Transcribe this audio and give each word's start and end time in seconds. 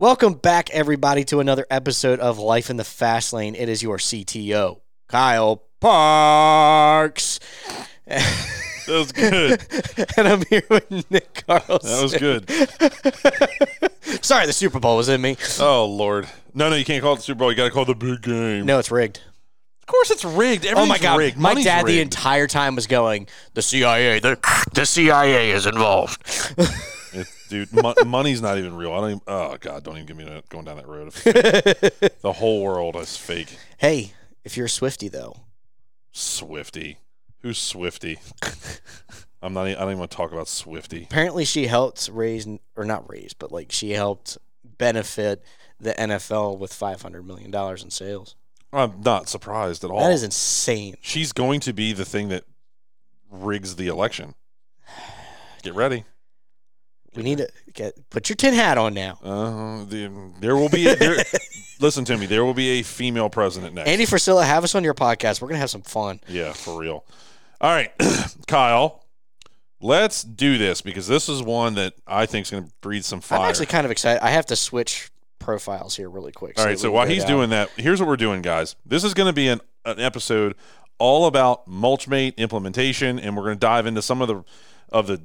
Welcome 0.00 0.34
back, 0.34 0.70
everybody, 0.70 1.24
to 1.24 1.40
another 1.40 1.66
episode 1.68 2.20
of 2.20 2.38
Life 2.38 2.70
in 2.70 2.76
the 2.76 2.84
Fast 2.84 3.32
Lane. 3.32 3.56
It 3.56 3.68
is 3.68 3.82
your 3.82 3.96
CTO, 3.96 4.78
Kyle 5.08 5.64
Parks. 5.80 7.40
That 8.06 8.24
was 8.86 9.10
good. 9.10 9.60
and 10.16 10.28
I'm 10.28 10.42
here 10.48 10.62
with 10.70 11.10
Nick 11.10 11.44
Carlson. 11.44 11.90
That 11.90 12.00
was 12.00 12.14
good. 12.14 12.48
Sorry, 14.24 14.46
the 14.46 14.52
Super 14.52 14.78
Bowl 14.78 14.96
was 14.96 15.08
in 15.08 15.20
me. 15.20 15.36
Oh 15.58 15.86
Lord. 15.86 16.28
No, 16.54 16.70
no, 16.70 16.76
you 16.76 16.84
can't 16.84 17.02
call 17.02 17.14
it 17.14 17.16
the 17.16 17.22
Super 17.22 17.40
Bowl. 17.40 17.50
You 17.50 17.56
got 17.56 17.64
to 17.64 17.70
call 17.72 17.82
it 17.82 17.86
the 17.86 17.96
big 17.96 18.22
game. 18.22 18.66
No, 18.66 18.78
it's 18.78 18.92
rigged. 18.92 19.20
Of 19.82 19.86
course, 19.86 20.12
it's 20.12 20.24
rigged. 20.24 20.64
Oh 20.76 20.86
my 20.86 20.98
god, 20.98 21.18
rigged. 21.18 21.38
my 21.38 21.48
Money's 21.50 21.64
dad 21.64 21.84
the 21.84 22.00
entire 22.00 22.46
time 22.46 22.76
was 22.76 22.86
going, 22.86 23.26
the 23.54 23.62
CIA, 23.62 24.20
the, 24.20 24.38
the 24.74 24.86
CIA 24.86 25.50
is 25.50 25.66
involved. 25.66 26.22
Dude, 27.48 27.72
mo- 27.72 27.94
money's 28.06 28.42
not 28.42 28.58
even 28.58 28.76
real. 28.76 28.92
I 28.92 29.00
don't. 29.00 29.10
Even, 29.10 29.20
oh 29.26 29.56
God, 29.60 29.82
don't 29.84 29.94
even 29.96 30.06
give 30.06 30.16
me 30.16 30.42
going 30.48 30.64
down 30.64 30.76
that 30.76 30.86
road. 30.88 31.12
The 32.20 32.32
whole 32.32 32.62
world 32.62 32.96
is 32.96 33.16
fake. 33.16 33.56
hey, 33.78 34.12
if 34.44 34.56
you're 34.56 34.66
a 34.66 34.70
Swifty 34.70 35.08
though, 35.08 35.36
Swifty. 36.12 36.98
Who's 37.40 37.58
Swifty? 37.58 38.18
I'm 39.42 39.52
not. 39.54 39.66
I 39.68 39.74
don't 39.74 39.88
even 39.90 39.98
want 39.98 40.10
to 40.10 40.16
talk 40.16 40.32
about 40.32 40.48
Swifty. 40.48 41.04
apparently 41.04 41.44
she 41.44 41.66
helped 41.68 42.08
raise 42.12 42.46
or 42.76 42.84
not 42.84 43.08
raise, 43.08 43.32
but 43.34 43.52
like 43.52 43.70
she 43.72 43.90
helped 43.92 44.36
benefit 44.78 45.42
the 45.80 45.92
NFL 45.94 46.58
with 46.58 46.72
500 46.74 47.24
million 47.24 47.50
dollars 47.50 47.82
in 47.84 47.90
sales. 47.90 48.34
I'm 48.72 49.00
not 49.02 49.28
surprised 49.28 49.84
at 49.84 49.90
all. 49.90 50.00
That 50.00 50.12
is 50.12 50.24
insane. 50.24 50.96
She's 51.00 51.32
going 51.32 51.60
to 51.60 51.72
be 51.72 51.92
the 51.92 52.04
thing 52.04 52.28
that 52.28 52.44
rigs 53.30 53.76
the 53.76 53.86
election. 53.86 54.34
Get 55.62 55.74
ready. 55.74 56.04
We 57.14 57.22
need 57.22 57.38
to 57.38 57.48
get 57.72 58.10
put 58.10 58.28
your 58.28 58.36
tin 58.36 58.54
hat 58.54 58.78
on 58.78 58.94
now. 58.94 59.18
Uh, 59.22 59.84
the, 59.84 60.32
there 60.40 60.56
will 60.56 60.68
be. 60.68 60.88
A, 60.88 60.96
there, 60.96 61.16
listen 61.80 62.04
to 62.06 62.16
me. 62.16 62.26
There 62.26 62.44
will 62.44 62.54
be 62.54 62.80
a 62.80 62.82
female 62.82 63.28
president 63.30 63.74
next. 63.74 63.88
Andy 63.88 64.04
Frisella, 64.04 64.44
have 64.44 64.64
us 64.64 64.74
on 64.74 64.84
your 64.84 64.94
podcast. 64.94 65.40
We're 65.40 65.48
gonna 65.48 65.60
have 65.60 65.70
some 65.70 65.82
fun. 65.82 66.20
Yeah, 66.28 66.52
for 66.52 66.78
real. 66.78 67.04
All 67.60 67.70
right, 67.70 67.90
Kyle, 68.46 69.04
let's 69.80 70.22
do 70.22 70.58
this 70.58 70.80
because 70.80 71.08
this 71.08 71.28
is 71.28 71.42
one 71.42 71.74
that 71.74 71.94
I 72.06 72.26
think 72.26 72.46
is 72.46 72.50
going 72.50 72.64
to 72.64 72.70
breed 72.80 73.04
some 73.04 73.20
fire. 73.20 73.40
I'm 73.40 73.48
actually 73.48 73.66
kind 73.66 73.84
of 73.84 73.90
excited. 73.90 74.24
I 74.24 74.30
have 74.30 74.46
to 74.46 74.56
switch 74.56 75.10
profiles 75.38 75.96
here 75.96 76.08
really 76.08 76.32
quick. 76.32 76.58
All 76.58 76.64
right, 76.64 76.72
that 76.72 76.78
so 76.78 76.90
while 76.90 77.06
he's 77.06 77.24
down. 77.24 77.32
doing 77.32 77.50
that, 77.50 77.70
here's 77.76 78.00
what 78.00 78.08
we're 78.08 78.16
doing, 78.16 78.42
guys. 78.42 78.76
This 78.86 79.02
is 79.02 79.14
going 79.14 79.28
to 79.28 79.32
be 79.32 79.48
an, 79.48 79.60
an 79.84 79.98
episode 79.98 80.54
all 80.98 81.26
about 81.26 81.68
Mulchmate 81.68 82.36
implementation, 82.36 83.18
and 83.18 83.36
we're 83.36 83.44
going 83.44 83.56
to 83.56 83.60
dive 83.60 83.86
into 83.86 84.02
some 84.02 84.20
of 84.22 84.28
the 84.28 84.44
of 84.90 85.06
the 85.06 85.20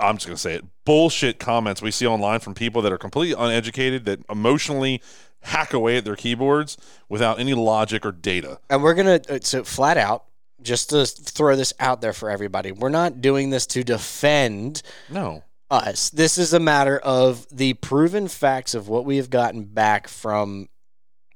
I'm 0.00 0.16
just 0.16 0.26
going 0.26 0.36
to 0.36 0.40
say 0.40 0.54
it 0.54 0.64
bullshit 0.84 1.38
comments 1.38 1.82
we 1.82 1.90
see 1.90 2.06
online 2.06 2.38
from 2.40 2.54
people 2.54 2.80
that 2.82 2.92
are 2.92 2.98
completely 2.98 3.34
uneducated 3.36 4.04
that 4.04 4.20
emotionally 4.30 5.02
hack 5.40 5.72
away 5.72 5.96
at 5.96 6.04
their 6.04 6.16
keyboards 6.16 6.76
without 7.08 7.38
any 7.40 7.54
logic 7.54 8.04
or 8.06 8.12
data. 8.12 8.58
and 8.70 8.82
we're 8.82 8.94
gonna 8.94 9.20
uh, 9.28 9.38
so 9.42 9.62
flat 9.64 9.96
out 9.96 10.24
just 10.62 10.90
to 10.90 11.04
throw 11.06 11.54
this 11.56 11.72
out 11.80 12.00
there 12.00 12.12
for 12.12 12.30
everybody. 12.30 12.72
We're 12.72 12.88
not 12.88 13.20
doing 13.20 13.50
this 13.50 13.66
to 13.68 13.84
defend 13.84 14.82
No. 15.10 15.44
us. 15.70 16.10
This 16.10 16.38
is 16.38 16.52
a 16.52 16.58
matter 16.60 16.98
of 16.98 17.46
the 17.52 17.74
proven 17.74 18.26
facts 18.28 18.74
of 18.74 18.88
what 18.88 19.04
we 19.04 19.18
have 19.18 19.28
gotten 19.30 19.64
back 19.64 20.08
from 20.08 20.68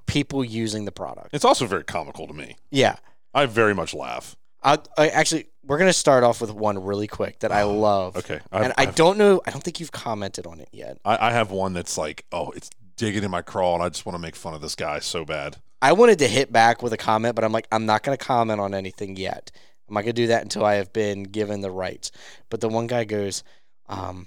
people 0.06 0.44
using 0.44 0.84
the 0.86 0.92
product. 0.92 1.28
It's 1.32 1.44
also 1.44 1.66
very 1.66 1.84
comical 1.84 2.26
to 2.26 2.32
me. 2.34 2.56
Yeah. 2.70 2.96
I 3.34 3.46
very 3.46 3.74
much 3.74 3.94
laugh. 3.94 4.34
I, 4.62 4.78
I 4.96 5.08
actually 5.08 5.46
we're 5.64 5.78
gonna 5.78 5.92
start 5.92 6.24
off 6.24 6.40
with 6.40 6.52
one 6.52 6.82
really 6.82 7.06
quick 7.06 7.40
that 7.40 7.52
I 7.52 7.62
love. 7.62 8.16
Okay. 8.16 8.40
and 8.50 8.72
I 8.76 8.86
don't 8.86 9.18
know. 9.18 9.40
I 9.46 9.50
don't 9.50 9.62
think 9.62 9.80
you've 9.80 9.92
commented 9.92 10.46
on 10.46 10.60
it 10.60 10.68
yet. 10.72 10.98
I, 11.04 11.28
I 11.28 11.32
have 11.32 11.50
one 11.50 11.72
that's 11.72 11.96
like, 11.96 12.24
oh, 12.32 12.50
it's 12.50 12.70
digging 12.96 13.24
in 13.24 13.30
my 13.30 13.42
crawl, 13.42 13.74
and 13.74 13.82
I 13.82 13.88
just 13.88 14.04
want 14.04 14.14
to 14.14 14.20
make 14.20 14.36
fun 14.36 14.54
of 14.54 14.60
this 14.60 14.74
guy 14.74 14.98
so 14.98 15.24
bad. 15.24 15.56
I 15.82 15.92
wanted 15.92 16.18
to 16.18 16.28
hit 16.28 16.52
back 16.52 16.82
with 16.82 16.92
a 16.92 16.96
comment, 16.98 17.34
but 17.34 17.44
I'm 17.44 17.52
like, 17.52 17.66
I'm 17.72 17.86
not 17.86 18.02
gonna 18.02 18.16
comment 18.16 18.60
on 18.60 18.74
anything 18.74 19.16
yet. 19.16 19.50
I'm 19.88 19.94
not 19.94 20.02
gonna 20.02 20.12
do 20.12 20.28
that 20.28 20.42
until 20.42 20.64
I 20.64 20.74
have 20.74 20.92
been 20.92 21.24
given 21.24 21.60
the 21.60 21.70
rights. 21.70 22.10
But 22.48 22.60
the 22.60 22.68
one 22.68 22.86
guy 22.86 23.04
goes, 23.04 23.42
um, 23.88 24.26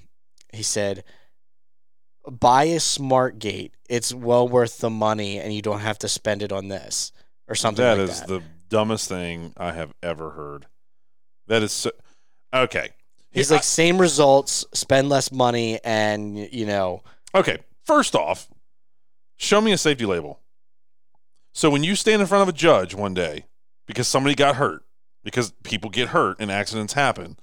he 0.51 0.63
said, 0.63 1.03
"Buy 2.29 2.65
a 2.65 2.79
smart 2.79 3.39
gate. 3.39 3.73
It's 3.89 4.13
well 4.13 4.47
worth 4.47 4.79
the 4.79 4.89
money, 4.89 5.39
and 5.39 5.53
you 5.53 5.61
don't 5.61 5.79
have 5.81 5.99
to 5.99 6.07
spend 6.07 6.41
it 6.41 6.51
on 6.51 6.67
this 6.67 7.11
or 7.47 7.55
something 7.55 7.83
That 7.83 7.97
like 7.97 8.09
is 8.09 8.19
that." 8.19 8.27
the 8.27 8.43
dumbest 8.73 9.07
thing 9.07 9.53
I 9.55 9.71
have 9.73 9.93
ever 10.01 10.31
heard. 10.31 10.65
That 11.45 11.61
is 11.61 11.71
so. 11.71 11.91
Okay. 12.51 12.89
He's 13.31 13.51
like, 13.51 13.63
same 13.63 13.99
results, 14.01 14.65
spend 14.73 15.09
less 15.09 15.31
money, 15.31 15.79
and 15.83 16.37
you 16.51 16.65
know, 16.65 17.03
okay. 17.35 17.59
First 17.85 18.15
off, 18.15 18.49
show 19.37 19.61
me 19.61 19.71
a 19.73 19.77
safety 19.77 20.05
label. 20.05 20.39
So 21.53 21.69
when 21.69 21.83
you 21.83 21.95
stand 21.95 22.21
in 22.21 22.27
front 22.27 22.41
of 22.41 22.49
a 22.49 22.57
judge 22.57 22.95
one 22.95 23.13
day 23.13 23.45
because 23.85 24.07
somebody 24.07 24.33
got 24.33 24.55
hurt, 24.55 24.83
because 25.23 25.51
people 25.63 25.91
get 25.91 26.09
hurt 26.09 26.37
and 26.39 26.51
accidents 26.51 26.93
happen, 26.93 27.37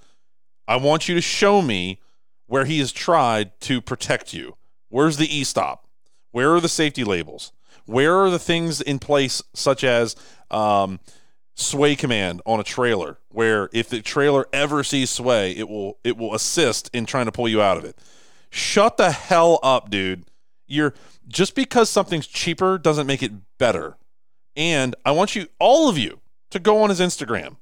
I 0.66 0.76
want 0.76 1.08
you 1.08 1.14
to 1.14 1.20
show 1.20 1.62
me 1.62 2.00
where 2.46 2.64
he 2.64 2.80
has 2.80 2.90
tried 2.90 3.60
to 3.60 3.80
protect 3.80 4.34
you. 4.34 4.56
Where's 4.88 5.16
the 5.16 5.32
e 5.32 5.44
stop? 5.44 5.86
Where 6.32 6.52
are 6.54 6.60
the 6.60 6.68
safety 6.68 7.04
labels? 7.04 7.52
Where 7.86 8.16
are 8.16 8.30
the 8.30 8.38
things 8.38 8.80
in 8.80 8.98
place, 8.98 9.42
such 9.54 9.84
as 9.84 10.16
um, 10.50 10.98
sway 11.60 11.94
command 11.94 12.42
on 12.46 12.58
a 12.58 12.64
trailer, 12.64 13.18
where 13.28 13.68
if 13.72 13.88
the 13.88 14.00
trailer 14.00 14.46
ever 14.52 14.82
sees 14.82 15.10
sway, 15.10 15.52
it 15.52 15.68
will 15.68 15.98
it 16.02 16.16
will 16.16 16.34
assist 16.34 16.90
in 16.92 17.06
trying 17.06 17.26
to 17.26 17.32
pull 17.32 17.48
you 17.48 17.60
out 17.60 17.76
of 17.76 17.84
it. 17.84 17.98
Shut 18.50 18.96
the 18.96 19.12
hell 19.12 19.60
up, 19.62 19.90
dude. 19.90 20.24
You're 20.66 20.94
just 21.28 21.54
because 21.54 21.88
something's 21.90 22.26
cheaper 22.26 22.78
doesn't 22.78 23.06
make 23.06 23.22
it 23.22 23.32
better. 23.58 23.96
And 24.56 24.96
I 25.04 25.12
want 25.12 25.36
you, 25.36 25.46
all 25.58 25.88
of 25.88 25.96
you, 25.96 26.20
to 26.50 26.58
go 26.58 26.82
on 26.82 26.90
his 26.90 27.00
Instagram 27.00 27.56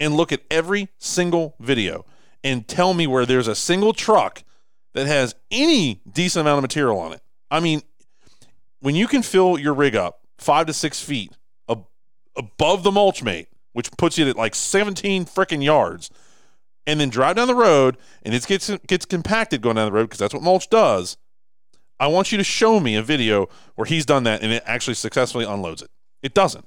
and 0.00 0.16
look 0.16 0.32
at 0.32 0.42
every 0.50 0.88
single 0.98 1.54
video 1.60 2.04
and 2.42 2.66
tell 2.66 2.94
me 2.94 3.06
where 3.06 3.24
there's 3.24 3.48
a 3.48 3.54
single 3.54 3.92
truck 3.92 4.42
that 4.94 5.06
has 5.06 5.34
any 5.50 6.02
decent 6.10 6.40
amount 6.40 6.58
of 6.58 6.62
material 6.62 6.98
on 6.98 7.12
it. 7.12 7.20
I 7.50 7.60
mean, 7.60 7.82
when 8.80 8.96
you 8.96 9.06
can 9.06 9.22
fill 9.22 9.58
your 9.58 9.74
rig 9.74 9.94
up 9.94 10.20
five 10.38 10.66
to 10.66 10.72
six 10.72 11.00
feet 11.00 11.32
above 12.36 12.82
the 12.82 12.90
mulch 12.90 13.22
mate, 13.22 13.48
which 13.72 13.90
puts 13.92 14.18
you 14.18 14.28
at 14.28 14.36
like 14.36 14.54
17 14.54 15.24
freaking 15.26 15.62
yards, 15.62 16.10
and 16.86 17.00
then 17.00 17.08
drive 17.08 17.36
down 17.36 17.48
the 17.48 17.54
road 17.54 17.96
and 18.22 18.34
it 18.34 18.46
gets 18.46 18.70
gets 18.86 19.04
compacted 19.04 19.62
going 19.62 19.76
down 19.76 19.86
the 19.86 19.92
road 19.92 20.04
because 20.04 20.18
that's 20.18 20.34
what 20.34 20.42
mulch 20.42 20.68
does. 20.68 21.16
I 22.00 22.08
want 22.08 22.32
you 22.32 22.38
to 22.38 22.44
show 22.44 22.80
me 22.80 22.96
a 22.96 23.02
video 23.02 23.48
where 23.76 23.84
he's 23.84 24.04
done 24.04 24.24
that 24.24 24.42
and 24.42 24.52
it 24.52 24.62
actually 24.66 24.94
successfully 24.94 25.44
unloads 25.44 25.82
it. 25.82 25.90
It 26.22 26.34
doesn't. 26.34 26.66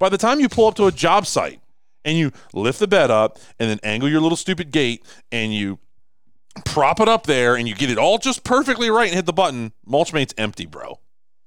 By 0.00 0.08
the 0.08 0.18
time 0.18 0.40
you 0.40 0.48
pull 0.48 0.66
up 0.66 0.74
to 0.74 0.86
a 0.86 0.92
job 0.92 1.26
site 1.26 1.60
and 2.04 2.18
you 2.18 2.32
lift 2.52 2.80
the 2.80 2.88
bed 2.88 3.10
up 3.10 3.38
and 3.60 3.70
then 3.70 3.78
angle 3.84 4.08
your 4.08 4.20
little 4.20 4.36
stupid 4.36 4.72
gate 4.72 5.04
and 5.30 5.54
you 5.54 5.78
prop 6.64 6.98
it 6.98 7.08
up 7.08 7.26
there 7.26 7.54
and 7.54 7.68
you 7.68 7.74
get 7.76 7.90
it 7.90 7.98
all 7.98 8.18
just 8.18 8.42
perfectly 8.42 8.90
right 8.90 9.06
and 9.06 9.14
hit 9.14 9.26
the 9.26 9.32
button, 9.32 9.72
Mulchmate's 9.86 10.34
empty, 10.36 10.66
bro. 10.66 10.98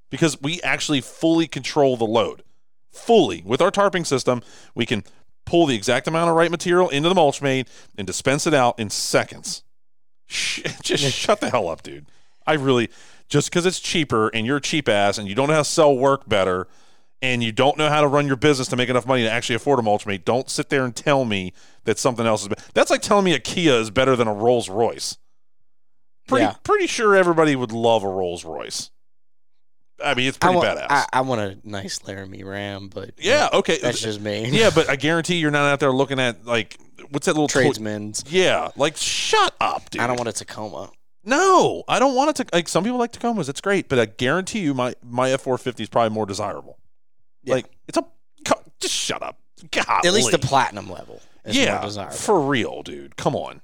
Because 0.09 0.41
we 0.41 0.61
actually 0.61 1.01
fully 1.01 1.47
control 1.47 1.97
the 1.97 2.05
load. 2.05 2.43
Fully. 2.95 3.41
With 3.45 3.61
our 3.61 3.71
tarping 3.71 4.05
system, 4.05 4.41
we 4.73 4.85
can 4.85 5.03
pull 5.45 5.65
the 5.65 5.75
exact 5.75 6.07
amount 6.07 6.29
of 6.29 6.35
right 6.35 6.49
material 6.49 6.89
into 6.89 7.09
the 7.09 7.15
Mulchmate 7.15 7.67
and 7.97 8.07
dispense 8.07 8.47
it 8.47 8.53
out 8.53 8.79
in 8.79 8.89
seconds. 8.89 9.63
Just 10.27 11.03
shut 11.13 11.39
the 11.39 11.49
hell 11.49 11.67
up, 11.67 11.83
dude. 11.83 12.07
I 12.47 12.53
really, 12.53 12.89
just 13.27 13.49
because 13.49 13.65
it's 13.65 13.79
cheaper 13.79 14.29
and 14.29 14.45
you're 14.45 14.57
a 14.57 14.61
cheap 14.61 14.87
ass 14.89 15.17
and 15.17 15.27
you 15.27 15.35
don't 15.35 15.47
know 15.47 15.53
how 15.53 15.59
to 15.61 15.65
sell 15.65 15.95
work 15.95 16.27
better 16.27 16.67
and 17.21 17.43
you 17.43 17.51
don't 17.51 17.77
know 17.77 17.89
how 17.89 18.01
to 18.01 18.07
run 18.07 18.27
your 18.27 18.35
business 18.35 18.67
to 18.69 18.75
make 18.75 18.89
enough 18.89 19.05
money 19.07 19.23
to 19.23 19.31
actually 19.31 19.55
afford 19.55 19.79
a 19.79 19.81
Mulchmate, 19.81 20.25
don't 20.25 20.49
sit 20.49 20.69
there 20.69 20.85
and 20.85 20.95
tell 20.95 21.25
me 21.25 21.53
that 21.85 21.97
something 21.97 22.25
else 22.25 22.41
is 22.43 22.47
better. 22.47 22.61
That's 22.73 22.91
like 22.91 23.01
telling 23.01 23.25
me 23.25 23.33
a 23.33 23.39
Kia 23.39 23.73
is 23.73 23.89
better 23.91 24.15
than 24.15 24.27
a 24.27 24.33
Rolls 24.33 24.69
Royce. 24.69 25.17
Pretty, 26.27 26.45
Yeah. 26.45 26.55
pretty 26.63 26.87
sure 26.87 27.15
everybody 27.15 27.55
would 27.55 27.71
love 27.71 28.03
a 28.03 28.09
Rolls 28.09 28.43
Royce. 28.45 28.89
I 30.03 30.13
mean, 30.13 30.27
it's 30.27 30.37
I 30.41 30.47
pretty 30.47 30.57
want, 30.57 30.79
badass. 30.79 30.87
I, 30.89 31.05
I 31.13 31.21
want 31.21 31.41
a 31.41 31.57
nice 31.63 32.05
Laramie 32.05 32.43
Ram, 32.43 32.89
but 32.89 33.11
yeah, 33.17 33.49
okay. 33.53 33.77
that's 33.77 34.01
just 34.01 34.19
me. 34.19 34.49
yeah, 34.51 34.69
but 34.73 34.89
I 34.89 34.95
guarantee 34.97 35.37
you're 35.37 35.51
not 35.51 35.71
out 35.71 35.79
there 35.79 35.91
looking 35.91 36.19
at 36.19 36.45
like 36.45 36.77
what's 37.11 37.25
that 37.27 37.33
little 37.33 37.47
toy- 37.47 37.71
yeah, 38.27 38.69
like 38.75 38.97
shut 38.97 39.55
up, 39.61 39.89
dude. 39.89 40.01
I 40.01 40.07
don't 40.07 40.17
want 40.17 40.29
a 40.29 40.33
Tacoma. 40.33 40.91
No, 41.23 41.83
I 41.87 41.99
don't 41.99 42.15
want 42.15 42.31
it 42.31 42.43
to. 42.43 42.55
Like 42.55 42.67
some 42.67 42.83
people 42.83 42.99
like 42.99 43.11
Tacomas, 43.11 43.49
it's 43.49 43.61
great, 43.61 43.89
but 43.89 43.97
I 43.97 44.05
guarantee 44.05 44.59
you, 44.59 44.73
my 44.73 44.95
my 45.03 45.31
F 45.31 45.41
four 45.41 45.57
fifty 45.57 45.83
is 45.83 45.89
probably 45.89 46.13
more 46.13 46.25
desirable. 46.25 46.77
Yeah. 47.43 47.55
Like 47.55 47.65
it's 47.87 47.97
a 47.97 48.05
co- 48.45 48.61
just 48.79 48.93
shut 48.93 49.23
up. 49.23 49.39
Golly. 49.71 50.07
At 50.07 50.13
least 50.13 50.31
the 50.31 50.39
platinum 50.39 50.89
level. 50.91 51.21
Is 51.45 51.55
yeah, 51.55 51.75
more 51.75 51.85
desirable. 51.85 52.15
for 52.15 52.41
real, 52.41 52.83
dude. 52.83 53.15
Come 53.15 53.35
on. 53.35 53.61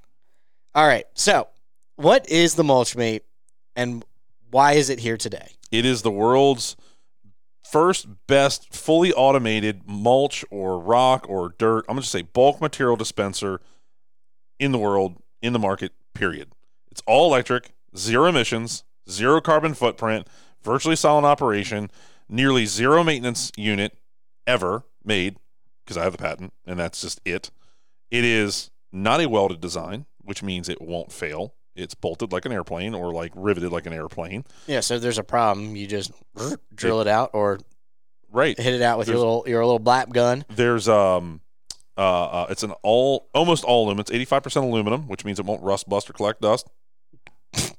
All 0.74 0.86
right. 0.86 1.04
So, 1.14 1.48
what 1.96 2.28
is 2.28 2.54
the 2.54 2.62
Mulchmate, 2.62 3.22
and 3.76 4.04
why 4.52 4.72
is 4.74 4.90
it 4.90 5.00
here 5.00 5.16
today? 5.16 5.48
It 5.70 5.84
is 5.84 6.02
the 6.02 6.10
world's 6.10 6.76
first 7.68 8.06
best 8.28 8.72
fully 8.72 9.12
automated 9.12 9.82
mulch 9.86 10.44
or 10.50 10.78
rock 10.78 11.26
or 11.28 11.54
dirt. 11.58 11.86
I'm 11.88 11.94
gonna 11.94 12.02
just 12.02 12.12
say 12.12 12.22
bulk 12.22 12.60
material 12.60 12.96
dispenser 12.96 13.60
in 14.60 14.70
the 14.70 14.78
world 14.78 15.16
in 15.40 15.52
the 15.52 15.58
market. 15.58 15.92
Period. 16.14 16.52
It's 16.90 17.02
all 17.06 17.26
electric, 17.26 17.72
zero 17.96 18.26
emissions, 18.26 18.84
zero 19.08 19.40
carbon 19.40 19.72
footprint, 19.72 20.28
virtually 20.62 20.96
silent 20.96 21.24
operation, 21.24 21.90
nearly 22.28 22.66
zero 22.66 23.02
maintenance 23.02 23.50
unit 23.56 23.96
ever 24.46 24.84
made 25.02 25.36
because 25.82 25.96
I 25.96 26.04
have 26.04 26.12
the 26.12 26.18
patent, 26.18 26.52
and 26.66 26.78
that's 26.78 27.00
just 27.00 27.20
it. 27.24 27.50
It 28.10 28.24
is 28.24 28.70
not 28.92 29.22
a 29.22 29.28
welded 29.28 29.62
design, 29.62 30.04
which 30.20 30.42
means 30.42 30.68
it 30.68 30.82
won't 30.82 31.10
fail. 31.10 31.54
It's 31.74 31.94
bolted 31.94 32.32
like 32.32 32.44
an 32.44 32.52
airplane 32.52 32.94
or 32.94 33.12
like 33.12 33.32
riveted 33.34 33.72
like 33.72 33.86
an 33.86 33.92
airplane. 33.92 34.44
Yeah, 34.66 34.80
so 34.80 34.94
if 34.96 35.02
there's 35.02 35.18
a 35.18 35.24
problem, 35.24 35.74
you 35.76 35.86
just 35.86 36.12
drill 36.74 37.00
it 37.00 37.06
out 37.08 37.30
or 37.32 37.58
Right. 38.30 38.58
hit 38.58 38.74
it 38.74 38.82
out 38.82 38.98
with 38.98 39.08
your 39.08 39.18
little 39.18 39.44
your 39.46 39.64
little 39.64 39.80
blap 39.80 40.10
gun. 40.10 40.44
There's 40.48 40.88
um 40.88 41.40
uh, 41.98 42.24
uh 42.24 42.46
it's 42.50 42.62
an 42.62 42.72
all 42.82 43.28
almost 43.34 43.64
all 43.64 43.84
aluminum. 43.86 44.00
It's 44.00 44.10
85% 44.30 44.62
aluminum, 44.64 45.08
which 45.08 45.24
means 45.24 45.38
it 45.38 45.44
won't 45.46 45.62
rust, 45.62 45.88
bust, 45.88 46.08
or 46.08 46.12
collect 46.14 46.40
dust. 46.42 46.68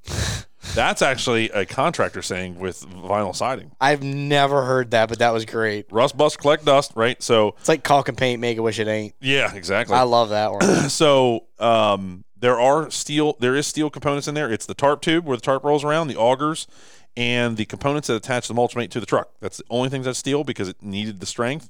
That's 0.76 1.02
actually 1.04 1.50
a 1.52 1.66
contractor 1.66 2.22
saying 2.24 2.58
with 2.58 2.82
vinyl 2.88 3.36
siding. 3.36 3.72
I've 3.80 4.02
never 4.02 4.64
heard 4.64 4.92
that, 4.92 5.08
but 5.10 5.20
that 5.20 5.32
was 5.32 5.46
great. 5.46 5.86
Rust, 5.92 6.18
bust, 6.18 6.40
collect 6.40 6.66
dust, 6.66 6.94
right? 6.96 7.22
So 7.22 7.56
It's 7.60 7.70
like 7.70 7.84
caulk 7.84 8.10
and 8.10 8.18
paint, 8.18 8.40
make 8.42 8.58
a 8.58 8.62
wish 8.64 8.80
it 8.80 8.88
ain't. 8.88 9.14
yeah, 9.22 9.54
exactly. 9.54 9.96
I 9.96 10.02
love 10.04 10.30
that 10.30 10.52
one. 10.52 10.62
so 10.90 11.46
um, 11.60 12.24
there 12.44 12.60
are 12.60 12.92
steel 12.92 13.38
there 13.40 13.56
is 13.56 13.66
steel 13.66 13.90
components 13.90 14.28
in 14.28 14.36
there. 14.36 14.52
It's 14.52 14.66
the 14.66 14.74
tarp 14.74 15.02
tube 15.02 15.24
where 15.24 15.38
the 15.38 15.42
tarp 15.42 15.64
rolls 15.64 15.86
around 15.86 16.10
the 16.10 16.16
augers 16.16 16.68
and 17.16 17.56
the 17.56 17.64
components 17.64 18.10
that 18.10 18.16
attach 18.16 18.50
the 18.50 18.54
mulch 18.54 18.76
mate 18.76 18.92
to 18.92 19.00
the 19.00 19.06
truck. 19.06 19.30
That's 19.40 19.60
the 19.60 19.64
only 19.70 19.88
things 19.88 20.06
that 20.06 20.16
steel 20.16 20.44
because 20.44 20.68
it 20.68 20.84
needed 20.84 21.22
the 21.22 21.26
strength. 21.26 21.70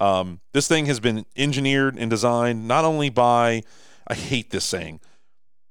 Um, 0.00 0.40
this 0.52 0.66
thing 0.66 0.86
has 0.86 0.98
been 0.98 1.24
engineered 1.36 1.96
and 1.96 2.10
designed 2.10 2.66
not 2.66 2.84
only 2.84 3.10
by 3.10 3.62
i 4.08 4.14
hate 4.14 4.50
this 4.50 4.64
saying 4.64 4.98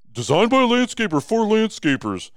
designed 0.10 0.50
by 0.50 0.62
a 0.62 0.66
landscaper 0.66 1.22
for 1.22 1.42
landscapers. 1.42 2.32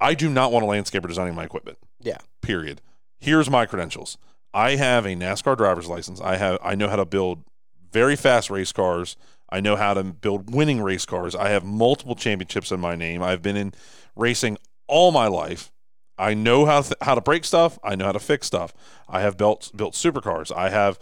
I 0.00 0.14
do 0.14 0.30
not 0.30 0.52
want 0.52 0.64
a 0.64 0.68
landscaper 0.68 1.06
designing 1.06 1.34
my 1.34 1.44
equipment. 1.44 1.76
Yeah. 2.00 2.18
period. 2.40 2.80
Here's 3.18 3.50
my 3.50 3.66
credentials. 3.66 4.16
I 4.54 4.76
have 4.76 5.04
a 5.04 5.14
nascar 5.14 5.54
driver's 5.54 5.86
license. 5.86 6.18
I 6.18 6.36
have 6.36 6.58
i 6.62 6.74
know 6.74 6.88
how 6.88 6.96
to 6.96 7.04
build 7.04 7.44
very 7.92 8.16
fast 8.16 8.48
race 8.48 8.72
cars 8.72 9.16
I 9.48 9.60
know 9.60 9.76
how 9.76 9.94
to 9.94 10.02
build 10.02 10.52
winning 10.52 10.80
race 10.82 11.06
cars. 11.06 11.34
I 11.34 11.50
have 11.50 11.64
multiple 11.64 12.14
championships 12.14 12.72
in 12.72 12.80
my 12.80 12.96
name. 12.96 13.22
I've 13.22 13.42
been 13.42 13.56
in 13.56 13.74
racing 14.16 14.58
all 14.88 15.12
my 15.12 15.28
life. 15.28 15.72
I 16.18 16.34
know 16.34 16.64
how 16.64 16.82
th- 16.82 16.94
how 17.02 17.14
to 17.14 17.20
break 17.20 17.44
stuff. 17.44 17.78
I 17.84 17.94
know 17.94 18.06
how 18.06 18.12
to 18.12 18.18
fix 18.18 18.46
stuff. 18.46 18.72
I 19.08 19.20
have 19.20 19.36
built 19.36 19.70
built 19.76 19.94
supercars. 19.94 20.54
I 20.54 20.70
have 20.70 20.98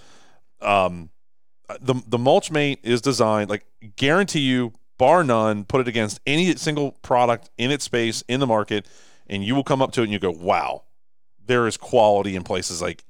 um 0.61 1.11
the 1.81 1.95
the 2.07 2.19
mulch 2.19 2.51
mate 2.51 2.81
is 2.83 3.01
designed 3.01 3.49
like 3.49 3.65
guarantee 3.97 4.41
you 4.41 4.73
bar 4.99 5.25
none 5.25 5.65
put 5.65 5.81
it 5.81 5.89
against 5.89 6.21
any 6.27 6.55
single 6.57 6.93
product 6.93 7.51
in 7.57 7.71
its 7.71 7.85
space 7.85 8.23
in 8.29 8.41
the 8.41 8.47
market 8.47 8.87
and 9.27 9.45
you 9.45 9.55
will 9.55 9.65
come 9.65 9.81
up 9.81 9.93
to 9.93 10.01
it 10.01 10.05
and 10.05 10.13
you 10.13 10.19
go 10.19 10.31
wow 10.31 10.83
there 11.47 11.67
is 11.67 11.77
quality 11.77 12.37
in 12.37 12.43
places 12.43 12.83
like 12.83 13.03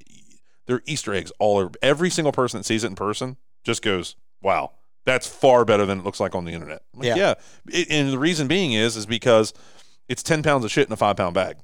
there 0.67 0.77
are 0.77 0.83
easter 0.87 1.13
eggs 1.13 1.33
all 1.39 1.59
over 1.59 1.73
every 1.83 2.11
single 2.11 2.33
person 2.33 2.59
that 2.59 2.65
sees 2.65 2.85
it 2.85 2.89
in 2.89 2.95
person 2.95 3.37
just 3.65 3.83
goes 3.83 4.17
wow 4.41 4.71
that's 5.05 5.27
far 5.27 5.65
better 5.65 5.85
than 5.87 5.99
it 6.01 6.05
looks 6.05 6.21
like 6.21 6.35
on 6.35 6.45
the 6.45 6.53
internet. 6.53 6.83
Like, 6.95 7.07
Yeah. 7.07 7.17
yeah. 7.17 7.35
It- 7.71 7.89
and 7.91 8.11
the 8.13 8.19
reason 8.19 8.49
being 8.49 8.73
is 8.73 8.97
is 8.97 9.07
because 9.07 9.53
it's 10.09 10.23
10 10.23 10.43
pounds 10.43 10.65
of 10.65 10.71
shit 10.71 10.87
in 10.87 10.93
a 10.93 10.97
five 10.97 11.17
pound 11.17 11.35
bag. 11.35 11.57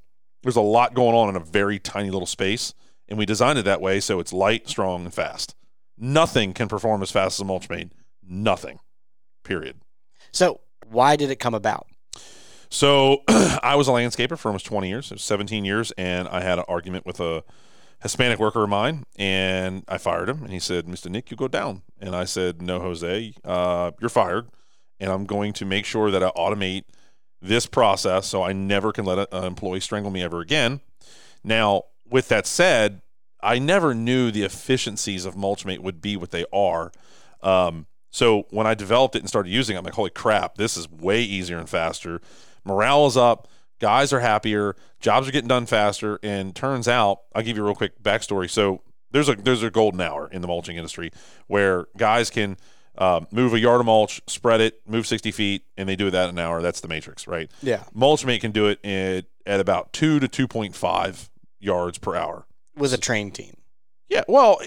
There's 0.42 0.56
a 0.56 0.60
lot 0.62 0.94
going 0.94 1.14
on 1.14 1.28
in 1.28 1.36
a 1.36 1.40
very 1.40 1.78
tiny 1.78 2.10
little 2.10 2.26
space 2.26 2.74
and 3.08 3.18
we 3.18 3.26
designed 3.26 3.58
it 3.58 3.64
that 3.64 3.80
way 3.80 4.00
so 4.00 4.20
it's 4.20 4.32
light 4.32 4.68
strong 4.68 5.04
and 5.04 5.12
fast. 5.14 5.54
Nothing 5.98 6.52
can 6.54 6.68
perform 6.68 7.02
as 7.02 7.10
fast 7.10 7.36
as 7.36 7.40
a 7.40 7.44
mulch 7.44 7.68
nothing. 8.22 8.78
Period. 9.44 9.80
So 10.32 10.60
why 10.88 11.16
did 11.16 11.30
it 11.30 11.36
come 11.36 11.54
about? 11.54 11.86
so 12.72 13.22
I 13.28 13.74
was 13.74 13.88
a 13.88 13.90
landscaper 13.90 14.38
for 14.38 14.48
almost 14.48 14.64
20 14.66 14.88
years, 14.88 15.10
it 15.10 15.18
17 15.20 15.64
years, 15.64 15.90
and 15.98 16.28
I 16.28 16.40
had 16.40 16.58
an 16.58 16.64
argument 16.68 17.04
with 17.04 17.18
a 17.20 17.42
Hispanic 18.02 18.38
worker 18.38 18.62
of 18.62 18.70
mine, 18.70 19.04
and 19.16 19.84
I 19.88 19.98
fired 19.98 20.28
him. 20.28 20.42
And 20.42 20.52
he 20.52 20.58
said, 20.58 20.86
"Mr. 20.86 21.10
Nick, 21.10 21.30
you 21.30 21.36
go 21.36 21.48
down." 21.48 21.82
And 22.00 22.16
I 22.16 22.24
said, 22.24 22.62
"No, 22.62 22.80
Jose, 22.80 23.34
uh, 23.44 23.92
you're 24.00 24.10
fired, 24.10 24.48
and 24.98 25.10
I'm 25.10 25.26
going 25.26 25.52
to 25.54 25.64
make 25.64 25.84
sure 25.84 26.10
that 26.10 26.22
I 26.22 26.30
automate 26.30 26.84
this 27.42 27.66
process 27.66 28.26
so 28.26 28.42
I 28.42 28.52
never 28.52 28.92
can 28.92 29.04
let 29.04 29.32
an 29.32 29.44
employee 29.44 29.80
strangle 29.80 30.10
me 30.10 30.22
ever 30.22 30.40
again." 30.40 30.80
Now, 31.44 31.84
with 32.08 32.28
that 32.28 32.46
said, 32.46 33.02
I 33.42 33.58
never 33.58 33.94
knew 33.94 34.30
the 34.30 34.42
efficiencies 34.42 35.24
of 35.24 35.34
Mulchmate 35.34 35.80
would 35.80 36.00
be 36.00 36.16
what 36.16 36.30
they 36.30 36.44
are. 36.52 36.92
Um, 37.42 37.86
so 38.10 38.46
when 38.50 38.66
I 38.66 38.74
developed 38.74 39.14
it 39.14 39.20
and 39.20 39.28
started 39.28 39.50
using 39.50 39.76
it, 39.76 39.78
I'm 39.78 39.84
like, 39.84 39.94
holy 39.94 40.10
crap, 40.10 40.56
this 40.56 40.76
is 40.76 40.90
way 40.90 41.22
easier 41.22 41.58
and 41.58 41.68
faster. 41.68 42.20
Morale 42.64 43.06
is 43.06 43.16
up. 43.16 43.48
Guys 43.80 44.12
are 44.12 44.20
happier. 44.20 44.76
Jobs 45.00 45.26
are 45.28 45.32
getting 45.32 45.48
done 45.48 45.66
faster. 45.66 46.18
And 46.22 46.54
turns 46.54 46.86
out, 46.86 47.20
I'll 47.34 47.42
give 47.42 47.56
you 47.56 47.62
a 47.62 47.66
real 47.66 47.74
quick 47.74 48.02
backstory. 48.02 48.48
So 48.48 48.82
there's 49.10 49.28
a 49.28 49.34
there's 49.34 49.62
a 49.62 49.70
golden 49.70 50.00
hour 50.00 50.28
in 50.30 50.42
the 50.42 50.48
mulching 50.48 50.76
industry 50.76 51.10
where 51.48 51.86
guys 51.96 52.30
can 52.30 52.56
uh, 52.98 53.22
move 53.32 53.54
a 53.54 53.58
yard 53.58 53.80
of 53.80 53.86
mulch, 53.86 54.20
spread 54.26 54.60
it, 54.60 54.80
move 54.86 55.06
60 55.06 55.30
feet, 55.32 55.62
and 55.76 55.88
they 55.88 55.96
do 55.96 56.10
that 56.10 56.24
in 56.28 56.30
an 56.30 56.38
hour. 56.38 56.60
That's 56.62 56.80
the 56.80 56.88
matrix, 56.88 57.26
right? 57.26 57.50
Yeah. 57.62 57.84
Mulchmate 57.96 58.40
can 58.42 58.52
do 58.52 58.66
it 58.66 58.84
at, 58.84 59.24
at 59.46 59.60
about 59.60 59.92
two 59.92 60.20
to 60.20 60.28
2.5 60.28 61.28
yards 61.58 61.98
per 61.98 62.14
hour. 62.14 62.46
With 62.76 62.92
a 62.92 62.98
trained 62.98 63.34
team. 63.34 63.54
Yeah, 64.08 64.24
well, 64.26 64.60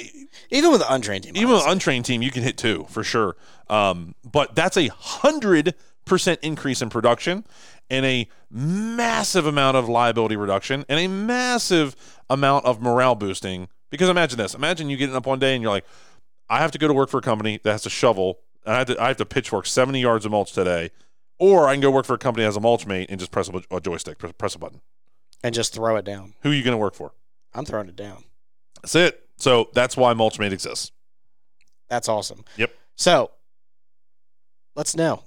Even 0.49 0.71
with 0.71 0.81
an 0.81 0.87
untrained 0.89 1.25
team. 1.25 1.35
even 1.35 1.53
with 1.53 1.63
an 1.65 1.69
untrained 1.71 2.05
team, 2.05 2.21
you 2.21 2.31
can 2.31 2.43
hit 2.43 2.57
two 2.57 2.85
for 2.89 3.03
sure. 3.03 3.35
Um, 3.69 4.15
but 4.23 4.55
that's 4.55 4.77
a 4.77 4.87
hundred 4.87 5.75
percent 6.05 6.39
increase 6.41 6.81
in 6.81 6.89
production 6.89 7.45
and 7.89 8.05
a 8.05 8.27
massive 8.49 9.45
amount 9.45 9.77
of 9.77 9.89
liability 9.89 10.35
reduction 10.35 10.85
and 10.89 10.99
a 10.99 11.07
massive 11.07 11.95
amount 12.29 12.65
of 12.65 12.81
morale 12.81 13.15
boosting. 13.15 13.67
Because 13.89 14.09
imagine 14.09 14.37
this: 14.37 14.53
imagine 14.53 14.89
you 14.89 14.97
getting 14.97 15.15
up 15.15 15.25
one 15.25 15.39
day 15.39 15.53
and 15.53 15.61
you're 15.61 15.71
like, 15.71 15.85
"I 16.49 16.59
have 16.59 16.71
to 16.71 16.77
go 16.77 16.87
to 16.87 16.93
work 16.93 17.09
for 17.09 17.17
a 17.17 17.21
company 17.21 17.59
that 17.63 17.71
has 17.71 17.83
to 17.83 17.89
shovel. 17.89 18.39
And 18.65 18.75
I 18.75 18.77
have 18.79 18.87
to, 18.87 19.01
I 19.01 19.07
have 19.09 19.17
to 19.17 19.25
pitchfork 19.25 19.65
70 19.65 19.99
yards 19.99 20.25
of 20.25 20.31
mulch 20.31 20.53
today." 20.53 20.91
Or 21.39 21.67
I 21.67 21.73
can 21.73 21.81
go 21.81 21.91
work 21.91 22.05
for 22.05 22.13
a 22.13 22.17
company 22.17 22.43
that 22.43 22.47
has 22.47 22.55
a 22.55 22.61
mulch 22.61 22.85
mate 22.85 23.07
and 23.09 23.19
just 23.19 23.31
press 23.31 23.49
a, 23.49 23.61
a 23.75 23.81
joystick, 23.81 24.17
press, 24.17 24.31
press 24.37 24.55
a 24.55 24.59
button. 24.59 24.81
and 25.43 25.53
just 25.53 25.73
throw 25.73 25.95
it 25.97 26.05
down. 26.05 26.35
Who 26.41 26.51
are 26.51 26.53
you 26.53 26.63
going 26.63 26.73
to 26.73 26.77
work 26.77 26.95
for? 26.95 27.11
I'm 27.53 27.65
throwing 27.65 27.89
it 27.89 27.95
down. 27.95 28.23
That's 28.81 28.95
it. 28.95 29.27
So 29.37 29.69
that's 29.73 29.97
why 29.97 30.13
Mulchmate 30.13 30.51
exists. 30.53 30.91
That's 31.89 32.07
awesome. 32.07 32.45
Yep. 32.55 32.73
So 32.95 33.31
let's 34.75 34.95
know. 34.95 35.23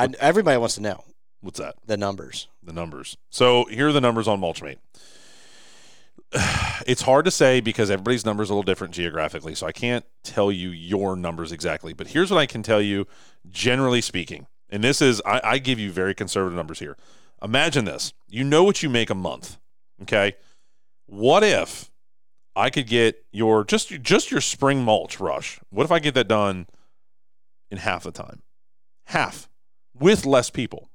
I, 0.00 0.08
everybody 0.18 0.56
wants 0.58 0.76
to 0.76 0.82
know 0.82 1.04
What's 1.40 1.58
that? 1.58 1.74
the 1.86 1.96
numbers. 1.96 2.48
the 2.62 2.72
numbers. 2.72 3.16
So 3.30 3.64
here 3.66 3.88
are 3.88 3.92
the 3.92 4.00
numbers 4.00 4.28
on 4.28 4.40
Mulchmate. 4.40 4.78
It's 6.86 7.02
hard 7.02 7.26
to 7.26 7.30
say 7.30 7.60
because 7.60 7.90
everybody's 7.90 8.24
numbers 8.24 8.48
are 8.48 8.54
a 8.54 8.56
little 8.56 8.62
different 8.62 8.94
geographically, 8.94 9.54
so 9.54 9.66
I 9.66 9.72
can't 9.72 10.04
tell 10.24 10.50
you 10.50 10.70
your 10.70 11.14
numbers 11.14 11.52
exactly. 11.52 11.92
But 11.92 12.08
here's 12.08 12.30
what 12.30 12.38
I 12.38 12.46
can 12.46 12.62
tell 12.62 12.80
you, 12.80 13.06
generally 13.50 14.00
speaking, 14.00 14.46
and 14.70 14.82
this 14.82 15.02
is 15.02 15.20
I, 15.26 15.40
I 15.44 15.58
give 15.58 15.78
you 15.78 15.90
very 15.92 16.14
conservative 16.14 16.56
numbers 16.56 16.78
here. 16.78 16.96
Imagine 17.42 17.84
this: 17.84 18.14
you 18.28 18.44
know 18.44 18.64
what 18.64 18.82
you 18.82 18.88
make 18.88 19.10
a 19.10 19.14
month, 19.14 19.58
okay? 20.02 20.36
What 21.06 21.44
if 21.44 21.90
I 22.56 22.70
could 22.70 22.86
get 22.86 23.24
your 23.30 23.62
just 23.64 23.90
just 24.00 24.30
your 24.30 24.40
spring 24.40 24.82
mulch 24.82 25.20
rush? 25.20 25.60
What 25.68 25.84
if 25.84 25.92
I 25.92 25.98
get 25.98 26.14
that 26.14 26.28
done 26.28 26.66
in 27.70 27.76
half 27.76 28.04
the 28.04 28.10
time, 28.10 28.40
half 29.04 29.49
with 30.00 30.26
less 30.26 30.50
people? 30.50 30.90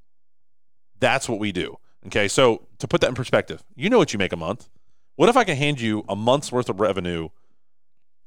That's 0.99 1.29
what 1.29 1.39
we 1.39 1.51
do. 1.51 1.77
Okay. 2.07 2.27
So 2.27 2.67
to 2.79 2.87
put 2.87 3.01
that 3.01 3.07
in 3.07 3.15
perspective, 3.15 3.63
you 3.75 3.89
know 3.89 3.97
what 3.97 4.13
you 4.13 4.19
make 4.19 4.33
a 4.33 4.37
month. 4.37 4.69
What 5.15 5.29
if 5.29 5.37
I 5.37 5.43
can 5.45 5.55
hand 5.55 5.79
you 5.79 6.03
a 6.09 6.15
month's 6.15 6.51
worth 6.51 6.69
of 6.69 6.79
revenue 6.79 7.29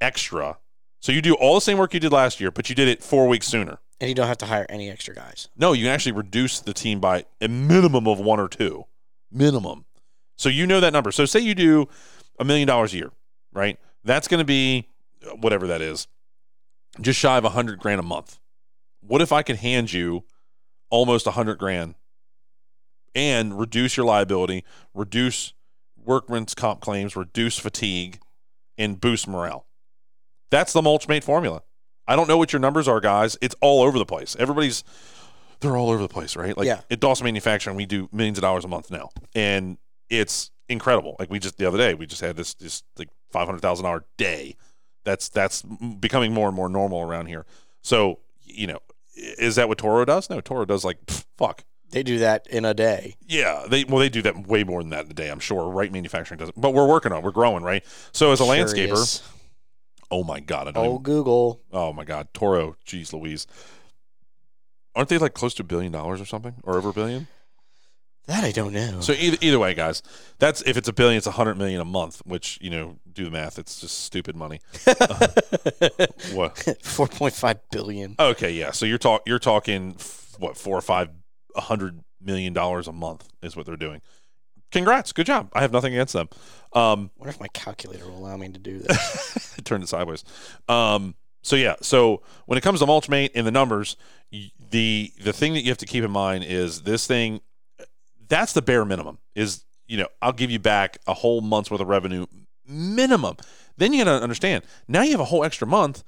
extra? 0.01 0.57
So 0.99 1.11
you 1.11 1.21
do 1.21 1.35
all 1.35 1.55
the 1.55 1.61
same 1.61 1.77
work 1.77 1.93
you 1.93 1.99
did 1.99 2.11
last 2.11 2.39
year, 2.39 2.51
but 2.51 2.69
you 2.69 2.75
did 2.75 2.87
it 2.87 3.03
four 3.03 3.27
weeks 3.27 3.47
sooner. 3.47 3.79
And 4.01 4.09
you 4.09 4.15
don't 4.15 4.27
have 4.27 4.37
to 4.39 4.45
hire 4.45 4.65
any 4.69 4.89
extra 4.89 5.13
guys. 5.13 5.49
No, 5.57 5.73
you 5.73 5.85
can 5.85 5.93
actually 5.93 6.13
reduce 6.13 6.59
the 6.61 6.73
team 6.73 6.99
by 6.99 7.25
a 7.41 7.47
minimum 7.47 8.07
of 8.07 8.19
one 8.19 8.39
or 8.39 8.47
two. 8.47 8.85
Minimum. 9.31 9.85
So 10.35 10.49
you 10.49 10.65
know 10.65 10.79
that 10.79 10.93
number. 10.93 11.11
So 11.11 11.25
say 11.25 11.39
you 11.39 11.53
do 11.53 11.87
a 12.39 12.45
million 12.45 12.67
dollars 12.67 12.93
a 12.93 12.97
year, 12.97 13.11
right? 13.51 13.77
That's 14.03 14.27
going 14.27 14.39
to 14.39 14.45
be 14.45 14.87
whatever 15.37 15.67
that 15.67 15.81
is, 15.81 16.07
just 17.01 17.19
shy 17.19 17.37
of 17.37 17.45
a 17.45 17.49
hundred 17.49 17.79
grand 17.79 17.99
a 17.99 18.03
month. 18.03 18.39
What 19.01 19.21
if 19.21 19.31
I 19.31 19.43
could 19.43 19.57
hand 19.57 19.91
you 19.91 20.23
almost 20.89 21.27
a 21.27 21.31
hundred 21.31 21.59
grand 21.59 21.95
and 23.15 23.59
reduce 23.59 23.97
your 23.97 24.05
liability, 24.05 24.63
reduce 24.93 25.53
workman's 25.97 26.53
comp 26.53 26.79
claims, 26.81 27.15
reduce 27.15 27.57
fatigue, 27.57 28.19
and 28.77 28.99
boost 28.99 29.27
morale? 29.27 29.65
That's 30.51 30.73
the 30.73 30.81
Mulchmate 30.81 31.23
formula. 31.23 31.61
I 32.07 32.15
don't 32.15 32.27
know 32.27 32.37
what 32.37 32.51
your 32.53 32.59
numbers 32.59 32.87
are, 32.87 32.99
guys. 32.99 33.37
It's 33.41 33.55
all 33.61 33.83
over 33.83 33.99
the 33.99 34.05
place. 34.05 34.35
Everybody's 34.39 34.83
they're 35.59 35.75
all 35.75 35.89
over 35.89 36.01
the 36.01 36.07
place, 36.07 36.35
right? 36.37 36.57
Like 36.57 36.67
Yeah. 36.67 36.81
at 36.89 36.99
Dawson 37.01 37.25
Manufacturing, 37.25 37.75
we 37.75 37.85
do 37.85 38.07
millions 38.13 38.37
of 38.37 38.41
dollars 38.43 38.63
a 38.63 38.67
month 38.67 38.89
now, 38.89 39.09
and 39.35 39.77
it's 40.09 40.51
incredible. 40.69 41.15
Like 41.19 41.29
we 41.29 41.37
just 41.37 41.57
the 41.57 41.65
other 41.67 41.77
day, 41.77 41.93
we 41.93 42.05
just 42.07 42.21
had 42.21 42.35
this 42.37 42.53
this 42.55 42.81
like 42.97 43.09
five 43.31 43.45
hundred 43.47 43.61
thousand 43.61 43.83
dollar 43.85 44.05
day. 44.17 44.55
That's 45.03 45.29
that's 45.29 45.61
becoming 45.61 46.33
more 46.33 46.47
and 46.47 46.55
more 46.55 46.69
normal 46.69 47.01
around 47.01 47.27
here. 47.27 47.45
So 47.83 48.19
you 48.43 48.67
know, 48.67 48.79
is 49.19 49.55
that 49.55 49.67
what 49.67 49.77
Toro 49.77 50.05
does? 50.05 50.29
No, 50.29 50.41
Toro 50.41 50.65
does 50.65 50.83
like 50.85 51.05
pff, 51.05 51.25
fuck. 51.37 51.63
They 51.91 52.03
do 52.03 52.19
that 52.19 52.45
in 52.47 52.65
a 52.65 52.73
day. 52.73 53.15
Yeah, 53.27 53.65
they 53.67 53.83
well 53.83 53.97
they 53.99 54.09
do 54.09 54.21
that 54.21 54.47
way 54.47 54.63
more 54.63 54.81
than 54.81 54.91
that 54.91 55.05
in 55.05 55.11
a 55.11 55.13
day. 55.15 55.29
I'm 55.29 55.39
sure. 55.39 55.69
Right, 55.69 55.91
manufacturing 55.91 56.37
does 56.37 56.49
it, 56.49 56.55
but 56.57 56.73
we're 56.73 56.87
working 56.87 57.11
on. 57.11 57.19
it. 57.19 57.23
We're 57.23 57.31
growing, 57.31 57.63
right? 57.63 57.83
So 58.11 58.31
as 58.31 58.39
a 58.39 58.43
landscaper, 58.43 59.21
oh 60.11 60.23
my 60.23 60.39
god, 60.39 60.67
I 60.67 60.71
don't. 60.71 60.85
Oh, 60.85 60.89
even- 60.93 61.03
Google. 61.03 61.61
oh 61.73 61.91
my 61.93 62.03
god, 62.05 62.27
Toro, 62.33 62.75
jeez 62.85 63.11
Louise, 63.11 63.47
aren't 64.95 65.09
they 65.09 65.17
like 65.17 65.33
close 65.33 65.53
to 65.55 65.63
a 65.63 65.65
billion 65.65 65.91
dollars 65.91 66.21
or 66.21 66.25
something, 66.25 66.55
or 66.63 66.77
over 66.77 66.89
a 66.89 66.93
billion? 66.93 67.27
That 68.29 68.43
I 68.43 68.51
don't 68.51 68.73
know. 68.73 69.01
So 69.01 69.13
either 69.13 69.37
either 69.41 69.57
way, 69.57 69.73
guys, 69.73 70.03
that's 70.37 70.61
if 70.61 70.77
it's 70.77 70.87
a 70.87 70.93
billion, 70.93 71.17
it's 71.17 71.25
a 71.25 71.31
hundred 71.31 71.57
million 71.57 71.81
a 71.81 71.85
month. 71.85 72.21
Which 72.25 72.59
you 72.61 72.69
know, 72.69 72.99
do 73.11 73.25
the 73.25 73.31
math. 73.31 73.57
It's 73.57 73.81
just 73.81 74.01
stupid 74.03 74.35
money. 74.35 74.61
What? 76.33 76.53
4.5 76.55 77.59
billion. 77.71 78.15
Okay, 78.19 78.51
yeah. 78.51 78.69
So 78.69 78.85
you're 78.85 78.99
talk 78.99 79.23
you're 79.25 79.39
talking 79.39 79.95
f- 79.97 80.35
what 80.37 80.57
four 80.57 80.77
or 80.77 80.81
five 80.81 81.09
hundred 81.55 82.03
million 82.21 82.53
dollars 82.53 82.87
a 82.87 82.91
month 82.91 83.27
is 83.41 83.55
what 83.55 83.65
they're 83.65 83.75
doing. 83.75 84.01
Congrats, 84.71 85.11
good 85.11 85.25
job. 85.25 85.49
I 85.53 85.61
have 85.61 85.71
nothing 85.71 85.93
against 85.93 86.13
them. 86.13 86.29
Um, 86.73 87.09
wonder 87.17 87.31
if 87.31 87.39
my 87.39 87.47
calculator 87.47 88.05
will 88.05 88.19
allow 88.19 88.37
me 88.37 88.49
to 88.49 88.59
do 88.59 88.77
this. 88.87 89.59
turned 89.63 89.83
it 89.83 89.87
sideways. 89.87 90.23
Um, 90.67 91.15
so 91.41 91.55
yeah, 91.55 91.75
so 91.81 92.21
when 92.45 92.59
it 92.59 92.61
comes 92.61 92.79
to 92.81 92.85
Mulchmate 92.85 93.31
and 93.33 93.47
the 93.47 93.51
numbers, 93.51 93.97
the 94.31 95.11
the 95.19 95.33
thing 95.33 95.53
that 95.55 95.61
you 95.61 95.71
have 95.71 95.79
to 95.79 95.87
keep 95.87 96.03
in 96.03 96.11
mind 96.11 96.43
is 96.43 96.83
this 96.83 97.07
thing. 97.07 97.41
That's 98.29 98.53
the 98.53 98.61
bare 98.61 98.85
minimum. 98.85 99.17
Is 99.35 99.65
you 99.87 99.97
know 99.97 100.07
I'll 100.21 100.33
give 100.33 100.51
you 100.51 100.59
back 100.59 100.97
a 101.07 101.13
whole 101.13 101.41
month's 101.41 101.69
worth 101.69 101.81
of 101.81 101.87
revenue 101.87 102.25
minimum. 102.65 103.37
Then 103.77 103.93
you 103.93 104.03
got 104.03 104.17
to 104.17 104.23
understand. 104.23 104.63
Now 104.87 105.01
you 105.01 105.11
have 105.11 105.19
a 105.19 105.25
whole 105.25 105.43
extra 105.43 105.67
month 105.67 106.03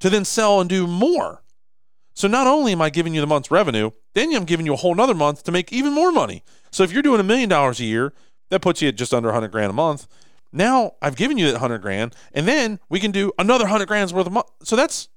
to 0.00 0.10
then 0.10 0.24
sell 0.24 0.60
and 0.60 0.68
do 0.68 0.86
more. 0.86 1.42
So 2.14 2.28
not 2.28 2.46
only 2.46 2.72
am 2.72 2.82
I 2.82 2.90
giving 2.90 3.14
you 3.14 3.20
the 3.20 3.26
month's 3.26 3.50
revenue, 3.50 3.90
then 4.14 4.34
I'm 4.34 4.44
giving 4.44 4.66
you 4.66 4.74
a 4.74 4.76
whole 4.76 4.94
nother 4.94 5.14
month 5.14 5.44
to 5.44 5.52
make 5.52 5.72
even 5.72 5.92
more 5.92 6.12
money. 6.12 6.42
So 6.70 6.82
if 6.82 6.92
you're 6.92 7.02
doing 7.02 7.20
a 7.20 7.24
million 7.24 7.48
dollars 7.48 7.80
a 7.80 7.84
year, 7.84 8.12
that 8.50 8.60
puts 8.60 8.82
you 8.82 8.88
at 8.88 8.96
just 8.96 9.14
under 9.14 9.28
100 9.28 9.50
grand 9.50 9.70
a 9.70 9.74
month. 9.74 10.06
Now 10.52 10.92
I've 11.00 11.16
given 11.16 11.38
you 11.38 11.46
that 11.46 11.52
100 11.52 11.78
grand, 11.78 12.14
and 12.34 12.46
then 12.46 12.80
we 12.90 13.00
can 13.00 13.12
do 13.12 13.32
another 13.38 13.64
100 13.64 13.86
grand's 13.88 14.12
worth 14.12 14.26
of 14.26 14.32
month. 14.32 14.48
So 14.62 14.76
that's, 14.76 15.08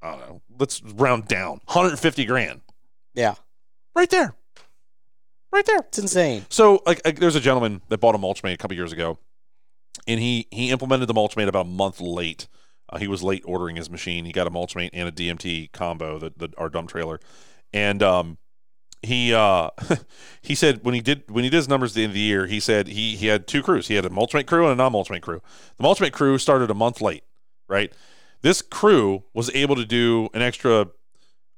I 0.00 0.10
don't 0.10 0.20
know, 0.20 0.42
let's 0.58 0.82
round 0.82 1.26
down 1.26 1.60
150 1.64 2.24
grand 2.26 2.60
yeah. 3.14 3.34
right 3.96 4.10
there. 4.10 4.34
Right 5.52 5.66
there. 5.66 5.78
It's 5.78 5.98
insane. 5.98 6.46
So, 6.48 6.82
like, 6.86 7.00
like, 7.04 7.18
there's 7.18 7.36
a 7.36 7.40
gentleman 7.40 7.82
that 7.88 7.98
bought 7.98 8.14
a 8.14 8.18
Mulchmate 8.18 8.54
a 8.54 8.56
couple 8.56 8.76
years 8.76 8.92
ago, 8.92 9.18
and 10.06 10.20
he 10.20 10.46
he 10.50 10.70
implemented 10.70 11.08
the 11.08 11.14
Mulchmate 11.14 11.48
about 11.48 11.66
a 11.66 11.68
month 11.68 12.00
late. 12.00 12.46
Uh, 12.88 12.98
he 12.98 13.08
was 13.08 13.22
late 13.22 13.42
ordering 13.44 13.76
his 13.76 13.90
machine. 13.90 14.24
He 14.24 14.32
got 14.32 14.46
a 14.46 14.50
Mulchmate 14.50 14.90
and 14.92 15.08
a 15.08 15.12
DMT 15.12 15.72
combo, 15.72 16.18
the, 16.18 16.32
the 16.36 16.50
our 16.56 16.68
dump 16.68 16.90
trailer, 16.90 17.20
and 17.72 18.02
um, 18.02 18.38
he 19.02 19.34
uh, 19.34 19.70
he 20.42 20.54
said 20.54 20.84
when 20.84 20.94
he 20.94 21.00
did 21.00 21.24
when 21.28 21.44
he 21.44 21.50
did 21.50 21.56
his 21.56 21.68
numbers 21.68 21.92
at 21.92 21.94
the 21.96 22.04
end 22.04 22.10
of 22.10 22.14
the 22.14 22.20
year, 22.20 22.46
he 22.46 22.60
said 22.60 22.86
he 22.86 23.16
he 23.16 23.26
had 23.26 23.46
two 23.46 23.62
crews. 23.62 23.88
He 23.88 23.94
had 23.94 24.04
a 24.04 24.10
Mulchmate 24.10 24.46
crew 24.46 24.64
and 24.64 24.72
a 24.72 24.76
non-Mulchmate 24.76 25.22
crew. 25.22 25.40
The 25.78 25.84
Mulchmate 25.84 26.12
crew 26.12 26.38
started 26.38 26.70
a 26.70 26.74
month 26.74 27.00
late, 27.00 27.24
right? 27.68 27.92
This 28.42 28.62
crew 28.62 29.24
was 29.34 29.50
able 29.54 29.76
to 29.76 29.84
do 29.84 30.28
an 30.32 30.42
extra 30.42 30.88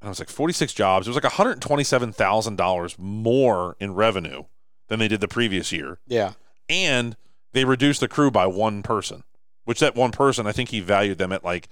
it 0.06 0.08
was 0.08 0.18
like 0.18 0.28
46 0.28 0.74
jobs. 0.74 1.06
It 1.06 1.10
was 1.10 1.22
like 1.22 1.32
$127,000 1.32 2.98
more 2.98 3.76
in 3.78 3.94
revenue 3.94 4.44
than 4.88 4.98
they 4.98 5.08
did 5.08 5.20
the 5.20 5.28
previous 5.28 5.72
year. 5.72 5.98
Yeah. 6.06 6.32
And 6.68 7.16
they 7.52 7.64
reduced 7.64 8.00
the 8.00 8.08
crew 8.08 8.30
by 8.30 8.46
one 8.46 8.82
person, 8.82 9.24
which 9.64 9.80
that 9.80 9.94
one 9.94 10.10
person, 10.10 10.46
I 10.46 10.52
think 10.52 10.70
he 10.70 10.80
valued 10.80 11.18
them 11.18 11.32
at 11.32 11.44
like 11.44 11.68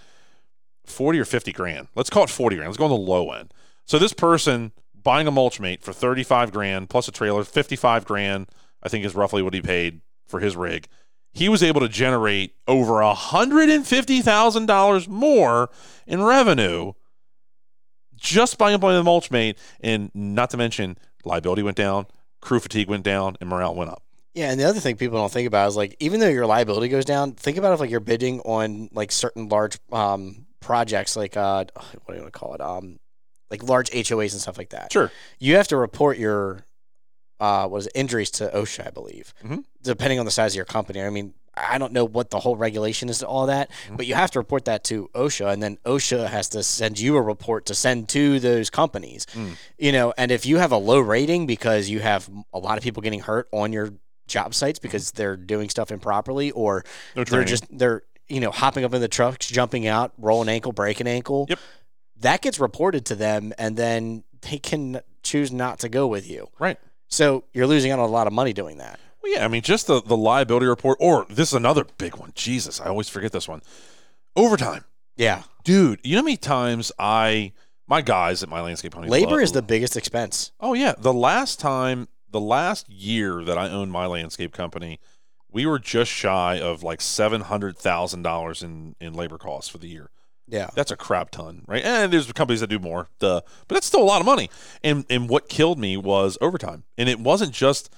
40 0.85 1.19
or 1.19 1.25
50 1.25 1.53
grand. 1.53 1.89
Let's 1.95 2.11
call 2.11 2.25
it 2.25 2.31
40 2.31 2.57
grand. 2.57 2.69
Let's 2.69 2.79
go 2.79 2.85
on 2.85 2.91
the 2.91 2.97
low 2.97 3.33
end. 3.33 3.53
So 3.85 3.99
this 3.99 4.13
person 4.13 4.73
buying 5.03 5.27
a 5.27 5.31
mulch 5.31 5.61
mate 5.61 5.83
for 5.83 5.93
35 5.93 6.53
grand 6.53 6.91
plus 6.91 7.09
a 7.09 7.13
trailer, 7.13 7.45
55 7.45 8.05
grand, 8.05 8.49
I 8.83 8.89
think 8.89 9.05
is 9.05 9.15
roughly 9.15 9.43
what 9.43 9.55
he 9.55 9.63
paid 9.63 10.01
for 10.27 10.41
his 10.41 10.57
rig. 10.57 10.89
He 11.33 11.49
was 11.49 11.63
able 11.63 11.81
to 11.81 11.89
generate 11.89 12.55
over 12.67 12.95
$150,000 12.95 15.09
more 15.09 15.71
in 16.07 16.23
revenue 16.23 16.93
just 18.21 18.59
buying 18.59 18.73
by 18.73 18.75
implementing 18.75 19.01
the 19.01 19.05
mulch 19.05 19.31
mate. 19.31 19.59
And 19.81 20.11
not 20.15 20.51
to 20.51 20.57
mention, 20.57 20.97
liability 21.25 21.63
went 21.63 21.77
down, 21.77 22.07
crew 22.41 22.61
fatigue 22.61 22.89
went 22.89 23.03
down, 23.03 23.37
and 23.41 23.49
morale 23.51 23.75
went 23.75 23.91
up. 23.91 24.03
Yeah, 24.35 24.51
and 24.53 24.61
the 24.61 24.65
other 24.65 24.79
thing 24.79 24.97
people 24.97 25.19
don't 25.19 25.33
think 25.33 25.49
about 25.49 25.67
is 25.69 25.77
like 25.77 25.97
even 25.99 26.21
though 26.21 26.29
your 26.29 26.47
liability 26.47 26.89
goes 26.89 27.05
down, 27.05 27.33
think 27.33 27.57
about 27.57 27.73
if 27.75 27.81
like 27.81 27.91
you're 27.91 27.99
bidding 27.99 28.39
on 28.43 28.89
like 28.93 29.11
certain 29.11 29.49
large 29.49 29.77
um 29.91 30.47
projects 30.61 31.17
like 31.17 31.37
uh 31.37 31.65
what 32.05 32.09
do 32.09 32.15
you 32.15 32.21
want 32.21 32.33
to 32.33 32.39
call 32.39 32.55
it 32.55 32.61
um 32.61 33.01
like 33.51 33.63
large 33.65 33.91
HOAs 33.91 34.33
and 34.33 34.41
stuff 34.41 34.57
like 34.59 34.71
that. 34.71 34.93
Sure. 34.93 35.11
You 35.41 35.57
have 35.57 35.67
to 35.69 35.77
report 35.77 36.17
your 36.17 36.65
uh 37.41 37.67
what 37.67 37.79
is 37.79 37.87
it 37.89 37.93
injuries 37.97 38.31
to 38.33 38.49
OSHA, 38.55 38.87
I 38.87 38.91
believe, 38.91 39.35
Mhm. 39.45 39.65
depending 39.83 40.21
on 40.21 40.27
the 40.27 40.31
size 40.31 40.53
of 40.53 40.57
your 40.57 40.65
company. 40.65 41.03
I 41.03 41.11
mean, 41.11 41.35
I 41.69 41.79
don't 41.79 41.93
know 41.93 42.05
what 42.05 42.31
the 42.31 42.41
whole 42.41 42.57
regulation 42.57 43.09
is 43.09 43.19
to 43.19 43.27
all 43.27 43.47
that, 43.47 43.71
Mhm. 43.89 43.97
but 43.97 44.07
you 44.07 44.15
have 44.15 44.31
to 44.33 44.39
report 44.39 44.65
that 44.67 44.85
to 44.85 45.09
OSHA, 45.15 45.53
and 45.53 45.63
then 45.63 45.79
OSHA 45.85 46.29
has 46.29 46.49
to 46.51 46.63
send 46.63 46.99
you 46.99 47.17
a 47.17 47.23
report 47.23 47.67
to 47.67 47.75
send 47.75 48.09
to 48.11 48.39
those 48.41 48.71
companies. 48.71 49.27
Mm. 49.35 49.57
You 49.79 49.93
know, 49.93 50.13
and 50.17 50.31
if 50.31 50.47
you 50.47 50.59
have 50.59 50.73
a 50.73 50.77
low 50.77 50.99
rating 51.01 51.47
because 51.47 51.89
you 51.89 52.01
have 52.01 52.29
a 52.53 52.59
lot 52.59 52.79
of 52.79 52.85
people 52.85 53.03
getting 53.03 53.21
hurt 53.21 53.49
on 53.53 53.73
your 53.73 53.91
job 54.27 54.55
sites 54.55 54.79
because 54.79 55.11
they're 55.13 55.37
doing 55.37 55.69
stuff 55.69 55.91
improperly, 55.91 56.51
or 56.53 56.85
No 57.17 57.25
they're 57.25 57.45
just 57.45 57.65
they're 57.71 58.03
you 58.29 58.39
know 58.41 58.51
hopping 58.53 58.85
up 58.85 58.95
in 58.95 59.01
the 59.01 59.09
trucks, 59.09 59.47
jumping 59.49 59.87
out, 59.87 60.13
rolling 60.19 60.49
ankle, 60.49 60.73
breaking 60.73 61.07
ankle. 61.09 61.47
Yep. 61.49 61.59
That 62.21 62.43
gets 62.43 62.61
reported 62.61 63.05
to 63.07 63.15
them, 63.17 63.53
and 63.59 63.77
then 63.77 64.25
they 64.43 64.59
can 64.59 65.01
choose 65.23 65.51
not 65.51 65.79
to 65.81 65.89
go 65.89 66.07
with 66.07 66.29
you. 66.31 66.49
Right. 66.59 66.79
So 67.09 67.45
you're 67.53 67.67
losing 67.67 67.91
out 67.91 67.99
on 67.99 68.09
a 68.09 68.13
lot 68.13 68.27
of 68.27 68.33
money 68.33 68.53
doing 68.53 68.79
that. 68.79 69.01
Well, 69.23 69.33
yeah, 69.33 69.45
I 69.45 69.49
mean, 69.49 69.63
just 69.63 69.87
the, 69.87 70.03
the 70.03 70.17
liability 70.17 70.67
report, 70.67 70.99
or 71.01 71.27
this 71.29 71.49
is 71.49 71.55
another 71.55 71.85
big 71.99 72.17
one. 72.17 72.33
Jesus, 72.35 72.81
I 72.81 72.87
always 72.87 73.09
forget 73.09 73.33
this 73.33 73.49
one. 73.49 73.63
Overtime. 74.37 74.85
Yeah. 75.17 75.43
Dude, 75.65 76.01
you 76.03 76.15
know 76.15 76.23
how 76.23 76.25
many 76.25 76.37
times 76.39 76.91
I, 76.99 77.53
my 77.87 78.01
guys 78.01 78.43
at 78.43 78.49
my 78.49 78.63
landscape 78.63 78.93
company. 78.93 79.11
Labor 79.11 79.41
is 79.41 79.53
the 79.53 79.63
biggest 79.63 79.97
expense. 79.97 80.53
Oh, 80.61 80.73
yeah. 80.73 80.95
The 80.97 81.13
last 81.13 81.61
time, 81.61 82.09
the 82.31 82.41
last 82.41 82.89
year 82.89 83.45
that 83.45 83.59
I 83.59 83.69
owned 83.69 83.93
my 83.93 84.07
landscape 84.07 84.53
company, 84.53 85.01
we 85.51 85.67
were 85.67 85.79
just 85.79 86.11
shy 86.11 86.59
of 86.61 86.83
like 86.83 87.01
$700,000 87.01 88.63
in, 88.63 88.97
in 89.01 89.13
labor 89.13 89.37
costs 89.37 89.69
for 89.69 89.79
the 89.79 89.89
year. 89.89 90.11
Yeah. 90.51 90.71
That's 90.75 90.91
a 90.91 90.97
crap 90.97 91.31
ton, 91.31 91.65
right? 91.69 91.85
And 91.85 92.13
there's 92.13 92.31
companies 92.33 92.61
that 92.61 92.67
do 92.69 92.79
more, 92.79 93.09
duh. 93.21 93.41
But 93.69 93.75
that's 93.75 93.87
still 93.87 94.03
a 94.03 94.05
lot 94.05 94.21
of 94.21 94.27
money. 94.27 94.51
And 94.83 95.05
and 95.09 95.29
what 95.29 95.49
killed 95.49 95.79
me 95.79 95.97
was 95.97 96.37
overtime. 96.41 96.83
And 96.99 97.09
it 97.09 97.21
wasn't 97.21 97.53
just 97.53 97.89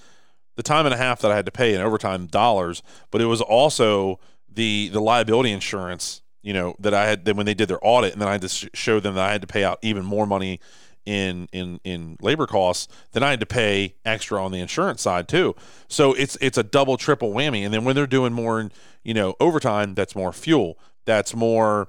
the 0.56 0.62
time 0.62 0.86
and 0.86 0.94
a 0.94 0.98
half 0.98 1.20
that 1.20 1.30
I 1.30 1.36
had 1.36 1.46
to 1.46 1.52
pay 1.52 1.74
in 1.74 1.80
overtime 1.80 2.26
dollars, 2.26 2.82
but 3.10 3.20
it 3.20 3.26
was 3.26 3.40
also 3.40 4.20
the 4.48 4.90
the 4.92 5.00
liability 5.00 5.50
insurance, 5.52 6.22
you 6.42 6.52
know, 6.52 6.74
that 6.78 6.94
I 6.94 7.06
had 7.06 7.24
that 7.24 7.36
when 7.36 7.46
they 7.46 7.54
did 7.54 7.68
their 7.68 7.78
audit, 7.82 8.12
and 8.12 8.20
then 8.20 8.28
I 8.28 8.32
had 8.32 8.42
to 8.42 8.48
sh- 8.48 8.68
show 8.74 9.00
them 9.00 9.14
that 9.14 9.24
I 9.24 9.32
had 9.32 9.40
to 9.40 9.46
pay 9.46 9.64
out 9.64 9.78
even 9.82 10.04
more 10.04 10.26
money 10.26 10.60
in 11.04 11.48
in 11.52 11.80
in 11.84 12.16
labor 12.20 12.46
costs 12.46 12.86
then 13.12 13.24
I 13.24 13.30
had 13.30 13.40
to 13.40 13.46
pay 13.46 13.96
extra 14.04 14.42
on 14.42 14.52
the 14.52 14.60
insurance 14.60 15.02
side 15.02 15.28
too. 15.28 15.54
So 15.88 16.12
it's 16.14 16.36
it's 16.40 16.58
a 16.58 16.62
double 16.62 16.96
triple 16.96 17.32
whammy. 17.32 17.64
And 17.64 17.74
then 17.74 17.84
when 17.84 17.96
they're 17.96 18.06
doing 18.06 18.32
more, 18.32 18.70
you 19.02 19.14
know, 19.14 19.34
overtime, 19.40 19.94
that's 19.94 20.14
more 20.14 20.32
fuel, 20.32 20.78
that's 21.04 21.34
more 21.34 21.88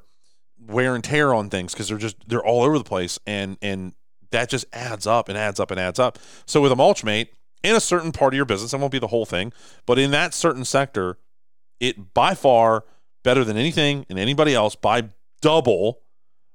wear 0.65 0.96
and 0.96 1.03
tear 1.03 1.34
on 1.34 1.50
things 1.50 1.74
because 1.74 1.89
they're 1.89 1.98
just 1.98 2.17
they're 2.27 2.43
all 2.43 2.63
over 2.63 2.77
the 2.77 2.84
place 2.84 3.20
and 3.27 3.58
and 3.62 3.93
that 4.32 4.50
just 4.50 4.65
adds 4.74 5.05
up 5.05 5.29
and 5.29 5.38
adds 5.38 5.60
up 5.60 5.70
and 5.70 5.79
adds 5.79 6.00
up. 6.00 6.17
So 6.46 6.62
with 6.62 6.72
a 6.72 6.75
mulch 6.75 7.03
mate 7.03 7.34
in 7.63 7.75
a 7.75 7.79
certain 7.79 8.12
part 8.12 8.34
of 8.34 8.36
your 8.36 8.46
business, 8.46 8.74
it 8.74 8.77
won't 8.77 8.91
be 8.91 9.00
the 9.00 9.08
whole 9.08 9.25
thing, 9.25 9.53
but 9.86 9.98
in 9.98 10.12
that 10.12 10.34
certain 10.34 10.65
sector, 10.65 11.17
it 11.79 12.13
by 12.13 12.36
far 12.36 12.84
better 13.24 13.43
than 13.43 13.58
anything 13.58 14.05
and 14.10 14.20
anybody 14.20 14.53
else 14.53 14.75
by 14.75 15.05
double 15.41 16.01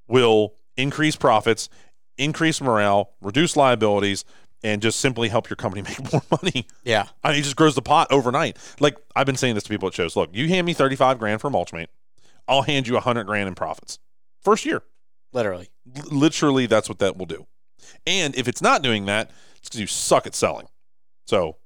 will 0.07 0.55
increase 0.77 1.17
profits, 1.17 1.69
increase 2.17 2.61
morale, 2.61 3.13
reduce 3.21 3.57
liabilities, 3.57 4.25
and 4.63 4.83
just 4.83 5.01
simply 5.01 5.29
help 5.29 5.49
your 5.49 5.57
company 5.57 5.83
make 5.89 6.13
more 6.13 6.23
money. 6.31 6.67
Yeah. 6.85 7.07
I 7.23 7.31
mean, 7.31 7.41
it 7.41 7.43
just 7.43 7.57
grows 7.57 7.75
the 7.75 7.83
pot 7.83 8.09
overnight. 8.11 8.59
Like 8.81 8.97
I've 9.17 9.27
been 9.27 9.37
saying 9.37 9.55
this 9.55 9.65
to 9.65 9.71
people 9.71 9.89
at 9.89 9.95
shows. 9.95 10.17
Look, 10.17 10.31
you 10.33 10.49
hand 10.49 10.67
me 10.67 10.75
thirty-five 10.75 11.19
grand 11.19 11.41
for 11.41 11.49
a 11.49 11.51
mulch 11.51 11.73
mate, 11.73 11.91
I'll 12.47 12.63
hand 12.63 12.87
you 12.89 12.97
a 12.97 13.01
hundred 13.01 13.25
grand 13.25 13.49
in 13.49 13.55
profits 13.55 13.99
first 14.43 14.65
year. 14.65 14.83
Literally. 15.33 15.69
L- 15.97 16.05
literally, 16.11 16.67
that's 16.67 16.89
what 16.89 16.99
that 16.99 17.17
will 17.17 17.27
do. 17.27 17.47
And 18.07 18.35
if 18.37 18.49
it's 18.49 18.63
not 18.63 18.83
doing 18.83 19.07
that, 19.07 19.31
it's 19.59 19.69
because 19.69 19.81
you 19.81 19.87
suck 19.87 20.27
at 20.27 20.35
selling. 20.35 20.67
So 21.29 21.57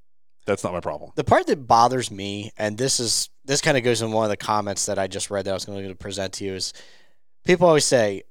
that's 0.45 0.64
not 0.64 0.73
my 0.73 0.81
problem. 0.81 1.12
The 1.14 1.23
part 1.23 1.47
that 1.47 1.69
bothers 1.69 2.11
me, 2.11 2.50
and 2.59 2.76
this 2.76 2.99
is 2.99 3.31
this 3.45 3.61
kind 3.61 3.76
of 3.76 3.85
goes 3.85 4.02
in 4.02 4.11
one 4.11 4.25
of 4.25 4.31
the 4.31 4.37
comments 4.37 4.87
that 4.87 4.99
I 4.99 5.07
just 5.07 5.31
read 5.31 5.45
that 5.45 5.52
I 5.52 5.54
was 5.54 5.64
going 5.64 5.87
to 5.88 5.95
present 5.95 6.33
to 6.35 6.45
you, 6.45 6.54
is 6.54 6.73
people 7.45 7.69
always 7.69 7.85
say, 7.85 8.23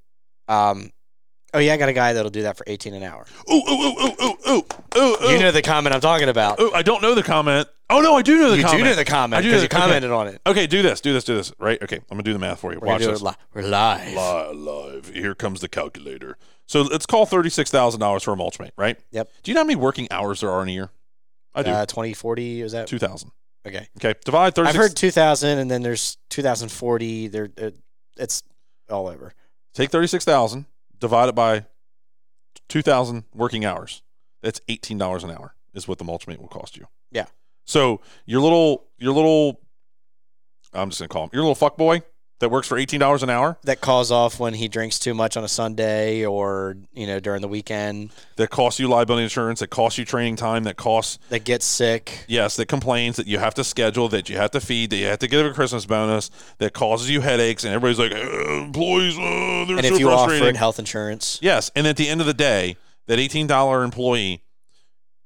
um, 0.49 0.89
"Oh 1.53 1.59
yeah, 1.59 1.73
I 1.73 1.77
got 1.77 1.87
a 1.87 1.93
guy 1.93 2.11
that'll 2.11 2.29
do 2.31 2.41
that 2.41 2.57
for 2.57 2.65
eighteen 2.67 2.93
an 2.95 3.03
hour." 3.03 3.25
Ooh, 3.49 3.53
ooh, 3.55 3.59
ooh, 3.71 3.93
ooh, 4.01 4.13
ooh, 4.23 4.35
ooh, 4.49 4.63
ooh, 4.97 5.17
ooh. 5.23 5.31
You 5.31 5.39
know 5.39 5.51
the 5.51 5.61
comment 5.61 5.95
I'm 5.95 6.01
talking 6.01 6.27
about. 6.27 6.59
Ooh, 6.59 6.73
I 6.73 6.81
don't 6.81 7.01
know 7.01 7.15
the 7.15 7.23
comment. 7.23 7.69
Oh 7.89 8.01
no, 8.01 8.15
I 8.17 8.21
do 8.23 8.37
know 8.37 8.51
the 8.51 8.57
you 8.57 8.63
comment. 8.63 8.83
do 8.83 8.89
know 8.89 8.95
the 8.95 9.05
comment 9.05 9.37
I 9.39 9.41
do 9.41 9.47
because 9.49 9.63
you 9.63 9.67
the- 9.69 9.75
okay. 9.75 9.81
commented 9.85 10.11
on 10.11 10.27
it. 10.27 10.41
Okay, 10.45 10.67
do 10.67 10.81
this, 10.81 10.99
do 10.99 11.13
this, 11.13 11.23
do 11.23 11.35
this. 11.35 11.53
Right? 11.59 11.81
Okay, 11.81 11.95
I'm 11.97 12.03
gonna 12.17 12.23
do 12.23 12.33
the 12.33 12.39
math 12.39 12.59
for 12.59 12.73
you. 12.73 12.79
We're, 12.81 12.87
Watch 12.87 13.03
this. 13.03 13.21
it 13.21 13.23
li- 13.23 13.33
We're 13.53 13.61
live. 13.63 14.13
Live, 14.13 14.55
live. 14.57 15.09
Here 15.13 15.33
comes 15.33 15.61
the 15.61 15.69
calculator. 15.69 16.37
So 16.67 16.81
let's 16.81 17.05
call 17.05 17.25
thirty 17.25 17.49
six 17.49 17.71
thousand 17.71 18.01
dollars 18.01 18.23
for 18.23 18.33
a 18.33 18.35
mulch 18.37 18.59
mate, 18.59 18.71
right? 18.77 18.97
Yep. 19.11 19.29
Do 19.43 19.51
you 19.51 19.55
know 19.55 19.61
how 19.61 19.65
many 19.65 19.75
working 19.77 20.09
hours 20.11 20.41
there 20.41 20.51
are 20.51 20.61
in 20.63 20.67
a 20.67 20.73
year? 20.73 20.89
I 21.53 21.63
do. 21.63 21.71
Uh, 21.71 21.85
2040 21.85 22.61
is 22.61 22.71
that? 22.71 22.87
Two 22.87 22.99
thousand. 22.99 23.31
Okay. 23.67 23.87
Okay. 23.97 24.17
Divide 24.25 24.55
thirty 24.55 24.69
I've 24.69 24.75
heard 24.75 24.95
2000 24.95 25.59
and 25.59 25.69
then 25.69 25.81
there's 25.81 26.17
2040. 26.29 27.27
There, 27.27 27.49
it, 27.57 27.77
it's 28.17 28.43
all 28.89 29.07
over. 29.07 29.33
Take 29.73 29.89
thirty 29.89 30.07
six 30.07 30.25
thousand, 30.25 30.65
divide 30.99 31.29
it 31.29 31.35
by 31.35 31.65
two 32.67 32.81
thousand 32.81 33.25
working 33.33 33.65
hours. 33.65 34.01
That's 34.41 34.59
eighteen 34.67 34.97
dollars 34.97 35.23
an 35.23 35.31
hour 35.31 35.55
is 35.73 35.87
what 35.87 35.97
the 35.97 36.03
mulch 36.03 36.27
mate 36.27 36.39
will 36.41 36.47
cost 36.47 36.75
you. 36.77 36.87
Yeah. 37.11 37.25
So 37.65 38.01
your 38.25 38.41
little 38.41 38.85
your 38.97 39.13
little 39.13 39.61
I'm 40.73 40.89
just 40.89 40.99
gonna 40.99 41.09
call 41.09 41.25
him 41.25 41.29
your 41.33 41.43
little 41.43 41.55
fuck 41.55 41.77
boy 41.77 42.01
that 42.41 42.49
works 42.49 42.67
for 42.67 42.77
eighteen 42.77 42.99
dollars 42.99 43.23
an 43.23 43.29
hour 43.29 43.57
That 43.63 43.79
calls 43.81 44.11
off 44.11 44.39
when 44.39 44.53
he 44.53 44.67
drinks 44.67 44.99
too 44.99 45.13
much 45.13 45.37
on 45.37 45.43
a 45.43 45.47
Sunday 45.47 46.25
or 46.25 46.75
you 46.93 47.07
know 47.07 47.19
during 47.21 47.41
the 47.41 47.47
weekend. 47.47 48.11
that 48.35 48.49
costs 48.49 48.79
you 48.79 48.87
liability 48.89 49.23
insurance, 49.23 49.61
that 49.61 49.69
costs 49.69 49.97
you 49.97 50.03
training 50.05 50.35
time, 50.35 50.65
that 50.65 50.75
costs 50.75 51.17
That 51.29 51.45
gets 51.45 51.65
sick. 51.65 52.25
yes, 52.27 52.57
that 52.57 52.65
complains 52.67 53.15
that 53.15 53.25
you 53.27 53.39
have 53.39 53.53
to 53.55 53.63
schedule, 53.63 54.09
that 54.09 54.27
you 54.29 54.35
have 54.37 54.51
to 54.51 54.59
feed, 54.59 54.89
that 54.89 54.97
you 54.97 55.05
have 55.05 55.19
to 55.19 55.27
give 55.27 55.45
a 55.45 55.53
Christmas 55.53 55.85
bonus, 55.85 56.29
that 56.57 56.73
causes 56.73 57.09
you 57.09 57.21
headaches, 57.21 57.63
and 57.63 57.73
everybody's 57.73 57.99
like, 57.99 58.11
"Uh, 58.11 58.63
employees, 58.65 59.17
uh, 59.17 59.65
they're 59.67 59.77
And 59.77 59.85
so 59.87 59.93
if 59.93 59.99
you 59.99 60.09
offered 60.09 60.55
health 60.57 60.77
insurance, 60.79 61.39
Yes, 61.41 61.71
and 61.75 61.87
at 61.87 61.95
the 61.95 62.09
end 62.09 62.19
of 62.21 62.27
the 62.27 62.33
day, 62.33 62.75
that 63.07 63.17
eighteen 63.19 63.47
dollar 63.47 63.83
employee, 63.83 64.43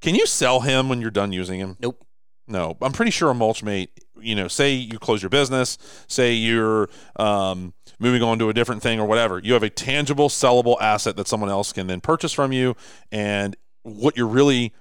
can 0.02 0.14
you 0.16 0.26
sell 0.28 0.60
him 0.62 0.90
when 0.90 1.02
you're 1.02 1.10
done 1.12 1.32
using 1.32 1.60
him? 1.60 1.78
nope. 1.80 2.05
No, 2.48 2.78
I'm 2.82 2.92
pretty 2.92 3.12
sure 3.12 3.30
a 3.30 3.34
mulch 3.34 3.64
mate. 3.64 3.90
You 4.20 4.36
know, 4.36 4.48
say 4.48 4.74
you 4.74 4.98
close 4.98 5.22
your 5.22 5.30
business, 5.30 5.78
say 6.08 6.34
you're 6.34 6.90
um, 7.18 7.74
moving 8.00 8.24
on 8.24 8.40
to 8.40 8.50
a 8.50 8.54
different 8.54 8.82
thing 8.82 9.00
or 9.00 9.06
whatever. 9.06 9.40
You 9.40 9.54
have 9.54 9.64
a 9.64 9.70
tangible, 9.70 10.30
sellable 10.30 10.78
asset 10.82 11.16
that 11.18 11.28
someone 11.28 11.50
else 11.50 11.74
can 11.74 11.88
then 11.88 12.02
purchase 12.02 12.32
from 12.32 12.52
you, 12.52 12.76
and 13.12 13.56
what 13.84 14.18
you're 14.18 14.28
really 14.28 14.74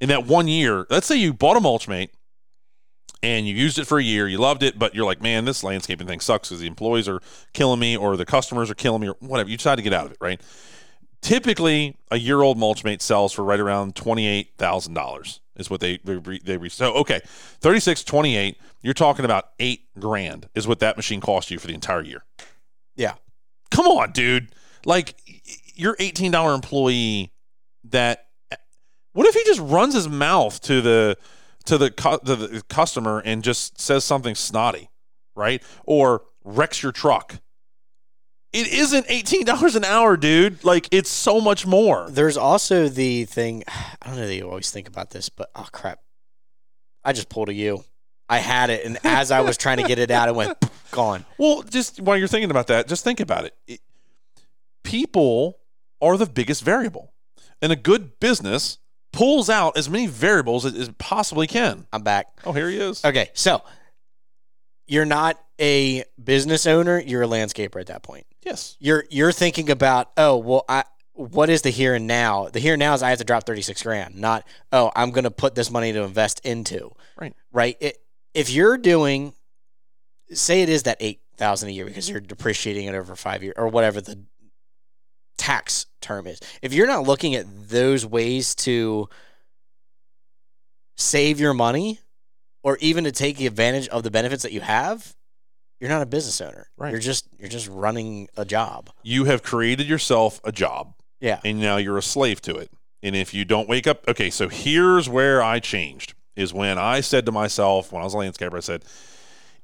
in 0.00 0.08
that 0.08 0.26
one 0.26 0.48
year. 0.48 0.86
Let's 0.90 1.06
say 1.06 1.16
you 1.16 1.32
bought 1.32 1.56
a 1.56 1.60
mulch 1.60 1.86
mate 1.88 2.10
and 3.22 3.46
you 3.46 3.54
used 3.54 3.78
it 3.78 3.86
for 3.86 3.98
a 3.98 4.02
year, 4.02 4.26
you 4.26 4.38
loved 4.38 4.62
it, 4.62 4.78
but 4.78 4.94
you're 4.94 5.04
like, 5.04 5.20
man, 5.20 5.44
this 5.44 5.62
landscaping 5.62 6.06
thing 6.06 6.20
sucks 6.20 6.48
because 6.48 6.60
the 6.60 6.66
employees 6.66 7.08
are 7.08 7.20
killing 7.52 7.78
me 7.78 7.96
or 7.96 8.16
the 8.16 8.24
customers 8.24 8.70
are 8.70 8.74
killing 8.74 9.02
me 9.02 9.08
or 9.08 9.16
whatever. 9.20 9.50
You 9.50 9.56
decide 9.56 9.76
to 9.76 9.82
get 9.82 9.92
out 9.92 10.06
of 10.06 10.12
it, 10.12 10.18
right? 10.20 10.40
Typically, 11.22 11.96
a 12.10 12.18
year 12.18 12.40
old 12.42 12.58
mulch 12.58 12.84
mate 12.84 13.02
sells 13.02 13.32
for 13.32 13.44
right 13.44 13.60
around 13.60 13.94
twenty 13.94 14.26
eight 14.26 14.52
thousand 14.56 14.94
dollars 14.94 15.40
is 15.56 15.68
what 15.68 15.80
they 15.80 15.98
they 15.98 16.38
they 16.38 16.56
re- 16.56 16.68
so 16.68 16.94
okay 16.94 17.20
36 17.60 18.02
28 18.04 18.56
you're 18.82 18.94
talking 18.94 19.26
about 19.26 19.50
eight 19.58 19.82
grand 19.98 20.48
is 20.54 20.66
what 20.66 20.78
that 20.80 20.96
machine 20.96 21.20
cost 21.20 21.50
you 21.50 21.58
for 21.58 21.66
the 21.66 21.74
entire 21.74 22.02
year. 22.02 22.24
Yeah. 22.96 23.14
come 23.70 23.86
on 23.86 24.12
dude. 24.12 24.48
Like 24.86 25.14
your 25.74 25.96
$18 25.96 26.54
employee 26.54 27.32
that 27.84 28.26
what 29.12 29.26
if 29.26 29.34
he 29.34 29.44
just 29.44 29.60
runs 29.60 29.94
his 29.94 30.08
mouth 30.08 30.60
to 30.62 30.80
the 30.80 31.18
to 31.66 31.76
the 31.76 31.90
to 31.90 32.36
the 32.36 32.62
customer 32.68 33.20
and 33.24 33.44
just 33.44 33.78
says 33.78 34.04
something 34.04 34.34
snotty 34.34 34.88
right? 35.36 35.62
Or 35.84 36.22
wrecks 36.44 36.82
your 36.82 36.92
truck 36.92 37.40
it 38.52 38.66
isn't 38.72 39.06
$18 39.06 39.76
an 39.76 39.84
hour 39.84 40.16
dude 40.16 40.64
like 40.64 40.88
it's 40.90 41.10
so 41.10 41.40
much 41.40 41.66
more 41.66 42.08
There's 42.10 42.36
also 42.36 42.88
the 42.88 43.24
thing. 43.24 43.62
I 43.68 44.06
don't 44.06 44.16
know 44.16 44.26
that 44.26 44.34
you 44.34 44.48
always 44.48 44.70
think 44.70 44.88
about 44.88 45.10
this, 45.10 45.28
but 45.28 45.50
oh 45.54 45.68
crap! 45.72 46.00
I 47.04 47.12
just 47.12 47.28
pulled 47.28 47.48
a 47.48 47.54
U. 47.54 47.84
I 48.28 48.38
had 48.38 48.70
it, 48.70 48.84
and 48.84 48.98
as 49.04 49.32
I 49.32 49.40
was 49.40 49.56
trying 49.56 49.78
to 49.78 49.82
get 49.82 49.98
it 49.98 50.10
out, 50.10 50.28
it 50.28 50.34
went 50.34 50.56
gone. 50.92 51.24
Well, 51.36 51.62
just 51.62 52.00
while 52.00 52.16
you're 52.16 52.28
thinking 52.28 52.50
about 52.50 52.68
that, 52.68 52.86
just 52.86 53.02
think 53.02 53.18
about 53.18 53.44
it. 53.44 53.54
it. 53.66 53.80
People 54.84 55.58
are 56.00 56.16
the 56.16 56.26
biggest 56.26 56.62
variable, 56.62 57.12
and 57.60 57.72
a 57.72 57.76
good 57.76 58.20
business 58.20 58.78
pulls 59.12 59.50
out 59.50 59.76
as 59.76 59.90
many 59.90 60.06
variables 60.06 60.64
as 60.64 60.74
it 60.88 60.98
possibly 60.98 61.46
can. 61.48 61.86
I'm 61.92 62.02
back. 62.02 62.26
Oh, 62.44 62.52
here 62.52 62.70
he 62.70 62.78
is. 62.78 63.04
Okay, 63.04 63.30
so 63.34 63.62
you're 64.90 65.04
not 65.04 65.40
a 65.60 66.04
business 66.22 66.66
owner; 66.66 66.98
you're 66.98 67.22
a 67.22 67.28
landscaper 67.28 67.80
at 67.80 67.86
that 67.86 68.02
point. 68.02 68.26
Yes. 68.44 68.76
You're 68.80 69.04
you're 69.08 69.30
thinking 69.30 69.70
about, 69.70 70.10
oh 70.16 70.36
well, 70.36 70.64
I 70.68 70.84
what 71.12 71.48
is 71.48 71.62
the 71.62 71.70
here 71.70 71.94
and 71.94 72.08
now? 72.08 72.48
The 72.48 72.58
here 72.58 72.74
and 72.74 72.80
now 72.80 72.94
is 72.94 73.02
I 73.02 73.10
have 73.10 73.18
to 73.18 73.24
drop 73.24 73.44
36 73.44 73.82
grand, 73.84 74.16
not 74.16 74.44
oh 74.72 74.90
I'm 74.96 75.12
going 75.12 75.24
to 75.24 75.30
put 75.30 75.54
this 75.54 75.70
money 75.70 75.92
to 75.92 76.02
invest 76.02 76.44
into. 76.44 76.90
Right. 77.16 77.34
Right. 77.52 77.76
It, 77.80 77.98
if 78.34 78.50
you're 78.50 78.78
doing, 78.78 79.32
say 80.32 80.62
it 80.62 80.68
is 80.68 80.82
that 80.82 80.96
eight 80.98 81.20
thousand 81.36 81.68
a 81.68 81.72
year 81.72 81.84
because 81.84 82.10
you're 82.10 82.20
depreciating 82.20 82.86
it 82.86 82.94
over 82.94 83.14
five 83.14 83.44
years 83.44 83.54
or 83.56 83.68
whatever 83.68 84.00
the 84.00 84.24
tax 85.38 85.86
term 86.00 86.26
is. 86.26 86.40
If 86.62 86.74
you're 86.74 86.88
not 86.88 87.06
looking 87.06 87.36
at 87.36 87.46
those 87.68 88.04
ways 88.04 88.56
to 88.56 89.08
save 90.96 91.38
your 91.38 91.54
money 91.54 92.00
or 92.62 92.76
even 92.80 93.04
to 93.04 93.12
take 93.12 93.40
advantage 93.40 93.88
of 93.88 94.02
the 94.02 94.10
benefits 94.10 94.42
that 94.42 94.52
you 94.52 94.60
have, 94.60 95.14
you're 95.80 95.90
not 95.90 96.02
a 96.02 96.06
business 96.06 96.40
owner. 96.40 96.68
Right. 96.76 96.90
You're 96.90 97.00
just 97.00 97.26
you're 97.38 97.48
just 97.48 97.68
running 97.68 98.28
a 98.36 98.44
job. 98.44 98.90
You 99.02 99.24
have 99.24 99.42
created 99.42 99.86
yourself 99.88 100.40
a 100.44 100.52
job, 100.52 100.94
Yeah. 101.20 101.40
and 101.44 101.60
now 101.60 101.76
you're 101.78 101.98
a 101.98 102.02
slave 102.02 102.40
to 102.42 102.56
it. 102.56 102.70
And 103.02 103.16
if 103.16 103.32
you 103.32 103.44
don't 103.46 103.68
wake 103.68 103.86
up, 103.86 104.06
okay, 104.08 104.28
so 104.28 104.48
here's 104.48 105.08
where 105.08 105.42
I 105.42 105.58
changed 105.58 106.12
is 106.36 106.52
when 106.52 106.76
I 106.78 107.00
said 107.00 107.24
to 107.26 107.32
myself, 107.32 107.92
when 107.92 108.02
I 108.02 108.04
was 108.04 108.12
a 108.14 108.18
landscaper, 108.18 108.56
I 108.56 108.60
said, 108.60 108.84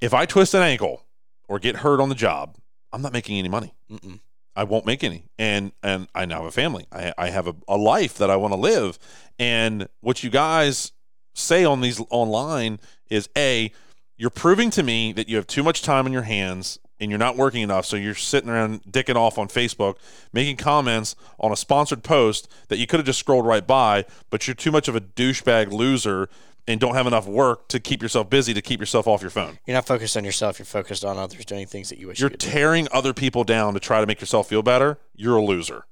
if 0.00 0.14
I 0.14 0.24
twist 0.26 0.54
an 0.54 0.62
ankle 0.62 1.04
or 1.48 1.58
get 1.58 1.76
hurt 1.76 2.00
on 2.00 2.08
the 2.08 2.14
job, 2.14 2.56
I'm 2.92 3.02
not 3.02 3.12
making 3.12 3.38
any 3.38 3.48
money. 3.48 3.74
Mm-mm. 3.90 4.20
I 4.54 4.64
won't 4.64 4.86
make 4.86 5.04
any. 5.04 5.24
And 5.38 5.72
and 5.82 6.08
I 6.14 6.24
now 6.24 6.36
have 6.38 6.46
a 6.46 6.50
family. 6.50 6.86
I, 6.90 7.12
I 7.18 7.28
have 7.28 7.46
a, 7.46 7.54
a 7.68 7.76
life 7.76 8.16
that 8.18 8.30
I 8.30 8.36
want 8.36 8.54
to 8.54 8.58
live. 8.58 8.98
And 9.38 9.86
what 10.00 10.24
you 10.24 10.30
guys 10.30 10.92
say 11.36 11.64
on 11.64 11.80
these 11.80 12.00
online 12.10 12.80
is 13.08 13.28
a 13.36 13.72
you're 14.16 14.30
proving 14.30 14.70
to 14.70 14.82
me 14.82 15.12
that 15.12 15.28
you 15.28 15.36
have 15.36 15.46
too 15.46 15.62
much 15.62 15.82
time 15.82 16.06
on 16.06 16.12
your 16.12 16.22
hands 16.22 16.78
and 16.98 17.10
you're 17.10 17.18
not 17.18 17.36
working 17.36 17.62
enough. 17.62 17.84
So 17.84 17.96
you're 17.96 18.14
sitting 18.14 18.48
around 18.48 18.82
dicking 18.84 19.16
off 19.16 19.38
on 19.38 19.48
Facebook, 19.48 19.96
making 20.32 20.56
comments 20.56 21.14
on 21.38 21.52
a 21.52 21.56
sponsored 21.56 22.02
post 22.02 22.50
that 22.68 22.78
you 22.78 22.86
could 22.86 22.98
have 22.98 23.06
just 23.06 23.18
scrolled 23.18 23.46
right 23.46 23.66
by, 23.66 24.06
but 24.30 24.46
you're 24.48 24.54
too 24.54 24.72
much 24.72 24.88
of 24.88 24.96
a 24.96 25.00
douchebag 25.00 25.70
loser 25.70 26.28
and 26.66 26.80
don't 26.80 26.94
have 26.94 27.06
enough 27.06 27.26
work 27.28 27.68
to 27.68 27.78
keep 27.78 28.02
yourself 28.02 28.28
busy 28.28 28.52
to 28.54 28.62
keep 28.62 28.80
yourself 28.80 29.06
off 29.06 29.20
your 29.20 29.30
phone. 29.30 29.58
You're 29.66 29.76
not 29.76 29.86
focused 29.86 30.16
on 30.16 30.24
yourself. 30.24 30.58
You're 30.58 30.66
focused 30.66 31.04
on 31.04 31.18
others 31.18 31.44
doing 31.44 31.66
things 31.66 31.90
that 31.90 31.98
you 31.98 32.08
wish 32.08 32.18
You're 32.18 32.28
you 32.28 32.30
could 32.32 32.40
do. 32.40 32.48
tearing 32.48 32.88
other 32.92 33.12
people 33.12 33.44
down 33.44 33.74
to 33.74 33.80
try 33.80 34.00
to 34.00 34.06
make 34.06 34.20
yourself 34.20 34.48
feel 34.48 34.62
better. 34.62 34.98
You're 35.14 35.36
a 35.36 35.44
loser. 35.44 35.84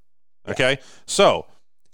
Okay? 0.49 0.79
So, 1.07 1.47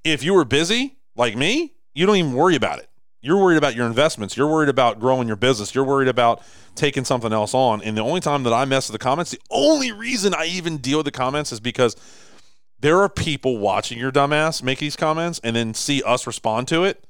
if 0.04 0.22
you 0.22 0.32
were 0.34 0.44
busy 0.44 0.96
like 1.14 1.36
me, 1.36 1.74
you 1.94 2.06
don't 2.06 2.16
even 2.16 2.32
worry 2.32 2.54
about 2.54 2.78
it. 2.78 2.89
You're 3.22 3.38
worried 3.38 3.58
about 3.58 3.74
your 3.74 3.86
investments. 3.86 4.36
You're 4.36 4.46
worried 4.46 4.68
about 4.68 4.98
growing 4.98 5.26
your 5.26 5.36
business. 5.36 5.74
You're 5.74 5.84
worried 5.84 6.08
about 6.08 6.42
taking 6.74 7.04
something 7.04 7.32
else 7.32 7.52
on. 7.52 7.82
And 7.82 7.96
the 7.96 8.02
only 8.02 8.20
time 8.20 8.44
that 8.44 8.52
I 8.52 8.64
mess 8.64 8.88
with 8.88 8.98
the 8.98 9.02
comments, 9.02 9.30
the 9.30 9.40
only 9.50 9.92
reason 9.92 10.34
I 10.34 10.46
even 10.46 10.78
deal 10.78 10.98
with 10.98 11.04
the 11.04 11.10
comments 11.10 11.52
is 11.52 11.60
because 11.60 11.96
there 12.78 13.00
are 13.02 13.08
people 13.08 13.58
watching 13.58 13.98
your 13.98 14.10
dumbass 14.10 14.62
make 14.62 14.78
these 14.78 14.96
comments 14.96 15.38
and 15.44 15.54
then 15.54 15.74
see 15.74 16.02
us 16.02 16.26
respond 16.26 16.68
to 16.68 16.84
it 16.84 17.04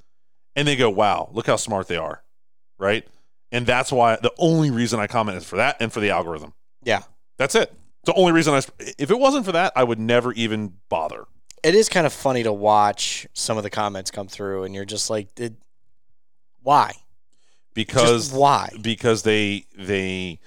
and 0.57 0.67
they 0.67 0.75
go, 0.75 0.91
wow, 0.91 1.29
look 1.33 1.47
how 1.47 1.57
smart 1.57 1.87
they 1.87 1.97
are. 1.97 2.23
Right. 2.79 3.07
And 3.53 3.67
that's 3.67 3.93
why 3.93 4.17
the 4.17 4.33
only 4.39 4.71
reason 4.71 4.99
I 4.99 5.07
comment 5.07 5.39
is 5.39 5.45
for 5.45 5.57
that 5.57 5.77
and 5.81 5.93
for 5.93 6.01
the 6.01 6.11
algorithm. 6.11 6.55
Yeah. 6.83 7.03
That's 7.39 7.55
it. 7.55 7.73
The 8.05 8.15
only 8.15 8.33
reason 8.33 8.55
I, 8.55 8.63
if 8.99 9.11
it 9.11 9.19
wasn't 9.19 9.45
for 9.45 9.53
that, 9.53 9.73
I 9.77 9.85
would 9.85 9.99
never 9.99 10.33
even 10.33 10.75
bother. 10.89 11.27
It 11.63 11.75
is 11.75 11.89
kind 11.89 12.07
of 12.07 12.13
funny 12.13 12.43
to 12.43 12.53
watch 12.53 13.27
some 13.35 13.57
of 13.57 13.63
the 13.63 13.71
comments 13.71 14.11
come 14.11 14.29
through, 14.29 14.65
and 14.65 14.75
you're 14.75 14.87
just 14.87 15.11
like, 15.11 15.35
Did, 15.35 15.57
why? 16.63 16.93
because 17.75 18.29
Just 18.29 18.39
why? 18.39 18.71
because 18.81 19.23
they 19.23 19.65
they 19.77 20.41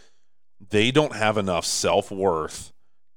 they 0.70 0.92
don't 0.92 1.16
have 1.16 1.38
enough 1.38 1.66
self-worth 1.66 2.72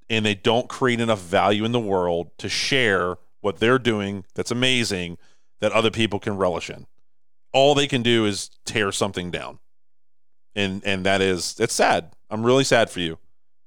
and 0.08 0.24
they 0.24 0.34
don't 0.34 0.68
create 0.68 1.00
enough 1.00 1.20
value 1.20 1.64
in 1.64 1.72
the 1.72 1.80
world 1.80 2.30
to 2.38 2.48
share 2.48 3.16
what 3.40 3.58
they're 3.58 3.78
doing 3.78 4.24
that's 4.34 4.50
amazing 4.50 5.18
that 5.60 5.72
other 5.72 5.90
people 5.90 6.18
can 6.18 6.36
relish 6.36 6.70
in 6.70 6.86
all 7.52 7.74
they 7.74 7.86
can 7.86 8.02
do 8.02 8.24
is 8.24 8.50
tear 8.64 8.92
something 8.92 9.30
down 9.30 9.58
and 10.54 10.82
and 10.84 11.04
that 11.04 11.20
is 11.20 11.56
it's 11.58 11.74
sad 11.74 12.12
i'm 12.30 12.44
really 12.44 12.64
sad 12.64 12.88
for 12.88 13.00
you 13.00 13.18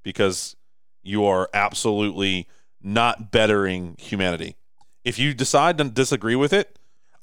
because 0.04 0.56
you 1.04 1.26
are 1.26 1.50
absolutely 1.54 2.48
not 2.82 3.32
bettering 3.32 3.96
humanity 4.00 4.56
if 5.04 5.20
you 5.20 5.34
decide 5.34 5.78
to 5.78 5.84
disagree 5.86 6.36
with 6.36 6.54
it 6.54 6.79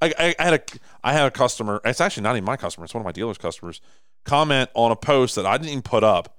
I, 0.06 0.28
I, 0.28 0.34
I 0.38 0.44
had 0.44 0.54
a 0.54 0.62
I 1.04 1.12
had 1.12 1.26
a 1.26 1.30
customer. 1.30 1.80
It's 1.84 2.00
actually 2.00 2.22
not 2.22 2.36
even 2.36 2.44
my 2.44 2.56
customer. 2.56 2.84
It's 2.84 2.94
one 2.94 3.00
of 3.00 3.04
my 3.04 3.12
dealer's 3.12 3.38
customers. 3.38 3.80
Comment 4.24 4.68
on 4.74 4.90
a 4.90 4.96
post 4.96 5.36
that 5.36 5.46
I 5.46 5.56
didn't 5.56 5.70
even 5.70 5.82
put 5.82 6.04
up, 6.04 6.36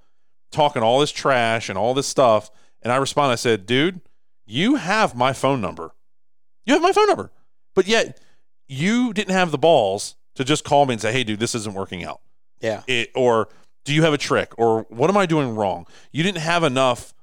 talking 0.52 0.84
all 0.84 1.00
this 1.00 1.12
trash 1.12 1.70
and 1.70 1.78
all 1.78 1.94
this 1.94 2.08
stuff. 2.08 2.50
And 2.82 2.92
I 2.92 2.98
responded. 2.98 3.34
I 3.34 3.36
said, 3.36 3.66
"Dude, 3.66 4.02
you 4.46 4.76
have 4.76 5.16
my 5.16 5.34
phone 5.34 5.62
number. 5.62 5.92
You 6.66 6.74
have 6.74 6.84
my 6.84 6.92
phone 6.92 7.08
number, 7.08 7.32
but 7.76 7.88
yet 7.88 8.20
you 8.68 9.14
didn't 9.14 9.34
have 9.34 9.52
the 9.52 9.58
balls 9.58 10.16
to 10.36 10.44
just 10.44 10.64
call 10.64 10.86
me 10.86 10.94
and 10.94 11.02
say, 11.02 11.12
"Hey, 11.12 11.24
dude, 11.24 11.40
this 11.40 11.56
isn't 11.56 11.74
working 11.74 12.04
out." 12.04 12.22
Yeah. 12.62 12.84
It, 12.88 13.12
or 13.16 13.50
do 13.86 13.94
you 13.94 14.04
have 14.04 14.14
a 14.14 14.18
trick? 14.18 14.54
Or 14.58 14.86
what 14.90 15.10
am 15.10 15.18
I 15.18 15.26
doing 15.26 15.56
wrong? 15.56 15.88
You 16.12 16.24
didn't 16.24 16.42
have 16.42 16.64
enough. 16.64 17.14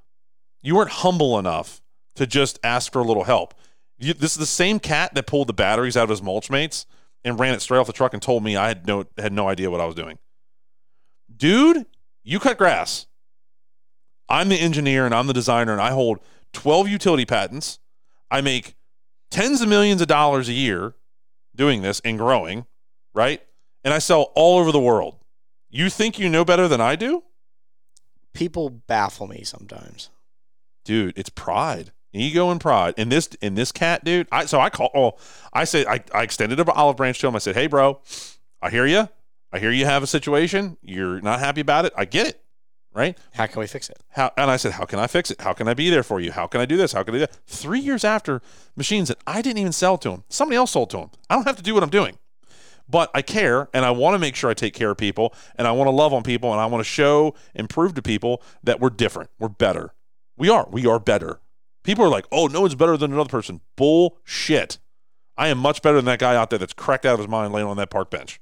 You 0.63 0.77
weren't 0.77 0.91
humble 0.91 1.39
enough 1.39 1.83
to 2.17 2.27
just 2.27 2.59
ask 2.63 2.93
for 2.93 3.01
a 3.01 3.05
little 3.05 3.25
help. 3.25 3.55
You, 3.99 4.15
this 4.15 4.33
is 4.33 4.39
the 4.39 4.47
same 4.47 4.81
cat 4.81 5.15
that 5.15 5.27
pulled 5.27 5.49
the 5.49 5.53
batteries 5.53 5.97
out 5.97 6.05
of 6.05 6.11
his 6.11 6.23
mulch 6.23 6.51
mates 6.51 6.87
and 7.25 7.39
ran 7.39 7.55
it 7.55 7.61
straight 7.61 7.79
off 7.79 7.87
the 7.87 7.93
truck 7.93 8.13
and 8.13 8.23
told 8.23 8.43
me 8.45 8.57
I 8.57 8.69
had 8.69 8.87
no 8.87 9.05
had 9.17 9.33
no 9.33 9.49
idea 9.49 9.71
what 9.71 9.81
I 9.81 9.87
was 9.87 9.95
doing. 9.95 10.19
Dude, 11.35 11.87
you 12.23 12.39
cut 12.39 12.59
grass. 12.59 13.07
I'm 14.29 14.49
the 14.49 14.61
engineer 14.61 15.05
and 15.05 15.15
I'm 15.15 15.27
the 15.27 15.33
designer 15.33 15.73
and 15.73 15.81
I 15.81 15.91
hold 15.91 16.19
12 16.53 16.89
utility 16.89 17.25
patents. 17.25 17.79
I 18.31 18.41
make 18.41 18.75
tens 19.31 19.61
of 19.61 19.69
millions 19.69 20.01
of 20.01 20.09
dollars 20.09 20.49
a 20.49 20.53
year 20.53 20.95
doing 21.55 21.83
this 21.83 22.01
and 22.05 22.19
growing, 22.19 22.67
right? 23.15 23.43
And 23.85 23.93
I 23.93 23.99
sell 23.99 24.33
all 24.35 24.59
over 24.59 24.73
the 24.73 24.81
world. 24.81 25.17
You 25.71 25.91
think 25.91 26.19
you 26.19 26.29
know 26.29 26.45
better 26.45 26.69
than 26.69 26.81
I 26.81 26.97
do? 26.97 27.25
People 28.33 28.71
baffle 28.71 29.27
me 29.27 29.45
sometimes. 29.45 30.11
Dude, 30.85 31.17
it's 31.17 31.31
pride. 31.31 31.93
Ego 32.15 32.51
and 32.51 32.61
pride. 32.61 32.95
In 32.97 33.09
this 33.09 33.29
in 33.41 33.55
this 33.55 33.73
cat, 33.73 34.05
dude, 34.05 34.29
I 34.31 34.47
so 34.47 34.61
I 34.61 34.71
call 34.71 34.91
oh, 34.95 35.15
I 35.53 35.65
said 35.65 35.87
I, 35.87 36.03
I 36.13 36.23
extended 36.23 36.59
an 36.61 36.69
olive 36.71 36.97
branch 36.97 37.19
to 37.21 37.29
him. 37.29 37.37
I 37.37 37.39
said, 37.39 37.55
Hey 37.55 37.67
bro, 37.67 38.01
I 38.63 38.71
hear 38.71 38.87
you. 38.87 39.09
I 39.53 39.59
hear 39.59 39.71
you 39.71 39.85
have 39.85 40.03
a 40.03 40.07
situation. 40.07 40.77
You're 40.83 41.21
not 41.21 41.39
happy 41.39 41.61
about 41.61 41.85
it. 41.85 41.93
I 41.97 42.05
get 42.05 42.27
it. 42.27 42.41
Right? 42.93 43.19
How 43.33 43.47
can 43.47 43.59
we 43.59 43.67
fix 43.67 43.89
it? 43.89 43.99
How 44.11 44.33
and 44.37 44.51
I 44.51 44.57
said, 44.57 44.73
How 44.73 44.85
can 44.85 44.99
I 44.99 45.07
fix 45.07 45.31
it? 45.31 45.41
How 45.41 45.53
can 45.53 45.69
I 45.69 45.75
be 45.75 45.91
there 45.91 46.03
for 46.03 46.21
you? 46.21 46.33
How 46.33 46.47
can 46.47 46.61
I 46.61 46.65
do 46.65 46.77
this? 46.77 46.93
How 46.93 47.03
can 47.03 47.15
I 47.15 47.19
do 47.19 47.21
that? 47.27 47.37
Three 47.47 47.81
years 47.81 48.05
after 48.05 48.41
machines 48.77 49.09
that 49.09 49.19
I 49.27 49.43
didn't 49.43 49.59
even 49.59 49.73
sell 49.73 49.99
to 49.99 50.11
him. 50.11 50.25
Somebody 50.29 50.57
else 50.57 50.73
sold 50.73 50.91
to 50.91 50.99
him. 50.99 51.11
I 51.29 51.35
don't 51.35 51.47
have 51.47 51.57
to 51.57 51.63
do 51.63 51.75
what 51.75 51.83
I'm 51.83 51.91
doing. 51.91 52.19
But 52.89 53.11
I 53.15 53.23
care 53.23 53.69
and 53.73 53.85
I 53.85 53.91
want 53.91 54.15
to 54.15 54.19
make 54.19 54.37
sure 54.37 54.51
I 54.51 54.55
take 54.55 54.75
care 54.75 54.91
of 54.91 54.99
people 54.99 55.35
and 55.57 55.67
I 55.67 55.73
want 55.73 55.89
to 55.89 55.93
love 55.93 56.13
on 56.13 56.23
people 56.23 56.53
and 56.53 56.61
I 56.61 56.67
want 56.67 56.81
to 56.81 56.89
show 56.89 57.35
and 57.55 57.69
prove 57.69 57.95
to 57.95 58.03
people 58.03 58.43
that 58.63 58.81
we're 58.81 58.91
different. 58.91 59.31
We're 59.39 59.49
better. 59.49 59.95
We 60.37 60.49
are. 60.49 60.69
We 60.71 60.87
are 60.87 60.99
better. 60.99 61.41
People 61.85 62.05
are 62.05 62.09
like, 62.09 62.27
oh, 62.33 62.49
no 62.49 62.63
one's 62.63 62.75
better 62.75 62.97
than 62.97 63.13
another 63.13 63.29
person. 63.29 63.61
Bullshit. 63.77 64.79
I 65.37 65.49
am 65.49 65.59
much 65.59 65.83
better 65.83 65.97
than 65.97 66.07
that 66.07 66.19
guy 66.19 66.35
out 66.35 66.51
there 66.51 66.59
that's 66.59 66.73
cracked 66.73 67.05
out 67.07 67.15
of 67.15 67.21
his 67.21 67.29
mind 67.29 67.53
laying 67.53 67.69
on 67.69 67.77
that 67.77 67.91
park 67.91 68.11
bench. 68.11 68.41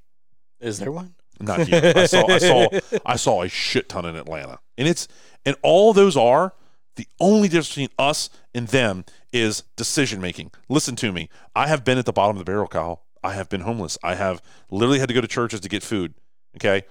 Is 0.59 0.79
there 0.79 0.91
one? 0.91 1.15
Not 1.39 1.67
yet. 1.67 1.97
I 1.97 2.05
saw 2.05 2.27
I 2.27 2.37
saw 2.37 2.67
I 3.05 3.15
saw 3.15 3.41
a 3.41 3.49
shit 3.49 3.89
ton 3.89 4.05
in 4.05 4.15
Atlanta. 4.15 4.59
And 4.77 4.87
it's 4.87 5.07
and 5.45 5.55
all 5.61 5.93
those 5.93 6.15
are 6.15 6.53
the 6.95 7.07
only 7.19 7.47
difference 7.47 7.69
between 7.69 7.89
us 7.97 8.29
and 8.53 8.67
them 8.67 9.03
is 9.31 9.63
decision 9.75 10.21
making. 10.21 10.51
Listen 10.69 10.95
to 10.97 11.11
me. 11.11 11.29
I 11.55 11.67
have 11.67 11.83
been 11.83 11.97
at 11.97 12.05
the 12.05 12.13
bottom 12.13 12.37
of 12.37 12.39
the 12.39 12.49
barrel, 12.49 12.67
Kyle. 12.67 13.03
I 13.23 13.33
have 13.33 13.49
been 13.49 13.61
homeless. 13.61 13.97
I 14.03 14.15
have 14.15 14.41
literally 14.69 14.99
had 14.99 15.07
to 15.07 15.13
go 15.13 15.21
to 15.21 15.27
churches 15.27 15.59
to 15.61 15.69
get 15.69 15.81
food. 15.81 16.13
Okay. 16.57 16.83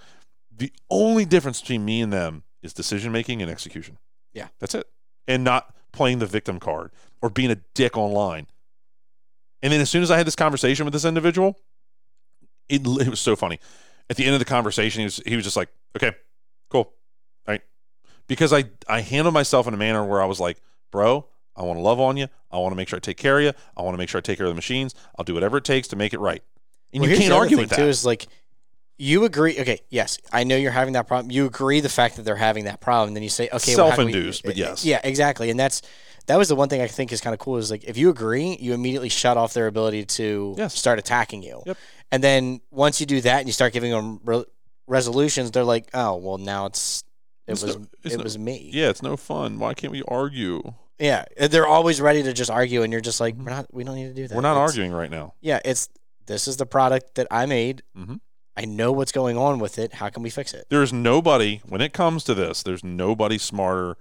The 0.55 0.73
only 0.91 1.25
difference 1.25 1.61
between 1.61 1.85
me 1.85 2.01
and 2.01 2.13
them 2.13 2.43
is 2.63 2.73
decision 2.73 3.13
making 3.13 3.43
and 3.43 3.51
execution. 3.51 3.99
Yeah. 4.33 4.49
That's 4.59 4.75
it. 4.75 4.87
And 5.29 5.45
not 5.45 5.75
playing 5.93 6.19
the 6.19 6.27
victim 6.27 6.59
card 6.59 6.91
or 7.21 7.31
being 7.31 7.51
a 7.51 7.57
dick 7.75 7.97
online. 7.97 8.47
And 9.63 9.73
then 9.73 9.81
as 9.81 9.91
soon 9.91 10.03
as 10.03 10.11
I 10.11 10.17
had 10.17 10.27
this 10.27 10.37
conversation 10.37 10.85
with 10.85 10.93
this 10.93 11.05
individual, 11.05 11.57
it, 12.69 12.83
it 12.85 13.09
was 13.09 13.21
so 13.21 13.37
funny. 13.37 13.61
At 14.11 14.17
the 14.17 14.25
end 14.25 14.35
of 14.35 14.41
the 14.41 14.45
conversation, 14.45 15.01
he 15.01 15.05
was, 15.05 15.23
he 15.25 15.37
was 15.37 15.45
just 15.45 15.57
like, 15.57 15.69
okay, 15.97 16.13
cool. 16.71 16.81
All 16.81 16.93
right. 17.49 17.63
Because 18.27 18.53
I, 18.53 18.65
I 18.89 19.01
handled 19.01 19.35
myself 19.35 19.67
in 19.67 19.75
a 19.75 19.77
manner 19.77 20.05
where 20.05 20.21
I 20.21 20.27
was 20.27 20.41
like, 20.41 20.61
bro, 20.91 21.27
I 21.57 21.63
want 21.63 21.79
to 21.79 21.83
love 21.83 22.01
on 22.01 22.17
you. 22.17 22.29
I 22.51 22.59
want 22.59 22.73
to 22.73 22.77
make 22.77 22.89
sure 22.89 22.97
I 22.97 23.01
take 23.01 23.17
care 23.17 23.39
of 23.39 23.45
you. 23.45 23.53
I 23.77 23.83
want 23.83 23.95
to 23.95 23.99
make 23.99 24.09
sure 24.09 24.19
I 24.19 24.23
take 24.23 24.39
care 24.39 24.47
of 24.47 24.51
the 24.51 24.57
machines. 24.57 24.95
I'll 25.19 25.25
do 25.25 25.35
whatever 25.35 25.59
it 25.59 25.65
takes 25.65 25.89
to 25.89 25.97
make 25.97 26.13
it 26.13 26.21
right. 26.21 26.43
And 26.93 27.01
Well, 27.01 27.11
you 27.11 27.17
can't 27.17 27.33
argue 27.33 27.57
with 27.57 27.71
that. 27.71 27.77
Too, 27.77 27.85
is 27.85 28.05
like 28.05 28.27
you 29.03 29.25
agree. 29.25 29.59
Okay, 29.59 29.81
yes, 29.91 30.19
I 30.33 30.45
know 30.45 30.57
you're 30.57 30.71
having 30.71 30.95
that 30.95 31.07
problem. 31.09 31.31
You 31.31 31.47
agree 31.47 31.81
the 31.81 31.89
fact 31.89 32.17
that 32.17 32.23
they're 32.23 32.37
having 32.37 32.65
that 32.65 32.81
problem, 32.81 33.09
and 33.09 33.17
then 33.17 33.23
you 33.25 33.29
say, 33.29 33.49
okay, 33.53 33.75
well, 33.77 33.91
can 33.91 34.07
we- 34.07 34.13
Self-induced, 34.13 34.43
but 34.45 34.57
eh, 34.57 34.61
eh, 34.63 34.69
yes. 34.69 34.85
yeah, 34.85 35.01
exactly. 35.03 35.51
And 35.51 35.59
that's 35.59 35.83
that 36.27 36.37
was 36.37 36.49
the 36.49 36.55
one 36.55 36.69
thing 36.69 36.81
I 36.81 36.87
think 36.87 37.11
is 37.13 37.21
kind 37.21 37.35
of 37.35 37.41
cool 37.41 37.57
is 37.57 37.71
like 37.71 37.85
if 37.85 37.97
you 37.97 38.09
agree, 38.11 38.57
you 38.61 38.73
immediately 38.75 39.09
shut 39.09 39.37
off 39.37 39.55
their 39.55 39.67
ability 39.67 40.05
to 40.19 40.55
Yes. 40.57 40.79
start 40.79 40.99
attacking 41.01 41.43
you. 41.43 41.63
Yep. 41.67 41.77
And 42.13 42.23
then 42.23 42.61
once 42.71 43.01
you 43.01 43.07
do 43.07 43.21
that 43.23 43.39
and 43.41 43.49
you 43.49 43.53
start 43.53 43.73
giving 43.73 43.91
them 43.91 44.21
re- 44.25 44.45
resolutions, 44.87 45.51
they're 45.51 45.65
like, 45.65 45.89
oh, 45.95 46.17
well, 46.17 46.39
now 46.39 46.67
it's 46.67 47.03
it 47.49 47.53
It's 47.53 47.63
was 47.65 47.77
no- 47.77 47.87
it's 48.05 48.15
it 48.15 48.19
no- 48.19 48.25
was 48.25 48.39
me. 48.39 48.71
yeah, 48.73 48.89
it's 48.91 49.03
no 49.03 49.17
fun. 49.17 49.59
Why 49.59 49.75
can't 49.75 49.93
we 49.93 50.03
argue? 50.07 50.63
Yeah, 50.99 51.25
they're 51.51 51.67
always 51.67 52.01
ready 52.01 52.23
to 52.23 52.33
just 52.33 52.51
argue, 52.51 52.83
and 52.83 52.93
you're 52.93 53.01
just 53.01 53.19
like, 53.19 53.35
mm-hmm. 53.35 53.45
we're 53.47 53.51
not. 53.51 53.67
We 53.75 53.83
don't 53.83 53.97
need 53.97 54.09
to 54.09 54.15
do 54.15 54.29
that. 54.29 54.35
We're 54.37 54.43
not 54.43 54.53
It's- 54.57 54.71
arguing 54.71 54.93
right 54.93 55.11
now. 55.11 55.35
Yeah, 55.41 55.59
it's 55.65 55.89
this 56.27 56.47
is 56.47 56.57
the 56.57 56.67
product 56.67 57.17
that 57.17 57.27
I 57.33 57.47
made. 57.47 57.83
Mhm. 57.99 58.21
I 58.57 58.65
know 58.67 58.93
what's 58.93 59.13
going 59.13 59.37
on 59.39 59.59
with 59.59 59.79
it. 59.79 59.95
How 59.95 60.11
can 60.11 60.23
we 60.23 60.31
fix 60.31 60.53
it? 60.53 60.67
There's 60.69 60.93
nobody, 60.93 61.63
when 61.67 61.81
it 61.81 61.93
comes 61.93 62.23
to 62.25 62.35
this, 62.35 62.63
there's 62.63 62.85
nobody 62.85 63.39
smarter 63.39 63.97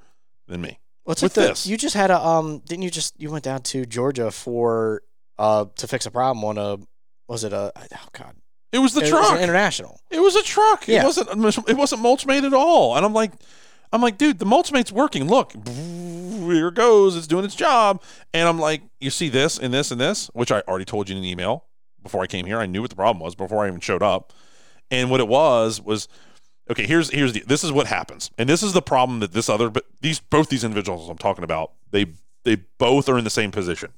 than 0.47 0.61
me. 0.61 0.79
What's 1.03 1.21
with 1.21 1.35
with 1.37 1.43
the, 1.43 1.49
this. 1.51 1.65
You 1.67 1.77
just 1.77 1.95
had 1.95 2.11
a 2.11 2.19
um. 2.23 2.59
Didn't 2.65 2.83
you 2.83 2.91
just 2.91 3.19
you 3.19 3.31
went 3.31 3.43
down 3.43 3.61
to 3.63 3.85
Georgia 3.85 4.29
for 4.29 5.01
uh 5.39 5.65
to 5.77 5.87
fix 5.87 6.05
a 6.05 6.11
problem 6.11 6.43
on 6.45 6.57
a 6.57 6.77
was 7.27 7.43
it 7.43 7.53
a 7.53 7.71
oh 7.75 8.07
god 8.11 8.35
It 8.71 8.77
was 8.79 8.93
the 8.93 8.99
It 8.99 9.11
was 9.11 9.11
truck. 9.11 9.31
an 9.37 9.41
international. 9.41 9.99
It 10.11 10.19
was 10.19 10.35
a 10.35 10.43
truck. 10.43 10.87
It 10.87 11.03
wasn't. 11.03 11.29
It 11.69 11.75
wasn't 11.77 12.01
mulch 12.01 12.25
mate 12.27 12.43
at 12.43 12.53
all. 12.53 12.95
And 12.97 13.03
I'm 13.05 13.13
like, 13.13 13.31
I'm 13.91 14.01
like, 14.01 14.17
dude, 14.19 14.37
the 14.37 14.45
mulch 14.45 14.71
mate's 14.71 14.91
working. 14.91 15.27
Look, 15.27 15.53
here 15.65 16.67
it 16.67 16.75
goes. 16.75 17.15
It's 17.17 17.25
doing 17.27 17.45
its 17.45 17.55
job. 17.55 18.01
And 18.33 18.47
I'm 18.47 18.59
like, 18.59 18.83
you 18.99 19.09
see 19.09 19.29
this 19.29 19.57
and 19.57 19.73
this 19.73 19.89
and 19.91 19.99
this, 19.99 20.27
which 20.33 20.51
I 20.51 20.61
already 20.67 20.85
told 20.85 21.09
you 21.09 21.15
in 21.15 21.23
an 21.23 21.27
email 21.27 21.65
before 22.03 22.21
I 22.21 22.27
came 22.27 22.45
here. 22.45 22.59
I 22.59 22.65
knew 22.65 22.81
what 22.81 22.89
the 22.89 22.95
problem 22.95 23.23
was 23.23 23.35
before 23.35 23.63
I 23.63 23.67
even 23.67 23.79
showed 23.79 24.03
up. 24.03 24.33
And 24.89 25.09
what 25.09 25.19
it 25.19 25.27
was 25.27 25.81
was, 25.81 26.07
okay. 26.69 26.85
Here's 26.85 27.09
here's 27.09 27.33
the. 27.33 27.43
This 27.45 27.63
is 27.63 27.71
what 27.71 27.87
happens, 27.87 28.29
and 28.37 28.49
this 28.49 28.61
is 28.61 28.73
the 28.73 28.81
problem 28.81 29.19
that 29.21 29.31
this 29.31 29.49
other, 29.49 29.69
but 29.69 29.85
these 30.01 30.19
both 30.19 30.49
these 30.49 30.63
individuals 30.63 31.09
I'm 31.09 31.17
talking 31.17 31.43
about, 31.43 31.71
they 31.91 32.07
they 32.43 32.57
both 32.77 33.07
are 33.07 33.17
in 33.17 33.23
the 33.23 33.29
same 33.29 33.51
position. 33.51 33.91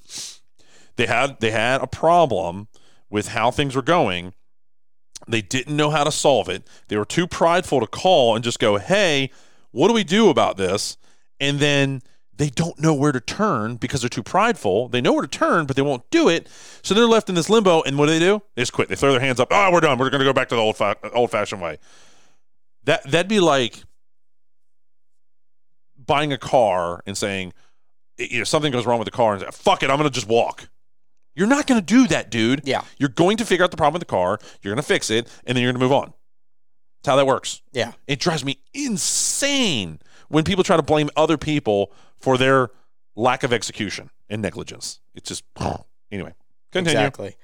They 0.96 1.08
had 1.08 1.40
they 1.40 1.52
had 1.52 1.82
a 1.82 1.88
problem 1.88 2.68
with 3.10 3.30
how 3.30 3.50
things 3.50 3.76
were 3.76 3.82
going 3.82 4.34
they 5.28 5.42
didn't 5.42 5.76
know 5.76 5.90
how 5.90 6.04
to 6.04 6.12
solve 6.12 6.50
it. 6.50 6.68
They 6.88 6.98
were 6.98 7.06
too 7.06 7.28
prideful 7.28 7.80
to 7.80 7.88
call 7.88 8.36
and 8.36 8.44
just 8.44 8.60
go, 8.60 8.78
hey, 8.78 9.32
what 9.72 9.88
do 9.88 9.94
we 9.94 10.04
do 10.04 10.30
about 10.30 10.58
this? 10.58 10.98
And 11.40 11.60
then 11.60 12.02
they 12.38 12.50
don't 12.50 12.80
know 12.80 12.94
where 12.94 13.12
to 13.12 13.20
turn 13.20 13.76
because 13.76 14.02
they're 14.02 14.10
too 14.10 14.24
prideful. 14.24 14.90
They 14.90 15.02
know 15.02 15.14
where 15.14 15.22
to 15.22 15.28
turn, 15.28 15.66
but 15.66 15.76
they 15.76 15.82
won't 15.82 16.10
do 16.10 16.30
it. 16.30 16.48
So 16.82 16.94
they're 16.94 17.06
left 17.06 17.30
in 17.30 17.36
this 17.36 17.50
limbo. 17.50 17.84
And 17.84 17.98
what 17.98 18.08
do 18.08 18.14
they 18.14 18.20
do? 18.20 18.42
They 18.56 18.62
just 18.64 18.74
quit. 18.74 18.90
They 18.90 18.96
throw 18.96 19.12
their 19.12 19.22
hands 19.22 19.40
up. 19.40 19.50
Oh, 19.52 19.72
we're 19.72 19.82
done. 19.82 19.98
We're 19.98 20.10
going 20.10 20.20
to 20.20 20.26
go 20.26 20.34
back 20.34 20.50
to 20.50 20.56
the 20.56 20.62
old 20.62 20.78
fa- 20.78 20.98
old 21.14 21.32
fashioned 21.32 21.62
way. 21.62 21.78
That 22.86 23.04
that'd 23.04 23.30
be 23.30 23.40
like 23.40 23.84
buying 26.06 26.34
a 26.34 26.38
car 26.38 27.02
and 27.06 27.18
saying, 27.18 27.54
you 28.18 28.40
know, 28.40 28.44
something 28.44 28.72
goes 28.72 28.86
wrong 28.86 29.00
with 29.00 29.06
the 29.06 29.12
car 29.12 29.34
and 29.34 29.42
say, 29.42 29.48
fuck 29.52 29.84
it, 29.84 29.90
I'm 29.90 29.98
going 29.98 30.10
to 30.10 30.14
just 30.14 30.28
walk. 30.28 30.70
You're 31.36 31.48
not 31.48 31.66
going 31.66 31.80
to 31.80 31.86
do 31.86 32.08
that, 32.08 32.30
dude. 32.30 32.62
Yeah. 32.64 32.84
You're 32.98 33.10
going 33.10 33.38
to 33.38 33.46
figure 33.46 33.64
out 33.64 33.72
the 33.72 33.78
problem 33.78 33.94
with 33.94 34.02
the 34.02 34.12
car. 34.12 34.40
You're 34.62 34.74
going 34.74 34.84
to 34.84 34.88
fix 34.88 35.10
it, 35.10 35.28
and 35.46 35.56
then 35.56 35.64
you're 35.64 35.72
going 35.72 35.80
to 35.80 35.86
move 35.86 35.94
on. 35.94 36.14
That's 37.02 37.12
how 37.12 37.16
that 37.16 37.26
works. 37.26 37.62
Yeah. 37.72 37.94
It 38.08 38.20
drives 38.20 38.46
me 38.46 38.60
insane 38.74 40.00
when 40.30 40.44
people 40.44 40.64
try 40.64 40.78
to 40.78 40.84
blame 40.84 41.10
other 41.16 41.38
people 41.38 41.92
for 42.24 42.38
their 42.38 42.70
lack 43.18 43.44
of 43.44 43.52
execution 43.52 44.10
and 44.30 44.42
negligence. 44.42 45.02
It's 45.14 45.28
just 45.28 45.44
anyway. 46.12 46.34
Continue. 46.72 46.98
Exactly. 46.98 47.36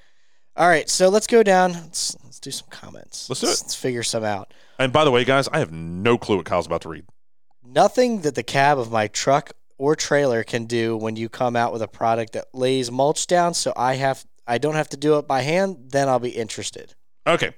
All 0.56 0.66
right, 0.66 0.88
so 0.88 1.10
let's 1.10 1.26
go 1.26 1.42
down. 1.42 1.72
Let's 1.72 2.16
let's 2.24 2.40
do 2.40 2.50
some 2.50 2.68
comments. 2.70 3.28
Let's 3.28 3.40
do 3.40 3.46
it. 3.46 3.50
Let's 3.50 3.74
figure 3.74 4.02
some 4.02 4.24
out. 4.24 4.52
And 4.78 4.90
by 4.92 5.04
the 5.04 5.10
way, 5.10 5.24
guys, 5.24 5.48
I 5.48 5.58
have 5.58 5.70
no 5.70 6.16
clue 6.16 6.38
what 6.38 6.46
Kyle's 6.46 6.66
about 6.66 6.80
to 6.82 6.88
read. 6.88 7.04
Nothing 7.62 8.22
that 8.22 8.34
the 8.34 8.42
cab 8.42 8.78
of 8.78 8.90
my 8.90 9.06
truck 9.06 9.52
or 9.76 9.94
trailer 9.94 10.42
can 10.42 10.64
do 10.64 10.96
when 10.96 11.14
you 11.14 11.28
come 11.28 11.56
out 11.56 11.72
with 11.74 11.82
a 11.82 11.88
product 11.88 12.32
that 12.32 12.46
lays 12.54 12.90
mulch 12.90 13.26
down, 13.26 13.52
so 13.52 13.74
I 13.76 13.96
have 13.96 14.24
I 14.46 14.56
don't 14.56 14.74
have 14.74 14.88
to 14.88 14.96
do 14.96 15.18
it 15.18 15.28
by 15.28 15.42
hand. 15.42 15.90
Then 15.90 16.08
I'll 16.08 16.18
be 16.18 16.30
interested. 16.30 16.94
Okay. 17.26 17.52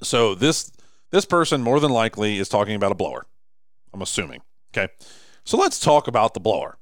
So 0.00 0.36
this 0.36 0.70
this 1.10 1.24
person 1.24 1.60
more 1.60 1.80
than 1.80 1.90
likely 1.90 2.38
is 2.38 2.48
talking 2.48 2.76
about 2.76 2.92
a 2.92 2.94
blower. 2.94 3.26
I'm 3.92 4.00
assuming. 4.00 4.42
Okay. 4.72 4.92
So 5.50 5.56
let's 5.56 5.80
talk 5.80 6.06
about 6.06 6.34
the 6.34 6.38
blower. 6.38 6.78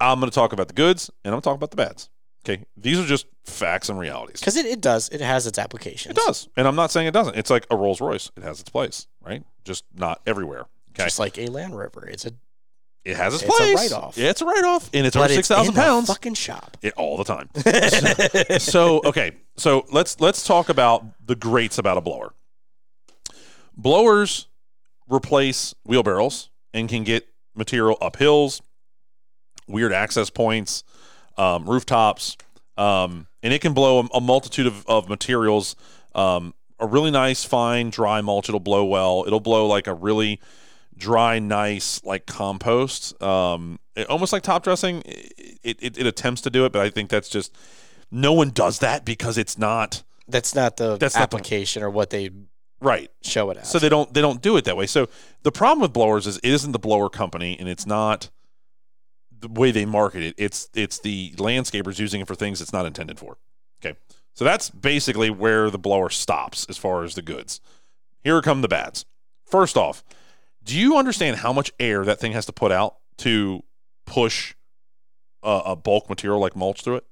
I'm 0.00 0.18
going 0.18 0.28
to 0.28 0.34
talk 0.34 0.52
about 0.52 0.66
the 0.66 0.74
goods 0.74 1.08
and 1.24 1.32
I'm 1.32 1.34
going 1.34 1.42
to 1.42 1.44
talk 1.44 1.54
about 1.54 1.70
the 1.70 1.76
bads. 1.76 2.10
Okay. 2.44 2.64
These 2.76 2.98
are 2.98 3.06
just 3.06 3.26
facts 3.44 3.88
and 3.88 3.96
realities. 3.96 4.40
Because 4.40 4.56
it, 4.56 4.66
it 4.66 4.80
does. 4.80 5.08
It 5.10 5.20
has 5.20 5.46
its 5.46 5.56
applications. 5.56 6.18
It 6.18 6.20
does. 6.20 6.48
And 6.56 6.66
I'm 6.66 6.74
not 6.74 6.90
saying 6.90 7.06
it 7.06 7.12
doesn't. 7.12 7.36
It's 7.36 7.48
like 7.48 7.64
a 7.70 7.76
Rolls 7.76 8.00
Royce. 8.00 8.32
It 8.36 8.42
has 8.42 8.58
its 8.58 8.70
place, 8.70 9.06
right? 9.24 9.44
Just 9.64 9.84
not 9.94 10.20
everywhere. 10.26 10.66
Okay. 10.94 11.04
Just 11.04 11.20
like 11.20 11.38
a 11.38 11.46
Land 11.46 11.78
Rover. 11.78 12.08
It's 12.08 12.26
a 12.26 12.32
it 13.04 13.16
has 13.16 13.34
its, 13.34 13.44
it's 13.44 13.54
a 13.54 13.56
place. 13.56 13.76
write-off. 13.76 14.18
Yeah, 14.18 14.30
it's 14.30 14.42
a 14.42 14.44
write 14.44 14.64
off. 14.64 14.90
And 14.92 15.06
it's 15.06 15.14
but 15.14 15.30
over 15.30 15.34
6,000 15.34 15.68
in 15.68 15.74
the 15.74 15.80
pounds. 15.80 16.08
fucking 16.08 16.34
shop. 16.34 16.76
It, 16.82 16.92
all 16.96 17.16
the 17.16 17.22
time. 17.22 17.48
so 18.58 19.00
okay 19.04 19.30
so 19.56 19.86
let's 19.92 20.18
let's 20.18 20.44
talk 20.44 20.68
about 20.68 21.04
the 21.24 21.36
greats 21.36 21.78
about 21.78 21.98
a 21.98 22.00
blower 22.00 22.34
blowers 23.76 24.48
replace 25.08 25.72
wheelbarrows 25.84 26.48
and 26.74 26.88
can 26.88 27.04
get 27.04 27.26
material 27.54 27.96
up 28.00 28.16
hills 28.16 28.62
weird 29.68 29.92
access 29.92 30.28
points 30.30 30.82
um, 31.38 31.68
rooftops 31.68 32.36
um, 32.76 33.26
and 33.42 33.52
it 33.52 33.60
can 33.60 33.72
blow 33.74 34.00
a, 34.00 34.16
a 34.16 34.20
multitude 34.20 34.66
of, 34.66 34.84
of 34.86 35.08
materials. 35.08 35.76
Um, 36.14 36.54
a 36.80 36.86
really 36.86 37.10
nice 37.10 37.44
fine 37.44 37.90
dry 37.90 38.20
mulch 38.22 38.48
it'll 38.48 38.60
blow 38.60 38.84
well. 38.84 39.24
It'll 39.26 39.40
blow 39.40 39.66
like 39.66 39.86
a 39.86 39.94
really 39.94 40.40
dry 40.96 41.38
nice 41.38 42.02
like 42.04 42.26
compost. 42.26 43.20
Um, 43.22 43.78
It- 43.94 44.08
almost 44.08 44.32
like 44.32 44.42
top 44.42 44.64
dressing. 44.64 45.02
It, 45.04 45.78
it 45.82 45.98
it 45.98 46.06
attempts 46.06 46.40
to 46.42 46.50
do 46.50 46.64
it, 46.64 46.72
but 46.72 46.80
I 46.82 46.90
think 46.90 47.08
that's 47.10 47.28
just 47.28 47.54
no 48.10 48.32
one 48.32 48.50
does 48.50 48.78
that 48.80 49.04
because 49.04 49.36
it's 49.38 49.56
not 49.58 50.02
That's 50.26 50.54
not 50.54 50.76
the 50.78 50.96
That's 50.96 51.14
not 51.14 51.30
the- 51.30 51.36
application 51.36 51.82
or 51.82 51.90
what 51.90 52.10
they 52.10 52.30
right. 52.82 53.10
show 53.22 53.50
it 53.50 53.58
as. 53.58 53.70
So 53.70 53.78
they 53.78 53.88
don't 53.88 54.12
they 54.12 54.20
don't 54.20 54.42
do 54.42 54.56
it 54.56 54.64
that 54.64 54.76
way. 54.76 54.86
So 54.86 55.08
the 55.42 55.52
problem 55.52 55.80
with 55.80 55.92
blowers 55.92 56.26
is 56.26 56.38
it 56.38 56.44
isn't 56.44 56.72
the 56.72 56.78
blower 56.78 57.08
company 57.08 57.56
and 57.58 57.68
it's 57.68 57.86
not 57.86 58.30
the 59.38 59.48
way 59.48 59.70
they 59.70 59.84
market 59.84 60.22
it. 60.22 60.34
It's 60.38 60.68
it's 60.74 60.98
the 60.98 61.32
landscapers 61.32 61.98
using 61.98 62.20
it 62.20 62.26
for 62.26 62.34
things 62.34 62.60
it's 62.60 62.72
not 62.72 62.86
intended 62.86 63.18
for. 63.18 63.38
Okay. 63.84 63.98
So 64.34 64.44
that's 64.44 64.70
basically 64.70 65.30
where 65.30 65.70
the 65.70 65.78
blower 65.78 66.08
stops 66.08 66.66
as 66.68 66.78
far 66.78 67.04
as 67.04 67.14
the 67.14 67.22
goods. 67.22 67.60
Here 68.24 68.40
come 68.40 68.62
the 68.62 68.68
bads. 68.68 69.04
First 69.44 69.76
off, 69.76 70.02
do 70.64 70.78
you 70.78 70.96
understand 70.96 71.38
how 71.38 71.52
much 71.52 71.72
air 71.78 72.04
that 72.04 72.18
thing 72.18 72.32
has 72.32 72.46
to 72.46 72.52
put 72.52 72.72
out 72.72 72.96
to 73.18 73.62
push 74.06 74.54
a, 75.42 75.62
a 75.66 75.76
bulk 75.76 76.08
material 76.08 76.40
like 76.40 76.56
mulch 76.56 76.82
through 76.82 76.96
it? 76.96 77.04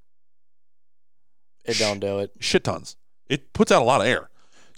it 1.64 1.78
don't 1.78 2.00
do 2.00 2.20
it. 2.20 2.32
shit 2.40 2.64
tons. 2.64 2.96
It 3.28 3.52
puts 3.52 3.70
out 3.70 3.82
a 3.82 3.84
lot 3.84 4.00
of 4.00 4.06
air. 4.06 4.29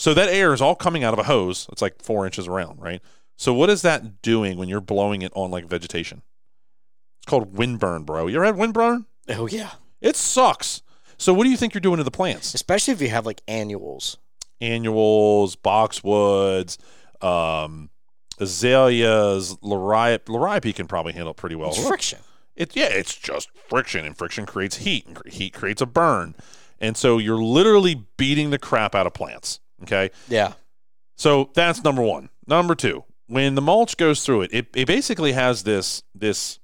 So 0.02 0.14
that 0.14 0.30
air 0.30 0.52
is 0.52 0.60
all 0.60 0.74
coming 0.74 1.04
out 1.04 1.12
of 1.12 1.20
a 1.20 1.22
hose. 1.22 1.68
It's 1.70 1.80
like 1.80 2.02
four 2.02 2.26
inches 2.26 2.48
around, 2.48 2.80
right? 2.80 3.00
So 3.36 3.54
what 3.54 3.70
is 3.70 3.82
that 3.82 4.20
doing 4.20 4.58
when 4.58 4.68
you're 4.68 4.80
blowing 4.80 5.22
it 5.22 5.30
on 5.36 5.52
like 5.52 5.64
vegetation? 5.64 6.22
It's 7.18 7.26
called 7.26 7.54
windburn, 7.54 8.04
bro. 8.04 8.26
You 8.26 8.42
ever 8.42 8.46
had 8.46 8.56
windburn? 8.56 9.06
Oh 9.28 9.46
yeah, 9.46 9.74
It 10.00 10.16
sucks. 10.16 10.82
So 11.18 11.32
what 11.32 11.44
do 11.44 11.50
you 11.50 11.56
think 11.56 11.72
you're 11.72 11.80
doing 11.80 11.98
to 11.98 12.02
the 12.02 12.10
plants? 12.10 12.52
especially 12.52 12.92
if 12.94 13.00
you 13.00 13.10
have 13.10 13.24
like 13.24 13.42
annuals. 13.46 14.18
Annuals, 14.60 15.54
boxwoods, 15.54 16.78
um, 17.22 17.88
azaleas, 18.40 19.54
liriope. 19.58 20.24
Liriope 20.24 20.74
can 20.74 20.88
probably 20.88 21.12
handle 21.12 21.30
it 21.30 21.36
pretty 21.36 21.54
well. 21.54 21.68
It's 21.70 21.86
friction. 21.86 22.18
It 22.56 22.74
yeah, 22.74 22.88
it's 22.88 23.14
just 23.14 23.50
friction, 23.68 24.04
and 24.04 24.18
friction 24.18 24.46
creates 24.46 24.78
heat, 24.78 25.06
and 25.06 25.16
heat 25.32 25.54
creates 25.54 25.80
a 25.80 25.86
burn, 25.86 26.34
and 26.80 26.96
so 26.96 27.18
you're 27.18 27.40
literally 27.40 28.04
beating 28.16 28.50
the 28.50 28.58
crap 28.58 28.96
out 28.96 29.06
of 29.06 29.14
plants. 29.14 29.60
Okay, 29.82 30.10
Yeah, 30.28 30.52
so 31.16 31.50
that's 31.54 31.82
number 31.84 32.02
one. 32.02 32.28
Number 32.46 32.74
two, 32.74 33.04
when 33.26 33.54
the 33.54 33.62
mulch 33.62 33.96
goes 33.96 34.24
through 34.24 34.42
it, 34.42 34.54
it, 34.54 34.66
it 34.74 34.86
basically 34.86 35.32
has 35.32 35.62
this 35.64 36.02
this 36.14 36.58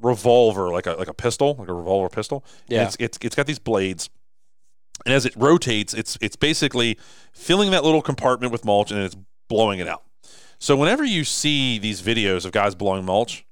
revolver, 0.00 0.70
like 0.70 0.86
a 0.86 0.92
like 0.92 1.08
a 1.08 1.14
pistol, 1.14 1.54
like 1.58 1.68
a 1.68 1.72
revolver 1.72 2.08
pistol. 2.08 2.44
Yeah. 2.68 2.84
it's, 2.84 2.96
it's 2.98 3.18
it's 3.22 3.34
got 3.36 3.46
these 3.46 3.58
blades, 3.58 4.10
and 5.04 5.14
as 5.14 5.24
it 5.26 5.34
rotates, 5.36 5.94
it's 5.94 6.18
it's 6.20 6.36
basically 6.36 6.98
filling 7.32 7.70
that 7.70 7.84
little 7.84 8.02
compartment 8.02 8.52
with 8.52 8.64
mulch, 8.64 8.90
and 8.90 9.00
it's 9.00 9.16
blowing 9.48 9.78
it 9.80 9.88
out. 9.88 10.02
So 10.58 10.76
whenever 10.76 11.04
you 11.04 11.24
see 11.24 11.78
these 11.78 12.02
videos 12.02 12.44
of 12.44 12.52
guys 12.52 12.74
blowing 12.74 13.04
mulch, 13.04 13.44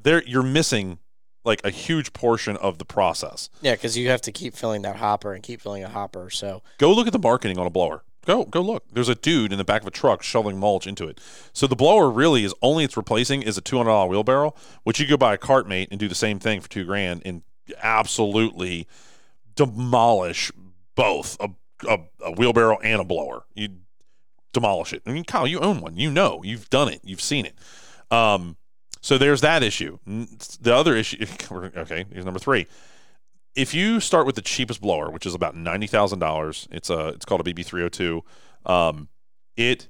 there 0.00 0.22
you're 0.24 0.42
missing 0.42 0.98
like 1.44 1.60
a 1.64 1.70
huge 1.70 2.12
portion 2.12 2.56
of 2.58 2.78
the 2.78 2.84
process. 2.84 3.48
yeah, 3.62 3.72
because 3.72 3.96
you 3.96 4.08
have 4.10 4.20
to 4.22 4.32
keep 4.32 4.54
filling 4.54 4.82
that 4.82 4.96
hopper 4.96 5.32
and 5.32 5.42
keep 5.42 5.60
filling 5.62 5.84
a 5.84 5.88
hopper. 5.88 6.28
So 6.30 6.62
Go 6.78 6.92
look 6.92 7.06
at 7.06 7.12
the 7.12 7.18
marketing 7.18 7.58
on 7.58 7.66
a 7.66 7.70
blower. 7.70 8.02
Go 8.28 8.44
go 8.44 8.60
look. 8.60 8.84
There's 8.92 9.08
a 9.08 9.14
dude 9.14 9.52
in 9.52 9.58
the 9.58 9.64
back 9.64 9.80
of 9.80 9.88
a 9.88 9.90
truck 9.90 10.22
shoveling 10.22 10.58
mulch 10.60 10.86
into 10.86 11.08
it. 11.08 11.18
So 11.54 11.66
the 11.66 11.74
blower 11.74 12.10
really 12.10 12.44
is 12.44 12.54
only 12.60 12.84
it's 12.84 12.94
replacing 12.94 13.40
is 13.40 13.56
a 13.56 13.62
two 13.62 13.78
hundred 13.78 13.92
dollar 13.92 14.06
wheelbarrow, 14.06 14.54
which 14.84 15.00
you 15.00 15.06
go 15.06 15.16
buy 15.16 15.32
a 15.32 15.38
KartMate 15.38 15.88
and 15.90 15.98
do 15.98 16.08
the 16.08 16.14
same 16.14 16.38
thing 16.38 16.60
for 16.60 16.68
two 16.68 16.84
grand 16.84 17.22
and 17.24 17.40
absolutely 17.82 18.86
demolish 19.54 20.52
both 20.94 21.38
a, 21.40 21.48
a, 21.88 22.00
a 22.22 22.32
wheelbarrow 22.32 22.78
and 22.80 23.00
a 23.00 23.04
blower. 23.04 23.44
You 23.54 23.70
demolish 24.52 24.92
it. 24.92 25.00
I 25.06 25.12
mean, 25.12 25.24
Kyle, 25.24 25.46
you 25.46 25.60
own 25.60 25.80
one. 25.80 25.96
You 25.96 26.10
know, 26.10 26.42
you've 26.44 26.68
done 26.68 26.88
it. 26.88 27.00
You've 27.02 27.22
seen 27.22 27.46
it. 27.46 27.54
Um, 28.10 28.58
so 29.00 29.16
there's 29.16 29.40
that 29.40 29.62
issue. 29.62 30.00
The 30.04 30.74
other 30.74 30.94
issue. 30.94 31.24
Okay, 31.50 32.04
here's 32.12 32.26
number 32.26 32.40
three 32.40 32.66
if 33.54 33.74
you 33.74 34.00
start 34.00 34.26
with 34.26 34.34
the 34.34 34.42
cheapest 34.42 34.80
blower, 34.80 35.10
which 35.10 35.26
is 35.26 35.34
about 35.34 35.56
ninety 35.56 35.86
thousand 35.86 36.18
dollars, 36.18 36.68
it's 36.70 36.90
a 36.90 37.08
it's 37.08 37.24
called 37.24 37.46
a 37.46 37.52
BB 37.52 37.64
three 37.64 37.80
hundred 37.80 37.92
two. 37.92 38.24
Um, 38.66 39.08
it 39.56 39.88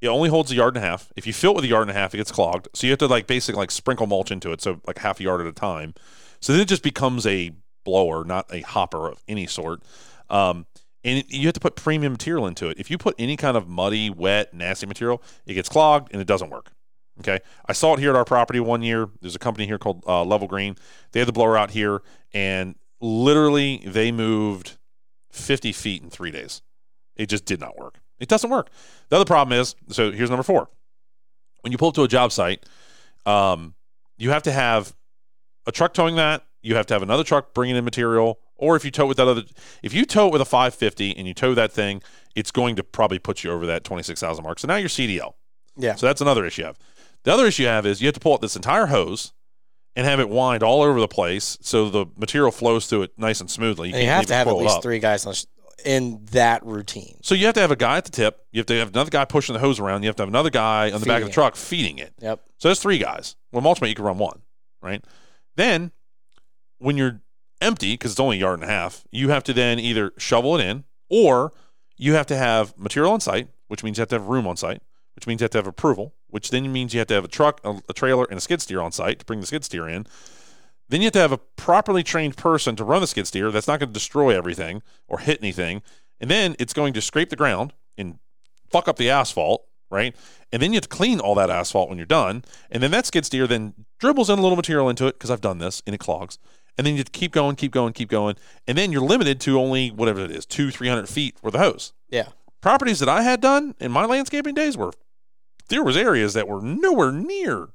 it 0.00 0.08
only 0.08 0.28
holds 0.28 0.50
a 0.50 0.54
yard 0.54 0.76
and 0.76 0.84
a 0.84 0.86
half. 0.86 1.12
If 1.16 1.26
you 1.26 1.32
fill 1.32 1.52
it 1.52 1.56
with 1.56 1.64
a 1.64 1.68
yard 1.68 1.82
and 1.82 1.90
a 1.90 1.94
half, 1.94 2.12
it 2.14 2.18
gets 2.18 2.30
clogged. 2.30 2.68
So 2.74 2.86
you 2.86 2.92
have 2.92 2.98
to 2.98 3.06
like 3.06 3.26
basically 3.26 3.58
like 3.58 3.70
sprinkle 3.70 4.06
mulch 4.06 4.30
into 4.30 4.52
it, 4.52 4.60
so 4.60 4.80
like 4.86 4.98
half 4.98 5.20
a 5.20 5.22
yard 5.22 5.40
at 5.40 5.46
a 5.46 5.52
time. 5.52 5.94
So 6.40 6.52
then 6.52 6.60
it 6.60 6.68
just 6.68 6.82
becomes 6.82 7.26
a 7.26 7.52
blower, 7.84 8.24
not 8.24 8.52
a 8.52 8.60
hopper 8.60 9.08
of 9.08 9.22
any 9.28 9.46
sort. 9.46 9.82
Um, 10.28 10.66
and 11.04 11.24
you 11.28 11.46
have 11.46 11.54
to 11.54 11.60
put 11.60 11.76
premium 11.76 12.12
material 12.12 12.46
into 12.46 12.68
it. 12.68 12.78
If 12.78 12.90
you 12.90 12.98
put 12.98 13.14
any 13.18 13.36
kind 13.36 13.56
of 13.56 13.68
muddy, 13.68 14.10
wet, 14.10 14.54
nasty 14.54 14.86
material, 14.86 15.22
it 15.46 15.54
gets 15.54 15.68
clogged 15.68 16.10
and 16.12 16.20
it 16.20 16.26
doesn't 16.26 16.50
work. 16.50 16.72
Okay, 17.20 17.38
I 17.66 17.72
saw 17.72 17.94
it 17.94 18.00
here 18.00 18.10
at 18.10 18.16
our 18.16 18.24
property 18.24 18.58
one 18.58 18.82
year. 18.82 19.08
There's 19.20 19.36
a 19.36 19.38
company 19.38 19.66
here 19.66 19.78
called 19.78 20.02
uh, 20.06 20.24
Level 20.24 20.48
Green. 20.48 20.76
They 21.12 21.20
had 21.20 21.28
the 21.28 21.32
blower 21.32 21.56
out 21.56 21.70
here, 21.70 22.02
and 22.32 22.74
literally 23.04 23.82
they 23.86 24.10
moved 24.10 24.78
50 25.30 25.72
feet 25.72 26.02
in 26.02 26.10
three 26.10 26.30
days. 26.30 26.62
It 27.16 27.28
just 27.28 27.44
did 27.44 27.60
not 27.60 27.78
work. 27.78 28.00
It 28.18 28.28
doesn't 28.28 28.48
work. 28.48 28.70
The 29.10 29.16
other 29.16 29.24
problem 29.24 29.58
is 29.58 29.74
so 29.88 30.10
here's 30.10 30.30
number 30.30 30.42
four. 30.42 30.68
When 31.60 31.70
you 31.70 31.78
pull 31.78 31.88
up 31.88 31.94
to 31.94 32.02
a 32.02 32.08
job 32.08 32.32
site, 32.32 32.64
um, 33.26 33.74
you 34.16 34.30
have 34.30 34.42
to 34.44 34.52
have 34.52 34.94
a 35.66 35.72
truck 35.72 35.94
towing 35.94 36.16
that. 36.16 36.44
You 36.62 36.76
have 36.76 36.86
to 36.86 36.94
have 36.94 37.02
another 37.02 37.24
truck 37.24 37.52
bringing 37.52 37.76
in 37.76 37.84
material. 37.84 38.40
Or 38.56 38.76
if 38.76 38.84
you 38.84 38.90
tow 38.90 39.06
with 39.06 39.16
that 39.18 39.28
other, 39.28 39.42
if 39.82 39.92
you 39.92 40.06
tow 40.06 40.28
it 40.28 40.32
with 40.32 40.40
a 40.40 40.46
550 40.46 41.16
and 41.16 41.26
you 41.26 41.34
tow 41.34 41.54
that 41.54 41.72
thing, 41.72 42.02
it's 42.34 42.50
going 42.50 42.76
to 42.76 42.84
probably 42.84 43.18
put 43.18 43.44
you 43.44 43.50
over 43.50 43.66
that 43.66 43.84
26,000 43.84 44.42
mark. 44.42 44.58
So 44.58 44.68
now 44.68 44.76
you're 44.76 44.88
CDL. 44.88 45.34
yeah, 45.76 45.94
So 45.94 46.06
that's 46.06 46.20
another 46.20 46.46
issue 46.46 46.62
you 46.62 46.66
have. 46.66 46.78
The 47.24 47.32
other 47.32 47.46
issue 47.46 47.64
you 47.64 47.68
have 47.68 47.84
is 47.84 48.00
you 48.00 48.06
have 48.06 48.14
to 48.14 48.20
pull 48.20 48.32
out 48.34 48.40
this 48.40 48.56
entire 48.56 48.86
hose 48.86 49.32
and 49.96 50.06
have 50.06 50.20
it 50.20 50.28
wind 50.28 50.62
all 50.62 50.82
over 50.82 51.00
the 51.00 51.08
place 51.08 51.56
so 51.60 51.88
the 51.88 52.06
material 52.16 52.50
flows 52.50 52.86
through 52.86 53.02
it 53.02 53.12
nice 53.16 53.40
and 53.40 53.50
smoothly. 53.50 53.92
and 53.92 54.02
you 54.02 54.08
have 54.08 54.26
to 54.26 54.34
have 54.34 54.48
at 54.48 54.56
least 54.56 54.82
three 54.82 54.98
guys 54.98 55.26
on 55.26 55.34
in 55.84 56.24
that 56.32 56.64
routine. 56.64 57.18
So 57.22 57.34
you 57.34 57.46
have 57.46 57.54
to 57.54 57.60
have 57.60 57.70
a 57.70 57.76
guy 57.76 57.98
at 57.98 58.04
the 58.04 58.10
tip. 58.10 58.46
You 58.52 58.58
have 58.60 58.66
to 58.66 58.74
have 58.78 58.88
another 58.88 59.10
guy 59.10 59.24
pushing 59.24 59.52
the 59.52 59.58
hose 59.58 59.78
around. 59.78 60.02
You 60.02 60.08
have 60.08 60.16
to 60.16 60.22
have 60.22 60.28
another 60.28 60.50
guy 60.50 60.90
on 60.90 61.00
the 61.00 61.06
back 61.06 61.22
of 61.22 61.28
the 61.28 61.34
truck 61.34 61.56
feeding 61.56 61.98
it. 61.98 62.14
Yep. 62.20 62.40
So 62.58 62.68
that's 62.68 62.80
three 62.80 62.98
guys. 62.98 63.36
Well, 63.52 63.62
mulchmate, 63.62 63.90
you 63.90 63.94
can 63.94 64.04
run 64.04 64.18
one, 64.18 64.40
right? 64.82 65.04
Then 65.56 65.92
when 66.78 66.96
you're 66.96 67.20
empty, 67.60 67.92
because 67.94 68.12
it's 68.12 68.20
only 68.20 68.36
a 68.38 68.40
yard 68.40 68.60
and 68.60 68.68
a 68.68 68.72
half, 68.72 69.04
you 69.10 69.28
have 69.28 69.44
to 69.44 69.52
then 69.52 69.78
either 69.78 70.12
shovel 70.18 70.56
it 70.58 70.64
in 70.64 70.84
or 71.10 71.52
you 71.96 72.14
have 72.14 72.26
to 72.26 72.36
have 72.36 72.76
material 72.78 73.12
on 73.12 73.20
site, 73.20 73.48
which 73.68 73.84
means 73.84 73.98
you 73.98 74.02
have 74.02 74.08
to 74.08 74.16
have 74.16 74.26
room 74.26 74.46
on 74.46 74.56
site, 74.56 74.82
which 75.14 75.26
means 75.26 75.40
you 75.40 75.44
have 75.44 75.50
to 75.52 75.58
have 75.58 75.66
approval, 75.66 76.14
which 76.34 76.50
then 76.50 76.72
means 76.72 76.92
you 76.92 76.98
have 76.98 77.06
to 77.06 77.14
have 77.14 77.24
a 77.24 77.28
truck, 77.28 77.60
a, 77.62 77.80
a 77.88 77.92
trailer, 77.92 78.24
and 78.24 78.38
a 78.38 78.40
skid 78.40 78.60
steer 78.60 78.80
on 78.80 78.90
site 78.90 79.20
to 79.20 79.24
bring 79.24 79.40
the 79.40 79.46
skid 79.46 79.64
steer 79.64 79.88
in. 79.88 80.04
Then 80.88 81.00
you 81.00 81.04
have 81.04 81.12
to 81.12 81.20
have 81.20 81.30
a 81.30 81.38
properly 81.38 82.02
trained 82.02 82.36
person 82.36 82.74
to 82.74 82.82
run 82.82 83.00
the 83.00 83.06
skid 83.06 83.28
steer 83.28 83.52
that's 83.52 83.68
not 83.68 83.78
going 83.78 83.90
to 83.90 83.94
destroy 83.94 84.36
everything 84.36 84.82
or 85.06 85.18
hit 85.18 85.38
anything. 85.40 85.80
And 86.20 86.28
then 86.28 86.56
it's 86.58 86.72
going 86.72 86.92
to 86.94 87.00
scrape 87.00 87.30
the 87.30 87.36
ground 87.36 87.72
and 87.96 88.18
fuck 88.68 88.88
up 88.88 88.96
the 88.96 89.10
asphalt, 89.10 89.64
right? 89.92 90.16
And 90.50 90.60
then 90.60 90.72
you 90.72 90.78
have 90.78 90.82
to 90.82 90.88
clean 90.88 91.20
all 91.20 91.36
that 91.36 91.50
asphalt 91.50 91.88
when 91.88 91.98
you're 91.98 92.04
done. 92.04 92.42
And 92.68 92.82
then 92.82 92.90
that 92.90 93.06
skid 93.06 93.24
steer 93.24 93.46
then 93.46 93.72
dribbles 94.00 94.28
in 94.28 94.36
a 94.36 94.42
little 94.42 94.56
material 94.56 94.88
into 94.88 95.06
it 95.06 95.12
because 95.12 95.30
I've 95.30 95.40
done 95.40 95.58
this 95.58 95.84
and 95.86 95.94
it 95.94 95.98
clogs. 95.98 96.40
And 96.76 96.84
then 96.84 96.94
you 96.94 96.98
have 96.98 97.12
to 97.12 97.12
keep 97.12 97.30
going, 97.30 97.54
keep 97.54 97.70
going, 97.70 97.92
keep 97.92 98.08
going. 98.08 98.34
And 98.66 98.76
then 98.76 98.90
you're 98.90 99.02
limited 99.02 99.38
to 99.42 99.60
only 99.60 99.92
whatever 99.92 100.18
it 100.18 100.32
is, 100.32 100.46
two, 100.46 100.72
300 100.72 101.08
feet 101.08 101.38
for 101.38 101.52
the 101.52 101.58
hose. 101.58 101.92
Yeah. 102.08 102.30
Properties 102.60 102.98
that 102.98 103.08
I 103.08 103.22
had 103.22 103.40
done 103.40 103.76
in 103.78 103.92
my 103.92 104.04
landscaping 104.04 104.54
days 104.56 104.76
were, 104.76 104.90
there 105.68 105.82
was 105.82 105.96
areas 105.96 106.34
that 106.34 106.48
were 106.48 106.60
nowhere 106.62 107.12
near 107.12 107.68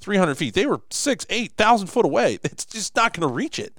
300 0.00 0.34
feet. 0.36 0.54
They 0.54 0.66
were 0.66 0.80
six, 0.90 1.26
8,000 1.28 1.86
foot 1.88 2.04
away. 2.04 2.38
It's 2.44 2.64
just 2.64 2.96
not 2.96 3.12
going 3.12 3.28
to 3.28 3.34
reach 3.34 3.58
it. 3.58 3.74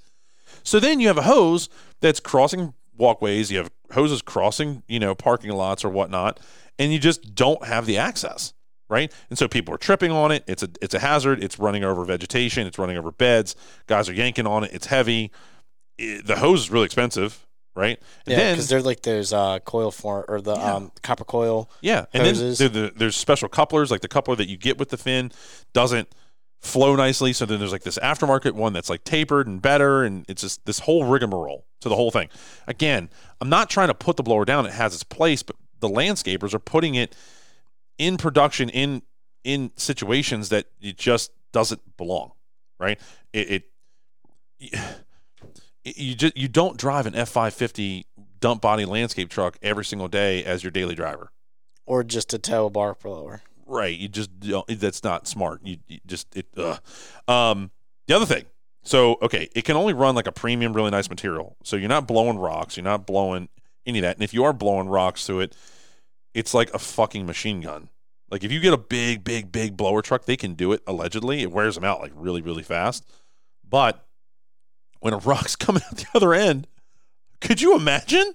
So 0.64 0.80
then 0.80 1.00
you 1.00 1.08
have 1.08 1.18
a 1.18 1.24
hose 1.24 1.70
that's 2.02 2.20
crossing 2.20 2.74
walkways. 2.98 3.52
You 3.52 3.58
have 3.60 3.72
hoses 3.94 4.22
crossing, 4.22 4.84
you 4.88 5.00
know, 5.00 5.16
parking 5.16 5.52
lots 5.52 5.84
or 5.84 5.90
whatnot, 5.90 6.40
and 6.78 6.94
you 6.94 7.00
just 7.00 7.34
don't 7.36 7.66
have 7.66 7.86
the 7.86 7.98
access, 7.98 8.54
right? 8.90 9.12
And 9.30 9.40
so 9.40 9.48
people 9.48 9.74
are 9.74 9.78
tripping 9.80 10.12
on 10.12 10.32
it. 10.32 10.44
It's 10.48 10.62
a 10.62 10.70
it's 10.82 10.94
a 10.94 11.00
hazard. 11.00 11.44
It's 11.44 11.58
running 11.58 11.84
over 11.84 12.06
vegetation. 12.06 12.68
It's 12.68 12.78
running 12.78 12.98
over 12.98 13.12
beds. 13.12 13.56
Guys 13.88 14.08
are 14.08 14.14
yanking 14.14 14.46
on 14.46 14.64
it. 14.64 14.72
It's 14.74 14.88
heavy. 14.88 15.32
It- 15.98 16.28
the 16.28 16.38
hose 16.38 16.62
is 16.62 16.72
really 16.72 16.86
expensive, 16.86 17.48
right? 17.76 18.00
And 18.26 18.38
Yeah, 18.38 18.52
because 18.52 18.68
they're 18.70 18.82
like 18.82 19.02
those 19.02 19.32
uh, 19.34 19.60
coil 19.60 19.92
form 19.92 20.26
or 20.28 20.42
the 20.42 20.56
Yeah. 20.56 20.76
um, 20.76 20.92
copper 21.02 21.24
coil. 21.24 21.70
yeah, 21.82 22.06
and 22.14 22.24
hoses. 22.24 22.58
then 22.60 22.74
there- 22.74 22.92
there's 22.96 23.16
special 23.16 23.48
couplers, 23.50 23.92
like 23.92 24.02
the 24.02 24.08
coupler 24.08 24.36
that 24.36 24.50
you 24.50 24.58
get 24.58 24.78
with 24.78 24.90
the 24.90 24.98
Finn 24.98 25.32
doesn't 25.74 26.14
flow 26.62 26.96
nicely. 26.96 27.34
So 27.34 27.46
then 27.46 27.60
there's 27.60 27.72
like 27.72 27.84
this 27.84 27.98
aftermarket 28.00 28.52
one 28.54 28.74
that's 28.74 28.90
like 28.90 29.04
tapered 29.04 29.48
and 29.48 29.62
better, 29.62 30.04
and 30.04 30.26
it's 30.28 30.42
just 30.42 30.66
this 30.66 30.80
whole 30.80 31.06
rigmarole 31.06 31.66
to 31.80 31.90
the 31.90 31.96
whole 31.96 32.12
thing. 32.12 32.30
Again, 32.68 33.10
I'm 33.40 33.50
not 33.50 33.70
trying 33.70 33.88
to 33.88 33.94
put 33.96 34.18
the 34.18 34.24
blower 34.24 34.46
down; 34.46 34.66
it 34.66 34.74
has 34.74 34.94
its 34.94 35.04
place, 35.04 35.42
but 35.42 35.56
the 35.80 35.90
landscapers 35.90 36.54
are 36.54 36.60
putting 36.60 36.94
it 36.96 37.16
in 37.98 38.18
production 38.18 38.70
in 38.70 39.02
in 39.44 39.72
situations 39.76 40.50
that 40.50 40.68
it 40.80 40.98
just 40.98 41.32
doesn't 41.52 41.98
belong, 41.98 42.32
right? 42.80 43.00
It, 43.34 43.66
it 44.60 44.74
you 45.84 46.16
just 46.16 46.38
you 46.38 46.48
don't 46.48 46.78
drive 46.78 47.06
an 47.06 47.16
F 47.16 47.30
five 47.30 47.54
fifty 47.54 48.06
dump 48.40 48.62
body 48.62 48.86
landscape 48.86 49.30
truck 49.30 49.58
every 49.62 49.86
single 49.86 50.08
day 50.08 50.44
as 50.44 50.64
your 50.64 50.72
daily 50.72 50.96
driver. 50.96 51.32
or 51.86 52.04
just 52.04 52.34
a 52.34 52.40
tow 52.40 52.70
bar 52.70 52.96
blower. 53.02 53.42
Right. 53.66 53.98
You 53.98 54.08
just 54.08 54.40
don't, 54.40 54.68
that's 54.68 55.04
not 55.04 55.28
smart. 55.28 55.62
You, 55.64 55.78
you 55.88 56.00
just 56.06 56.36
it. 56.36 56.48
Um. 57.28 57.72
The 58.08 58.16
other 58.16 58.26
thing, 58.26 58.46
so 58.84 59.18
okay, 59.22 59.48
it 59.56 59.64
can 59.64 59.78
only 59.78 59.94
run 59.94 60.16
like 60.16 60.28
a 60.28 60.32
premium, 60.32 60.74
really 60.74 60.90
nice 60.90 61.10
material. 61.10 61.56
So 61.64 61.76
you're 61.78 61.88
not 61.88 62.08
blowing 62.08 62.38
rocks, 62.40 62.76
you're 62.76 62.84
not 62.84 63.06
blowing 63.06 63.48
any 63.86 64.00
of 64.00 64.04
that. 64.04 64.18
And 64.18 64.24
if 64.24 64.34
you 64.34 64.44
are 64.44 64.52
blowing 64.54 64.90
rocks 64.90 65.26
through 65.26 65.42
it, 65.42 65.56
it's 66.34 66.54
like 66.54 66.74
a 66.74 66.80
fucking 66.80 67.26
machine 67.26 67.62
gun. 67.62 67.90
Like 68.30 68.44
if 68.44 68.52
you 68.52 68.60
get 68.60 68.74
a 68.74 68.78
big, 68.78 69.24
big, 69.24 69.52
big 69.52 69.78
blower 69.78 70.02
truck, 70.02 70.26
they 70.26 70.36
can 70.36 70.56
do 70.56 70.74
it 70.74 70.82
allegedly. 70.88 71.42
It 71.42 71.52
wears 71.52 71.76
them 71.76 71.84
out 71.86 72.02
like 72.02 72.12
really, 72.16 72.42
really 72.42 72.64
fast. 72.64 73.06
But 73.68 74.04
when 75.02 75.14
a 75.14 75.18
rock's 75.18 75.56
coming 75.58 75.84
out 75.84 75.98
the 75.98 76.08
other 76.16 76.34
end, 76.34 76.68
could 77.42 77.62
you 77.62 77.76
imagine? 77.76 78.34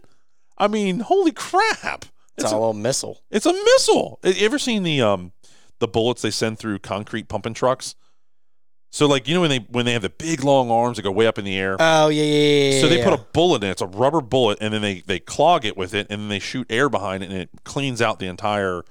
I 0.59 0.69
mean, 0.69 1.01
holy 1.01 1.33
crap! 1.33 2.05
It's, 2.37 2.45
It's 2.45 2.53
a 2.53 2.57
a, 2.57 2.59
little 2.59 2.75
missile. 2.75 3.23
it's 3.31 3.47
a 3.47 3.53
missile. 3.53 4.21
You 4.23 4.45
ever 4.45 4.59
seen 4.59 4.83
the 4.83 5.01
um 5.01 5.33
the 5.79 5.89
bullets 5.89 6.23
they 6.23 6.31
send 6.31 6.59
through 6.59 6.81
concrete 6.81 7.29
pumping 7.29 7.55
trucks? 7.55 7.95
So 8.91 9.07
like 9.07 9.29
you 9.29 9.35
know 9.35 9.41
when 9.43 9.51
they 9.51 9.59
when 9.71 9.85
they 9.85 9.93
have 9.93 10.03
the 10.03 10.11
big 10.11 10.43
long 10.43 10.71
arms 10.71 10.97
that 10.97 11.03
go 11.03 11.11
way 11.11 11.27
up 11.27 11.39
in 11.39 11.45
the 11.45 11.57
air. 11.57 11.77
Oh 11.79 12.09
yeah, 12.09 12.23
yeah, 12.23 12.71
yeah. 12.71 12.81
So 12.81 12.89
they 12.89 12.99
yeah. 12.99 13.05
put 13.05 13.13
a 13.13 13.23
bullet 13.33 13.63
in. 13.63 13.71
It's 13.71 13.83
a 13.83 13.87
rubber 13.87 14.21
bullet, 14.21 14.59
and 14.61 14.73
then 14.73 14.83
they 14.83 15.01
they 15.01 15.19
clog 15.19 15.65
it 15.65 15.77
with 15.77 15.95
it, 15.95 16.07
and 16.09 16.23
then 16.23 16.29
they 16.29 16.39
shoot 16.39 16.67
air 16.71 16.89
behind 16.89 17.23
it, 17.23 17.31
and 17.31 17.39
it 17.39 17.51
cleans 17.65 18.01
out 18.01 18.19
the 18.19 18.27
entire 18.27 18.83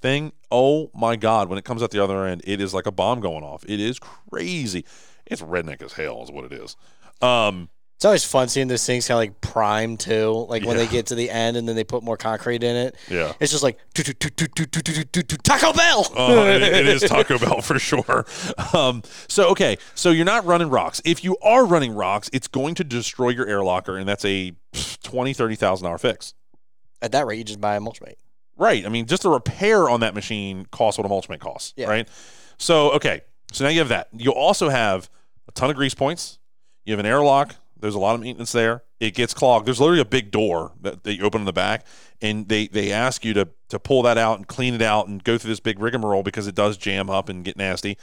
thing. 0.00 0.32
Oh 0.50 0.90
my 0.94 1.16
god! 1.16 1.48
When 1.48 1.58
it 1.58 1.64
comes 1.64 1.82
out 1.82 1.90
the 1.90 2.02
other 2.02 2.24
end, 2.24 2.42
it 2.44 2.60
is 2.60 2.72
like 2.72 2.86
a 2.86 2.92
bomb 2.92 3.20
going 3.20 3.44
off. 3.44 3.64
It 3.68 3.80
is 3.80 3.98
crazy. 3.98 4.84
It's 5.26 5.42
redneck 5.42 5.82
as 5.82 5.92
hell, 5.92 6.22
is 6.22 6.30
what 6.30 6.44
it 6.44 6.52
is. 6.52 6.76
Um, 7.20 7.68
it's 8.00 8.06
always 8.06 8.24
fun 8.24 8.48
seeing 8.48 8.66
those 8.66 8.86
things 8.86 9.06
kind 9.06 9.16
of 9.16 9.18
like 9.18 9.42
prime 9.42 9.98
too, 9.98 10.46
like 10.48 10.64
when 10.64 10.78
they 10.78 10.86
get 10.86 11.08
to 11.08 11.14
the 11.14 11.28
end 11.28 11.58
and 11.58 11.68
then 11.68 11.76
they 11.76 11.84
put 11.84 12.02
more 12.02 12.16
concrete 12.16 12.62
in 12.62 12.74
it. 12.74 12.96
Yeah, 13.10 13.34
it's 13.38 13.52
just 13.52 13.62
like 13.62 13.76
Taco 13.92 15.72
Bell. 15.74 16.10
Uh, 16.16 16.46
it 16.46 16.86
is 16.86 17.02
Taco 17.02 17.38
Bell 17.38 17.60
for 17.60 17.78
sure. 17.78 18.24
Um, 18.72 19.02
so 19.28 19.48
okay, 19.50 19.76
so 19.94 20.10
you're 20.12 20.24
not 20.24 20.46
running 20.46 20.70
rocks. 20.70 21.02
If 21.04 21.24
you 21.24 21.36
are 21.42 21.66
running 21.66 21.92
rocks, 21.94 22.30
it's 22.32 22.48
going 22.48 22.74
to 22.76 22.84
destroy 22.84 23.30
your 23.30 23.46
air 23.46 23.62
locker, 23.62 23.98
and 23.98 24.08
that's 24.08 24.24
a 24.24 24.54
twenty 25.02 25.34
thirty 25.34 25.56
thousand 25.56 25.84
dollar 25.84 25.98
fix. 25.98 26.32
At 27.02 27.12
that 27.12 27.26
rate, 27.26 27.36
you 27.36 27.44
just 27.44 27.60
buy 27.60 27.76
a 27.76 27.80
mulchmate. 27.80 28.14
Right. 28.56 28.86
I 28.86 28.88
mean, 28.88 29.04
just 29.04 29.26
a 29.26 29.28
repair 29.28 29.90
on 29.90 30.00
that 30.00 30.14
machine 30.14 30.66
costs 30.70 30.98
what 30.98 31.06
a 31.06 31.10
mulchmate 31.10 31.40
costs. 31.40 31.74
Yeah. 31.76 31.88
Right. 31.88 32.08
So 32.56 32.92
okay, 32.92 33.22
so 33.52 33.64
now 33.64 33.70
you 33.70 33.80
have 33.80 33.88
that. 33.88 34.08
You 34.16 34.32
also 34.32 34.70
have 34.70 35.10
a 35.48 35.52
ton 35.52 35.68
of 35.68 35.76
grease 35.76 35.94
points 35.94 36.38
you 36.84 36.92
have 36.92 37.00
an 37.00 37.06
airlock. 37.06 37.56
There's 37.78 37.94
a 37.94 37.98
lot 37.98 38.14
of 38.14 38.20
maintenance 38.20 38.52
there. 38.52 38.82
It 38.98 39.14
gets 39.14 39.32
clogged. 39.32 39.66
There's 39.66 39.80
literally 39.80 40.02
a 40.02 40.04
big 40.06 40.30
door 40.30 40.72
that, 40.82 41.02
that 41.04 41.14
you 41.16 41.24
open 41.24 41.40
in 41.40 41.44
the 41.46 41.52
back, 41.52 41.86
and 42.20 42.48
they 42.48 42.66
they 42.66 42.92
ask 42.92 43.24
you 43.24 43.32
to 43.34 43.48
to 43.70 43.78
pull 43.78 44.02
that 44.02 44.18
out 44.18 44.36
and 44.36 44.46
clean 44.46 44.74
it 44.74 44.82
out 44.82 45.08
and 45.08 45.24
go 45.24 45.38
through 45.38 45.48
this 45.50 45.60
big 45.60 45.78
rigmarole 45.78 46.22
because 46.22 46.46
it 46.46 46.54
does 46.54 46.76
jam 46.76 47.08
up 47.08 47.28
and 47.30 47.44
get 47.44 47.56
nasty. 47.56 47.96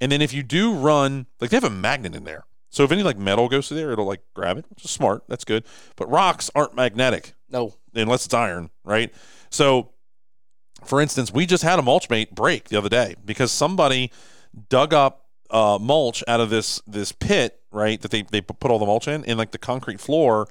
And 0.00 0.12
then 0.12 0.22
if 0.22 0.32
you 0.32 0.42
do 0.44 0.72
run, 0.72 1.26
like 1.40 1.50
they 1.50 1.56
have 1.56 1.64
a 1.64 1.70
magnet 1.70 2.14
in 2.14 2.22
there, 2.24 2.44
so 2.70 2.84
if 2.84 2.92
any 2.92 3.02
like 3.02 3.18
metal 3.18 3.48
goes 3.48 3.66
through 3.68 3.78
there, 3.78 3.90
it'll 3.92 4.06
like 4.06 4.20
grab 4.34 4.58
it, 4.58 4.66
which 4.68 4.84
is 4.84 4.90
smart. 4.90 5.24
That's 5.28 5.44
good. 5.44 5.64
But 5.96 6.08
rocks 6.10 6.50
aren't 6.54 6.74
magnetic 6.76 7.34
No. 7.50 7.74
unless 7.94 8.24
it's 8.26 8.34
iron, 8.34 8.70
right? 8.84 9.12
So, 9.50 9.90
for 10.84 11.00
instance, 11.00 11.32
we 11.32 11.46
just 11.46 11.62
had 11.64 11.78
a 11.78 11.82
mulch 11.82 12.10
mate 12.10 12.34
break 12.34 12.68
the 12.68 12.76
other 12.76 12.88
day 12.88 13.14
because 13.24 13.50
somebody 13.50 14.12
dug 14.68 14.92
up 14.94 15.23
uh, 15.54 15.78
mulch 15.80 16.22
out 16.28 16.40
of 16.40 16.50
this 16.50 16.82
this 16.86 17.12
pit, 17.12 17.60
right? 17.70 17.98
That 18.02 18.10
they 18.10 18.22
they 18.22 18.42
put 18.42 18.70
all 18.70 18.78
the 18.78 18.84
mulch 18.86 19.08
in, 19.08 19.24
and 19.24 19.38
like 19.38 19.52
the 19.52 19.58
concrete 19.58 20.00
floor 20.00 20.46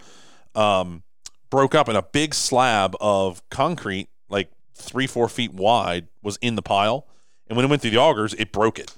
um, 0.56 1.04
broke 1.52 1.76
up, 1.76 1.88
and 1.88 1.98
a 1.98 2.02
big 2.02 2.34
slab 2.34 2.96
of 3.00 3.48
concrete, 3.50 4.10
like 4.30 4.50
three 4.74 5.06
four 5.08 5.30
feet 5.30 5.54
wide, 5.54 6.08
was 6.24 6.38
in 6.42 6.56
the 6.56 6.62
pile. 6.64 7.06
And 7.48 7.58
when 7.58 7.66
it 7.66 7.70
went 7.70 7.82
through 7.82 7.92
the 7.92 7.98
augers, 7.98 8.34
it 8.40 8.52
broke 8.52 8.80
it. 8.80 8.98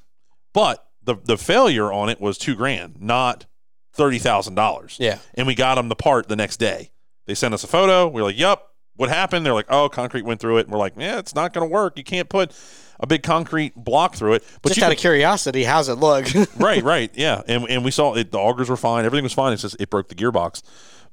But 0.54 0.86
the 1.04 1.16
the 1.24 1.38
failure 1.38 1.92
on 1.92 2.08
it 2.10 2.22
was 2.22 2.38
two 2.38 2.56
grand, 2.56 3.02
not 3.02 3.46
thirty 3.94 4.20
thousand 4.20 4.56
dollars 4.56 4.98
Yeah. 5.00 5.20
and 5.34 5.48
we 5.48 5.56
got 5.56 5.76
them 5.76 5.90
the 5.90 5.96
part 5.96 6.28
the 6.28 6.36
next 6.36 6.58
day. 6.58 6.92
They 7.26 7.34
sent 7.34 7.54
us 7.54 7.64
a 7.64 7.68
photo. 7.68 8.08
We 8.08 8.22
are 8.22 8.26
like, 8.26 8.38
"Yep, 8.38 8.62
what 8.98 9.10
happened?" 9.10 9.46
They're 9.46 9.54
like, 9.54 9.66
"Oh, 9.70 9.90
concrete 9.90 10.24
went 10.26 10.40
through 10.40 10.58
it." 10.58 10.66
And 10.68 10.72
we're 10.72 10.78
like, 10.78 10.94
"Yeah, 10.98 11.18
it's 11.18 11.34
not 11.34 11.54
going 11.54 11.68
to 11.68 11.74
work. 11.74 11.98
You 11.98 12.04
can't 12.04 12.30
put 12.30 12.52
a 13.00 13.08
big 13.08 13.24
concrete 13.24 13.76
block 13.76 14.16
through 14.16 14.34
it." 14.34 14.44
But 14.62 14.70
just 14.70 14.82
out 14.82 14.88
can- 14.88 14.94
of 14.94 14.98
curiosity, 15.00 15.64
how's 15.64 15.90
it 15.90 15.96
look? 15.96 16.28
right, 16.58 16.84
right, 16.84 17.12
yeah. 17.16 17.42
And 17.48 17.70
and 17.70 17.84
we 17.86 17.92
saw 17.92 18.14
it. 18.16 18.32
The 18.32 18.38
augers 18.38 18.70
were 18.70 18.78
fine. 18.78 19.06
Everything 19.06 19.24
was 19.24 19.34
fine. 19.34 19.54
It's 19.54 19.62
just 19.62 19.76
it 19.80 19.90
broke 19.90 20.10
the 20.10 20.16
gearbox. 20.16 20.62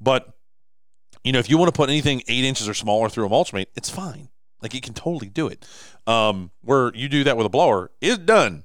But 0.01 0.35
you 1.25 1.33
know, 1.33 1.39
if 1.39 1.49
you 1.49 1.59
want 1.59 1.69
to 1.73 1.77
put 1.77 1.89
anything 1.89 2.23
eight 2.29 2.45
inches 2.45 2.69
or 2.69 2.75
smaller 2.75 3.09
through 3.09 3.27
a 3.27 3.29
mulch 3.29 3.53
mate, 3.53 3.69
it's 3.75 3.91
fine. 3.91 4.29
Like 4.61 4.75
you 4.75 4.81
can 4.81 4.95
totally 4.95 5.29
do 5.29 5.49
it. 5.49 5.67
Um, 6.07 6.51
where 6.63 6.93
you 6.95 7.09
do 7.09 7.25
that 7.25 7.37
with 7.37 7.47
a 7.47 7.51
blower, 7.51 7.91
it's 8.01 8.19
done. 8.19 8.65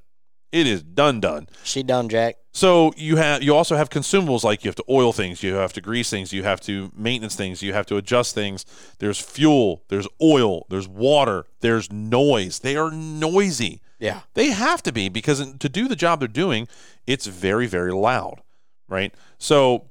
It 0.52 0.66
is 0.66 0.82
done, 0.82 1.20
done. 1.20 1.50
she 1.64 1.84
done, 1.84 2.08
Jack. 2.08 2.38
So 2.54 2.94
you 2.96 3.18
have 3.18 3.44
you 3.44 3.54
also 3.54 3.76
have 3.76 3.90
consumables 3.90 4.44
like 4.44 4.64
you 4.64 4.70
have 4.70 4.76
to 4.76 4.84
oil 4.90 5.14
things, 5.14 5.44
you 5.44 5.54
have 5.56 5.74
to 5.74 5.82
grease 5.82 6.10
things, 6.10 6.34
you 6.34 6.44
have 6.44 6.62
to 6.62 6.92
maintenance 6.96 7.36
things, 7.36 7.62
you 7.62 7.74
have 7.74 7.86
to 7.88 7.98
adjust 7.98 8.34
things. 8.34 8.66
There's 9.00 9.20
fuel, 9.20 9.84
there's 9.90 10.08
oil, 10.22 10.66
there's 10.70 10.88
water, 10.88 11.46
there's 11.60 11.92
noise. 11.92 12.60
They 12.60 12.76
are 12.76 12.90
noisy. 12.90 13.82
Yeah. 14.00 14.22
They 14.34 14.52
have 14.52 14.82
to 14.84 14.92
be 14.92 15.10
because 15.10 15.54
to 15.58 15.70
do 15.70 15.88
the 15.88 15.96
job 15.96 16.20
they're 16.20 16.28
doing, 16.28 16.68
it's 17.06 17.28
very 17.28 17.68
very 17.68 17.92
loud, 17.92 18.42
right? 18.88 19.14
So 19.38 19.90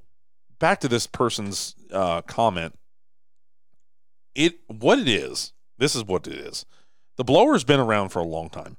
back 0.59 0.81
to 0.81 0.89
this 0.89 1.07
person's 1.07 1.77
uh, 1.93 2.23
comment. 2.23 2.79
It 4.35 4.59
what 4.67 4.99
it 4.99 5.09
is. 5.09 5.53
This 5.79 5.95
is 5.95 6.05
what 6.05 6.27
it 6.27 6.35
is. 6.35 6.65
The 7.17 7.25
blower's 7.25 7.65
been 7.65 7.81
around 7.81 8.09
for 8.09 8.19
a 8.19 8.25
long 8.25 8.49
time. 8.49 8.77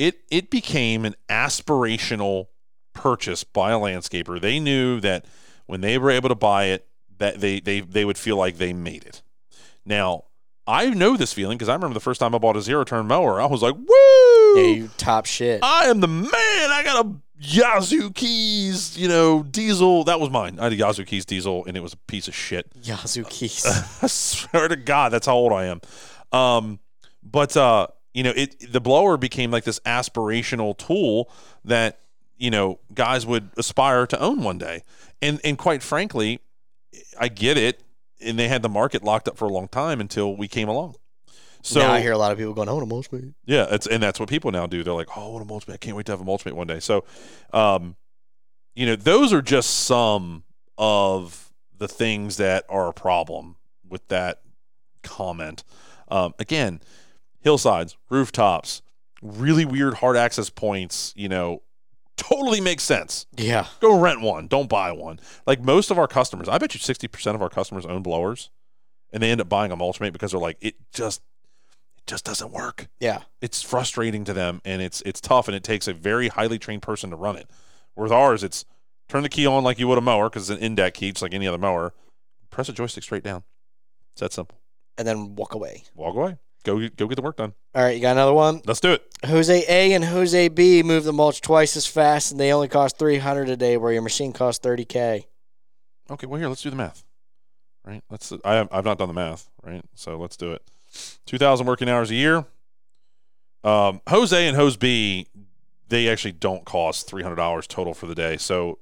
It 0.00 0.22
it 0.30 0.48
became 0.48 1.04
an 1.04 1.14
aspirational 1.28 2.46
purchase 2.94 3.44
by 3.44 3.72
a 3.72 3.78
landscaper. 3.78 4.40
They 4.40 4.58
knew 4.58 4.98
that 5.00 5.26
when 5.66 5.82
they 5.82 5.98
were 5.98 6.10
able 6.10 6.30
to 6.30 6.34
buy 6.34 6.64
it, 6.64 6.86
that 7.18 7.40
they 7.40 7.60
they 7.60 7.80
they 7.80 8.06
would 8.06 8.16
feel 8.16 8.38
like 8.38 8.56
they 8.56 8.72
made 8.72 9.04
it. 9.04 9.20
Now, 9.84 10.24
I 10.66 10.88
know 10.88 11.18
this 11.18 11.34
feeling 11.34 11.58
because 11.58 11.68
I 11.68 11.74
remember 11.74 11.92
the 11.92 12.00
first 12.00 12.18
time 12.18 12.34
I 12.34 12.38
bought 12.38 12.56
a 12.56 12.62
zero 12.62 12.82
turn 12.82 13.08
mower, 13.08 13.42
I 13.42 13.44
was 13.44 13.60
like, 13.60 13.74
"Woo! 13.74 14.56
Yeah, 14.56 14.74
you 14.74 14.90
top 14.96 15.26
shit. 15.26 15.60
I 15.62 15.90
am 15.90 16.00
the 16.00 16.08
man. 16.08 16.30
I 16.32 16.80
got 16.82 17.04
a 17.04 17.14
Yazoo 17.38 18.10
Kees, 18.12 18.96
you 18.96 19.06
know, 19.06 19.42
diesel. 19.42 20.04
That 20.04 20.18
was 20.18 20.30
mine. 20.30 20.58
I 20.58 20.64
had 20.64 20.72
a 20.72 20.76
Yazoo 20.76 21.04
Kees 21.04 21.26
diesel, 21.26 21.66
and 21.66 21.76
it 21.76 21.82
was 21.82 21.92
a 21.92 21.98
piece 21.98 22.26
of 22.26 22.34
shit. 22.34 22.72
Yazoo 22.82 23.24
Kees. 23.24 23.66
I 24.02 24.06
swear 24.06 24.68
to 24.68 24.76
God, 24.76 25.12
that's 25.12 25.26
how 25.26 25.34
old 25.34 25.52
I 25.52 25.66
am. 25.66 25.80
Um, 26.32 26.78
but 27.22 27.54
uh, 27.54 27.88
you 28.14 28.22
know, 28.22 28.32
it 28.34 28.72
the 28.72 28.80
blower 28.80 29.16
became 29.16 29.50
like 29.50 29.64
this 29.64 29.80
aspirational 29.80 30.76
tool 30.76 31.30
that 31.64 32.00
you 32.36 32.50
know 32.50 32.80
guys 32.94 33.26
would 33.26 33.50
aspire 33.56 34.06
to 34.06 34.20
own 34.20 34.42
one 34.42 34.58
day. 34.58 34.82
And 35.22 35.40
and 35.44 35.56
quite 35.58 35.82
frankly, 35.82 36.40
I 37.18 37.28
get 37.28 37.56
it. 37.56 37.82
And 38.22 38.38
they 38.38 38.48
had 38.48 38.60
the 38.60 38.68
market 38.68 39.02
locked 39.02 39.28
up 39.28 39.38
for 39.38 39.46
a 39.46 39.52
long 39.52 39.68
time 39.68 39.98
until 39.98 40.36
we 40.36 40.46
came 40.46 40.68
along. 40.68 40.96
So 41.62 41.80
now 41.80 41.92
I 41.92 42.00
hear 42.00 42.12
a 42.12 42.18
lot 42.18 42.32
of 42.32 42.38
people 42.38 42.52
going, 42.52 42.68
"Oh, 42.68 42.80
a 42.80 42.86
mulch 42.86 43.10
mate." 43.12 43.32
yeah, 43.46 43.66
it's 43.70 43.86
and 43.86 44.02
that's 44.02 44.20
what 44.20 44.28
people 44.28 44.50
now 44.50 44.66
do. 44.66 44.82
They're 44.82 44.94
like, 44.94 45.16
"Oh, 45.16 45.30
what 45.32 45.42
a 45.42 45.44
mulch 45.44 45.68
mate! 45.68 45.74
I 45.74 45.78
can't 45.78 45.96
wait 45.96 46.06
to 46.06 46.12
have 46.12 46.20
a 46.20 46.24
mulch 46.24 46.44
mate 46.44 46.56
one 46.56 46.66
day." 46.66 46.80
So, 46.80 47.04
um, 47.52 47.96
you 48.74 48.86
know, 48.86 48.96
those 48.96 49.32
are 49.32 49.42
just 49.42 49.70
some 49.84 50.44
of 50.78 51.52
the 51.76 51.88
things 51.88 52.36
that 52.38 52.64
are 52.68 52.88
a 52.88 52.92
problem 52.92 53.56
with 53.86 54.06
that 54.08 54.40
comment. 55.02 55.64
Um, 56.08 56.34
again, 56.38 56.80
hillsides, 57.40 57.96
rooftops, 58.08 58.82
really 59.22 59.64
weird 59.64 59.94
hard 59.94 60.16
access 60.16 60.50
points. 60.50 61.12
You 61.16 61.28
know, 61.28 61.62
totally 62.16 62.60
makes 62.60 62.82
sense. 62.82 63.26
Yeah. 63.36 63.66
Go 63.80 63.98
rent 63.98 64.20
one. 64.20 64.46
Don't 64.46 64.68
buy 64.68 64.92
one. 64.92 65.20
Like 65.46 65.62
most 65.62 65.90
of 65.90 65.98
our 65.98 66.08
customers, 66.08 66.48
I 66.48 66.58
bet 66.58 66.74
you 66.74 66.80
sixty 66.80 67.08
percent 67.08 67.34
of 67.34 67.42
our 67.42 67.50
customers 67.50 67.86
own 67.86 68.02
blowers, 68.02 68.50
and 69.12 69.22
they 69.22 69.30
end 69.30 69.40
up 69.40 69.48
buying 69.48 69.72
a 69.72 69.76
mulch 69.76 70.00
mate 70.00 70.12
because 70.12 70.32
they're 70.32 70.40
like, 70.40 70.58
it 70.60 70.74
just, 70.92 71.20
it 71.98 72.06
just 72.06 72.24
doesn't 72.24 72.50
work 72.52 72.88
Yeah. 73.00 73.22
it's 73.40 73.62
frustrating 73.62 74.24
to 74.24 74.32
them 74.32 74.60
and 74.64 74.80
it's 74.82 75.02
it's 75.06 75.20
tough 75.20 75.48
and 75.48 75.54
it 75.54 75.62
takes 75.62 75.86
a 75.86 75.92
very 75.94 76.28
highly 76.28 76.58
trained 76.58 76.82
person 76.82 77.10
to 77.10 77.16
run 77.16 77.36
it. 77.36 77.48
With 77.96 78.12
ours, 78.12 78.42
it's 78.42 78.64
turn 79.08 79.22
the 79.22 79.28
key 79.28 79.46
on 79.46 79.64
like 79.64 79.78
you 79.78 79.88
would 79.88 79.98
a 79.98 80.00
mower 80.00 80.30
because 80.30 80.48
it's 80.48 80.58
an 80.58 80.64
index 80.64 80.98
key, 80.98 81.10
just 81.12 81.22
like 81.22 81.34
any 81.34 81.46
other 81.46 81.58
mower. 81.58 81.92
Press 82.50 82.68
a 82.68 82.72
joystick 82.72 83.04
straight 83.04 83.22
down. 83.24 83.42
It's 84.12 84.20
that 84.20 84.32
simple. 84.32 84.58
And 84.98 85.06
then 85.06 85.34
walk 85.36 85.54
away. 85.54 85.84
Walk 85.94 86.14
away. 86.16 86.36
Go 86.64 86.78
go 86.88 87.06
get 87.06 87.14
the 87.16 87.22
work 87.22 87.36
done. 87.36 87.54
All 87.74 87.82
right, 87.82 87.94
you 87.94 88.02
got 88.02 88.12
another 88.12 88.34
one. 88.34 88.60
Let's 88.66 88.80
do 88.80 88.92
it. 88.92 89.02
Jose 89.24 89.64
A 89.68 89.92
and 89.94 90.04
Jose 90.04 90.48
B 90.48 90.82
move 90.82 91.04
the 91.04 91.12
mulch 91.12 91.40
twice 91.40 91.76
as 91.76 91.86
fast, 91.86 92.32
and 92.32 92.40
they 92.40 92.52
only 92.52 92.68
cost 92.68 92.98
three 92.98 93.18
hundred 93.18 93.48
a 93.48 93.56
day, 93.56 93.76
where 93.76 93.92
your 93.92 94.02
machine 94.02 94.32
costs 94.32 94.62
thirty 94.62 94.84
k. 94.84 95.26
Okay, 96.10 96.26
well 96.26 96.38
here, 96.38 96.48
let's 96.48 96.62
do 96.62 96.70
the 96.70 96.76
math. 96.76 97.04
Right? 97.84 98.02
Let's 98.10 98.32
I 98.44 98.54
have, 98.54 98.68
I've 98.70 98.84
not 98.84 98.98
done 98.98 99.08
the 99.08 99.14
math, 99.14 99.48
right? 99.62 99.82
So 99.94 100.18
let's 100.18 100.36
do 100.36 100.52
it. 100.52 100.62
2000 101.26 101.66
working 101.66 101.88
hours 101.88 102.10
a 102.10 102.14
year. 102.14 102.44
Um, 103.62 104.00
Jose 104.08 104.46
and 104.46 104.56
Hose 104.56 104.76
B, 104.76 105.26
they 105.88 106.08
actually 106.08 106.32
don't 106.32 106.64
cost 106.64 107.10
$300 107.10 107.66
total 107.68 107.94
for 107.94 108.06
the 108.06 108.14
day. 108.14 108.36
So 108.36 108.78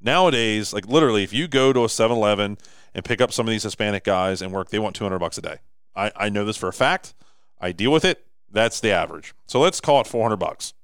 nowadays, 0.00 0.72
like 0.72 0.86
literally, 0.86 1.22
if 1.22 1.32
you 1.32 1.48
go 1.48 1.72
to 1.72 1.84
a 1.84 1.88
7 1.88 2.16
Eleven 2.16 2.58
and 2.94 3.04
pick 3.04 3.20
up 3.20 3.32
some 3.32 3.46
of 3.46 3.50
these 3.50 3.62
Hispanic 3.62 4.04
guys 4.04 4.40
and 4.42 4.52
work, 4.52 4.70
they 4.70 4.78
want 4.78 4.96
200 4.96 5.18
bucks 5.18 5.38
a 5.38 5.42
day. 5.42 5.56
I, 5.94 6.12
I 6.16 6.28
know 6.28 6.44
this 6.44 6.56
for 6.56 6.68
a 6.68 6.72
fact. 6.72 7.14
I 7.60 7.72
deal 7.72 7.92
with 7.92 8.04
it. 8.04 8.26
That's 8.50 8.80
the 8.80 8.90
average. 8.90 9.34
So 9.46 9.60
let's 9.60 9.80
call 9.80 10.00
it 10.00 10.06
400 10.06 10.36
bucks. 10.36 10.74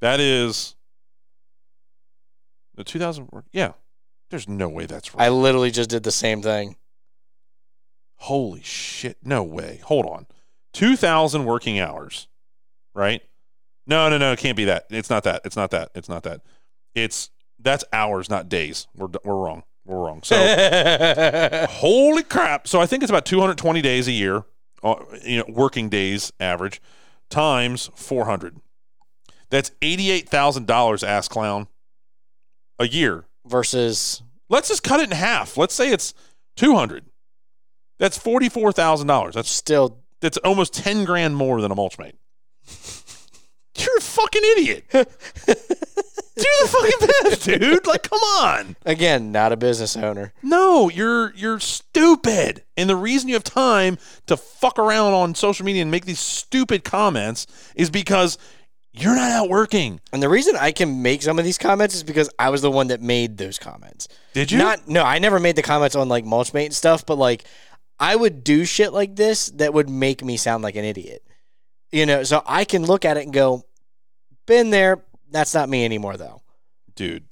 That 0.00 0.20
is 0.20 0.76
The 2.76 2.84
2,000. 2.84 3.28
Yeah. 3.52 3.72
There's 4.30 4.46
no 4.48 4.68
way 4.68 4.86
that's 4.86 5.14
right. 5.14 5.24
I 5.24 5.28
literally 5.30 5.70
just 5.70 5.90
did 5.90 6.02
the 6.02 6.12
same 6.12 6.42
thing. 6.42 6.76
Holy 8.16 8.62
shit. 8.62 9.16
No 9.24 9.42
way. 9.42 9.80
Hold 9.84 10.06
on. 10.06 10.26
2,000 10.74 11.44
working 11.44 11.80
hours, 11.80 12.28
right? 12.94 13.22
No, 13.86 14.08
no, 14.10 14.18
no. 14.18 14.32
It 14.32 14.38
can't 14.38 14.56
be 14.56 14.66
that. 14.66 14.86
It's 14.90 15.08
not 15.08 15.24
that. 15.24 15.40
It's 15.44 15.56
not 15.56 15.70
that. 15.70 15.90
It's 15.94 16.08
not 16.08 16.24
that. 16.24 16.42
It's 16.94 17.30
that's 17.58 17.84
hours, 17.92 18.28
not 18.28 18.48
days. 18.48 18.86
We're, 18.94 19.08
we're 19.24 19.34
wrong. 19.34 19.62
We're 19.86 19.98
wrong. 19.98 20.22
So, 20.22 20.36
holy 21.70 22.22
crap. 22.22 22.68
So, 22.68 22.80
I 22.80 22.86
think 22.86 23.02
it's 23.02 23.10
about 23.10 23.24
220 23.24 23.80
days 23.80 24.06
a 24.06 24.12
year, 24.12 24.44
Uh, 24.82 24.96
you 25.24 25.38
know, 25.38 25.44
working 25.48 25.88
days 25.88 26.32
average, 26.38 26.80
times 27.30 27.90
400. 27.94 28.60
That's 29.50 29.70
$88,000, 29.80 31.06
ass 31.06 31.28
clown, 31.28 31.68
a 32.78 32.86
year. 32.86 33.24
Versus 33.46 34.22
Let's 34.48 34.68
just 34.68 34.82
cut 34.82 35.00
it 35.00 35.10
in 35.10 35.16
half. 35.16 35.56
Let's 35.56 35.74
say 35.74 35.90
it's 35.90 36.14
200. 36.56 37.04
That's 37.98 38.18
$44,000. 38.18 39.32
That's 39.32 39.50
still 39.50 39.98
that's 40.20 40.38
almost 40.38 40.74
10 40.74 41.04
grand 41.04 41.36
more 41.36 41.60
than 41.60 41.70
a 41.70 41.74
mulch 41.74 41.98
mate. 41.98 42.16
You're 43.78 43.98
a 43.98 44.00
fucking 44.00 44.42
idiot. 44.56 44.84
Do 46.38 46.48
the 46.62 46.68
fucking 46.68 47.08
math, 47.30 47.44
dude. 47.44 47.86
Like, 47.86 48.08
come 48.08 48.20
on. 48.20 48.76
again 48.84 49.32
not 49.32 49.52
a 49.52 49.56
business 49.56 49.96
owner. 49.96 50.32
No, 50.42 50.88
you're 50.88 51.34
you're 51.34 51.60
stupid. 51.60 52.64
And 52.76 52.88
the 52.88 52.96
reason 52.96 53.28
you 53.28 53.34
have 53.34 53.44
time 53.44 53.98
to 54.26 54.36
fuck 54.36 54.78
around 54.78 55.14
on 55.14 55.34
social 55.34 55.66
media 55.66 55.82
and 55.82 55.90
make 55.90 56.04
these 56.04 56.20
stupid 56.20 56.84
comments 56.84 57.46
is 57.74 57.90
because 57.90 58.38
you're 58.92 59.14
not 59.14 59.30
out 59.30 59.48
working. 59.48 60.00
And 60.12 60.22
the 60.22 60.28
reason 60.28 60.56
I 60.56 60.72
can 60.72 61.02
make 61.02 61.22
some 61.22 61.38
of 61.38 61.44
these 61.44 61.58
comments 61.58 61.94
is 61.94 62.02
because 62.02 62.30
I 62.38 62.50
was 62.50 62.62
the 62.62 62.70
one 62.70 62.88
that 62.88 63.00
made 63.00 63.36
those 63.36 63.58
comments. 63.58 64.08
Did 64.32 64.50
you? 64.50 64.58
Not 64.58 64.88
no, 64.88 65.02
I 65.02 65.18
never 65.18 65.38
made 65.38 65.56
the 65.56 65.62
comments 65.62 65.96
on 65.96 66.08
like 66.08 66.24
mulchmate 66.24 66.66
and 66.66 66.74
stuff, 66.74 67.06
but 67.06 67.18
like 67.18 67.44
I 68.00 68.14
would 68.14 68.44
do 68.44 68.64
shit 68.64 68.92
like 68.92 69.16
this 69.16 69.46
that 69.56 69.74
would 69.74 69.88
make 69.88 70.24
me 70.24 70.36
sound 70.36 70.62
like 70.62 70.76
an 70.76 70.84
idiot. 70.84 71.22
You 71.90 72.06
know, 72.06 72.22
so 72.22 72.42
I 72.46 72.64
can 72.64 72.84
look 72.84 73.04
at 73.04 73.16
it 73.16 73.24
and 73.24 73.32
go, 73.32 73.64
been 74.46 74.70
there. 74.70 75.04
That's 75.30 75.54
not 75.54 75.68
me 75.68 75.84
anymore, 75.84 76.16
though. 76.16 76.42
dude, 76.94 77.24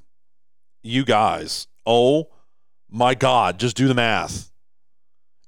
you 0.83 1.05
guys, 1.05 1.67
oh 1.85 2.29
my 2.91 3.15
God, 3.15 3.59
just 3.59 3.77
do 3.77 3.89
the 3.89 3.95
math. 3.95 4.51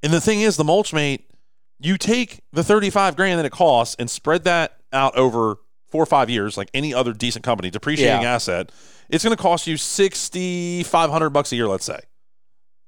And 0.03 0.12
the 0.12 0.20
thing 0.20 0.40
is, 0.40 0.57
the 0.57 0.64
mulch 0.64 0.92
mate, 0.92 1.30
you 1.78 1.96
take 1.96 2.40
the 2.53 2.64
35 2.64 3.14
grand 3.16 3.38
that 3.38 3.46
it 3.46 3.53
costs 3.53 3.94
and 3.99 4.11
spread 4.11 4.44
that 4.44 4.78
out 4.92 5.16
over 5.16 5.57
four 5.90 6.03
or 6.03 6.07
five 6.07 6.28
years, 6.28 6.57
like 6.57 6.68
any 6.74 6.92
other 6.92 7.12
decent 7.12 7.44
company, 7.44 7.70
depreciating 7.70 8.22
Yeah. 8.22 8.34
asset, 8.34 8.72
it's 9.09 9.22
going 9.24 9.36
to 9.36 9.40
cost 9.42 9.66
you 9.66 9.76
6,500 9.76 11.30
bucks 11.30 11.53
a 11.53 11.57
year, 11.57 11.68
let's 11.68 11.84
say. 11.84 12.01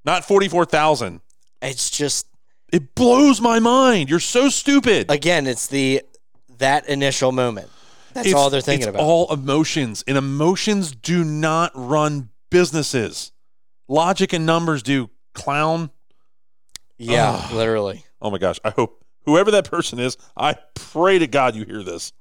Not 0.05 0.25
44,000. 0.25 1.21
It's 1.61 1.89
just 1.89 2.27
It 2.73 2.95
blows 2.95 3.39
my 3.41 3.59
mind. 3.59 4.09
You're 4.09 4.19
so 4.19 4.49
stupid. 4.49 5.09
again, 5.11 5.47
it's 5.47 5.67
the 5.67 6.01
that 6.57 6.87
initial 6.89 7.31
moment. 7.31 7.69
That's 8.13 8.27
It's- 8.27 8.33
all 8.41 8.49
they're 8.49 8.61
thinking 8.61 8.87
it's 8.87 8.95
about. 8.95 9.03
all 9.03 9.31
emotions, 9.33 10.03
and 10.07 10.17
emotions 10.17 10.91
do 10.91 11.23
not 11.23 11.71
run 11.75 12.29
businesses. 12.49 13.31
Logic 13.87 14.31
and 14.33 14.45
numbers 14.45 14.83
do. 14.83 15.09
Clown. 15.33 15.91
yeah, 16.97 17.31
Ugh. 17.45 17.53
literally. 17.53 18.05
Oh 18.21 18.29
my 18.29 18.37
gosh! 18.37 18.59
I 18.63 18.69
hope 18.71 19.03
whoever 19.25 19.51
that 19.51 19.69
person 19.69 19.99
is, 19.99 20.17
I 20.35 20.55
pray 20.75 21.19
to 21.19 21.27
God 21.27 21.55
you 21.55 21.65
hear 21.65 21.83
this. 21.83 22.11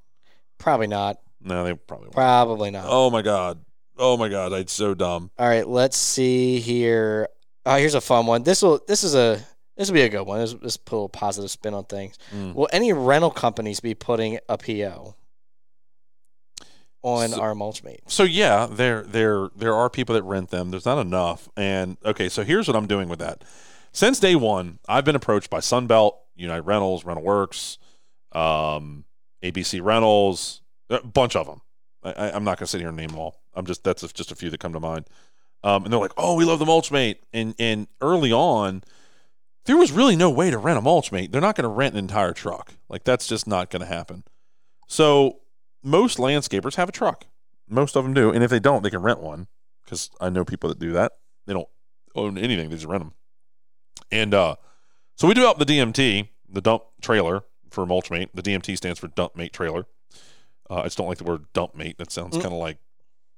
Probably 0.59 0.87
not. 0.87 1.19
No, 1.43 1.65
they 1.65 1.75
probably 1.75 2.07
won't. 2.07 2.15
Probably 2.15 2.71
not. 2.71 2.85
Oh 2.89 3.11
my 3.11 3.23
God! 3.23 3.65
Oh 3.99 4.17
my 4.17 4.29
God! 4.29 4.53
It's 4.53 4.73
so 4.73 4.95
dumb. 4.95 5.31
All 5.39 5.49
right, 5.49 5.67
let's 5.67 5.97
see 5.97 6.61
here. 6.61 7.29
Oh, 7.67 7.77
here's 7.77 7.95
a 7.95 8.01
fun 8.01 8.27
one. 8.27 8.43
This 8.45 8.63
will 8.63 8.81
this 8.87 9.03
is 9.05 9.15
a 9.15 9.41
this 9.77 9.89
will 9.89 9.95
be 9.95 10.03
a 10.03 10.09
good 10.09 10.23
one. 10.23 10.39
This 10.41 10.55
this 10.55 10.77
put 10.77 10.95
a 10.95 10.97
little 10.97 11.09
positive 11.09 11.51
spin 11.51 11.75
on 11.75 11.85
things. 11.85 12.17
Mm. 12.35 12.55
Will 12.55 12.69
any 12.73 12.93
rental 12.93 13.31
companies 13.31 13.81
be 13.81 13.95
putting 13.95 14.39
a 14.49 14.57
PO 14.57 15.15
on 17.03 17.31
So- 17.31 17.41
our 17.41 17.55
mulch 17.55 17.83
mate? 17.83 18.01
So 18.07 18.23
yeah, 18.25 18.67
there 18.71 19.03
there 19.03 19.51
there 19.57 19.75
are 19.75 19.89
people 19.91 20.15
that 20.15 20.23
rent 20.23 20.51
them. 20.51 20.71
There's 20.71 20.87
not 20.87 20.99
enough. 20.99 21.49
And 21.57 21.97
okay, 22.05 22.29
so 22.29 22.45
here's 22.45 22.67
what 22.69 22.77
I'm 22.77 22.87
doing 22.87 23.09
with 23.09 23.19
that. 23.21 23.45
Since 23.93 24.21
day 24.21 24.35
one, 24.37 24.79
I've 24.89 25.05
been 25.05 25.17
approached 25.17 25.51
by 25.51 25.59
Sunbelt, 25.59 26.13
United 26.37 26.63
Rentals, 26.63 27.05
Rental 27.05 27.25
Works, 27.25 27.79
um, 28.33 29.05
ABC 29.43 29.81
Rentals, 29.83 30.63
a 30.89 31.03
bunch 31.03 31.35
of 31.37 31.47
them. 31.47 31.61
I, 32.03 32.13
I, 32.13 32.33
I'm 32.37 32.45
not 32.45 32.59
going 32.59 32.67
to 32.67 32.71
sit 32.71 32.81
here 32.81 32.89
and 32.89 32.97
name 32.97 33.09
them 33.11 33.19
all. 33.19 33.41
I'm 33.55 33.67
just 33.67 33.83
that's 33.85 34.03
just 34.13 34.31
a 34.31 34.37
few 34.37 34.51
that 34.51 34.61
come 34.61 34.73
to 34.73 34.81
mind. 34.81 35.07
Um, 35.63 35.85
and 35.85 35.93
they're 35.93 36.01
like, 36.01 36.13
"Oh, 36.17 36.37
we 36.37 36.45
love 36.45 36.59
the 36.59 36.67
mulch 36.67 36.91
mate." 36.93 37.21
And 37.33 37.55
and 37.59 37.87
early 38.01 38.33
on, 38.33 38.83
there 39.67 39.77
was 39.77 39.93
really 39.93 40.17
no 40.17 40.31
way 40.31 40.51
to 40.51 40.57
rent 40.57 40.79
a 40.79 40.83
mulch 40.83 41.13
mate. 41.13 41.33
They're 41.33 41.41
not 41.41 41.57
going 41.57 41.65
to 41.65 41.69
rent 41.69 41.95
an 41.95 41.99
entire 41.99 42.33
truck. 42.33 42.75
Like 42.89 43.05
that's 43.05 43.27
just 43.27 43.47
not 43.47 43.69
going 43.71 43.81
to 43.81 43.87
happen. 43.87 44.25
So 44.87 45.41
most 45.83 46.19
landscapers 46.19 46.75
have 46.77 46.89
a 46.89 46.93
truck. 46.93 47.27
Most 47.69 47.97
of 47.97 48.05
them 48.05 48.15
do, 48.15 48.31
and 48.31 48.43
if 48.43 48.51
they 48.51 48.59
don't, 48.61 48.83
they 48.83 48.91
can 48.91 49.03
rent 49.03 49.21
one 49.21 49.47
because 49.85 50.11
I 50.21 50.29
know 50.31 50.45
people 50.45 50.69
that 50.69 50.79
do 50.79 50.93
that. 50.93 51.13
They 51.47 51.53
don't 51.53 51.69
own 52.15 52.37
anything; 52.37 52.69
they 52.69 52.77
just 52.77 52.87
rent 52.87 53.03
them. 53.05 53.13
And 54.11 54.35
uh, 54.35 54.57
so 55.17 55.29
we 55.29 55.35
do 55.35 55.41
developed 55.41 55.61
the 55.61 55.67
DMT, 55.79 56.29
the 56.49 56.61
dump 56.61 56.83
trailer 57.01 57.45
for 57.71 57.87
mulch 57.87 58.11
mate. 58.11 58.31
The 58.35 58.43
DMT 58.43 58.77
stands 58.77 58.99
for 58.99 59.07
dump 59.09 59.37
mate 59.37 59.53
trailer. 59.53 59.87
Uh, 60.69 60.81
I 60.81 60.85
just 60.85 60.99
don't 60.99 61.09
like 61.09 61.19
the 61.19 61.25
word 61.25 61.47
dump 61.53 61.75
mate. 61.77 61.99
That 61.99 62.11
sounds 62.11 62.37
Mm. 62.37 62.43
kind 62.43 62.55
of 62.55 62.61
like 62.61 62.79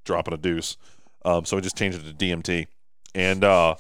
dropping 0.05 0.35
a 0.35 0.39
deuce. 0.39 0.77
Um, 1.25 1.45
so 1.45 1.57
I 1.57 1.61
just 1.61 1.77
changed 1.77 1.99
it 1.99 2.05
to 2.05 2.15
DMT, 2.15 2.67
and 3.15 3.45
uh, 3.45 3.75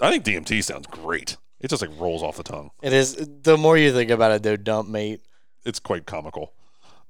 I 0.00 0.10
think 0.10 0.24
DMT 0.24 0.62
sounds 0.62 0.86
great. 0.86 1.36
It 1.60 1.70
just 1.70 1.82
like 1.82 1.90
rolls 1.98 2.22
off 2.22 2.36
the 2.36 2.42
tongue. 2.44 2.70
It 2.82 2.92
is 2.92 3.16
the 3.42 3.56
more 3.56 3.76
you 3.76 3.92
think 3.92 4.10
about 4.10 4.30
it, 4.32 4.42
though, 4.42 4.56
dump 4.56 4.88
mate. 4.88 5.22
It's 5.64 5.80
quite 5.80 6.06
comical. 6.06 6.52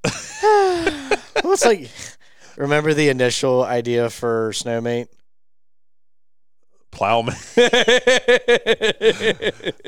well, 0.43 1.53
it's 1.53 1.65
like 1.65 1.91
remember 2.57 2.95
the 2.95 3.09
initial 3.09 3.65
idea 3.65 4.11
for 4.11 4.51
snowmate? 4.53 5.09
Plowman. 6.91 7.35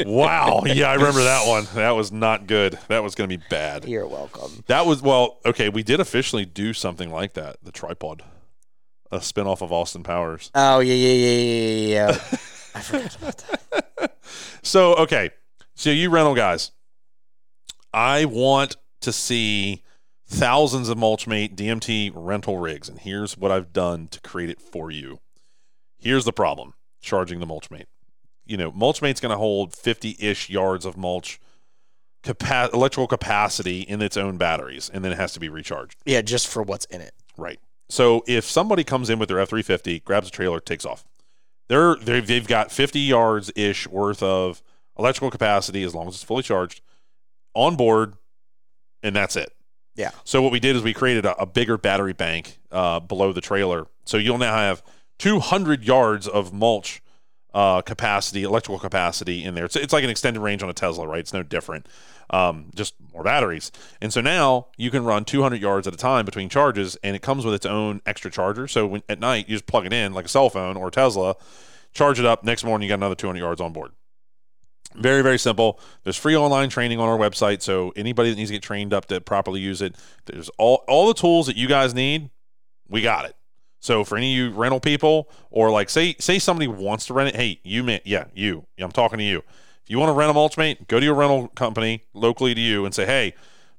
wow. 0.06 0.62
Yeah, 0.66 0.90
I 0.90 0.94
remember 0.94 1.22
that 1.24 1.48
one. 1.48 1.66
That 1.74 1.92
was 1.92 2.12
not 2.12 2.46
good. 2.46 2.78
That 2.88 3.02
was 3.02 3.14
going 3.14 3.28
to 3.28 3.36
be 3.36 3.42
bad. 3.50 3.86
You're 3.86 4.06
welcome. 4.06 4.62
That 4.66 4.86
was 4.86 5.02
well, 5.02 5.38
okay, 5.44 5.68
we 5.68 5.82
did 5.82 5.98
officially 5.98 6.44
do 6.44 6.72
something 6.72 7.10
like 7.10 7.34
that, 7.34 7.56
the 7.62 7.72
tripod. 7.72 8.22
A 9.10 9.18
spinoff 9.18 9.60
of 9.60 9.72
Austin 9.72 10.04
Powers. 10.04 10.50
Oh 10.54 10.78
yeah, 10.78 10.94
yeah, 10.94 11.12
yeah, 11.12 11.36
yeah, 11.36 11.66
yeah. 11.66 12.10
yeah. 12.10 12.18
I 12.74 12.80
forgot 12.80 13.16
about 13.16 13.36
that. 13.98 14.18
So, 14.62 14.94
okay. 14.94 15.30
So 15.74 15.90
you 15.90 16.10
rental 16.10 16.34
guys, 16.34 16.70
I 17.92 18.26
want 18.26 18.76
to 19.00 19.12
see 19.12 19.82
thousands 20.30 20.88
of 20.88 20.96
Mulchmate 20.96 21.56
DMT 21.56 22.12
rental 22.14 22.58
rigs, 22.58 22.88
and 22.88 23.00
here's 23.00 23.36
what 23.36 23.50
I've 23.50 23.72
done 23.72 24.08
to 24.08 24.20
create 24.20 24.48
it 24.48 24.60
for 24.60 24.90
you. 24.90 25.18
Here's 25.98 26.24
the 26.24 26.32
problem: 26.32 26.74
charging 27.02 27.40
the 27.40 27.46
Mulchmate. 27.46 27.86
You 28.46 28.56
know, 28.56 28.72
Mulchmate's 28.72 29.20
going 29.20 29.30
to 29.30 29.38
hold 29.38 29.72
50-ish 29.72 30.48
yards 30.48 30.84
of 30.84 30.96
mulch 30.96 31.38
capa- 32.22 32.70
electrical 32.72 33.06
capacity 33.06 33.82
in 33.82 34.02
its 34.02 34.16
own 34.16 34.38
batteries, 34.38 34.90
and 34.92 35.04
then 35.04 35.12
it 35.12 35.18
has 35.18 35.32
to 35.34 35.40
be 35.40 35.48
recharged. 35.48 36.00
Yeah, 36.04 36.22
just 36.22 36.48
for 36.48 36.62
what's 36.62 36.86
in 36.86 37.00
it. 37.00 37.12
Right. 37.36 37.60
So 37.88 38.24
if 38.26 38.44
somebody 38.44 38.84
comes 38.84 39.10
in 39.10 39.18
with 39.18 39.28
their 39.28 39.40
F 39.40 39.50
three 39.50 39.62
fifty, 39.62 40.00
grabs 40.00 40.28
a 40.28 40.30
trailer, 40.30 40.60
takes 40.60 40.84
off, 40.84 41.04
they're 41.68 41.96
they've, 41.96 42.26
they've 42.26 42.46
got 42.46 42.70
fifty 42.70 43.00
yards 43.00 43.50
ish 43.56 43.88
worth 43.88 44.22
of 44.22 44.62
electrical 44.98 45.30
capacity 45.30 45.82
as 45.82 45.94
long 45.94 46.08
as 46.08 46.14
it's 46.14 46.24
fully 46.24 46.42
charged 46.42 46.82
on 47.54 47.76
board, 47.76 48.14
and 49.02 49.14
that's 49.16 49.34
it. 49.34 49.52
Yeah. 49.94 50.10
So 50.24 50.40
what 50.40 50.52
we 50.52 50.60
did 50.60 50.76
is 50.76 50.82
we 50.82 50.94
created 50.94 51.26
a, 51.26 51.36
a 51.42 51.46
bigger 51.46 51.76
battery 51.76 52.12
bank 52.12 52.58
uh, 52.70 53.00
below 53.00 53.32
the 53.32 53.40
trailer, 53.40 53.86
so 54.04 54.16
you'll 54.16 54.38
now 54.38 54.56
have 54.56 54.82
two 55.18 55.40
hundred 55.40 55.84
yards 55.84 56.26
of 56.26 56.52
mulch 56.52 57.02
uh, 57.54 57.82
capacity, 57.82 58.42
electrical 58.42 58.78
capacity 58.78 59.44
in 59.44 59.54
there. 59.54 59.64
It's, 59.64 59.76
it's 59.76 59.92
like 59.92 60.04
an 60.04 60.10
extended 60.10 60.40
range 60.40 60.62
on 60.62 60.70
a 60.70 60.72
Tesla, 60.72 61.06
right? 61.06 61.20
It's 61.20 61.32
no 61.32 61.42
different. 61.42 61.86
Um, 62.30 62.70
just 62.76 62.94
more 63.12 63.24
batteries. 63.24 63.72
And 64.00 64.12
so 64.12 64.20
now 64.20 64.68
you 64.76 64.90
can 64.92 65.04
run 65.04 65.24
200 65.24 65.60
yards 65.60 65.88
at 65.88 65.94
a 65.94 65.96
time 65.96 66.24
between 66.24 66.48
charges, 66.48 66.96
and 67.02 67.16
it 67.16 67.22
comes 67.22 67.44
with 67.44 67.54
its 67.54 67.66
own 67.66 68.02
extra 68.06 68.30
charger. 68.30 68.68
So 68.68 68.86
when, 68.86 69.02
at 69.08 69.18
night, 69.18 69.48
you 69.48 69.56
just 69.56 69.66
plug 69.66 69.84
it 69.84 69.92
in 69.92 70.12
like 70.12 70.26
a 70.26 70.28
cell 70.28 70.48
phone 70.48 70.76
or 70.76 70.88
a 70.88 70.90
Tesla, 70.92 71.34
charge 71.92 72.20
it 72.20 72.26
up. 72.26 72.44
Next 72.44 72.62
morning, 72.62 72.86
you 72.86 72.90
got 72.90 73.00
another 73.00 73.16
200 73.16 73.40
yards 73.40 73.60
on 73.60 73.72
board. 73.72 73.90
Very, 74.96 75.22
very 75.22 75.38
simple. 75.38 75.78
There's 76.02 76.16
free 76.16 76.36
online 76.36 76.68
training 76.68 76.98
on 76.98 77.08
our 77.08 77.16
website. 77.18 77.62
So 77.62 77.92
anybody 77.94 78.30
that 78.30 78.36
needs 78.36 78.50
to 78.50 78.54
get 78.56 78.62
trained 78.62 78.92
up 78.92 79.06
to 79.06 79.20
properly 79.20 79.60
use 79.60 79.80
it, 79.82 79.94
there's 80.26 80.48
all, 80.58 80.84
all 80.88 81.06
the 81.06 81.14
tools 81.14 81.46
that 81.46 81.56
you 81.56 81.68
guys 81.68 81.94
need. 81.94 82.30
We 82.88 83.00
got 83.02 83.24
it. 83.24 83.36
So 83.78 84.04
for 84.04 84.16
any 84.18 84.32
of 84.32 84.36
you 84.36 84.58
rental 84.58 84.80
people, 84.80 85.30
or 85.50 85.70
like 85.70 85.88
say 85.88 86.14
say 86.18 86.38
somebody 86.38 86.68
wants 86.68 87.06
to 87.06 87.14
rent 87.14 87.30
it, 87.30 87.36
hey, 87.36 87.60
you 87.62 87.82
man, 87.82 88.00
yeah, 88.04 88.24
you, 88.34 88.66
I'm 88.78 88.92
talking 88.92 89.18
to 89.18 89.24
you. 89.24 89.38
If 89.38 89.88
you 89.88 89.98
want 89.98 90.10
to 90.10 90.12
rent 90.12 90.30
a 90.30 90.34
Mulchmate, 90.34 90.86
go 90.86 91.00
to 91.00 91.06
your 91.06 91.14
rental 91.14 91.48
company 91.48 92.02
locally 92.12 92.54
to 92.54 92.60
you 92.60 92.84
and 92.84 92.94
say, 92.94 93.06
hey, 93.06 93.32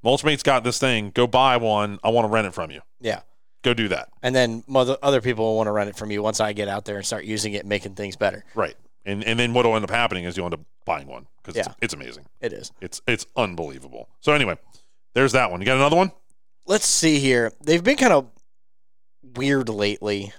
Mulchmate's 0.03 0.43
got 0.43 0.63
this 0.63 0.79
thing. 0.79 1.11
Go 1.13 1.27
buy 1.27 1.57
one. 1.57 1.99
I 2.03 2.09
want 2.09 2.25
to 2.25 2.29
rent 2.29 2.47
it 2.47 2.53
from 2.53 2.71
you. 2.71 2.81
Yeah. 2.99 3.21
go 3.63 3.73
do 3.75 3.87
that. 3.89 4.09
And 4.23 4.33
then 4.33 4.63
mother, 4.67 4.97
other 5.03 5.21
people 5.21 5.45
will 5.45 5.57
want 5.57 5.67
to 5.67 5.71
rent 5.71 5.89
it 5.89 5.95
from 5.95 6.09
you 6.09 6.23
once 6.23 6.39
I 6.39 6.53
get 6.53 6.67
out 6.67 6.85
there 6.85 6.97
and 6.97 7.05
start 7.05 7.25
using 7.25 7.53
it, 7.53 7.65
making 7.65 7.93
things 7.93 8.15
better. 8.15 8.43
Right. 8.55 8.75
And 9.05 9.23
and 9.23 9.39
then 9.39 9.53
what'll 9.53 9.75
end 9.75 9.83
up 9.83 9.89
happening 9.89 10.25
is 10.25 10.37
you'll 10.37 10.45
end 10.45 10.53
up 10.55 10.61
buying 10.85 11.07
one 11.07 11.27
because 11.37 11.55
Yeah. 11.55 11.65
it's, 11.67 11.75
it's 11.81 11.93
amazing. 11.93 12.25
It 12.39 12.53
is. 12.53 12.71
It's 12.81 13.01
it's 13.07 13.25
unbelievable. 13.35 14.09
So 14.19 14.33
anyway, 14.33 14.57
there's 15.13 15.31
that 15.31 15.49
one. 15.51 15.59
You 15.61 15.65
got 15.65 15.77
another 15.77 15.95
one? 15.95 16.11
Let's 16.67 16.85
see 16.85 17.19
here. 17.19 17.51
They've 17.63 17.83
been 17.83 17.97
kind 17.97 18.13
of 18.13 18.27
weird 19.35 19.69
lately. 19.69 20.31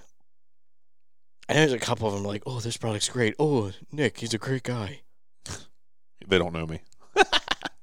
I 1.49 1.53
know 1.53 1.59
there's 1.59 1.73
a 1.73 1.79
couple 1.79 2.07
of 2.07 2.13
them 2.13 2.23
like, 2.23 2.41
oh, 2.45 2.61
this 2.61 2.77
product's 2.77 3.09
great. 3.09 3.35
Oh, 3.37 3.71
Nick, 3.91 4.19
he's 4.19 4.33
a 4.33 4.37
great 4.37 4.63
guy. 4.63 5.01
They 6.25 6.37
don't 6.39 6.53
know 6.53 6.65
me. 6.65 6.79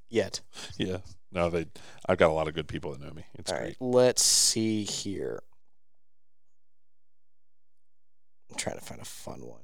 Yet. 0.08 0.40
Yeah. 0.78 0.98
No, 1.30 1.50
they. 1.50 1.66
I've 2.08 2.16
got 2.16 2.30
a 2.30 2.32
lot 2.32 2.48
of 2.48 2.54
good 2.54 2.66
people 2.66 2.90
that 2.92 3.00
know 3.02 3.12
me. 3.12 3.24
It's 3.34 3.52
All 3.52 3.58
great. 3.58 3.66
right, 3.68 3.76
let's 3.80 4.22
see 4.24 4.82
here. 4.84 5.42
I'm 8.50 8.56
trying 8.56 8.78
to 8.78 8.84
find 8.84 9.00
a 9.00 9.04
fun 9.04 9.40
one. 9.46 9.60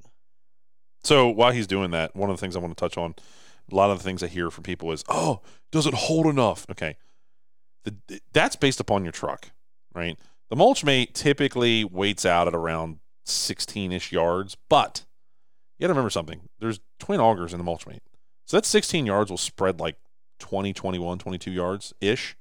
So 1.06 1.28
while 1.28 1.52
he's 1.52 1.68
doing 1.68 1.92
that, 1.92 2.16
one 2.16 2.30
of 2.30 2.36
the 2.36 2.40
things 2.40 2.56
I 2.56 2.58
want 2.58 2.76
to 2.76 2.80
touch 2.80 2.98
on, 2.98 3.14
a 3.70 3.74
lot 3.74 3.92
of 3.92 3.98
the 3.98 4.02
things 4.02 4.24
I 4.24 4.26
hear 4.26 4.50
from 4.50 4.64
people 4.64 4.90
is, 4.90 5.04
"Oh, 5.08 5.40
does 5.70 5.86
it 5.86 5.94
hold 5.94 6.26
enough?" 6.26 6.66
Okay, 6.68 6.96
the, 7.84 8.20
that's 8.32 8.56
based 8.56 8.80
upon 8.80 9.04
your 9.04 9.12
truck, 9.12 9.52
right? 9.94 10.18
The 10.50 10.56
mulch 10.56 10.82
mate 10.82 11.14
typically 11.14 11.84
waits 11.84 12.26
out 12.26 12.48
at 12.48 12.56
around 12.56 12.98
16ish 13.24 14.10
yards, 14.10 14.56
but 14.68 15.04
you 15.78 15.84
got 15.84 15.88
to 15.88 15.92
remember 15.92 16.10
something. 16.10 16.48
There's 16.58 16.80
twin 16.98 17.20
augers 17.20 17.52
in 17.52 17.58
the 17.58 17.64
mulch 17.64 17.86
mate, 17.86 18.02
so 18.44 18.56
that 18.56 18.66
16 18.66 19.06
yards 19.06 19.30
will 19.30 19.38
spread 19.38 19.78
like 19.78 19.98
20, 20.40 20.72
21, 20.72 21.18
22 21.18 21.52
yards 21.52 21.94
ish. 22.00 22.36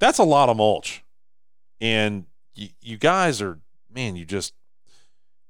That's 0.00 0.18
a 0.18 0.24
lot 0.24 0.50
of 0.50 0.58
mulch, 0.58 1.02
and 1.80 2.26
you, 2.54 2.68
you 2.82 2.98
guys 2.98 3.40
are 3.40 3.60
man, 3.90 4.16
you 4.16 4.26
just 4.26 4.52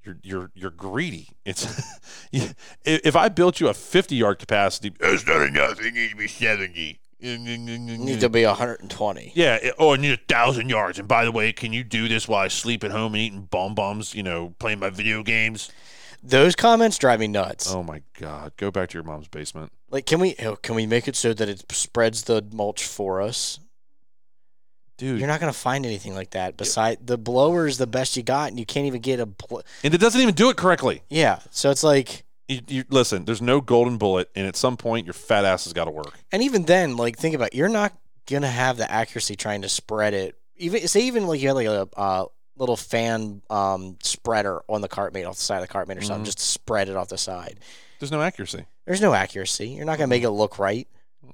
you're 0.03 0.19
you're 0.23 0.51
you're 0.55 0.71
greedy. 0.71 1.29
It's 1.45 1.67
if 2.85 3.17
I 3.17 3.29
built 3.29 3.61
you 3.61 3.69
a 3.69 3.75
50 3.75 4.15
yard 4.15 4.39
capacity, 4.39 4.93
it's 5.01 5.27
not 5.27 5.43
enough. 5.43 5.81
It 5.81 5.95
needs 5.95 6.13
to 6.13 6.17
be 6.17 6.29
70. 6.29 7.01
It 7.21 7.41
needs 7.41 8.21
to 8.21 8.29
be 8.29 8.45
120. 8.45 9.33
Yeah. 9.35 9.57
It, 9.57 9.75
oh, 9.79 9.95
I 9.95 9.97
need 9.97 10.13
a 10.13 10.21
thousand 10.29 10.69
yards. 10.69 11.01
And 11.01 11.09
by 11.09 11.25
the 11.25 11.33
way, 11.33 11.53
can 11.53 11.73
you 11.73 11.83
do 11.83 12.07
this 12.07 12.29
while 12.29 12.45
I 12.45 12.49
sleep 12.49 12.85
at 12.85 12.93
home 12.93 13.15
and 13.15 13.23
eating 13.23 13.43
bomb 13.43 13.75
bombs? 13.75 14.15
You 14.15 14.23
know, 14.23 14.55
playing 14.59 14.79
my 14.79 14.91
video 14.91 15.23
games. 15.23 15.71
Those 16.23 16.55
comments 16.55 16.99
drive 16.99 17.21
me 17.21 17.29
nuts. 17.29 17.73
Oh 17.73 17.83
my 17.83 18.03
God! 18.19 18.53
Go 18.57 18.71
back 18.71 18.89
to 18.91 18.95
your 18.95 19.05
mom's 19.05 19.29
basement. 19.29 19.73
Like, 19.91 20.05
can 20.05 20.21
we 20.21 20.35
oh, 20.43 20.57
can 20.57 20.75
we 20.75 20.85
make 20.85 21.07
it 21.07 21.17
so 21.17 21.33
that 21.33 21.49
it 21.49 21.65
spreads 21.71 22.25
the 22.25 22.45
mulch 22.53 22.85
for 22.85 23.23
us? 23.23 23.61
Dude, 24.99 25.19
You're 25.19 25.29
not 25.29 25.41
gonna 25.41 25.53
find 25.53 25.87
anything 25.87 26.15
like 26.15 26.31
that. 26.31 26.57
Beside 26.57 27.07
the 27.07 27.17
blower 27.17 27.67
is 27.67 27.79
the 27.79 27.87
best 27.87 28.17
you 28.17 28.23
got, 28.23 28.51
and 28.51 28.59
you 28.59 28.67
can't 28.67 28.87
even 28.87 29.01
get 29.01 29.21
a. 29.21 29.27
Bl- 29.27 29.61
and 29.85 29.95
it 29.95 29.99
doesn't 29.99 30.21
even 30.21 30.35
do 30.35 30.51
it 30.51 30.57
correctly. 30.57 31.03
yeah, 31.09 31.39
so 31.51 31.71
it's 31.71 31.83
like, 31.85 32.25
You, 32.49 32.61
you 32.67 32.85
listen. 32.91 33.25
There's 33.25 33.41
no 33.41 33.61
golden 33.61 33.97
bullet, 33.97 34.29
and 34.35 34.47
at 34.47 34.57
some 34.57 34.77
point, 34.77 35.07
your 35.07 35.13
fat 35.15 35.45
ass 35.45 35.65
has 35.65 35.73
got 35.73 35.85
to 35.87 35.91
work. 35.93 36.19
and 36.33 36.43
even 36.43 36.65
then, 36.65 36.97
like, 36.97 37.17
think 37.17 37.35
about 37.35 37.49
it, 37.49 37.55
you're 37.55 37.69
not 37.69 37.93
gonna 38.27 38.51
have 38.51 38.77
the 38.77 38.91
accuracy 38.91 39.37
trying 39.37 39.63
to 39.63 39.69
spread 39.69 40.15
it. 40.15 40.37
Even 40.57 40.87
say 40.89 41.03
even 41.03 41.27
like 41.29 41.41
you 41.41 41.47
had 41.49 41.55
like 41.55 41.67
a 41.69 41.89
uh, 41.97 42.25
little 42.57 42.77
fan 42.77 43.41
um, 43.49 43.97
spreader 44.03 44.63
on 44.69 44.81
the 44.81 44.89
KartMate 44.89 45.29
off 45.29 45.37
the 45.37 45.43
side 45.43 45.63
of 45.63 45.69
the 45.69 45.73
KartMate 45.73 45.97
or 45.99 46.03
something, 46.03 46.23
Mhm. 46.23 46.27
just 46.27 46.39
to 46.39 46.45
spread 46.45 46.89
it 46.89 46.97
off 46.97 47.07
the 47.09 47.17
side. 47.19 47.61
There's 48.01 48.11
no 48.11 48.21
accuracy. 48.21 48.67
There's 48.85 49.01
no 49.01 49.15
accuracy. 49.15 49.69
You're 49.69 49.85
not 49.87 49.99
gonna 49.99 50.09
make 50.09 50.25
it 50.25 50.31
look 50.31 50.59
right. 50.59 50.89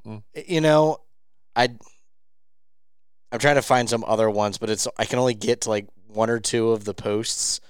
Mm-mm. 0.06 0.22
you 0.46 0.60
know, 0.60 0.98
I 1.56 1.68
I'm 3.34 3.40
trying 3.40 3.56
to 3.56 3.62
find 3.62 3.90
some 3.90 4.04
other 4.06 4.30
ones, 4.30 4.58
but 4.58 4.70
it's 4.70 4.86
I 4.96 5.06
can 5.06 5.18
only 5.18 5.34
get 5.34 5.62
to 5.62 5.68
like 5.68 5.88
one 6.06 6.30
or 6.30 6.38
two 6.38 6.70
of 6.70 6.84
the 6.84 6.94
posts 6.94 7.60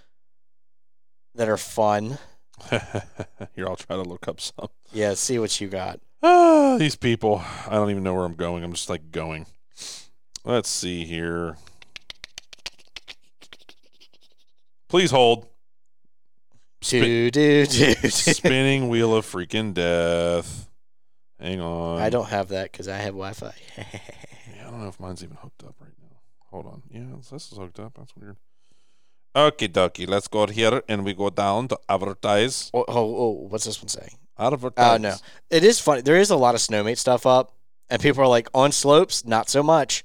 that 1.36 1.48
are 1.48 1.56
fun. 1.56 2.18
Here, 2.70 3.66
I'll 3.66 3.74
try 3.74 3.96
to 3.96 4.02
look 4.02 4.28
up 4.28 4.42
some. 4.42 4.68
Yeah, 4.92 5.14
see 5.14 5.38
what 5.38 5.58
you 5.62 5.68
got. 5.68 6.00
Ah, 6.22 6.76
these 6.78 6.96
people. 6.96 7.42
I 7.66 7.76
don't 7.76 7.90
even 7.90 8.02
know 8.02 8.12
where 8.12 8.26
I'm 8.26 8.34
going. 8.34 8.62
I'm 8.62 8.74
just 8.74 8.90
like 8.90 9.10
going. 9.10 9.46
Let's 10.44 10.68
see 10.68 11.06
here. 11.06 11.56
Please 14.90 15.10
hold. 15.10 15.46
Do, 16.82 17.30
do, 17.30 17.64
do, 17.64 17.94
do. 17.94 18.10
Spinning 18.10 18.88
wheel 18.90 19.16
of 19.16 19.24
freaking 19.24 19.72
death. 19.72 20.68
Hang 21.40 21.62
on. 21.62 22.02
I 22.02 22.10
don't 22.10 22.28
have 22.28 22.48
that 22.48 22.70
because 22.70 22.86
I 22.86 22.98
have 22.98 23.14
Wi-Fi. 23.14 23.54
Yeah, 23.78 23.84
I 23.94 24.33
don't 24.74 24.82
know 24.82 24.88
if 24.88 25.00
mine's 25.00 25.22
even 25.22 25.36
hooked 25.36 25.62
up 25.62 25.76
right 25.80 25.92
now. 26.02 26.18
Hold 26.50 26.66
on. 26.66 26.82
Yeah, 26.90 27.16
this 27.30 27.52
is 27.52 27.58
hooked 27.58 27.78
up. 27.78 27.94
That's 27.96 28.14
weird. 28.16 28.36
Okay, 29.36 29.68
dokie. 29.68 30.08
Let's 30.08 30.28
go 30.28 30.46
here 30.46 30.82
and 30.88 31.04
we 31.04 31.14
go 31.14 31.30
down 31.30 31.68
to 31.68 31.78
advertise. 31.88 32.70
oh, 32.74 32.84
oh, 32.86 33.16
oh, 33.16 33.30
what's 33.48 33.64
this 33.64 33.80
one 33.80 33.88
saying? 33.88 34.16
Advertise. 34.38 34.94
Oh 34.94 34.96
no, 34.96 35.14
it 35.50 35.64
is 35.64 35.80
funny. 35.80 36.02
There 36.02 36.16
is 36.16 36.30
a 36.30 36.36
lot 36.36 36.54
of 36.54 36.60
snowmate 36.60 36.98
stuff 36.98 37.24
up, 37.24 37.52
and 37.88 38.02
people 38.02 38.22
are 38.22 38.28
like, 38.28 38.48
on 38.52 38.72
slopes, 38.72 39.24
not 39.24 39.48
so 39.48 39.62
much. 39.62 40.04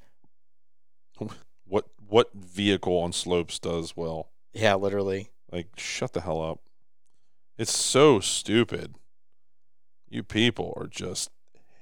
What 1.66 1.86
what 2.08 2.34
vehicle 2.34 2.98
on 2.98 3.14
slopes 3.14 3.60
does 3.60 3.96
well? 3.96 4.30
Yeah, 4.54 4.76
literally. 4.76 5.30
Like, 5.52 5.68
shut 5.78 6.14
the 6.14 6.22
hell 6.22 6.42
up. 6.42 6.60
It's 7.58 7.76
so 7.76 8.20
stupid. 8.20 8.96
You 10.10 10.24
people 10.24 10.74
are 10.78 10.88
just 10.88 11.30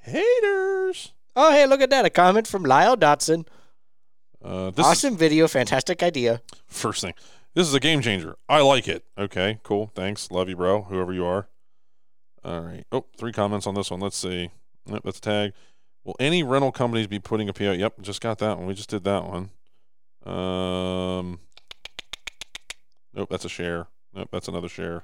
haters. 0.02 1.14
Oh, 1.40 1.52
hey, 1.52 1.68
look 1.68 1.82
at 1.82 1.92
that! 1.92 2.04
A 2.04 2.10
comment 2.10 2.48
from 2.48 2.64
Lyle 2.64 2.98
Dotson. 2.98 3.46
Uh, 4.44 4.72
this 4.72 4.80
is 4.80 4.92
awesome 4.92 5.16
video, 5.16 5.48
fantastic 5.48 6.02
idea. 6.02 6.42
first 6.66 7.02
thing. 7.02 7.14
This 7.54 7.68
is 7.68 7.76
a 7.76 7.80
game 7.80 8.02
changer. 8.02 8.38
I 8.50 8.62
like 8.62 8.88
it. 8.88 9.06
Okay, 9.20 9.60
cool. 9.62 9.92
Thanks. 9.94 10.32
Love 10.32 10.50
you, 10.50 10.56
bro. 10.56 10.82
Whoever 10.82 11.14
you 11.14 11.26
are. 11.26 11.48
All 12.44 12.62
right. 12.62 12.84
Oh, 12.92 13.06
three 13.18 13.32
comments 13.32 13.68
on 13.68 13.76
this 13.76 13.92
one. 13.92 14.00
Let's 14.00 14.18
see. 14.18 14.50
Yep, 14.88 15.02
that's 15.04 15.20
a 15.20 15.22
tag. 15.22 15.54
Will 16.04 16.16
any 16.20 16.42
rental 16.42 16.72
companies 16.72 17.06
be 17.06 17.20
putting 17.20 17.50
a 17.50 17.54
PO? 17.54 17.74
Yep, 17.74 18.02
just 18.02 18.20
got 18.20 18.40
that 18.40 18.58
one. 18.58 18.66
We 18.66 18.74
just 18.74 18.90
did 18.90 19.04
that 19.04 19.24
one. 19.24 19.52
Um. 20.26 21.40
Nope, 23.14 23.30
that's 23.30 23.46
a 23.46 23.50
share. 23.50 23.86
Nope, 24.12 24.30
that's 24.32 24.48
another 24.48 24.70
share. 24.70 25.04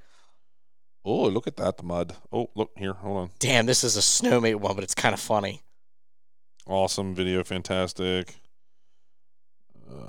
Oh, 1.05 1.25
look 1.25 1.45
at 1.45 1.57
that 1.57 1.83
mud. 1.83 2.15
Oh, 2.31 2.49
look 2.55 2.71
here. 2.75 2.93
Hold 2.93 3.17
on. 3.17 3.29
Damn, 3.37 3.67
this 3.67 3.83
is 3.83 3.97
a 3.97 3.99
snowmate 3.99 4.55
one, 4.55 4.73
but 4.73 4.83
it's 4.83 4.95
kind 4.95 5.13
of 5.13 5.19
funny. 5.19 5.61
Awesome 6.67 7.13
video, 7.13 7.43
fantastic. 7.43 8.35
Uh, 9.89 10.03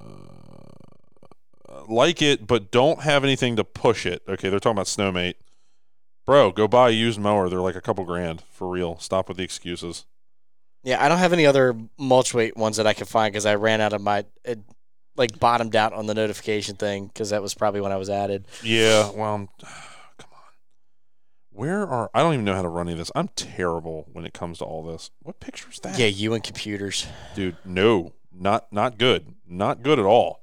like 1.88 2.22
it, 2.22 2.46
but 2.46 2.70
don't 2.70 3.02
have 3.02 3.24
anything 3.24 3.56
to 3.56 3.64
push 3.64 4.06
it. 4.06 4.22
Okay, 4.28 4.48
they're 4.48 4.60
talking 4.60 4.76
about 4.76 4.86
Snowmate. 4.86 5.34
Bro, 6.26 6.52
go 6.52 6.68
buy 6.68 6.88
a 6.88 6.92
used 6.92 7.20
mower. 7.20 7.48
They're 7.48 7.60
like 7.60 7.76
a 7.76 7.80
couple 7.80 8.04
grand 8.04 8.42
for 8.50 8.68
real. 8.68 8.98
Stop 8.98 9.28
with 9.28 9.36
the 9.36 9.44
excuses. 9.44 10.06
Yeah, 10.82 11.04
I 11.04 11.08
don't 11.08 11.18
have 11.18 11.32
any 11.32 11.46
other 11.46 11.74
mulch 11.98 12.32
weight 12.34 12.56
ones 12.56 12.76
that 12.76 12.86
I 12.86 12.92
can 12.92 13.06
find 13.06 13.32
because 13.32 13.46
I 13.46 13.56
ran 13.56 13.80
out 13.80 13.92
of 13.92 14.00
my 14.00 14.24
it, 14.44 14.60
like 15.16 15.38
bottomed 15.38 15.76
out 15.76 15.92
on 15.92 16.06
the 16.06 16.14
notification 16.14 16.76
thing 16.76 17.06
because 17.06 17.30
that 17.30 17.42
was 17.42 17.54
probably 17.54 17.80
when 17.80 17.92
I 17.92 17.96
was 17.96 18.10
added. 18.10 18.46
Yeah, 18.62 19.10
well, 19.10 19.34
I'm. 19.34 19.48
Where 21.54 21.86
are 21.86 22.10
I 22.12 22.20
don't 22.20 22.34
even 22.34 22.44
know 22.44 22.54
how 22.56 22.62
to 22.62 22.68
run 22.68 22.88
any 22.88 22.94
of 22.94 22.98
this. 22.98 23.12
I'm 23.14 23.28
terrible 23.28 24.08
when 24.12 24.26
it 24.26 24.34
comes 24.34 24.58
to 24.58 24.64
all 24.64 24.82
this. 24.82 25.12
What 25.22 25.38
picture 25.38 25.70
is 25.70 25.78
that? 25.80 25.96
Yeah, 25.96 26.06
you 26.06 26.34
and 26.34 26.42
computers. 26.42 27.06
dude 27.36 27.56
no 27.64 28.12
not 28.32 28.72
not 28.72 28.98
good. 28.98 29.34
Not 29.46 29.82
good 29.84 30.00
at 30.00 30.04
all. 30.04 30.42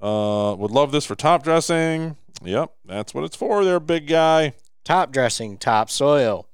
Uh 0.00 0.54
would 0.58 0.70
love 0.70 0.92
this 0.92 1.06
for 1.06 1.14
top 1.14 1.42
dressing. 1.42 2.16
Yep 2.42 2.72
that's 2.84 3.14
what 3.14 3.24
it's 3.24 3.36
for 3.36 3.64
there 3.64 3.80
big 3.80 4.06
guy. 4.06 4.52
Top 4.84 5.12
dressing, 5.12 5.56
top 5.56 5.88
soil, 5.88 6.46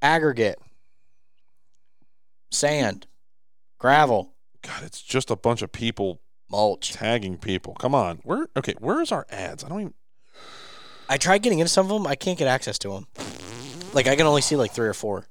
aggregate, 0.00 0.60
sand, 2.52 3.08
gravel, 3.78 4.34
god 4.62 4.84
it's 4.84 5.02
just 5.02 5.28
a 5.28 5.36
bunch 5.36 5.60
of 5.60 5.72
people 5.72 6.20
mulch. 6.48 6.92
tagging 6.92 7.36
people. 7.36 7.74
Come 7.74 7.96
on. 7.96 8.20
Where 8.22 8.46
okay 8.56 8.74
where's 8.78 9.10
our 9.10 9.26
ads? 9.28 9.64
I 9.64 9.68
don't 9.68 9.80
even 9.80 9.94
I 11.10 11.16
tried 11.18 11.42
getting 11.42 11.58
into 11.58 11.68
some 11.68 11.86
of 11.86 11.90
them. 11.92 12.06
I 12.06 12.14
can't 12.14 12.38
get 12.38 12.46
access 12.46 12.78
to 12.78 12.90
them. 12.92 13.06
Like 13.92 14.06
I 14.06 14.14
can 14.14 14.26
only 14.26 14.42
see 14.42 14.54
like 14.54 14.70
three 14.70 14.86
or 14.88 14.94
four. 14.94 15.26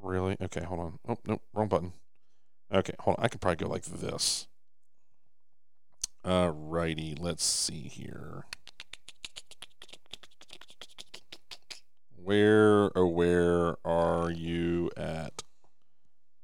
really 0.00 0.36
okay 0.38 0.62
hold 0.62 0.80
on 0.80 0.98
oh 1.08 1.16
nope 1.26 1.40
wrong 1.54 1.66
button 1.66 1.92
okay 2.70 2.92
hold 3.00 3.16
on 3.18 3.24
i 3.24 3.28
could 3.28 3.40
probably 3.40 3.56
go 3.56 3.66
like 3.72 3.84
this 3.84 4.46
Alrighty, 6.24 7.18
let's 7.20 7.44
see 7.44 7.82
here. 7.82 8.44
Where 12.16 12.90
oh 12.96 13.06
where 13.08 13.76
are 13.84 14.30
you 14.30 14.90
at? 14.96 15.42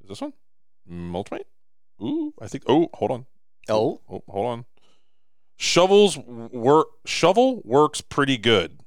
Is 0.02 0.08
this 0.10 0.20
one? 0.20 0.34
Mulchmate? 0.90 1.46
Ooh, 2.02 2.34
I 2.40 2.48
think 2.48 2.64
oh, 2.66 2.90
hold 2.92 3.10
on. 3.10 3.26
Oh, 3.70 4.00
Oh, 4.10 4.22
hold 4.28 4.46
on. 4.46 4.64
Shovels 5.62 6.16
work 6.16 6.88
shovel 7.04 7.60
works 7.66 8.00
pretty 8.00 8.38
good. 8.38 8.80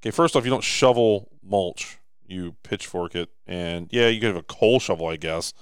Okay, 0.00 0.10
first 0.10 0.34
off, 0.34 0.44
you 0.44 0.50
don't 0.50 0.64
shovel 0.64 1.30
mulch. 1.44 1.98
You 2.26 2.56
pitchfork 2.64 3.14
it 3.14 3.28
and 3.46 3.88
yeah, 3.92 4.08
you 4.08 4.20
could 4.20 4.26
have 4.26 4.36
a 4.36 4.42
coal 4.42 4.80
shovel, 4.80 5.06
I 5.06 5.16
guess. 5.16 5.52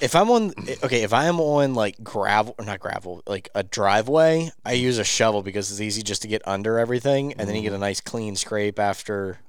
If 0.00 0.16
I'm 0.16 0.30
on, 0.30 0.54
okay, 0.82 1.02
if 1.02 1.12
I 1.12 1.26
am 1.26 1.38
on 1.40 1.74
like 1.74 2.02
gravel 2.02 2.54
or 2.58 2.64
not 2.64 2.80
gravel, 2.80 3.22
like 3.26 3.50
a 3.54 3.62
driveway, 3.62 4.50
I 4.64 4.72
use 4.72 4.96
a 4.96 5.04
shovel 5.04 5.42
because 5.42 5.70
it's 5.70 5.82
easy 5.82 6.02
just 6.02 6.22
to 6.22 6.28
get 6.28 6.40
under 6.48 6.78
everything, 6.78 7.34
and 7.34 7.46
then 7.46 7.54
you 7.54 7.60
get 7.60 7.68
a 7.68 7.72
mm-hmm. 7.72 7.82
nice 7.82 8.00
clean 8.00 8.34
scrape 8.34 8.78
after 8.78 9.40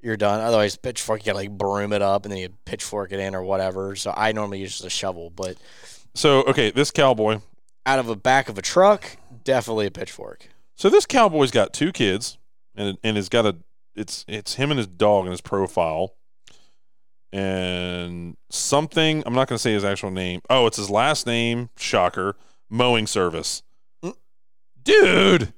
you're 0.00 0.16
done. 0.16 0.40
Otherwise, 0.40 0.76
pitchfork 0.76 1.20
you 1.20 1.26
gotta 1.26 1.38
like 1.38 1.50
broom 1.50 1.92
it 1.92 2.00
up 2.00 2.24
and 2.24 2.32
then 2.32 2.38
you 2.38 2.48
pitchfork 2.64 3.12
it 3.12 3.20
in 3.20 3.34
or 3.34 3.42
whatever. 3.42 3.96
So 3.96 4.14
I 4.16 4.32
normally 4.32 4.60
use 4.60 4.72
just 4.72 4.84
a 4.86 4.90
shovel, 4.90 5.28
but 5.28 5.58
So 6.14 6.42
okay, 6.44 6.70
this 6.70 6.90
cowboy. 6.90 7.40
out 7.84 7.98
of 7.98 8.06
the 8.06 8.16
back 8.16 8.48
of 8.48 8.56
a 8.56 8.62
truck, 8.62 9.18
definitely 9.44 9.86
a 9.86 9.90
pitchfork. 9.90 10.48
So 10.74 10.90
this 10.90 11.06
cowboy's 11.06 11.50
got 11.50 11.72
two 11.72 11.92
kids, 11.92 12.38
and 12.74 12.98
and 13.02 13.16
has 13.16 13.28
got 13.28 13.46
a. 13.46 13.56
It's 13.94 14.24
it's 14.26 14.54
him 14.54 14.70
and 14.70 14.78
his 14.78 14.88
dog 14.88 15.26
in 15.26 15.30
his 15.30 15.40
profile, 15.40 16.16
and 17.32 18.36
something. 18.50 19.22
I'm 19.24 19.34
not 19.34 19.48
going 19.48 19.56
to 19.56 19.62
say 19.62 19.72
his 19.72 19.84
actual 19.84 20.10
name. 20.10 20.40
Oh, 20.50 20.66
it's 20.66 20.76
his 20.76 20.90
last 20.90 21.26
name. 21.26 21.70
Shocker. 21.76 22.36
Mowing 22.68 23.06
service. 23.06 23.62
Mm. 24.02 24.14
Dude, 24.82 25.52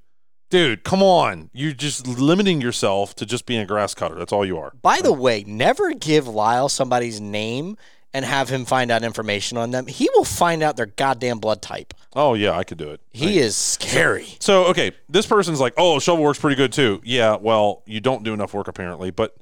dude, 0.51 0.85
come 0.85 1.03
on! 1.03 1.51
You're 1.55 1.73
just 1.73 2.07
limiting 2.07 2.61
yourself 2.61 3.15
to 3.15 3.25
just 3.25 3.47
being 3.47 3.61
a 3.61 3.67
grass 3.67 3.95
cutter. 3.95 4.17
That's 4.17 4.33
all 4.33 4.45
you 4.45 4.59
are. 4.59 4.73
By 4.83 5.01
the 5.01 5.13
way, 5.13 5.45
never 5.47 5.95
give 5.95 6.29
Lyle 6.29 6.69
somebody's 6.69 7.21
name 7.21 7.79
and 8.17 8.25
have 8.25 8.49
him 8.49 8.65
find 8.65 8.91
out 8.91 9.03
information 9.05 9.59
on 9.59 9.73
them. 9.73 9.87
He 9.87 10.09
will 10.15 10.25
find 10.25 10.63
out 10.63 10.79
their 10.79 10.87
goddamn 10.87 11.39
blood 11.39 11.61
type. 11.61 11.93
Oh 12.15 12.33
yeah, 12.33 12.57
I 12.57 12.65
could 12.65 12.79
do 12.79 12.89
it. 12.89 13.03
He 13.11 13.39
is 13.39 13.55
scary. 13.55 14.27
So 14.41 14.65
okay, 14.69 14.93
this 15.07 15.27
person's 15.27 15.61
like, 15.61 15.75
oh, 15.77 15.99
shovel 15.99 16.25
works 16.25 16.39
pretty 16.39 16.57
good 16.57 16.73
too. 16.73 17.03
Yeah, 17.05 17.37
well, 17.39 17.83
you 17.85 18.01
don't 18.01 18.25
do 18.25 18.33
enough 18.33 18.55
work 18.55 18.69
apparently, 18.69 19.11
but 19.11 19.37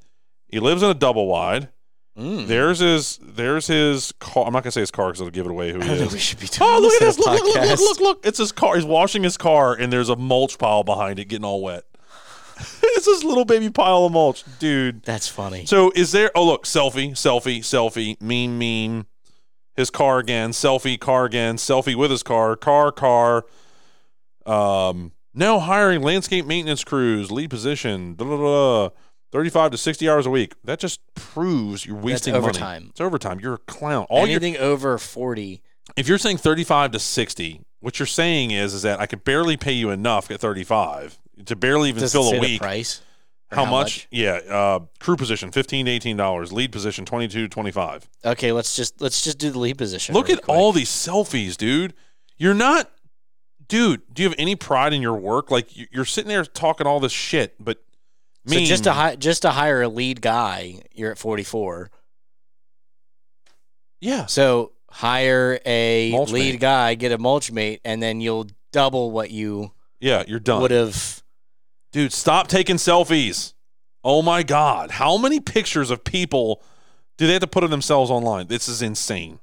he 0.49 0.59
lives 0.59 0.83
in 0.83 0.89
a 0.89 0.93
double 0.93 1.25
wide. 1.27 1.69
Mm. 2.17 2.47
There's 2.47 2.79
his. 2.79 3.17
There's 3.21 3.67
his 3.67 4.11
car. 4.19 4.45
I'm 4.45 4.51
not 4.51 4.63
gonna 4.63 4.73
say 4.73 4.81
his 4.81 4.91
car 4.91 5.07
because 5.07 5.21
it'll 5.21 5.31
give 5.31 5.45
it 5.45 5.51
away 5.51 5.71
who 5.71 5.79
he 5.79 5.95
think 5.97 6.11
we 6.11 6.19
should 6.19 6.41
be 6.41 6.47
doing 6.47 6.69
Oh, 6.69 6.79
look 6.81 6.93
at 6.95 6.99
this 6.99 7.15
this! 7.15 7.25
in 7.25 7.31
a 7.31 7.35
Look, 7.35 7.43
look, 7.45 7.55
look, 7.55 7.69
look, 7.69 7.79
look, 7.79 7.99
look! 8.01 8.25
It's 8.25 8.39
his 8.39 8.51
car. 8.51 8.75
He's 8.75 8.83
washing 8.85 9.23
his 9.23 9.37
car, 9.37 9.73
and 9.73 9.91
there's 9.91 10.09
a 10.09 10.17
mulch 10.17 10.57
pile 10.57 10.83
behind 10.83 11.19
it, 11.19 11.25
getting 11.25 11.45
all 11.45 11.61
wet. 11.61 11.85
it's 12.83 13.05
this 13.05 13.23
little 13.23 13.45
baby 13.45 13.69
pile 13.69 14.05
of 14.05 14.11
mulch, 14.11 14.43
dude. 14.59 15.03
That's 15.03 15.27
funny. 15.27 15.65
So 15.65 15.91
is 15.95 16.11
there? 16.11 16.31
Oh, 16.35 16.45
look, 16.45 16.65
selfie, 16.65 17.11
selfie, 17.11 17.59
selfie, 17.59 18.19
meme, 18.21 18.57
meme. 18.57 19.05
His 19.75 19.89
car 19.89 20.19
again, 20.19 20.51
selfie, 20.51 20.97
car 20.97 21.25
again, 21.25 21.57
selfie 21.57 21.95
with 21.95 22.09
his 22.09 22.23
car, 22.23 22.55
car, 22.55 22.91
car. 22.93 23.45
Um, 24.45 25.11
now 25.33 25.59
hiring 25.59 26.01
landscape 26.01 26.45
maintenance 26.45 26.83
crews, 26.83 27.29
lead 27.31 27.49
position, 27.49 28.15
da, 28.15 28.23
da, 28.23 28.37
da, 28.37 28.87
da, 28.87 28.89
35 29.33 29.71
to 29.71 29.77
60 29.77 30.07
hours 30.09 30.25
a 30.25 30.29
week. 30.29 30.53
That 30.63 30.79
just 30.79 31.01
proves 31.13 31.85
you're 31.85 31.97
wasting 31.97 32.33
money. 32.33 32.43
overtime. 32.45 32.87
It's 32.91 33.01
overtime. 33.01 33.41
You're 33.41 33.55
a 33.55 33.59
clown. 33.59 34.05
All 34.09 34.19
you're, 34.25 34.37
Anything 34.37 34.55
over 34.57 34.97
40. 34.97 35.61
if 35.97 36.07
you're 36.07 36.17
saying 36.17 36.37
35 36.37 36.91
to 36.91 36.99
60, 36.99 37.61
what 37.81 37.99
you're 37.99 38.05
saying 38.05 38.51
is 38.51 38.73
is 38.73 38.83
that 38.83 39.01
I 39.01 39.05
could 39.07 39.25
barely 39.25 39.57
pay 39.57 39.73
you 39.73 39.89
enough 39.89 40.31
at 40.31 40.39
35 40.39 41.19
to 41.45 41.55
barely 41.55 41.89
even 41.89 42.01
Does 42.01 42.11
fill 42.13 42.29
a 42.33 42.39
week. 42.39 42.61
price? 42.61 43.01
Or 43.51 43.57
How, 43.57 43.65
much? 43.65 44.07
Yeah, 44.09 44.39
uh, 44.49 44.79
crew 44.99 45.15
position 45.15 45.51
15 45.51 45.85
to 45.85 45.91
18 45.91 46.17
dollars, 46.17 46.51
lead 46.51 46.71
position 46.71 47.05
22 47.05 47.43
to 47.43 47.47
25. 47.47 48.09
Okay, 48.25 48.51
let's 48.51 48.75
just 48.75 48.99
let's 49.01 49.23
just 49.23 49.37
do 49.37 49.51
the 49.51 49.59
lead 49.59 49.77
position. 49.77 50.15
Look 50.15 50.27
really 50.27 50.39
at 50.39 50.43
quick. 50.45 50.57
all 50.57 50.71
these 50.71 50.89
selfies, 50.89 51.55
dude. 51.55 51.93
You're 52.37 52.55
not 52.55 52.89
dude, 53.67 54.01
do 54.13 54.21
you 54.23 54.29
have 54.29 54.35
any 54.39 54.55
pride 54.55 54.93
in 54.93 55.01
your 55.01 55.15
work? 55.15 55.49
Like 55.51 55.75
you- 55.75 55.87
you're 55.91 56.05
sitting 56.05 56.29
there 56.29 56.43
talking 56.45 56.85
all 56.87 56.99
this 56.99 57.11
shit, 57.11 57.55
but 57.59 57.83
So 58.47 58.55
me 58.55 58.65
just 58.65 58.83
to 58.85 58.93
hi- 58.93 59.15
just 59.15 59.41
to 59.43 59.51
hire 59.51 59.81
a 59.83 59.89
lead 59.89 60.21
guy, 60.21 60.81
you're 60.93 61.11
at 61.11 61.17
44. 61.17 61.89
Yeah. 64.01 64.25
So 64.25 64.71
hire 64.89 65.59
a 65.65 66.11
Mulch 66.11 66.31
lead 66.31 66.53
mate. 66.55 66.59
guy, 66.61 66.95
get 66.95 67.11
a 67.11 67.17
mulch 67.17 67.51
mate, 67.51 67.81
and 67.85 68.01
then 68.01 68.21
you'll 68.21 68.47
double 68.71 69.11
what 69.11 69.31
you 69.31 69.71
Yeah, 69.99 70.23
you're 70.27 70.39
done. 70.39 70.61
would 70.61 70.71
have. 70.71 71.23
Dude, 71.95 72.11
stop 72.11 72.49
taking 72.49 72.75
selfies. 72.75 73.53
Oh 74.03 74.21
my 74.21 74.43
God. 74.43 74.91
How 74.91 75.15
many 75.15 75.39
pictures 75.39 75.89
of 75.89 76.03
people 76.03 76.61
do 77.17 77.25
they 77.25 77.31
have 77.31 77.39
to 77.39 77.47
put 77.47 77.63
of 77.63 77.69
themselves 77.69 78.11
online? 78.11 78.47
This 78.47 78.67
is 78.67 78.81
insane. 78.81 79.39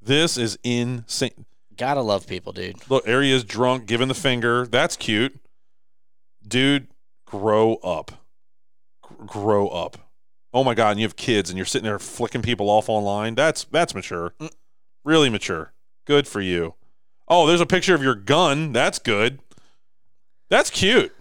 This 0.00 0.38
is 0.38 0.58
insane. 0.64 1.44
Gotta 1.76 2.00
love 2.00 2.26
people, 2.26 2.54
dude. 2.54 2.76
Look, 2.88 3.06
is 3.06 3.44
drunk, 3.44 3.84
giving 3.84 4.08
the 4.08 4.14
finger. 4.14 4.66
That's 4.66 4.96
cute. 4.96 5.38
Dude, 6.42 6.86
grow 7.26 7.74
up. 7.84 8.12
G- 9.06 9.16
grow 9.26 9.68
up. 9.68 9.98
Oh 10.54 10.64
my 10.64 10.72
God, 10.72 10.92
and 10.92 11.00
you 11.00 11.04
have 11.04 11.16
kids 11.16 11.50
and 11.50 11.58
you're 11.58 11.66
sitting 11.66 11.84
there 11.84 11.98
flicking 11.98 12.40
people 12.40 12.70
off 12.70 12.88
online. 12.88 13.34
That's 13.34 13.64
that's 13.64 13.94
mature. 13.94 14.32
Mm. 14.40 14.52
Really 15.04 15.28
mature. 15.28 15.74
Good 16.06 16.26
for 16.26 16.40
you. 16.40 16.76
Oh, 17.28 17.46
there's 17.46 17.60
a 17.60 17.66
picture 17.66 17.94
of 17.94 18.02
your 18.02 18.14
gun. 18.14 18.72
That's 18.72 18.98
good. 18.98 19.40
That's 20.48 20.70
cute. 20.70 21.14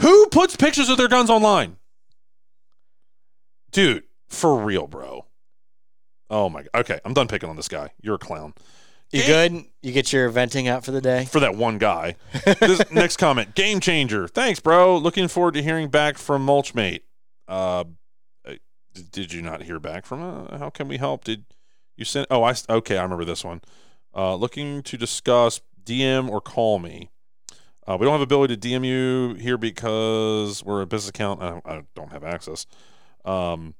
Who 0.00 0.26
puts 0.28 0.56
pictures 0.56 0.88
of 0.88 0.96
their 0.98 1.08
guns 1.08 1.30
online? 1.30 1.76
Dude, 3.72 4.04
for 4.28 4.56
real, 4.58 4.86
bro. 4.86 5.26
Oh 6.28 6.48
my 6.48 6.62
god. 6.62 6.70
Okay, 6.74 7.00
I'm 7.04 7.14
done 7.14 7.28
picking 7.28 7.48
on 7.48 7.56
this 7.56 7.68
guy. 7.68 7.90
You're 8.00 8.14
a 8.16 8.18
clown. 8.18 8.54
You 9.12 9.22
Game- 9.22 9.52
good? 9.56 9.64
You 9.82 9.92
get 9.92 10.12
your 10.12 10.28
venting 10.28 10.68
out 10.68 10.84
for 10.84 10.92
the 10.92 11.00
day? 11.00 11.24
for 11.24 11.40
that 11.40 11.56
one 11.56 11.78
guy. 11.78 12.16
This 12.60 12.80
next 12.92 13.16
comment, 13.16 13.54
game 13.54 13.80
changer. 13.80 14.28
Thanks, 14.28 14.60
bro. 14.60 14.96
Looking 14.96 15.26
forward 15.28 15.54
to 15.54 15.62
hearing 15.62 15.88
back 15.88 16.16
from 16.18 16.46
Mulchmate. 16.46 17.00
Uh, 17.48 17.84
uh, 18.46 18.54
did 19.10 19.32
you 19.32 19.42
not 19.42 19.62
hear 19.62 19.80
back 19.80 20.06
from? 20.06 20.22
Uh, 20.22 20.58
how 20.58 20.70
can 20.70 20.86
we 20.86 20.98
help? 20.98 21.24
Did 21.24 21.44
you 21.96 22.04
send? 22.04 22.26
Oh, 22.30 22.44
I 22.44 22.54
okay. 22.68 22.96
I 22.98 23.02
remember 23.02 23.24
this 23.24 23.44
one. 23.44 23.60
Uh, 24.14 24.36
looking 24.36 24.82
to 24.84 24.96
discuss 24.96 25.60
DM 25.84 26.28
or 26.28 26.40
call 26.40 26.78
me. 26.78 27.10
Uh, 27.90 27.96
we 27.96 28.04
don't 28.04 28.12
have 28.12 28.20
ability 28.20 28.56
to 28.56 28.68
DM 28.68 28.86
you 28.86 29.34
here 29.34 29.58
because 29.58 30.64
we're 30.64 30.80
a 30.80 30.86
business 30.86 31.08
account. 31.08 31.42
I, 31.42 31.60
I 31.64 31.82
don't 31.96 32.12
have 32.12 32.22
access. 32.22 32.64
Um, 33.24 33.74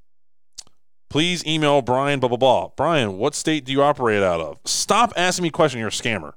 please 1.09 1.47
email 1.47 1.81
Brian. 1.81 2.19
Blah 2.19 2.31
blah 2.31 2.39
blah. 2.39 2.69
Brian, 2.77 3.19
what 3.19 3.37
state 3.37 3.65
do 3.65 3.71
you 3.71 3.85
operate 3.85 4.21
out 4.21 4.41
of? 4.41 4.59
Stop 4.65 5.13
asking 5.17 5.45
me 5.45 5.51
questions. 5.51 5.79
You're 5.79 5.89
a 5.89 5.93
scammer. 5.93 6.33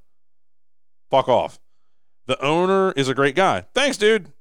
Fuck 1.10 1.28
off. 1.28 1.60
The 2.28 2.40
owner 2.44 2.92
is 2.92 3.10
a 3.10 3.16
great 3.16 3.34
guy. 3.36 3.66
Thanks, 3.74 3.98
dude. 3.98 4.32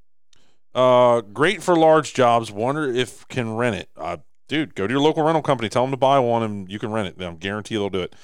Uh, 0.74 1.22
great 1.22 1.62
for 1.62 1.74
large 1.74 2.12
jobs. 2.12 2.52
Wonder 2.52 2.92
if 2.92 3.26
can 3.28 3.56
rent 3.56 3.76
it. 3.76 3.88
Uh, 3.96 4.18
dude, 4.46 4.74
go 4.74 4.86
to 4.86 4.92
your 4.92 5.00
local 5.00 5.22
rental 5.22 5.42
company. 5.42 5.70
Tell 5.70 5.84
them 5.84 5.90
to 5.92 5.96
buy 5.96 6.18
one, 6.18 6.42
and 6.42 6.70
you 6.70 6.78
can 6.78 6.92
rent 6.92 7.08
it. 7.08 7.22
I 7.24 7.32
guarantee 7.32 7.76
they'll 7.76 7.88
do 7.88 8.02
it. 8.02 8.14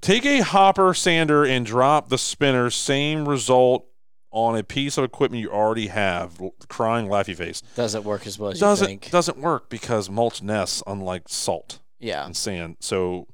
Take 0.00 0.26
a 0.26 0.40
hopper 0.40 0.92
sander 0.92 1.44
and 1.44 1.64
drop 1.64 2.08
the 2.08 2.18
spinner. 2.18 2.68
Same 2.70 3.28
result 3.28 3.86
on 4.32 4.56
a 4.56 4.62
piece 4.62 4.96
of 4.98 5.04
equipment 5.04 5.42
you 5.42 5.50
already 5.50 5.88
have. 5.88 6.40
Crying 6.68 7.06
laughy 7.08 7.34
face. 7.36 7.62
Doesn't 7.74 8.04
work 8.04 8.26
as 8.26 8.38
well 8.38 8.50
as 8.50 8.58
you 8.58 8.60
Doesn't 8.60 8.86
think. 8.86 9.10
doesn't 9.10 9.38
work 9.38 9.68
because 9.68 10.08
mulch 10.10 10.42
nests 10.42 10.82
unlike 10.86 11.24
salt 11.28 11.80
Yeah. 11.98 12.24
and 12.24 12.36
sand. 12.36 12.76
So 12.80 13.26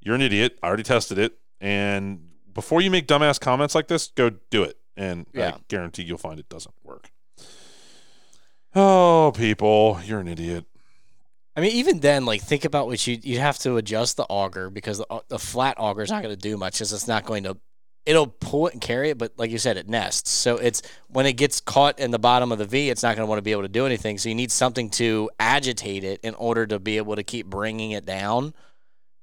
you're 0.00 0.14
an 0.14 0.22
idiot. 0.22 0.58
I 0.62 0.68
already 0.68 0.82
tested 0.84 1.18
it. 1.18 1.38
And 1.60 2.28
before 2.54 2.80
you 2.80 2.90
make 2.90 3.06
dumbass 3.06 3.38
comments 3.40 3.74
like 3.74 3.88
this, 3.88 4.08
go 4.14 4.30
do 4.50 4.62
it. 4.62 4.78
And 4.96 5.26
I 5.36 5.54
guarantee 5.68 6.02
you'll 6.02 6.18
find 6.18 6.40
it 6.40 6.48
doesn't 6.48 6.74
work. 6.82 7.10
Oh, 8.74 9.32
people, 9.36 10.00
you're 10.04 10.20
an 10.20 10.28
idiot. 10.28 10.64
I 11.56 11.60
mean, 11.60 11.72
even 11.72 12.00
then, 12.00 12.24
like 12.24 12.40
think 12.42 12.64
about 12.64 12.86
what 12.86 13.04
you 13.06 13.18
you 13.22 13.40
have 13.40 13.58
to 13.60 13.76
adjust 13.78 14.16
the 14.16 14.24
auger 14.24 14.70
because 14.70 14.98
the, 14.98 15.22
the 15.28 15.38
flat 15.40 15.74
auger 15.78 16.02
is 16.02 16.10
not 16.10 16.22
going 16.22 16.34
to 16.34 16.40
do 16.40 16.56
much 16.56 16.74
because 16.74 16.92
it's 16.92 17.08
not 17.08 17.24
going 17.24 17.42
to. 17.44 17.56
It'll 18.08 18.26
pull 18.26 18.66
it 18.68 18.72
and 18.72 18.80
carry 18.80 19.10
it, 19.10 19.18
but 19.18 19.32
like 19.36 19.50
you 19.50 19.58
said, 19.58 19.76
it 19.76 19.88
nests. 19.88 20.30
So 20.30 20.56
it's 20.56 20.80
when 21.08 21.26
it 21.26 21.34
gets 21.34 21.60
caught 21.60 21.98
in 21.98 22.10
the 22.10 22.18
bottom 22.18 22.50
of 22.52 22.58
the 22.58 22.64
V, 22.64 22.88
it's 22.88 23.02
not 23.02 23.14
going 23.16 23.26
to 23.26 23.28
want 23.28 23.38
to 23.38 23.42
be 23.42 23.52
able 23.52 23.62
to 23.62 23.68
do 23.68 23.84
anything. 23.86 24.16
So 24.18 24.28
you 24.30 24.34
need 24.34 24.50
something 24.50 24.88
to 24.90 25.30
agitate 25.38 26.04
it 26.04 26.20
in 26.22 26.34
order 26.34 26.66
to 26.66 26.78
be 26.78 26.96
able 26.96 27.16
to 27.16 27.22
keep 27.22 27.46
bringing 27.46 27.90
it 27.90 28.06
down. 28.06 28.54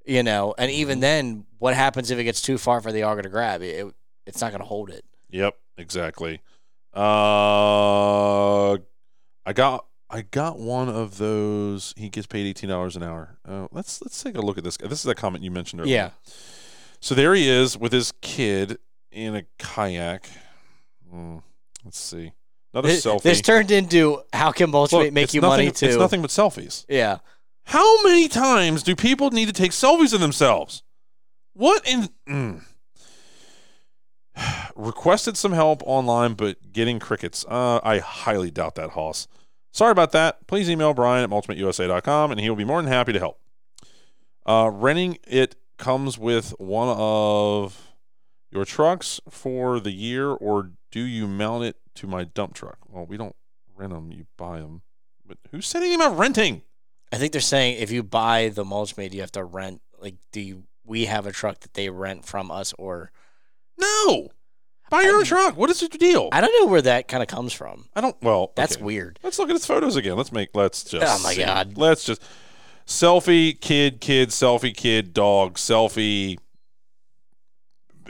You 0.05 0.21
know, 0.21 0.53
and 0.57 0.69
even 0.69 0.99
then, 0.99 1.45
what 1.57 1.73
happens 1.73 2.11
if 2.11 2.19
it 2.19 2.25
gets 2.25 2.41
too 2.41 2.59
far 2.59 2.79
for 2.79 2.91
the 2.91 3.03
auger 3.03 3.23
to 3.23 3.29
grab? 3.29 3.61
It, 3.63 3.85
it- 3.87 3.93
it's 4.27 4.41
not 4.41 4.51
going 4.51 4.61
to 4.61 4.67
hold 4.67 4.89
it. 4.89 5.03
Yep, 5.29 5.55
exactly. 5.77 6.41
Uh, 6.95 8.73
I 9.45 9.53
got 9.53 9.85
I 10.09 10.21
got 10.23 10.57
one 10.59 10.89
of 10.89 11.17
those. 11.17 11.93
He 11.97 12.09
gets 12.09 12.27
paid 12.27 12.45
eighteen 12.47 12.69
dollars 12.69 12.95
an 12.95 13.03
hour. 13.03 13.37
Uh, 13.47 13.67
let's 13.71 14.01
let's 14.01 14.21
take 14.21 14.35
a 14.35 14.41
look 14.41 14.57
at 14.57 14.63
this. 14.63 14.77
This 14.77 14.99
is 15.01 15.05
a 15.07 15.15
comment 15.15 15.43
you 15.43 15.51
mentioned 15.51 15.81
earlier. 15.81 15.95
Yeah. 15.95 16.09
So 17.05 17.13
there 17.13 17.35
he 17.35 17.47
is 17.47 17.77
with 17.77 17.91
his 17.91 18.13
kid 18.21 18.79
in 19.11 19.35
a 19.35 19.43
kayak. 19.59 20.27
Hmm, 21.07 21.37
let's 21.83 21.99
see. 21.99 22.31
Another 22.73 22.87
This, 22.87 23.05
selfie. 23.05 23.21
this 23.21 23.41
turned 23.41 23.69
into 23.69 24.23
how 24.33 24.51
can 24.51 24.71
Look, 24.71 25.13
make 25.13 25.31
you 25.35 25.39
nothing, 25.39 25.65
money 25.65 25.71
too? 25.71 25.85
It's 25.85 25.97
nothing 25.97 26.23
but 26.23 26.31
selfies. 26.31 26.83
Yeah. 26.89 27.19
How 27.65 28.01
many 28.01 28.27
times 28.27 28.81
do 28.81 28.95
people 28.95 29.29
need 29.29 29.45
to 29.45 29.53
take 29.53 29.69
selfies 29.69 30.15
of 30.15 30.19
themselves? 30.19 30.81
What 31.53 31.87
in? 31.87 32.09
Mm. 32.27 32.63
Requested 34.75 35.37
some 35.37 35.51
help 35.51 35.83
online, 35.85 36.33
but 36.33 36.73
getting 36.73 36.97
crickets. 36.97 37.45
Uh, 37.47 37.81
I 37.83 37.99
highly 37.99 38.49
doubt 38.49 38.73
that, 38.75 38.89
Hoss. 38.89 39.27
Sorry 39.71 39.91
about 39.91 40.11
that. 40.13 40.47
Please 40.47 40.71
email 40.71 40.95
Brian 40.95 41.23
at 41.23 41.29
mulchmateusa.com 41.29 42.31
and 42.31 42.39
he 42.39 42.49
will 42.49 42.57
be 42.57 42.65
more 42.65 42.81
than 42.81 42.91
happy 42.91 43.13
to 43.13 43.19
help. 43.19 43.39
Uh, 44.43 44.71
renting 44.73 45.19
it 45.27 45.55
comes 45.77 46.17
with 46.17 46.51
one 46.59 46.95
of 46.97 47.93
your 48.51 48.65
trucks 48.65 49.19
for 49.29 49.79
the 49.79 49.91
year, 49.91 50.29
or 50.29 50.71
do 50.91 51.01
you 51.01 51.27
mount 51.27 51.63
it 51.63 51.77
to 51.95 52.07
my 52.07 52.23
dump 52.23 52.53
truck? 52.53 52.77
Well, 52.87 53.05
we 53.05 53.17
don't 53.17 53.35
rent 53.75 53.93
them; 53.93 54.11
you 54.11 54.25
buy 54.37 54.59
them. 54.59 54.81
But 55.27 55.37
who 55.51 55.61
said 55.61 55.79
anything 55.81 56.01
about 56.01 56.17
renting? 56.17 56.61
I 57.11 57.17
think 57.17 57.31
they're 57.31 57.41
saying 57.41 57.77
if 57.79 57.91
you 57.91 58.03
buy 58.03 58.49
the 58.49 58.65
mulch 58.65 58.97
mate, 58.97 59.13
you 59.13 59.21
have 59.21 59.31
to 59.33 59.43
rent. 59.43 59.81
Like, 59.99 60.15
do 60.31 60.41
you, 60.41 60.63
we 60.85 61.05
have 61.05 61.25
a 61.25 61.31
truck 61.31 61.59
that 61.61 61.73
they 61.73 61.89
rent 61.89 62.25
from 62.25 62.51
us, 62.51 62.73
or 62.77 63.11
No, 63.79 64.29
buy 64.89 65.01
your 65.03 65.17
own 65.17 65.23
truck. 65.25 65.57
What 65.57 65.69
is 65.69 65.79
the 65.79 65.87
deal? 65.87 66.29
I 66.31 66.41
don't 66.41 66.53
know 66.59 66.71
where 66.71 66.81
that 66.81 67.07
kind 67.07 67.23
of 67.23 67.27
comes 67.27 67.53
from. 67.53 67.85
I 67.95 68.01
don't. 68.01 68.15
Well, 68.21 68.51
That's 68.55 68.75
okay. 68.75 68.83
weird. 68.85 69.19
Let's 69.23 69.39
look 69.39 69.49
at 69.49 69.55
his 69.55 69.65
photos 69.65 69.95
again. 69.95 70.15
Let's 70.17 70.31
make. 70.31 70.49
Let's 70.53 70.85
oh 70.93 70.99
just. 70.99 71.19
Oh 71.19 71.23
my 71.23 71.33
see. 71.33 71.43
God. 71.43 71.77
Let's 71.77 72.05
just 72.05 72.21
selfie 72.85 73.59
kid, 73.59 73.99
kid, 74.01 74.29
selfie 74.29 74.75
kid, 74.75 75.13
dog, 75.13 75.55
selfie 75.55 76.37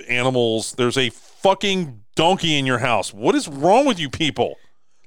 animals. 0.08 0.74
There's 0.74 0.98
a 0.98 1.10
fucking 1.10 2.02
donkey 2.16 2.58
in 2.58 2.66
your 2.66 2.80
house. 2.80 3.14
What 3.14 3.36
is 3.36 3.48
wrong 3.48 3.86
with 3.86 4.00
you 4.00 4.10
people? 4.10 4.56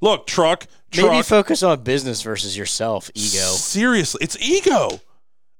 Look, 0.01 0.27
truck, 0.27 0.67
truck. 0.91 1.11
Maybe 1.11 1.23
focus 1.23 1.63
on 1.63 1.83
business 1.83 2.23
versus 2.23 2.57
yourself, 2.57 3.11
ego. 3.15 3.39
Seriously, 3.39 4.21
it's 4.23 4.39
ego. 4.41 5.01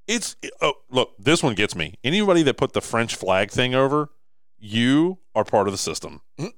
It's 0.07 0.35
oh 0.61 0.73
look, 0.89 1.13
this 1.19 1.43
one 1.43 1.55
gets 1.55 1.75
me. 1.75 1.95
Anybody 2.03 2.41
that 2.43 2.57
put 2.57 2.73
the 2.73 2.81
French 2.81 3.15
flag 3.15 3.51
thing 3.51 3.75
over, 3.75 4.09
you 4.57 5.19
are 5.35 5.43
part 5.43 5.67
of 5.67 5.73
the 5.73 5.77
system. 5.77 6.21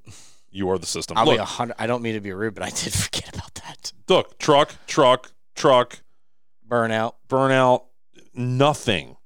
You 0.54 0.70
are 0.70 0.78
the 0.78 0.86
system. 0.86 1.18
I'll 1.18 1.26
look, 1.26 1.38
be. 1.38 1.74
I 1.80 1.88
don't 1.88 2.02
mean 2.02 2.16
to 2.16 2.20
be 2.20 2.34
rude, 2.34 2.54
but 2.56 2.64
I 2.64 2.72
did 2.72 2.92
forget 2.94 3.34
about 3.34 3.54
that. 3.56 3.94
look, 4.10 4.38
truck, 4.38 4.74
truck, 4.86 5.32
truck. 5.56 6.02
Burnout. 6.72 7.16
burnout, 7.28 7.84
nothing, 8.34 9.18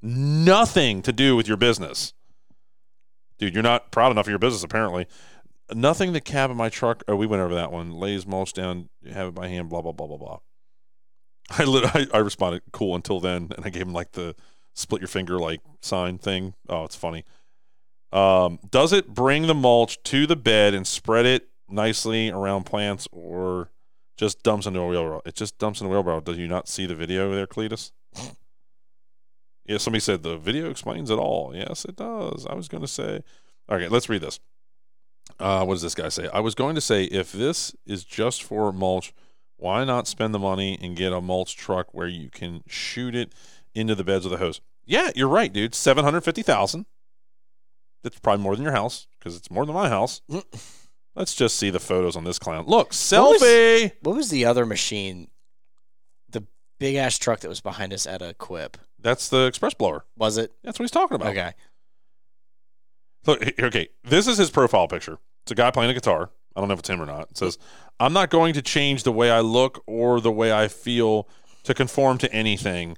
nothing 0.00 1.02
to 1.02 1.12
do 1.12 1.34
with 1.34 1.48
your 1.48 1.56
business. 1.56 2.14
Dude, 3.38 3.54
you're 3.54 3.62
not 3.62 3.90
proud 3.90 4.12
enough 4.12 4.26
of 4.26 4.30
your 4.30 4.38
business, 4.38 4.62
apparently. 4.62 5.06
Nothing 5.74 6.12
the 6.12 6.20
cab 6.20 6.50
of 6.50 6.56
my 6.56 6.68
truck. 6.68 7.02
Oh, 7.08 7.16
we 7.16 7.26
went 7.26 7.42
over 7.42 7.54
that 7.54 7.72
one. 7.72 7.90
Lays 7.90 8.24
mulch 8.24 8.52
down, 8.52 8.88
you 9.02 9.12
have 9.12 9.28
it 9.28 9.34
by 9.34 9.48
hand, 9.48 9.68
blah, 9.68 9.82
blah, 9.82 9.92
blah, 9.92 10.06
blah, 10.06 10.16
blah. 10.16 10.38
I, 11.50 11.64
I, 11.94 12.18
I 12.18 12.18
responded, 12.18 12.62
cool 12.72 12.94
until 12.94 13.18
then. 13.18 13.50
And 13.56 13.64
I 13.66 13.70
gave 13.70 13.82
him 13.82 13.92
like 13.92 14.12
the 14.12 14.36
split 14.74 15.00
your 15.00 15.08
finger 15.08 15.38
like 15.38 15.60
sign 15.80 16.18
thing. 16.18 16.54
Oh, 16.68 16.84
it's 16.84 16.94
funny. 16.94 17.24
Um, 18.12 18.60
does 18.70 18.92
it 18.92 19.08
bring 19.08 19.48
the 19.48 19.54
mulch 19.54 20.00
to 20.04 20.26
the 20.26 20.36
bed 20.36 20.72
and 20.72 20.86
spread 20.86 21.26
it 21.26 21.48
nicely 21.68 22.30
around 22.30 22.64
plants 22.64 23.08
or 23.10 23.70
just 24.16 24.42
dumps 24.42 24.66
into 24.66 24.80
a 24.80 24.86
wheelbarrow. 24.86 25.22
It 25.24 25.34
just 25.34 25.58
dumps 25.58 25.80
in 25.80 25.86
a 25.86 25.90
wheelbarrow. 25.90 26.20
Do 26.20 26.32
you 26.32 26.48
not 26.48 26.68
see 26.68 26.86
the 26.86 26.94
video 26.94 27.34
there, 27.34 27.46
Cletus? 27.46 27.92
yeah, 29.66 29.78
somebody 29.78 30.00
said 30.00 30.22
the 30.22 30.38
video 30.38 30.70
explains 30.70 31.10
it 31.10 31.18
all. 31.18 31.54
Yes, 31.54 31.84
it 31.84 31.96
does. 31.96 32.46
I 32.46 32.54
was 32.54 32.68
going 32.68 32.82
to 32.82 32.88
say, 32.88 33.22
okay, 33.70 33.88
let's 33.88 34.08
read 34.08 34.22
this. 34.22 34.40
Uh, 35.38 35.64
what 35.64 35.74
does 35.74 35.82
this 35.82 35.94
guy 35.94 36.08
say? 36.08 36.28
I 36.32 36.40
was 36.40 36.54
going 36.54 36.74
to 36.76 36.80
say, 36.80 37.04
if 37.04 37.32
this 37.32 37.74
is 37.84 38.04
just 38.04 38.42
for 38.42 38.72
mulch, 38.72 39.12
why 39.56 39.84
not 39.84 40.06
spend 40.06 40.34
the 40.34 40.38
money 40.38 40.78
and 40.80 40.96
get 40.96 41.12
a 41.12 41.20
mulch 41.20 41.56
truck 41.56 41.92
where 41.92 42.06
you 42.06 42.30
can 42.30 42.62
shoot 42.66 43.14
it 43.14 43.32
into 43.74 43.94
the 43.94 44.04
beds 44.04 44.24
with 44.24 44.34
a 44.34 44.38
hose? 44.38 44.60
Yeah, 44.86 45.10
you're 45.14 45.28
right, 45.28 45.52
dude. 45.52 45.74
Seven 45.74 46.04
hundred 46.04 46.22
fifty 46.22 46.42
thousand. 46.42 46.86
That's 48.02 48.20
probably 48.20 48.42
more 48.42 48.54
than 48.54 48.62
your 48.62 48.72
house 48.72 49.08
because 49.18 49.36
it's 49.36 49.50
more 49.50 49.66
than 49.66 49.74
my 49.74 49.88
house. 49.88 50.22
Let's 51.16 51.34
just 51.34 51.56
see 51.56 51.70
the 51.70 51.80
photos 51.80 52.14
on 52.14 52.24
this 52.24 52.38
clown. 52.38 52.66
Look, 52.66 52.88
What 52.88 52.88
was- 52.88 53.42
selfie. 53.42 53.92
What 54.02 54.16
was 54.16 54.28
the 54.30 54.44
other 54.44 54.66
machine? 54.66 55.28
The 56.28 56.44
big 56.78 56.96
ass 56.96 57.18
truck 57.18 57.40
that 57.40 57.48
was 57.48 57.60
behind 57.60 57.92
us 57.92 58.06
at 58.06 58.20
Equip. 58.22 58.76
That's 59.00 59.28
the 59.28 59.46
express 59.46 59.72
blower. 59.74 60.04
Was 60.16 60.36
it? 60.36 60.52
That's 60.62 60.78
what 60.78 60.84
he's 60.84 60.90
talking 60.90 61.14
about. 61.14 61.28
Okay. 61.28 61.52
Look, 63.26 63.60
okay, 63.60 63.88
this 64.04 64.26
is 64.26 64.36
his 64.38 64.50
profile 64.50 64.86
picture. 64.88 65.18
It's 65.44 65.52
a 65.52 65.54
guy 65.56 65.70
playing 65.70 65.90
a 65.90 65.94
guitar. 65.94 66.30
I 66.54 66.60
don't 66.60 66.68
know 66.68 66.74
if 66.74 66.80
it's 66.80 66.90
him 66.90 67.02
or 67.02 67.06
not. 67.06 67.30
It 67.30 67.38
says, 67.38 67.58
I'm 67.98 68.12
not 68.12 68.30
going 68.30 68.54
to 68.54 68.62
change 68.62 69.02
the 69.02 69.12
way 69.12 69.30
I 69.30 69.40
look 69.40 69.82
or 69.86 70.20
the 70.20 70.30
way 70.32 70.52
I 70.52 70.68
feel 70.68 71.28
to 71.64 71.74
conform 71.74 72.18
to 72.18 72.32
anything. 72.32 72.96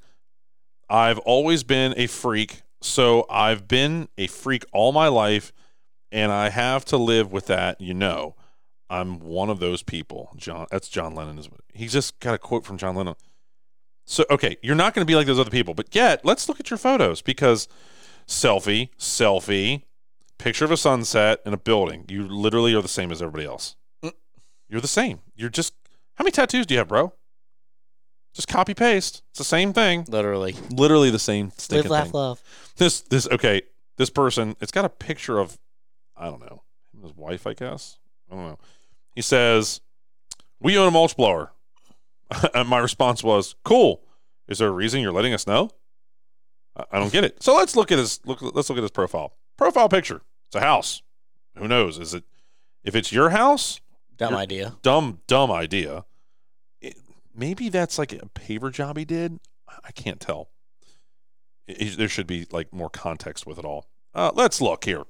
I've 0.90 1.18
always 1.20 1.62
been 1.64 1.94
a 1.96 2.06
freak, 2.06 2.62
so 2.80 3.26
I've 3.30 3.66
been 3.68 4.08
a 4.18 4.26
freak 4.26 4.64
all 4.72 4.92
my 4.92 5.08
life, 5.08 5.52
and 6.10 6.32
I 6.32 6.50
have 6.50 6.84
to 6.86 6.96
live 6.96 7.32
with 7.32 7.46
that, 7.46 7.80
you 7.80 7.94
know. 7.94 8.34
I'm 8.90 9.20
one 9.20 9.50
of 9.50 9.60
those 9.60 9.82
people. 9.82 10.30
John 10.36 10.66
that's 10.70 10.88
John 10.88 11.14
Lennon 11.14 11.38
is 11.38 11.48
he's 11.74 11.92
just 11.92 12.18
got 12.20 12.34
a 12.34 12.38
quote 12.38 12.64
from 12.64 12.78
John 12.78 12.96
Lennon. 12.96 13.16
So 14.06 14.24
okay, 14.30 14.56
you're 14.62 14.74
not 14.74 14.94
going 14.94 15.06
to 15.06 15.10
be 15.10 15.14
like 15.14 15.26
those 15.26 15.38
other 15.38 15.50
people, 15.50 15.74
but 15.74 15.94
yet 15.94 16.24
let's 16.24 16.48
look 16.48 16.58
at 16.58 16.70
your 16.70 16.78
photos 16.78 17.20
because 17.20 17.68
selfie, 18.26 18.88
selfie, 18.98 19.82
picture 20.38 20.64
of 20.64 20.70
a 20.70 20.76
sunset 20.76 21.40
and 21.44 21.52
a 21.52 21.58
building. 21.58 22.06
You 22.08 22.26
literally 22.26 22.74
are 22.74 22.80
the 22.80 22.88
same 22.88 23.12
as 23.12 23.20
everybody 23.20 23.44
else. 23.44 23.76
Mm. 24.02 24.12
You're 24.68 24.80
the 24.80 24.88
same. 24.88 25.20
You're 25.36 25.50
just 25.50 25.74
how 26.14 26.24
many 26.24 26.32
tattoos 26.32 26.64
do 26.66 26.74
you 26.74 26.78
have, 26.78 26.88
bro? 26.88 27.12
Just 28.34 28.48
copy 28.48 28.72
paste. 28.72 29.22
It's 29.30 29.38
the 29.38 29.44
same 29.44 29.72
thing. 29.72 30.04
Literally. 30.08 30.56
Literally 30.70 31.10
the 31.10 31.18
same 31.18 31.52
Live, 31.70 31.86
laugh, 31.86 32.04
thing. 32.04 32.12
love. 32.12 32.42
This 32.76 33.02
this 33.02 33.28
okay. 33.28 33.62
This 33.98 34.10
person. 34.10 34.56
It's 34.60 34.72
got 34.72 34.84
a 34.84 34.88
picture 34.88 35.38
of 35.38 35.58
I 36.18 36.26
don't 36.26 36.40
know 36.40 36.62
him 36.92 37.00
and 37.00 37.02
his 37.04 37.16
wife. 37.16 37.46
I 37.46 37.54
guess 37.54 37.98
I 38.30 38.34
don't 38.34 38.44
know. 38.46 38.58
He 39.14 39.22
says, 39.22 39.80
"We 40.60 40.76
own 40.78 40.88
a 40.88 40.90
mulch 40.90 41.16
blower." 41.16 41.52
and 42.54 42.68
my 42.68 42.78
response 42.78 43.22
was, 43.22 43.54
"Cool. 43.64 44.02
Is 44.48 44.58
there 44.58 44.68
a 44.68 44.72
reason 44.72 45.00
you're 45.00 45.12
letting 45.12 45.32
us 45.34 45.46
know?" 45.46 45.70
I, 46.76 46.84
I 46.92 46.98
don't 46.98 47.12
get 47.12 47.24
it. 47.24 47.42
So 47.42 47.54
let's 47.56 47.76
look 47.76 47.90
at 47.92 47.98
his 47.98 48.20
look. 48.24 48.40
Let's 48.42 48.68
look 48.68 48.78
at 48.78 48.82
his 48.82 48.90
profile. 48.90 49.32
Profile 49.56 49.88
picture. 49.88 50.22
It's 50.48 50.56
a 50.56 50.60
house. 50.60 51.02
Who 51.56 51.66
knows? 51.68 51.98
Is 51.98 52.14
it? 52.14 52.24
If 52.84 52.94
it's 52.94 53.12
your 53.12 53.30
house, 53.30 53.80
Dumb 54.16 54.30
You're- 54.32 54.42
idea. 54.42 54.76
dumb 54.82 55.20
dumb 55.26 55.50
idea. 55.50 56.04
It, 56.80 56.96
maybe 57.34 57.68
that's 57.68 57.98
like 57.98 58.12
a 58.12 58.26
paver 58.34 58.72
job 58.72 58.96
he 58.96 59.04
did. 59.04 59.38
I- 59.68 59.92
can't 59.92 60.20
tell. 60.20 60.50
It- 61.66 61.96
there 61.98 62.08
should 62.08 62.26
be 62.26 62.46
like 62.50 62.72
more 62.72 62.88
context 62.90 63.46
with 63.46 63.58
it 63.58 63.64
all. 63.64 63.86
Uh, 64.14 64.30
let's 64.34 64.60
look 64.60 64.84
here. 64.84 65.04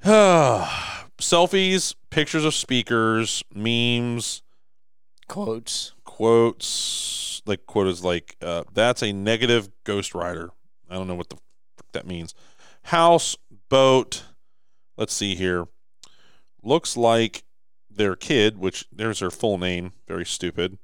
Selfies, 1.18 1.94
pictures 2.10 2.44
of 2.44 2.54
speakers, 2.54 3.42
memes, 3.54 4.42
Quotes. 5.28 5.92
quotes. 6.04 7.42
Like 7.46 7.66
quote 7.66 7.86
is 7.86 8.04
like 8.04 8.36
uh, 8.42 8.64
that's 8.72 9.02
a 9.02 9.12
negative 9.12 9.68
Ghost 9.84 10.14
Rider. 10.14 10.50
I 10.90 10.94
don't 10.94 11.06
know 11.08 11.14
what 11.14 11.28
the 11.30 11.36
fuck 11.36 11.92
that 11.92 12.06
means. 12.06 12.34
House, 12.84 13.36
boat. 13.68 14.24
Let's 14.96 15.14
see 15.14 15.34
here. 15.34 15.66
Looks 16.62 16.96
like 16.96 17.44
their 17.90 18.16
kid, 18.16 18.58
which 18.58 18.86
there's 18.92 19.20
their 19.20 19.30
full 19.30 19.58
name. 19.58 19.92
Very 20.06 20.24
stupid. 20.26 20.78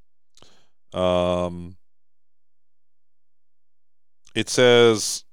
Um, 0.93 1.77
it 4.35 4.49
says 4.49 5.25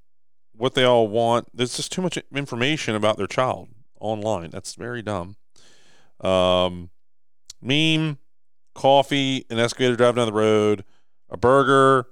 what 0.61 0.75
they 0.75 0.83
all 0.83 1.07
want. 1.07 1.47
There's 1.55 1.75
just 1.75 1.91
too 1.91 2.03
much 2.03 2.19
information 2.31 2.93
about 2.93 3.17
their 3.17 3.25
child 3.25 3.69
online. 3.99 4.51
That's 4.51 4.75
very 4.75 5.01
dumb. 5.01 5.35
Um, 6.19 6.91
meme, 7.63 8.19
coffee, 8.75 9.43
an 9.49 9.57
excavator 9.57 9.95
driving 9.95 10.17
down 10.17 10.27
the 10.27 10.33
road, 10.33 10.85
a 11.31 11.35
burger, 11.37 12.05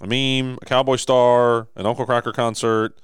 a 0.00 0.06
meme, 0.06 0.58
a 0.62 0.64
cowboy 0.64 0.96
star, 0.96 1.68
an 1.76 1.84
Uncle 1.84 2.06
Kracker 2.06 2.32
concert, 2.32 2.98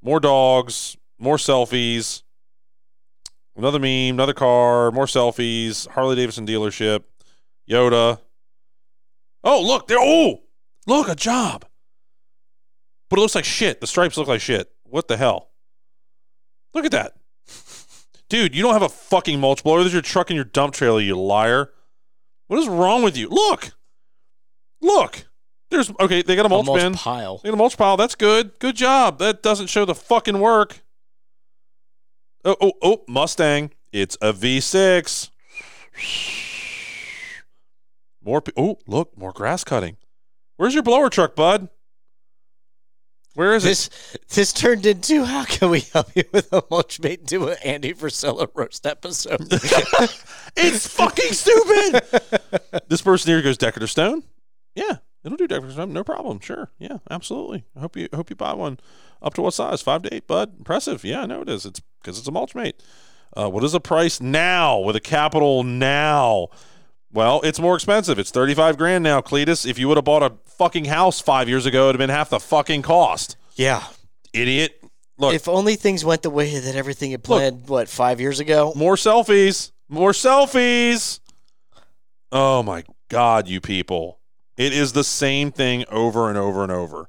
more 0.00 0.20
dogs, 0.20 0.96
more 1.18 1.36
selfies, 1.36 2.22
another 3.56 3.80
meme, 3.80 4.14
another 4.14 4.32
car, 4.32 4.92
more 4.92 5.06
selfies, 5.06 5.88
Harley 5.88 6.14
Davidson 6.14 6.46
dealership, 6.46 7.02
Yoda. 7.68 8.20
Oh, 9.42 9.60
look, 9.60 9.88
there. 9.88 9.98
Oh, 9.98 10.42
look, 10.86 11.08
a 11.08 11.16
job. 11.16 11.64
But 13.10 13.18
it 13.18 13.22
looks 13.22 13.34
like 13.34 13.44
shit. 13.44 13.80
The 13.80 13.86
stripes 13.86 14.16
look 14.16 14.28
like 14.28 14.40
shit. 14.40 14.70
What 14.84 15.08
the 15.08 15.16
hell? 15.16 15.50
Look 16.72 16.84
at 16.84 16.92
that. 16.92 17.16
Dude, 18.28 18.54
you 18.54 18.62
don't 18.62 18.72
have 18.72 18.82
a 18.82 18.88
fucking 18.88 19.40
mulch 19.40 19.64
blower. 19.64 19.80
There's 19.80 19.92
your 19.92 20.00
truck 20.00 20.30
and 20.30 20.36
your 20.36 20.44
dump 20.44 20.72
trailer, 20.72 21.00
you 21.00 21.20
liar. 21.20 21.72
What 22.46 22.60
is 22.60 22.68
wrong 22.68 23.02
with 23.02 23.16
you? 23.16 23.28
Look. 23.28 23.72
Look. 24.80 25.26
There's 25.70 25.90
okay, 26.00 26.22
they 26.22 26.34
got 26.36 26.46
a 26.46 26.48
mulch 26.48 26.66
Almost 26.68 26.84
bin. 26.84 26.94
pile. 26.94 27.38
They 27.38 27.48
got 27.48 27.54
a 27.54 27.58
mulch 27.58 27.76
pile. 27.76 27.96
That's 27.96 28.14
good. 28.14 28.58
Good 28.58 28.76
job. 28.76 29.18
That 29.18 29.42
doesn't 29.42 29.68
show 29.68 29.84
the 29.84 29.94
fucking 29.94 30.38
work. 30.38 30.80
Oh, 32.44 32.56
oh, 32.60 32.72
oh, 32.82 33.04
Mustang. 33.08 33.72
It's 33.92 34.16
a 34.20 34.32
V6. 34.32 35.30
More. 38.24 38.42
Oh, 38.56 38.78
look, 38.86 39.16
more 39.18 39.32
grass 39.32 39.64
cutting. 39.64 39.96
Where's 40.56 40.74
your 40.74 40.82
blower 40.82 41.10
truck, 41.10 41.34
bud? 41.34 41.68
Where 43.34 43.54
is 43.54 43.64
it? 43.64 43.68
This 43.68 43.90
this 44.28 44.52
turned 44.52 44.86
into 44.86 45.24
how 45.24 45.44
can 45.44 45.70
we 45.70 45.80
help 45.80 46.14
you 46.16 46.24
with 46.32 46.52
a 46.52 46.62
mulch 46.70 47.00
mate 47.00 47.26
do 47.26 47.48
an 47.48 47.56
Andy 47.64 47.94
Frisella 47.94 48.48
roast 48.54 48.86
episode? 48.86 49.40
it's 50.56 50.86
fucking 50.88 51.32
stupid. 51.32 52.82
this 52.88 53.02
person 53.02 53.30
here 53.30 53.42
goes 53.42 53.56
Decorative 53.56 53.90
Stone. 53.90 54.24
Yeah, 54.74 54.98
It'll 55.22 55.36
do 55.36 55.46
fixer 55.48 55.76
time, 55.76 55.92
no 55.92 56.02
problem. 56.02 56.40
Sure, 56.40 56.70
yeah, 56.78 56.98
absolutely. 57.10 57.64
I 57.76 57.80
hope 57.80 57.96
you 57.96 58.08
hope 58.14 58.30
you 58.30 58.36
buy 58.36 58.54
one. 58.54 58.80
Up 59.22 59.34
to 59.34 59.42
what 59.42 59.52
size? 59.52 59.82
Five 59.82 60.02
to 60.02 60.14
eight, 60.14 60.26
bud. 60.26 60.54
Impressive. 60.58 61.04
Yeah, 61.04 61.22
I 61.22 61.26
know 61.26 61.42
it 61.42 61.48
is. 61.48 61.66
It's 61.66 61.80
because 62.00 62.18
it's 62.18 62.28
a 62.28 62.32
mulch 62.32 62.54
mate. 62.54 62.82
Uh, 63.36 63.48
what 63.48 63.62
is 63.62 63.72
the 63.72 63.80
price 63.80 64.20
now 64.20 64.78
with 64.78 64.96
a 64.96 65.00
capital 65.00 65.62
now? 65.62 66.48
Well, 67.12 67.40
it's 67.42 67.58
more 67.58 67.74
expensive. 67.74 68.18
It's 68.18 68.30
thirty 68.30 68.54
five 68.54 68.76
grand 68.78 69.02
now, 69.02 69.20
Cletus. 69.20 69.66
If 69.68 69.78
you 69.78 69.88
would 69.88 69.96
have 69.96 70.04
bought 70.04 70.22
a 70.22 70.34
fucking 70.56 70.84
house 70.86 71.20
five 71.20 71.48
years 71.48 71.66
ago, 71.66 71.88
it'd 71.88 72.00
have 72.00 72.06
been 72.06 72.14
half 72.14 72.30
the 72.30 72.38
fucking 72.40 72.82
cost. 72.82 73.36
Yeah. 73.56 73.82
Idiot. 74.32 74.76
Look, 75.18 75.34
If 75.34 75.48
only 75.48 75.76
things 75.76 76.04
went 76.04 76.22
the 76.22 76.30
way 76.30 76.58
that 76.58 76.74
everything 76.76 77.10
had 77.10 77.22
planned, 77.22 77.68
what, 77.68 77.88
five 77.88 78.20
years 78.20 78.40
ago? 78.40 78.72
more 78.74 78.94
selfies. 78.96 79.70
More 79.88 80.12
selfies. 80.12 81.20
Oh 82.32 82.62
my 82.62 82.84
God, 83.08 83.48
you 83.48 83.60
people. 83.60 84.18
It 84.56 84.72
is 84.72 84.92
the 84.92 85.04
same 85.04 85.50
thing 85.52 85.84
over 85.90 86.28
and 86.28 86.38
over 86.38 86.62
and 86.62 86.70
over. 86.70 87.08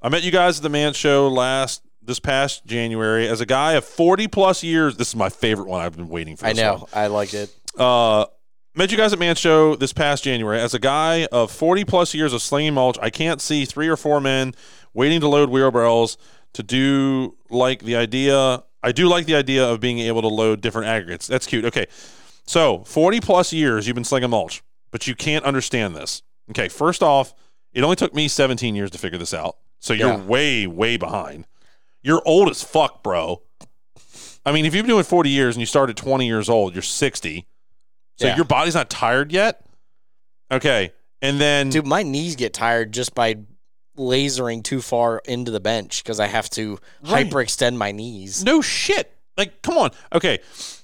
I 0.00 0.08
met 0.08 0.22
you 0.22 0.30
guys 0.30 0.58
at 0.58 0.62
the 0.62 0.68
Man 0.68 0.92
Show 0.92 1.28
last 1.28 1.82
this 2.02 2.20
past 2.20 2.64
January 2.66 3.28
as 3.28 3.40
a 3.40 3.46
guy 3.46 3.72
of 3.74 3.84
40 3.84 4.28
plus 4.28 4.62
years. 4.62 4.96
This 4.96 5.08
is 5.08 5.16
my 5.16 5.28
favorite 5.28 5.68
one. 5.68 5.80
I've 5.80 5.96
been 5.96 6.08
waiting 6.08 6.36
for 6.36 6.46
I 6.46 6.52
know. 6.52 6.88
I 6.92 7.06
liked 7.08 7.34
it. 7.34 7.50
Uh, 7.78 8.26
met 8.74 8.90
you 8.90 8.96
guys 8.96 9.12
at 9.12 9.18
Man 9.18 9.34
Show 9.34 9.76
this 9.76 9.92
past 9.92 10.24
January 10.24 10.60
as 10.60 10.74
a 10.74 10.78
guy 10.78 11.26
of 11.26 11.50
40 11.50 11.84
plus 11.84 12.14
years 12.14 12.32
of 12.32 12.42
slinging 12.42 12.74
mulch. 12.74 12.98
I 13.00 13.10
can't 13.10 13.40
see 13.40 13.64
three 13.64 13.88
or 13.88 13.96
four 13.96 14.20
men 14.20 14.54
waiting 14.94 15.20
to 15.20 15.28
load 15.28 15.50
wheelbarrows 15.50 16.16
to 16.54 16.62
do 16.62 17.36
like 17.50 17.82
the 17.82 17.96
idea. 17.96 18.64
I 18.82 18.92
do 18.92 19.08
like 19.08 19.26
the 19.26 19.34
idea 19.34 19.66
of 19.68 19.80
being 19.80 19.98
able 20.00 20.22
to 20.22 20.28
load 20.28 20.60
different 20.60 20.88
aggregates. 20.88 21.26
That's 21.26 21.46
cute. 21.46 21.64
Okay. 21.64 21.86
So 22.46 22.84
40 22.84 23.20
plus 23.20 23.52
years 23.52 23.86
you've 23.86 23.94
been 23.94 24.04
slinging 24.04 24.30
mulch, 24.30 24.62
but 24.90 25.06
you 25.06 25.14
can't 25.14 25.44
understand 25.44 25.94
this. 25.94 26.22
Okay. 26.50 26.68
First 26.68 27.02
off, 27.02 27.34
it 27.72 27.84
only 27.84 27.96
took 27.96 28.14
me 28.14 28.28
17 28.28 28.74
years 28.74 28.90
to 28.90 28.98
figure 28.98 29.18
this 29.18 29.32
out. 29.34 29.56
So 29.80 29.92
you're 29.92 30.08
Yeah. 30.08 30.24
way, 30.24 30.66
way 30.66 30.96
behind. 30.96 31.46
You're 32.02 32.22
old 32.26 32.48
as 32.50 32.62
fuck, 32.62 33.02
bro. 33.02 33.42
I 34.44 34.50
mean, 34.50 34.64
if 34.66 34.74
you've 34.74 34.84
been 34.84 34.90
doing 34.94 35.04
40 35.04 35.30
years 35.30 35.54
and 35.54 35.60
you 35.60 35.66
started 35.66 35.96
20 35.96 36.26
years 36.26 36.48
old, 36.48 36.74
you're 36.74 36.82
60. 36.82 37.46
So 38.18 38.26
Yeah. 38.28 38.36
your 38.36 38.44
body's 38.44 38.74
not 38.74 38.90
tired 38.90 39.32
yet. 39.32 39.64
Okay. 40.50 40.92
And 41.20 41.40
then 41.40 41.70
Dude, 41.70 41.86
my 41.86 42.02
knees 42.02 42.36
get 42.36 42.52
tired 42.52 42.92
just 42.92 43.14
by 43.14 43.36
lasering 43.96 44.62
too 44.62 44.80
far 44.80 45.20
into 45.24 45.50
the 45.50 45.60
bench 45.60 46.02
because 46.02 46.18
I 46.20 46.26
have 46.26 46.48
to 46.50 46.78
Right. 47.02 47.28
hyperextend 47.28 47.76
my 47.76 47.92
knees. 47.92 48.42
No 48.44 48.60
shit. 48.60 49.12
Like, 49.36 49.62
come 49.62 49.78
on. 49.78 49.90
Okay. 50.12 50.40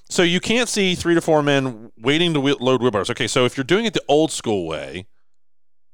So 0.09 0.23
you 0.23 0.39
can't 0.39 0.67
see 0.69 0.95
three 0.95 1.13
to 1.13 1.21
four 1.21 1.43
men 1.43 1.91
waiting 1.99 2.33
to 2.33 2.39
load 2.39 2.81
wheelbarrows. 2.81 3.09
Okay. 3.11 3.27
So 3.27 3.45
if 3.45 3.57
you're 3.57 3.63
doing 3.63 3.85
it 3.85 3.93
the 3.93 4.03
old 4.07 4.31
school 4.31 4.65
way, 4.67 5.05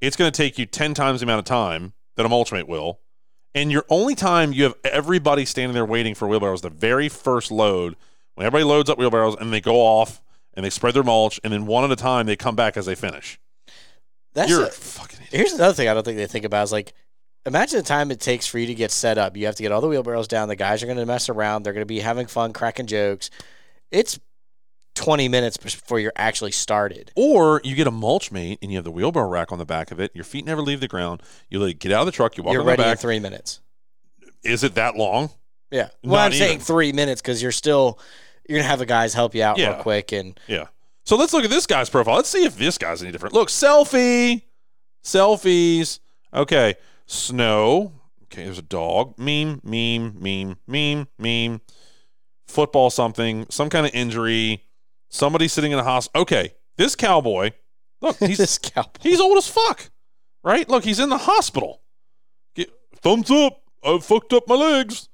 it's 0.00 0.16
going 0.16 0.30
to 0.30 0.36
take 0.36 0.58
you 0.58 0.66
10 0.66 0.94
times 0.94 1.20
the 1.20 1.24
amount 1.26 1.40
of 1.40 1.44
time 1.44 1.92
that 2.16 2.24
a 2.24 2.28
mulchmate 2.28 2.66
will. 2.68 3.00
And 3.54 3.72
your 3.72 3.84
only 3.88 4.14
time 4.14 4.52
you 4.52 4.64
have 4.64 4.74
everybody 4.84 5.44
standing 5.46 5.74
there 5.74 5.84
waiting 5.86 6.14
for 6.14 6.28
wheelbarrows, 6.28 6.60
the 6.60 6.70
very 6.70 7.08
first 7.08 7.50
load, 7.50 7.96
when 8.34 8.46
everybody 8.46 8.64
loads 8.64 8.90
up 8.90 8.98
wheelbarrows 8.98 9.36
and 9.40 9.52
they 9.52 9.62
go 9.62 9.76
off 9.76 10.20
and 10.56 10.64
they 10.64 10.70
spread 10.70 10.94
their 10.94 11.02
mulch, 11.02 11.38
and 11.44 11.52
then 11.52 11.66
one 11.66 11.84
at 11.84 11.90
a 11.90 11.96
time 11.96 12.26
they 12.26 12.36
come 12.36 12.56
back 12.56 12.76
as 12.76 12.86
they 12.86 12.94
finish. 12.94 13.38
That's 14.34 14.50
You're 14.50 14.64
a- 14.66 14.70
fucking 14.70 15.18
idiot. 15.28 15.32
here's 15.32 15.52
another 15.52 15.74
thing 15.74 15.88
I 15.88 15.94
don't 15.94 16.04
think 16.04 16.16
they 16.16 16.26
think 16.26 16.44
about 16.44 16.64
is 16.64 16.72
like, 16.72 16.92
imagine 17.46 17.78
the 17.78 17.84
time 17.84 18.10
it 18.10 18.20
takes 18.20 18.46
for 18.46 18.58
you 18.58 18.66
to 18.66 18.74
get 18.74 18.90
set 18.90 19.18
up. 19.18 19.36
You 19.36 19.46
have 19.46 19.54
to 19.56 19.62
get 19.62 19.72
all 19.72 19.80
the 19.80 19.88
wheelbarrows 19.88 20.28
down. 20.28 20.48
The 20.48 20.56
guys 20.56 20.82
are 20.82 20.86
going 20.86 20.98
to 20.98 21.06
mess 21.06 21.28
around. 21.28 21.62
They're 21.62 21.72
going 21.72 21.82
to 21.82 21.86
be 21.86 22.00
having 22.00 22.26
fun, 22.26 22.52
cracking 22.52 22.86
jokes. 22.86 23.30
It's 23.90 24.18
20 24.96 25.28
minutes 25.28 25.56
before 25.56 26.00
you're 26.00 26.12
actually 26.16 26.50
started. 26.50 27.12
Or 27.14 27.60
you 27.62 27.74
get 27.74 27.86
a 27.86 27.90
mulch 27.90 28.32
mate 28.32 28.58
and 28.62 28.72
you 28.72 28.78
have 28.78 28.84
the 28.84 28.90
wheelbarrow 28.90 29.28
rack 29.28 29.52
on 29.52 29.58
the 29.58 29.66
back 29.66 29.90
of 29.90 30.00
it. 30.00 30.10
Your 30.14 30.24
feet 30.24 30.44
never 30.44 30.60
leave 30.62 30.80
the 30.80 30.88
ground. 30.88 31.22
You 31.48 31.62
it 31.64 31.78
get 31.78 31.92
out 31.92 32.00
of 32.00 32.06
the 32.06 32.12
truck. 32.12 32.36
You 32.36 32.42
walk 32.42 32.54
you're 32.54 32.64
ready 32.64 32.82
in 32.82 32.96
three 32.96 33.20
minutes. 33.20 33.60
Is 34.42 34.64
it 34.64 34.74
that 34.74 34.96
long? 34.96 35.30
Yeah. 35.70 35.88
Well, 36.02 36.14
Not 36.14 36.26
I'm 36.26 36.32
saying 36.32 36.60
three 36.60 36.92
minutes 36.92 37.20
because 37.20 37.42
you're 37.42 37.52
still 37.52 37.98
you're 38.48 38.58
gonna 38.58 38.68
have 38.68 38.78
the 38.78 38.86
guys 38.86 39.14
help 39.14 39.34
you 39.34 39.42
out 39.42 39.58
Yeah. 39.58 39.74
real 39.74 39.82
quick 39.82 40.12
and 40.12 40.38
Yeah. 40.46 40.66
So 41.04 41.16
let's 41.16 41.32
look 41.32 41.44
at 41.44 41.50
this 41.50 41.66
guy's 41.66 41.88
profile. 41.88 42.16
Let's 42.16 42.28
see 42.28 42.44
if 42.44 42.56
this 42.56 42.78
guy's 42.78 43.02
any 43.02 43.12
different. 43.12 43.32
Look, 43.34 43.48
selfie, 43.48 44.42
selfies. 45.04 46.00
Okay, 46.34 46.74
snow. 47.06 47.92
Okay, 48.24 48.44
there's 48.44 48.58
a 48.58 48.62
dog. 48.62 49.16
Meme, 49.18 49.60
meme, 49.62 50.16
meme, 50.18 50.56
meme, 50.66 51.06
meme. 51.18 51.60
Football, 52.48 52.90
something, 52.90 53.46
some 53.50 53.68
kind 53.70 53.86
of 53.86 53.94
injury. 53.94 54.64
Somebody 55.08 55.48
sitting 55.48 55.72
in 55.72 55.78
a 55.78 55.84
hospital. 55.84 56.22
Okay, 56.22 56.54
this 56.76 56.96
cowboy. 56.96 57.52
Look, 58.00 58.16
he's 58.20 58.38
this 58.38 58.58
cowboy. 58.58 58.90
he's 59.00 59.20
old 59.20 59.38
as 59.38 59.48
fuck, 59.48 59.90
right? 60.42 60.68
Look, 60.68 60.84
he's 60.84 60.98
in 61.00 61.08
the 61.08 61.18
hospital. 61.18 61.82
Get, 62.54 62.70
thumbs 62.96 63.30
up. 63.30 63.62
I 63.84 63.98
fucked 64.00 64.32
up 64.32 64.48
my 64.48 64.56
legs. 64.56 65.08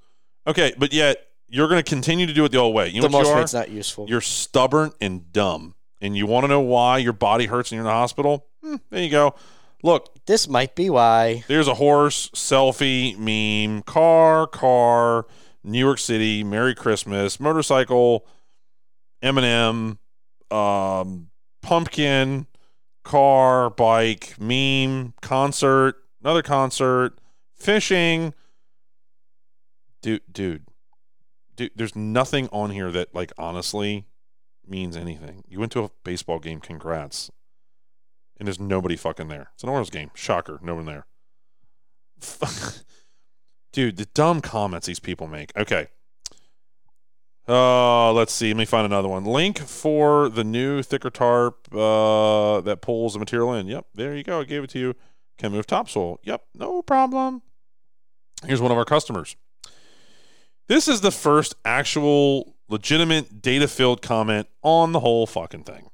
Okay, 0.47 0.73
but 0.79 0.93
yet 0.93 1.19
you're 1.53 1.69
going 1.69 1.83
to 1.83 1.89
continue 1.89 2.27
to 2.27 2.33
do 2.33 2.47
it 2.47 2.49
the 2.51 2.57
old 2.57 2.75
way. 2.75 2.89
You 2.89 3.03
know 3.03 3.09
the 3.09 3.13
what 3.13 3.25
you 3.25 3.29
are? 3.29 3.35
mulchmate's 3.35 3.53
not 3.53 3.71
useful. 3.71 4.07
You're 4.09 4.23
stubborn 4.23 4.93
and 5.03 5.31
dumb. 5.33 5.75
And 6.01 6.17
you 6.17 6.27
want 6.27 6.45
to 6.45 6.49
know 6.49 6.61
why 6.61 6.99
your 6.99 7.13
body 7.13 7.45
hurts 7.45 7.71
and 7.71 7.77
you're 7.77 7.85
in 7.85 7.89
the 7.89 7.93
hospital? 7.93 8.47
Hmm, 8.65 8.77
there 8.91 9.03
you 9.03 9.11
go. 9.11 9.35
Look, 9.83 10.25
this 10.27 10.49
might 10.49 10.75
be 10.75 10.89
why. 10.89 11.45
there's 11.49 11.69
a 11.69 11.75
horse, 11.75 12.31
selfie, 12.31 13.19
meme, 13.19 13.83
car, 13.83 14.47
car, 14.47 15.27
New 15.63 15.79
York 15.79 15.99
City, 15.99 16.43
Merry 16.43 16.75
Christmas, 16.75 17.39
motorcycle, 17.39 18.27
Eminem, 19.23 19.99
um, 20.51 21.29
pumpkin, 21.61 22.47
car, 23.05 23.69
bike, 23.69 24.37
meme, 24.41 25.13
concert, 25.21 25.97
another 26.23 26.43
concert, 26.43 27.19
fishing. 27.57 28.33
Dude, 30.01 30.23
dude, 30.33 30.65
dude, 31.57 31.73
there's 31.77 31.97
nothing 31.97 32.49
on 32.53 32.71
here 32.71 32.91
that, 32.91 33.15
like, 33.15 33.33
honestly 33.39 34.07
means 34.67 34.97
anything. 34.97 35.45
You 35.49 35.61
went 35.61 35.73
to 35.73 35.85
a 35.85 35.91
baseball 36.05 36.39
game, 36.39 36.61
congrats. 36.61 37.31
And 38.39 38.47
there's 38.47 38.61
nobody 38.61 38.97
fucking 38.97 39.29
there. 39.29 39.51
It's 39.55 39.63
an 39.63 39.69
Orioles 39.69 39.91
game. 39.91 40.11
Shocker, 40.15 40.59
no 40.63 40.75
one 40.75 40.87
there. 40.87 41.07
Fuck. 42.21 42.85
Dude, 43.73 43.97
the 43.97 44.07
dumb 44.07 44.41
comments 44.41 44.87
these 44.87 45.01
people 45.01 45.27
make. 45.27 45.57
Okay. 45.57 45.89
Uh, 47.49 48.13
let's 48.13 48.33
see. 48.33 48.49
Let 48.49 48.57
me 48.59 48.65
find 48.65 48.87
another 48.87 49.09
one. 49.09 49.25
Link 49.25 49.59
for 49.59 50.29
the 50.29 50.45
new 50.45 50.83
thicker 50.83 51.11
tarp 51.11 51.69
uh, 51.75 52.61
that 52.61 52.81
pulls 52.83 53.15
the 53.15 53.19
material 53.19 53.55
in. 53.55 53.67
Yep, 53.67 53.87
there 53.95 54.15
you 54.15 54.23
go. 54.23 54.41
I 54.41 54.45
gave 54.45 54.65
it 54.65 54.71
to 54.71 54.79
you. 54.79 54.95
Can 55.39 55.53
move 55.53 55.67
topsoil. 55.67 56.21
Yep, 56.23 56.43
no 56.55 56.83
problem. 56.83 57.43
Here's 58.47 58.61
one 58.61 58.71
of 58.71 58.79
our 58.79 58.85
customers. 58.85 59.37
This 60.73 60.89
is 60.89 61.03
the 61.03 61.11
first 61.11 61.55
actual 61.67 62.57
legitimate 62.71 63.43
data 63.43 63.69
filled 63.69 64.01
comment 64.01 64.49
on 64.63 64.93
the 64.93 65.01
whole 65.01 65.27
fucking 65.27 65.65
thing. 65.65 65.91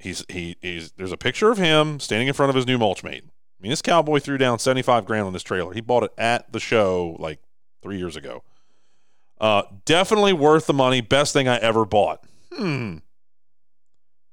He's 0.00 0.24
he 0.28 0.56
he's 0.60 0.90
there's 0.96 1.12
a 1.12 1.16
picture 1.16 1.52
of 1.52 1.58
him 1.58 2.00
standing 2.00 2.26
in 2.26 2.34
front 2.34 2.50
of 2.50 2.56
his 2.56 2.66
new 2.66 2.76
mulch 2.76 3.04
mate. 3.04 3.22
I 3.24 3.62
mean, 3.62 3.70
this 3.70 3.82
cowboy 3.82 4.18
threw 4.18 4.36
down 4.36 4.58
75 4.58 5.06
grand 5.06 5.28
on 5.28 5.32
this 5.32 5.44
trailer. 5.44 5.72
He 5.72 5.80
bought 5.80 6.02
it 6.02 6.10
at 6.18 6.52
the 6.52 6.58
show 6.58 7.14
like 7.20 7.38
three 7.84 7.96
years 7.96 8.16
ago. 8.16 8.42
Uh, 9.40 9.62
definitely 9.84 10.32
worth 10.32 10.66
the 10.66 10.74
money. 10.74 11.00
Best 11.00 11.32
thing 11.32 11.46
I 11.46 11.58
ever 11.58 11.84
bought. 11.84 12.24
Hmm. 12.52 12.96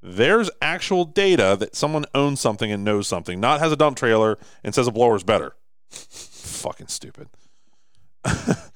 There's 0.02 0.50
actual 0.60 1.06
data 1.06 1.56
that 1.60 1.76
someone 1.76 2.06
owns 2.16 2.42
something 2.42 2.72
and 2.72 2.84
knows 2.84 3.08
something, 3.08 3.40
not 3.40 3.60
has 3.60 3.72
a 3.72 3.78
dump 3.78 3.96
trailer 3.96 4.40
and 4.64 4.74
says 4.74 4.88
a 4.88 4.92
blower's 4.92 5.24
better. 5.24 5.56
Fucking 5.92 6.88
stupid. 6.88 7.28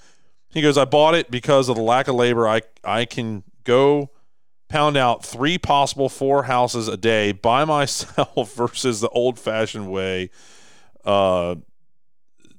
he 0.56 0.62
goes, 0.62 0.78
I 0.78 0.86
bought 0.86 1.14
it 1.14 1.30
because 1.30 1.70
of 1.70 1.76
the 1.76 1.82
lack 1.82 2.08
of 2.08 2.16
labor. 2.16 2.48
I 2.48 2.62
I 2.84 3.06
can 3.06 3.44
go 3.66 4.10
pound 4.70 4.98
out 4.98 5.24
three 5.24 5.58
possible 5.58 6.10
four 6.10 6.44
houses 6.44 6.88
a 6.88 6.98
day 6.98 7.34
by 7.34 7.66
myself 7.66 8.54
versus 8.56 9.02
the 9.02 9.10
old 9.10 9.38
fashioned 9.38 9.92
way. 9.92 10.30
Uh, 11.04 11.56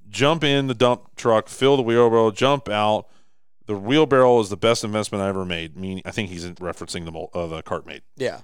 jump 0.09 0.45
in 0.45 0.67
the 0.67 0.75
dump 0.75 1.17
truck, 1.17 1.49
fill 1.49 1.77
the 1.77 1.83
wheelbarrow, 1.83 2.31
jump 2.31 2.69
out. 2.69 3.09
The 3.65 3.77
wheelbarrow 3.77 4.39
is 4.41 4.51
the 4.51 4.57
best 4.57 4.85
investment 4.85 5.23
I 5.25 5.29
ever 5.29 5.45
made. 5.45 5.77
Meaning, 5.77 6.03
I 6.05 6.13
think 6.13 6.29
he's 6.29 6.49
referencing 6.53 7.05
the 7.07 7.13
mul- 7.13 7.31
uh, 7.35 7.47
the 7.47 7.63
KartMate. 7.63 8.03
Yeah. 8.17 8.43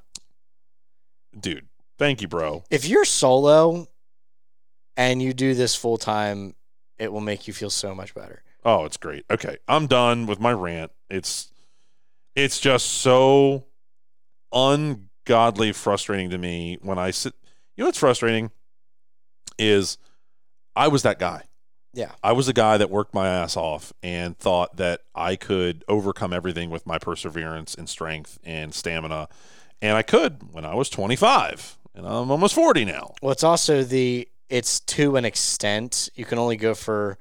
Dude, 1.38 1.68
thank 1.98 2.20
you, 2.20 2.28
bro. 2.28 2.64
If 2.70 2.88
you're 2.88 3.04
solo 3.04 3.86
and 4.96 5.22
you 5.22 5.32
do 5.32 5.54
this 5.54 5.76
full 5.76 5.98
time, 5.98 6.54
it 6.98 7.12
will 7.12 7.20
make 7.20 7.46
you 7.46 7.54
feel 7.54 7.70
so 7.70 7.94
much 7.94 8.14
better. 8.14 8.42
Oh, 8.64 8.84
it's 8.84 8.96
great. 8.96 9.24
Okay, 9.30 9.56
I'm 9.68 9.86
done 9.86 10.26
with 10.26 10.40
my 10.40 10.52
rant. 10.52 10.92
It's 11.10 11.52
it's 12.34 12.60
just 12.60 12.86
so 12.86 13.66
ungodly 14.52 15.72
frustrating 15.72 16.30
to 16.30 16.38
me 16.38 16.78
when 16.82 16.98
I 16.98 17.10
sit. 17.10 17.34
You 17.76 17.84
know 17.84 17.88
what's 17.88 17.98
frustrating 17.98 18.50
is 19.58 19.98
I 20.76 20.88
was 20.88 21.02
that 21.02 21.18
guy. 21.18 21.44
Yeah. 21.94 22.12
I 22.22 22.32
was 22.32 22.48
a 22.48 22.52
guy 22.52 22.78
that 22.78 22.90
worked 22.90 23.14
my 23.14 23.28
ass 23.28 23.56
off 23.56 23.92
and 24.02 24.36
thought 24.38 24.76
that 24.76 25.00
I 25.14 25.36
could 25.36 25.84
overcome 25.88 26.32
everything 26.32 26.70
with 26.70 26.86
my 26.86 26.98
perseverance 26.98 27.74
and 27.74 27.88
strength 27.88 28.38
and 28.44 28.74
stamina. 28.74 29.28
And 29.82 29.96
I 29.96 30.02
could 30.02 30.52
when 30.52 30.64
I 30.64 30.74
was 30.74 30.88
25, 30.88 31.76
and 31.94 32.06
I'm 32.06 32.30
almost 32.30 32.54
40 32.54 32.84
now. 32.84 33.14
Well, 33.20 33.32
it's 33.32 33.44
also 33.44 33.82
the 33.82 34.28
it's 34.48 34.80
to 34.80 35.16
an 35.16 35.24
extent. 35.24 36.08
You 36.14 36.24
can 36.24 36.38
only 36.38 36.56
go 36.56 36.74
for 36.74 37.18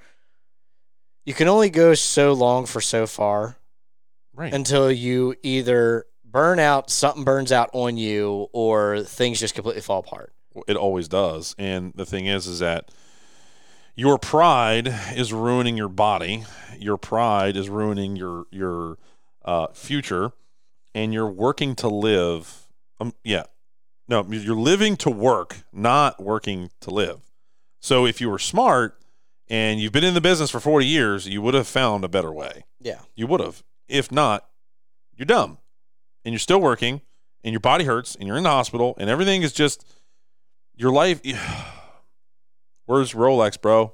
you 1.26 1.34
can 1.34 1.48
only 1.48 1.70
go 1.70 1.94
so 1.94 2.34
long 2.34 2.66
for 2.66 2.82
so 2.82 3.06
far 3.08 3.58
Right. 4.34 4.54
until 4.54 4.92
you 4.92 5.36
either 5.44 6.06
burn 6.24 6.58
out, 6.60 6.90
something 6.90 7.24
burns 7.24 7.52
out 7.52 7.70
on 7.74 7.98
you, 7.98 8.48
or 8.54 9.02
things 9.04 9.40
just 9.40 9.54
completely 9.56 9.82
fall 9.82 10.00
apart. 10.00 10.34
it 10.68 10.76
always 10.78 11.08
does. 11.08 11.54
And 11.58 11.94
the 11.96 12.06
thing 12.06 12.26
is, 12.26 12.48
is 12.48 12.60
that 12.60 12.90
your 13.96 14.18
pride 14.18 14.88
is 15.16 15.32
ruining 15.34 15.78
your 15.78 15.90
body. 15.90 16.46
Your 16.78 16.98
pride 16.98 17.56
is 17.58 17.70
ruining 17.70 18.16
your 18.16 18.46
your 18.52 18.98
uh, 19.46 19.68
future, 19.74 20.32
and 20.96 21.14
you're 21.14 21.30
working 21.30 21.76
to 21.76 21.88
live. 21.88 22.68
Um, 23.00 23.14
yeah, 23.24 23.44
no, 24.08 24.26
you're 24.30 24.56
living 24.56 24.96
to 24.98 25.10
work, 25.10 25.58
not 25.74 26.22
working 26.22 26.70
to 26.82 26.90
live. 26.90 27.20
So 27.82 28.06
if 28.06 28.22
you 28.22 28.30
were 28.30 28.40
smart 28.40 28.98
and 29.52 29.80
you've 29.82 29.92
been 29.92 30.04
in 30.04 30.14
the 30.16 30.22
business 30.22 30.50
for 30.50 30.60
40 30.60 30.86
years, 30.88 31.28
you 31.28 31.42
would 31.42 31.54
have 31.54 31.68
found 31.68 32.04
a 32.04 32.08
better 32.08 32.32
way. 32.32 32.64
Yeah. 32.80 33.02
You 33.16 33.28
would 33.28 33.42
have. 33.42 33.64
If 33.88 34.12
not, 34.12 34.48
you're 35.16 35.26
dumb, 35.26 35.58
and 36.24 36.32
you're 36.34 36.40
still 36.40 36.62
working, 36.62 37.02
and 37.44 37.52
your 37.52 37.60
body 37.60 37.84
hurts, 37.84 38.16
and 38.16 38.28
you're 38.28 38.38
in 38.38 38.44
the 38.44 38.50
hospital, 38.50 38.96
and 38.98 39.10
everything 39.10 39.42
is 39.44 39.52
just 39.54 39.86
your 40.76 40.92
life. 40.92 41.22
Where's 42.86 43.14
Rolex, 43.14 43.62
bro? 43.62 43.94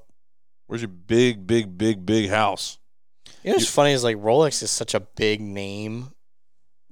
Where's 0.68 0.82
your 0.82 0.90
big, 0.90 1.48
big, 1.48 1.78
big, 1.78 2.06
big 2.06 2.30
house? 2.30 2.78
You 3.44 3.50
know 3.52 3.56
what's 3.56 3.66
You- 3.66 3.72
funny 3.72 3.92
is 3.94 4.04
like 4.04 4.18
Rolex 4.18 4.62
is 4.64 4.72
such 4.72 4.94
a 4.94 5.00
big 5.00 5.42
name, 5.42 6.12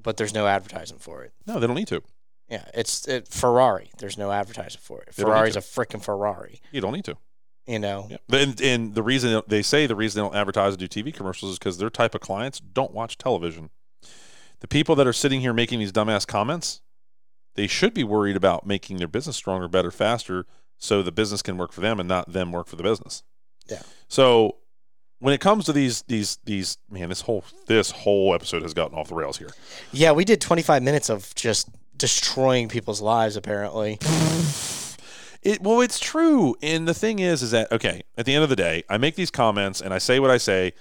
but 0.01 0.18
there's 0.18 0.34
no 0.34 0.47
advertising 0.47 0.97
for 0.97 1.24
it. 1.24 1.34
No, 1.45 1.59
they 1.59 1.68
don't 1.68 1.76
need 1.76 1.88
to. 1.89 2.01
Yeah, 2.49 2.66
it's 2.74 3.07
it, 3.07 3.28
Ferrari. 3.28 3.89
There's 3.97 4.18
no 4.18 4.32
advertising 4.32 4.80
for 4.82 5.01
it. 5.01 5.16
They 5.16 5.24
don't 5.24 5.32
need 5.32 5.36
Ferrari's 5.38 5.55
a 5.55 5.61
freaking 5.61 6.01
Ferrari. 6.03 6.61
You 6.72 6.80
don't 6.82 6.93
need 6.93 7.05
to. 7.05 7.18
You 7.68 7.80
know. 7.80 8.07
Yeah. 8.09 8.18
And, 8.32 8.61
and 8.61 8.95
the 8.95 9.03
reason 9.03 9.41
they 9.47 9.61
say 9.61 9.88
the 9.88 9.95
reason 9.95 10.22
they 10.22 10.28
don't 10.28 10.36
advertise 10.36 10.74
and 10.74 10.80
do 10.80 10.88
TV 10.88 11.13
commercials 11.13 11.53
is 11.53 11.59
because 11.59 11.78
their 11.78 11.89
type 11.89 12.13
of 12.13 12.22
clients 12.22 12.59
don't 12.59 12.93
watch 12.93 13.18
television. 13.18 13.70
The 14.59 14.68
people 14.68 14.95
that 14.95 15.07
are 15.07 15.13
sitting 15.13 15.41
here 15.41 15.53
making 15.53 15.80
these 15.80 15.91
dumbass 15.91 16.26
comments, 16.26 16.82
they 17.55 17.68
should 17.68 17.93
be 17.93 18.03
worried 18.03 18.36
about 18.36 18.66
making 18.66 18.97
their 18.97 19.07
business 19.07 19.36
stronger, 19.36 19.68
better, 19.68 19.91
faster, 19.91 20.45
so 20.78 21.01
the 21.01 21.11
business 21.11 21.41
can 21.41 21.57
work 21.57 21.72
for 21.72 21.82
them 21.82 21.99
and 21.99 22.07
not 22.07 22.32
them 22.32 22.51
work 22.51 22.68
for 22.68 22.76
the 22.76 22.84
business. 22.84 23.24
Yeah. 23.68 23.82
So 24.07 24.57
when 25.20 25.34
it 25.34 25.41
comes 25.41 25.66
to 25.66 25.74
these 25.74 26.03
these 26.03 26.38
these 26.45 26.78
man, 26.89 27.09
this 27.09 27.22
whole 27.22 27.43
this 27.68 27.91
whole 27.91 28.34
episode 28.34 28.61
has 28.61 28.74
gotten 28.74 28.97
off 28.97 29.07
the 29.07 29.16
rails 29.16 29.38
here. 29.38 29.49
Yeah, 29.91 30.11
we 30.11 30.26
did 30.26 30.41
25 30.41 30.84
minutes 30.84 31.09
of 31.09 31.34
just 31.36 31.70
destroying 31.97 32.70
people's 32.70 33.01
lives. 33.01 33.36
Apparently. 33.36 33.97
It 35.45 35.61
well, 35.61 35.79
it's 35.79 35.99
true. 35.99 36.55
And 36.61 36.87
the 36.87 36.93
thing 36.93 37.19
is, 37.19 37.43
is 37.43 37.51
that 37.51 37.71
okay? 37.71 38.01
At 38.17 38.25
the 38.25 38.33
end 38.33 38.43
of 38.43 38.49
the 38.49 38.55
day, 38.55 38.83
I 38.89 38.97
make 38.97 39.15
these 39.15 39.29
comments 39.31 39.79
and 39.79 39.93
I 39.93 39.99
say 39.99 40.19
what 40.19 40.31
I 40.31 40.37
say 40.37 40.73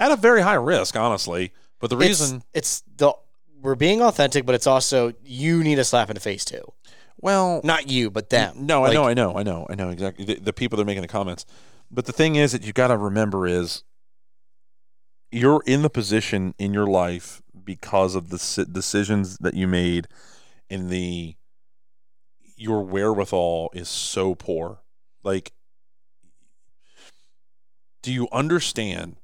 at 0.00 0.10
a 0.10 0.16
very 0.16 0.40
high 0.40 0.54
risk, 0.54 0.96
honestly. 0.96 1.52
But 1.78 1.90
the 1.90 1.96
reason, 1.98 2.42
it's, 2.54 2.82
it's 2.82 2.96
the 2.96 3.12
we're 3.60 3.74
being 3.74 4.00
authentic, 4.00 4.46
but 4.46 4.54
it's 4.54 4.66
also 4.66 5.12
you 5.22 5.62
need 5.62 5.78
a 5.78 5.84
slap 5.84 6.08
in 6.08 6.14
the 6.14 6.20
face 6.20 6.44
too. 6.44 6.72
well, 7.18 7.60
Not 7.62 7.90
you, 7.90 8.10
but 8.10 8.30
them. 8.30 8.66
No, 8.66 8.82
Like, 8.82 8.92
I 8.92 8.94
know, 8.94 9.04
I 9.08 9.14
know, 9.14 9.36
I 9.36 9.42
know, 9.42 9.66
I 9.68 9.74
know 9.74 9.90
exactly 9.90 10.24
the, 10.24 10.34
the 10.36 10.52
people 10.52 10.76
that 10.76 10.82
are 10.82 10.86
making 10.86 11.02
the 11.02 11.08
comments. 11.08 11.44
But 11.90 12.06
the 12.06 12.12
thing 12.12 12.36
is 12.36 12.52
that 12.52 12.64
you 12.64 12.72
got 12.72 12.88
to 12.88 12.96
remember 12.96 13.46
is 13.46 13.82
you're 15.30 15.62
in 15.66 15.82
the 15.82 15.90
position 15.90 16.54
in 16.58 16.72
your 16.72 16.86
life 16.86 17.42
because 17.64 18.14
of 18.14 18.30
the 18.30 18.66
decisions 18.70 19.36
that 19.38 19.54
you 19.54 19.66
made, 19.68 20.08
in 20.70 20.88
the 20.88 21.34
your 22.58 22.82
wherewithal 22.82 23.70
is 23.72 23.88
so 23.88 24.34
poor. 24.34 24.80
Like, 25.22 25.52
do 28.02 28.12
you 28.12 28.28
understand 28.32 29.16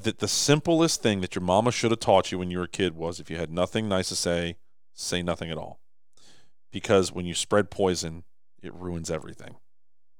that 0.00 0.18
the 0.18 0.28
simplest 0.28 1.02
thing 1.02 1.20
that 1.20 1.34
your 1.34 1.42
mama 1.42 1.72
should 1.72 1.90
have 1.90 2.00
taught 2.00 2.32
you 2.32 2.38
when 2.38 2.50
you 2.50 2.58
were 2.58 2.64
a 2.64 2.68
kid 2.68 2.94
was 2.94 3.20
if 3.20 3.30
you 3.30 3.36
had 3.36 3.50
nothing 3.50 3.88
nice 3.88 4.08
to 4.08 4.16
say, 4.16 4.56
say 4.92 5.22
nothing 5.22 5.50
at 5.50 5.58
all 5.58 5.80
because 6.74 7.12
when 7.12 7.24
you 7.24 7.34
spread 7.34 7.70
poison, 7.70 8.24
it 8.60 8.74
ruins 8.74 9.08
everything, 9.08 9.54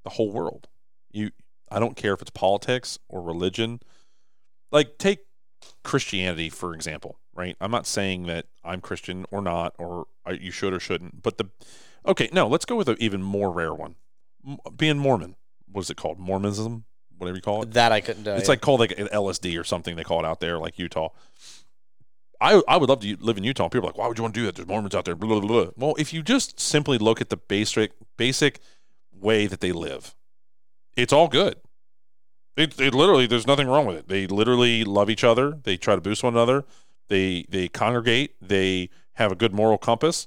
the 0.05 0.11
whole 0.11 0.31
world. 0.31 0.69
You, 1.11 1.33
I 1.69 1.81
don't 1.81 1.97
care 1.97 2.15
if 2.15 2.23
it's 2.23 2.31
politics 2.31 2.97
or 3.09 3.21
religion. 3.21 3.81
Like 4.71 4.97
take 4.97 5.24
Christianity 5.85 6.49
for 6.51 6.75
example, 6.75 7.19
right? 7.35 7.57
I'm 7.61 7.71
not 7.71 7.87
saying 7.87 8.27
that 8.27 8.47
I'm 8.65 8.81
Christian 8.81 9.25
or 9.31 9.41
not, 9.41 9.75
or 9.79 10.07
I, 10.27 10.33
you 10.33 10.51
should 10.51 10.73
or 10.73 10.81
shouldn't. 10.81 11.23
But 11.23 11.39
the, 11.39 11.51
okay, 12.07 12.29
no, 12.33 12.49
let's 12.49 12.65
go 12.65 12.75
with 12.75 12.89
an 12.89 12.97
even 12.99 13.23
more 13.23 13.53
rare 13.53 13.73
one. 13.75 13.95
M- 14.47 14.59
being 14.77 14.99
Mormon, 14.99 15.37
what 15.71 15.83
is 15.83 15.91
it 15.91 15.97
called? 15.97 16.19
Mormonism, 16.19 16.85
whatever 17.19 17.37
you 17.37 17.43
call 17.43 17.63
it. 17.63 17.73
That 17.73 17.93
I 17.93 18.01
couldn't 18.01 18.25
do. 18.25 18.33
It's 18.33 18.49
like 18.49 18.61
called 18.61 18.81
like 18.81 18.99
an 18.99 19.09
LSD 19.09 19.59
or 19.61 19.65
something 19.65 19.97
they 19.97 20.05
call 20.05 20.21
it 20.21 20.27
out 20.27 20.41
there, 20.41 20.59
like 20.59 20.79
Utah. 20.79 21.11
I 22.41 22.61
I 22.67 22.77
would 22.77 22.89
love 22.89 23.01
to 23.01 23.17
live 23.21 23.39
in 23.39 23.45
Utah. 23.45 23.69
People 23.69 23.87
are 23.87 23.93
like, 23.93 23.99
why 23.99 24.09
would 24.09 24.19
you 24.19 24.23
want 24.23 24.35
to 24.35 24.41
do 24.41 24.47
that? 24.47 24.57
There's 24.57 24.69
Mormons 24.69 24.95
out 24.95 25.05
there. 25.05 25.15
Blah, 25.15 25.41
blah, 25.41 25.49
blah. 25.49 25.71
Well, 25.77 25.95
if 25.99 26.13
you 26.13 26.23
just 26.23 26.59
simply 26.59 26.99
look 26.99 27.21
at 27.21 27.29
the 27.29 27.37
basic 27.37 27.93
basic 28.17 28.61
way 29.13 29.47
that 29.47 29.61
they 29.61 29.73
live, 29.73 30.15
it's 30.97 31.13
all 31.13 31.29
good. 31.29 31.57
It, 32.57 32.81
it 32.81 32.95
literally 32.95 33.27
there's 33.27 33.47
nothing 33.47 33.67
wrong 33.67 33.87
with 33.87 33.97
it. 33.97 34.09
They 34.09 34.27
literally 34.27 34.85
love 34.85 35.11
each 35.11 35.25
other. 35.25 35.59
They 35.63 35.77
try 35.77 35.95
to 35.97 36.01
boost 36.01 36.23
one 36.23 36.35
another. 36.35 36.65
They 37.09 37.47
they 37.49 37.69
congregate. 37.69 38.35
They 38.41 38.91
have 39.15 39.33
a 39.33 39.37
good 39.37 39.53
moral 39.53 39.79
compass, 39.79 40.27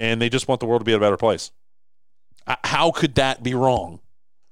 and 0.00 0.20
they 0.20 0.28
just 0.28 0.48
want 0.48 0.60
the 0.60 0.66
world 0.66 0.80
to 0.80 0.84
be 0.84 0.92
a 0.92 0.98
better 0.98 1.16
place. 1.16 1.50
Uh, 2.46 2.56
How 2.64 2.90
could 2.90 3.14
that 3.16 3.42
be 3.42 3.54
wrong? 3.54 4.00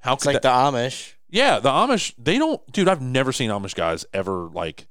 How 0.01 0.15
it's 0.15 0.23
could 0.23 0.35
like 0.35 0.43
that, 0.43 0.71
the 0.73 0.79
Amish. 0.79 1.15
yeah, 1.29 1.59
the 1.59 1.71
Amish, 1.71 2.15
they 2.19 2.39
don't, 2.39 2.65
dude, 2.73 2.89
I've 2.89 3.01
never 3.03 3.33
seen 3.33 3.51
Amish 3.51 3.75
guys 3.75 4.05
ever 4.13 4.49
like 4.53 4.87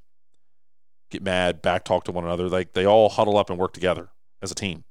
get 1.09 1.23
mad, 1.23 1.61
back 1.61 1.85
talk 1.85 2.03
to 2.05 2.11
one 2.11 2.25
another. 2.25 2.49
Like 2.49 2.73
they 2.73 2.85
all 2.85 3.09
huddle 3.09 3.37
up 3.37 3.49
and 3.49 3.57
work 3.57 3.73
together 3.73 4.09
as 4.41 4.51
a 4.51 4.55
team. 4.55 4.83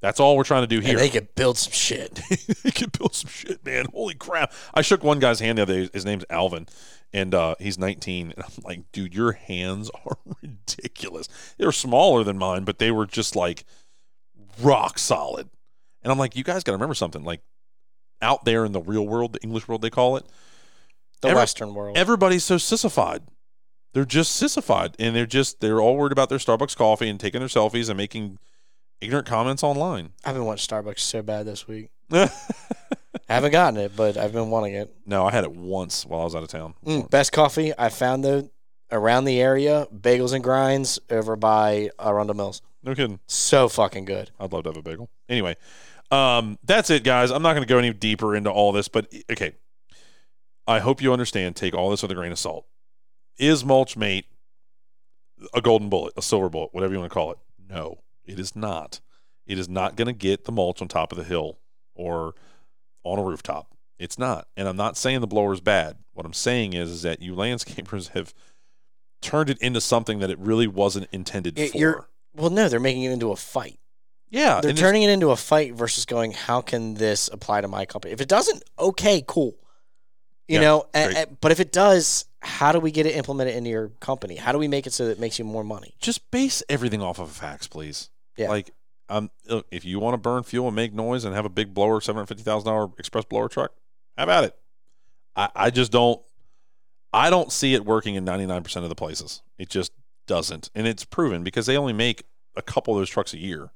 That's 0.00 0.20
all 0.20 0.36
we're 0.36 0.44
trying 0.44 0.62
to 0.62 0.66
do 0.68 0.76
And 0.78 0.86
here. 0.86 0.96
they 0.98 1.08
could 1.08 1.34
build 1.34 1.58
some 1.58 1.72
shit. 1.72 2.14
they 2.62 2.70
can 2.70 2.90
build 2.96 3.14
some 3.14 3.28
shit, 3.30 3.64
man. 3.64 3.86
Holy 3.92 4.14
crap. 4.14 4.52
I 4.72 4.82
shook 4.82 5.02
one 5.02 5.18
guy's 5.18 5.40
hand 5.40 5.58
the 5.58 5.62
other 5.62 5.84
day. 5.86 5.90
His 5.92 6.04
name's 6.04 6.24
Alvin, 6.30 6.68
and 7.12 7.34
uh, 7.34 7.56
he's 7.58 7.78
19. 7.78 8.32
And 8.36 8.44
I'm 8.44 8.62
like, 8.64 8.92
dude, 8.92 9.12
your 9.14 9.32
hands 9.32 9.90
are 10.06 10.16
ridiculous. 10.42 11.28
They 11.58 11.66
were 11.66 11.72
smaller 11.72 12.22
than 12.22 12.38
mine, 12.38 12.64
but 12.64 12.78
they 12.78 12.90
were 12.92 13.06
just 13.06 13.34
like 13.34 13.64
rock 14.62 14.98
solid. 14.98 15.48
And 16.02 16.12
I'm 16.12 16.18
like, 16.18 16.36
you 16.36 16.44
guys 16.44 16.62
got 16.62 16.72
to 16.72 16.76
remember 16.76 16.94
something. 16.94 17.24
Like 17.24 17.40
out 18.22 18.44
there 18.44 18.64
in 18.64 18.72
the 18.72 18.80
real 18.80 19.06
world, 19.06 19.32
the 19.32 19.42
English 19.42 19.66
world, 19.68 19.82
they 19.82 19.90
call 19.90 20.16
it, 20.16 20.24
The 21.22 21.28
Every- 21.28 21.40
Western 21.40 21.74
world. 21.74 21.96
everybody's 21.98 22.44
so 22.44 22.56
sissified. 22.58 23.22
They're 23.94 24.04
just 24.04 24.36
sissified, 24.36 24.94
and 24.98 25.16
they're 25.16 25.26
just 25.26 25.60
they're 25.60 25.80
all 25.80 25.96
worried 25.96 26.12
about 26.12 26.28
their 26.28 26.38
Starbucks 26.38 26.76
coffee 26.76 27.08
and 27.08 27.18
taking 27.18 27.40
their 27.40 27.48
selfies 27.48 27.88
and 27.88 27.96
making 27.96 28.38
ignorant 29.00 29.26
comments 29.26 29.62
online. 29.62 30.12
I've 30.24 30.34
been 30.34 30.44
wanting 30.44 30.60
Starbucks 30.60 31.00
so 31.00 31.22
bad 31.22 31.46
this 31.46 31.66
week. 31.66 31.90
I 32.12 32.30
haven't 33.28 33.52
gotten 33.52 33.78
it, 33.78 33.92
but 33.96 34.16
I've 34.16 34.32
been 34.32 34.50
wanting 34.50 34.74
it. 34.74 34.94
No, 35.06 35.26
I 35.26 35.32
had 35.32 35.44
it 35.44 35.52
once 35.52 36.06
while 36.06 36.22
I 36.22 36.24
was 36.24 36.34
out 36.34 36.42
of 36.42 36.48
town. 36.48 36.74
Mm, 36.84 37.10
best 37.10 37.32
coffee 37.32 37.72
I 37.78 37.88
found 37.88 38.24
though 38.24 38.50
around 38.90 39.24
the 39.24 39.40
area, 39.40 39.86
Bagels 39.94 40.32
and 40.32 40.42
Grinds 40.42 40.98
over 41.10 41.36
by 41.36 41.90
Arundel 41.98 42.36
Mills. 42.36 42.62
No 42.82 42.94
kidding. 42.94 43.20
So 43.26 43.68
fucking 43.68 44.04
good. 44.04 44.30
I'd 44.40 44.52
love 44.52 44.64
to 44.64 44.70
have 44.70 44.76
a 44.76 44.82
bagel. 44.82 45.10
Anyway, 45.28 45.56
um, 46.10 46.58
that's 46.64 46.90
it, 46.90 47.04
guys. 47.04 47.30
I'm 47.30 47.42
not 47.42 47.52
going 47.52 47.66
to 47.66 47.68
go 47.68 47.78
any 47.78 47.92
deeper 47.92 48.34
into 48.34 48.50
all 48.50 48.72
this, 48.72 48.88
but 48.88 49.12
okay. 49.30 49.52
I 50.66 50.80
hope 50.80 51.02
you 51.02 51.12
understand. 51.12 51.56
Take 51.56 51.74
all 51.74 51.90
this 51.90 52.02
with 52.02 52.10
a 52.10 52.14
grain 52.14 52.32
of 52.32 52.38
salt. 52.38 52.66
Is 53.38 53.64
mulch 53.64 53.96
mate 53.96 54.26
a 55.54 55.60
golden 55.60 55.88
bullet, 55.88 56.12
a 56.16 56.22
silver 56.22 56.48
bullet, 56.48 56.72
whatever 56.72 56.92
you 56.92 57.00
want 57.00 57.10
to 57.10 57.14
call 57.14 57.32
it? 57.32 57.38
No, 57.68 57.98
it 58.28 58.38
is 58.38 58.54
not. 58.54 59.00
It 59.46 59.58
is 59.58 59.68
not 59.68 59.96
going 59.96 60.06
to 60.06 60.12
get 60.12 60.44
the 60.44 60.52
mulch 60.52 60.80
on 60.82 60.88
top 60.88 61.10
of 61.10 61.18
the 61.18 61.24
hill 61.24 61.58
or 61.94 62.34
on 63.04 63.18
a 63.18 63.22
rooftop. 63.22 63.74
It's 63.98 64.18
not. 64.18 64.46
And 64.56 64.68
I'm 64.68 64.76
not 64.76 64.96
saying 64.96 65.20
the 65.20 65.26
blower 65.26 65.52
is 65.52 65.60
bad. 65.60 65.96
What 66.12 66.26
I'm 66.26 66.32
saying 66.34 66.74
is, 66.74 66.90
is 66.90 67.02
that 67.02 67.20
you 67.22 67.34
landscapers 67.34 68.08
have 68.14 68.32
turned 69.22 69.50
it 69.50 69.58
into 69.58 69.80
something 69.80 70.18
that 70.20 70.30
it 70.30 70.38
really 70.38 70.66
wasn't 70.68 71.08
intended 71.10 71.58
It- 71.58 71.72
for. 71.72 71.78
you're- 71.78 72.00
Well, 72.36 72.50
no, 72.50 72.68
they're 72.68 72.78
making 72.78 73.02
it 73.04 73.10
into 73.10 73.32
a 73.32 73.36
fight. 73.36 73.80
yeah, 74.30 74.60
They're 74.60 74.74
turning 74.74 75.02
it 75.02 75.10
into 75.10 75.30
a 75.30 75.36
fight 75.36 75.74
versus 75.74 76.04
going, 76.04 76.32
how 76.32 76.60
can 76.60 76.94
this 76.94 77.28
apply 77.32 77.62
to 77.62 77.68
my 77.68 77.86
company? 77.86 78.12
If 78.12 78.20
it 78.20 78.28
doesn't, 78.28 78.62
okay, 78.78 79.24
cool. 79.26 79.54
You 80.46 80.56
Yeah, 80.56 80.60
know, 80.60 80.86
a- 80.94 81.22
a- 81.22 81.26
but 81.40 81.50
if 81.50 81.58
it 81.60 81.72
does, 81.72 82.26
how 82.40 82.70
do 82.72 82.78
we 82.78 82.90
get 82.90 83.06
it 83.06 83.16
implemented 83.16 83.56
into 83.56 83.70
your 83.70 83.88
company? 84.00 84.36
How 84.36 84.52
do 84.52 84.58
we 84.58 84.68
make 84.68 84.86
it 84.86 84.92
so 84.92 85.06
that 85.06 85.12
it 85.12 85.18
makes 85.18 85.38
you 85.38 85.44
more 85.46 85.64
money? 85.64 85.94
just 85.98 86.30
base 86.30 86.62
everything 86.68 87.02
off 87.02 87.18
of 87.18 87.30
facts, 87.32 87.66
please. 87.66 88.10
Yeah. 88.38 88.48
Like, 88.48 88.70
um, 89.08 89.30
look, 89.48 89.66
if 89.70 89.84
you 89.84 89.98
want 89.98 90.14
to 90.14 90.18
burn 90.18 90.42
fuel 90.42 90.66
and 90.68 90.76
make 90.76 90.92
noise 90.92 91.24
and 91.24 91.34
have 91.34 91.44
a 91.44 91.50
big 91.50 91.74
blower, 91.74 92.00
seven 92.00 92.18
hundred 92.18 92.28
fifty 92.28 92.42
thousand 92.42 92.66
dollar 92.66 92.88
express 92.98 93.24
blower 93.24 93.48
truck, 93.48 93.72
have 94.16 94.28
at 94.28 94.44
it. 94.44 94.56
I, 95.36 95.48
I 95.54 95.70
just 95.70 95.92
don't. 95.92 96.20
I 97.12 97.30
don't 97.30 97.50
see 97.50 97.74
it 97.74 97.84
working 97.84 98.14
in 98.14 98.24
ninety 98.24 98.46
nine 98.46 98.62
percent 98.62 98.84
of 98.84 98.90
the 98.90 98.94
places. 98.94 99.42
It 99.58 99.70
just 99.70 99.92
doesn't, 100.26 100.70
and 100.74 100.86
it's 100.86 101.04
proven 101.04 101.42
because 101.42 101.66
they 101.66 101.76
only 101.76 101.92
make 101.92 102.24
a 102.54 102.62
couple 102.62 102.94
of 102.94 103.00
those 103.00 103.10
trucks 103.10 103.32
a 103.32 103.38
year. 103.38 103.70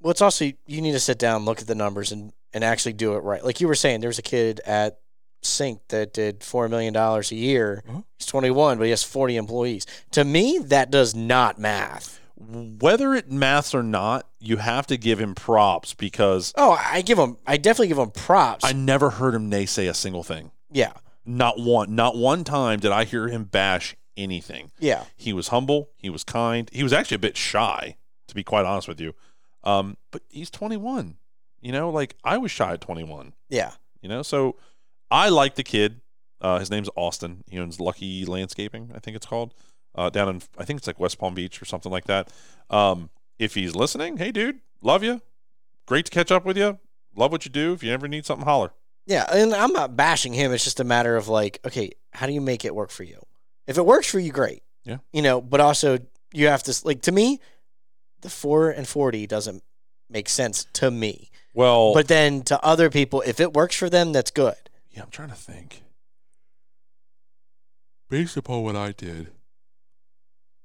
Well, 0.00 0.10
it's 0.10 0.22
also 0.22 0.44
you 0.66 0.80
need 0.80 0.92
to 0.92 1.00
sit 1.00 1.18
down, 1.18 1.44
look 1.44 1.60
at 1.60 1.66
the 1.66 1.74
numbers, 1.74 2.12
and 2.12 2.32
and 2.52 2.62
actually 2.62 2.92
do 2.92 3.14
it 3.14 3.18
right. 3.18 3.44
Like 3.44 3.60
you 3.60 3.68
were 3.68 3.74
saying, 3.74 4.00
there's 4.00 4.18
a 4.18 4.22
kid 4.22 4.60
at 4.64 5.00
Sync 5.42 5.80
that 5.88 6.12
did 6.12 6.42
four 6.42 6.68
million 6.68 6.92
dollars 6.92 7.32
a 7.32 7.36
year. 7.36 7.82
Uh-huh. 7.88 8.02
He's 8.18 8.26
21, 8.26 8.78
but 8.78 8.84
he 8.84 8.90
has 8.90 9.02
40 9.02 9.36
employees. 9.36 9.86
To 10.12 10.24
me, 10.24 10.58
that 10.58 10.90
does 10.90 11.14
not 11.14 11.58
math. 11.58 12.15
Whether 12.38 13.14
it 13.14 13.30
maths 13.30 13.74
or 13.74 13.82
not, 13.82 14.28
you 14.40 14.58
have 14.58 14.86
to 14.88 14.96
give 14.98 15.18
him 15.18 15.34
props 15.34 15.94
because 15.94 16.52
Oh, 16.56 16.72
I 16.78 17.00
give 17.02 17.18
him. 17.18 17.38
I 17.46 17.56
definitely 17.56 17.88
give 17.88 17.98
him 17.98 18.10
props. 18.10 18.64
I 18.64 18.72
never 18.72 19.10
heard 19.10 19.34
him 19.34 19.50
naysay 19.50 19.88
a 19.88 19.94
single 19.94 20.22
thing. 20.22 20.50
yeah, 20.70 20.92
Not 21.24 21.58
one, 21.58 21.94
not 21.94 22.16
one 22.16 22.44
time 22.44 22.78
did 22.80 22.92
I 22.92 23.04
hear 23.04 23.28
him 23.28 23.44
bash 23.44 23.96
anything. 24.16 24.70
yeah. 24.78 25.04
He 25.16 25.32
was 25.32 25.48
humble. 25.48 25.90
He 25.96 26.10
was 26.10 26.24
kind. 26.24 26.68
He 26.72 26.82
was 26.82 26.92
actually 26.92 27.16
a 27.16 27.20
bit 27.20 27.36
shy, 27.36 27.96
to 28.28 28.34
be 28.34 28.44
quite 28.44 28.66
honest 28.66 28.86
with 28.88 29.00
you. 29.00 29.14
Um, 29.64 29.96
but 30.10 30.22
he's 30.28 30.50
21. 30.50 31.16
You 31.62 31.72
know, 31.72 31.90
like 31.90 32.16
I 32.22 32.36
was 32.38 32.50
shy 32.50 32.72
at 32.74 32.80
21. 32.82 33.32
Yeah. 33.48 33.72
You 34.02 34.08
know, 34.10 34.22
so 34.22 34.56
I 35.10 35.30
like 35.30 35.54
the 35.54 35.64
kid. 35.64 36.00
Uh, 36.40 36.58
his 36.58 36.70
name's 36.70 36.90
Austin. 36.96 37.42
He 37.48 37.58
owns 37.58 37.80
Lucky 37.80 38.24
Landscaping, 38.26 38.92
I 38.94 38.98
think 38.98 39.16
it's 39.16 39.26
called, 39.26 39.54
uh, 39.96 40.10
down 40.10 40.28
in 40.28 40.42
I 40.58 40.64
think 40.64 40.78
it's 40.78 40.86
like 40.86 41.00
West 41.00 41.18
Palm 41.18 41.34
Beach 41.34 41.60
or 41.60 41.64
something 41.64 41.90
like 41.90 42.04
that. 42.04 42.30
Um, 42.70 43.10
if 43.38 43.54
he's 43.54 43.74
listening, 43.74 44.16
hey 44.18 44.30
dude, 44.30 44.60
love 44.82 45.02
you. 45.02 45.20
Great 45.86 46.04
to 46.06 46.10
catch 46.10 46.30
up 46.30 46.44
with 46.44 46.56
you. 46.56 46.78
Love 47.14 47.32
what 47.32 47.44
you 47.44 47.50
do. 47.50 47.72
If 47.72 47.82
you 47.82 47.92
ever 47.92 48.06
need 48.08 48.26
something, 48.26 48.44
holler. 48.46 48.72
Yeah, 49.06 49.24
and 49.32 49.54
I'm 49.54 49.72
not 49.72 49.96
bashing 49.96 50.32
him. 50.34 50.52
It's 50.52 50.64
just 50.64 50.80
a 50.80 50.84
matter 50.84 51.16
of 51.16 51.28
like, 51.28 51.60
okay, 51.64 51.92
how 52.12 52.26
do 52.26 52.32
you 52.32 52.40
make 52.40 52.64
it 52.64 52.74
work 52.74 52.90
for 52.90 53.04
you? 53.04 53.24
If 53.66 53.78
it 53.78 53.86
works 53.86 54.10
for 54.10 54.18
you, 54.18 54.32
great. 54.32 54.62
Yeah. 54.84 54.98
You 55.12 55.22
know, 55.22 55.40
but 55.40 55.60
also 55.60 55.98
you 56.32 56.48
have 56.48 56.62
to 56.64 56.74
like 56.84 57.02
to 57.02 57.12
me, 57.12 57.40
the 58.22 58.28
four 58.30 58.70
and 58.70 58.86
forty 58.86 59.26
doesn't 59.26 59.62
make 60.10 60.28
sense 60.28 60.66
to 60.74 60.90
me. 60.90 61.30
Well, 61.54 61.94
But 61.94 62.08
then 62.08 62.42
to 62.42 62.62
other 62.64 62.90
people, 62.90 63.22
if 63.22 63.40
it 63.40 63.54
works 63.54 63.76
for 63.76 63.88
them, 63.88 64.12
that's 64.12 64.30
good. 64.30 64.56
yeah, 64.90 65.02
I'm 65.02 65.10
trying 65.10 65.30
to 65.30 65.34
think. 65.34 65.82
Based 68.08 68.36
upon 68.36 68.62
what 68.62 68.76
I 68.76 68.92
did, 68.92 69.32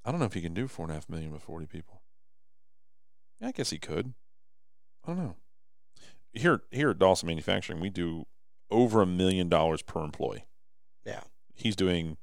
I 0.04 0.12
don't 0.12 0.20
know 0.20 0.26
if 0.26 0.34
he 0.34 0.42
can 0.42 0.54
do 0.54 0.68
four 0.68 0.86
and 0.86 0.92
a 0.92 0.96
half 0.96 1.10
million 1.10 1.32
with 1.32 1.44
40 1.44 1.68
people. 1.68 2.02
Yeah, 3.40 3.50
I 3.50 3.52
guess 3.52 3.70
he 3.70 3.78
could. 3.78 4.14
I 5.06 5.08
don't 5.08 5.18
know. 5.18 5.36
Here, 6.34 6.62
here 6.72 6.92
at 6.92 7.00
Dawson 7.00 7.28
Manufacturing, 7.28 7.80
we 7.80 7.90
do 7.90 8.26
over 8.70 9.02
a 9.02 9.06
million 9.06 9.50
dollars 9.50 9.82
per 9.82 10.04
employee. 10.04 10.46
Yeah. 11.06 11.22
He's 11.54 11.76
doing 11.76 12.18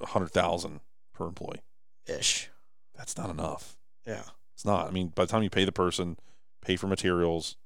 a 0.00 0.06
hundred 0.06 0.30
thousand 0.30 0.80
per 1.12 1.26
employee. 1.26 1.62
Ish. 2.06 2.50
That's 2.94 3.16
not 3.16 3.30
enough. 3.30 3.76
Yeah. 4.06 4.22
It's 4.54 4.64
not. 4.64 4.86
I 4.86 4.90
mean, 4.90 5.08
by 5.08 5.24
the 5.24 5.30
time 5.30 5.42
you 5.42 5.50
pay 5.50 5.64
the 5.64 5.72
person, 5.72 6.16
pay 6.62 6.76
for 6.76 6.86
materials, 6.86 7.56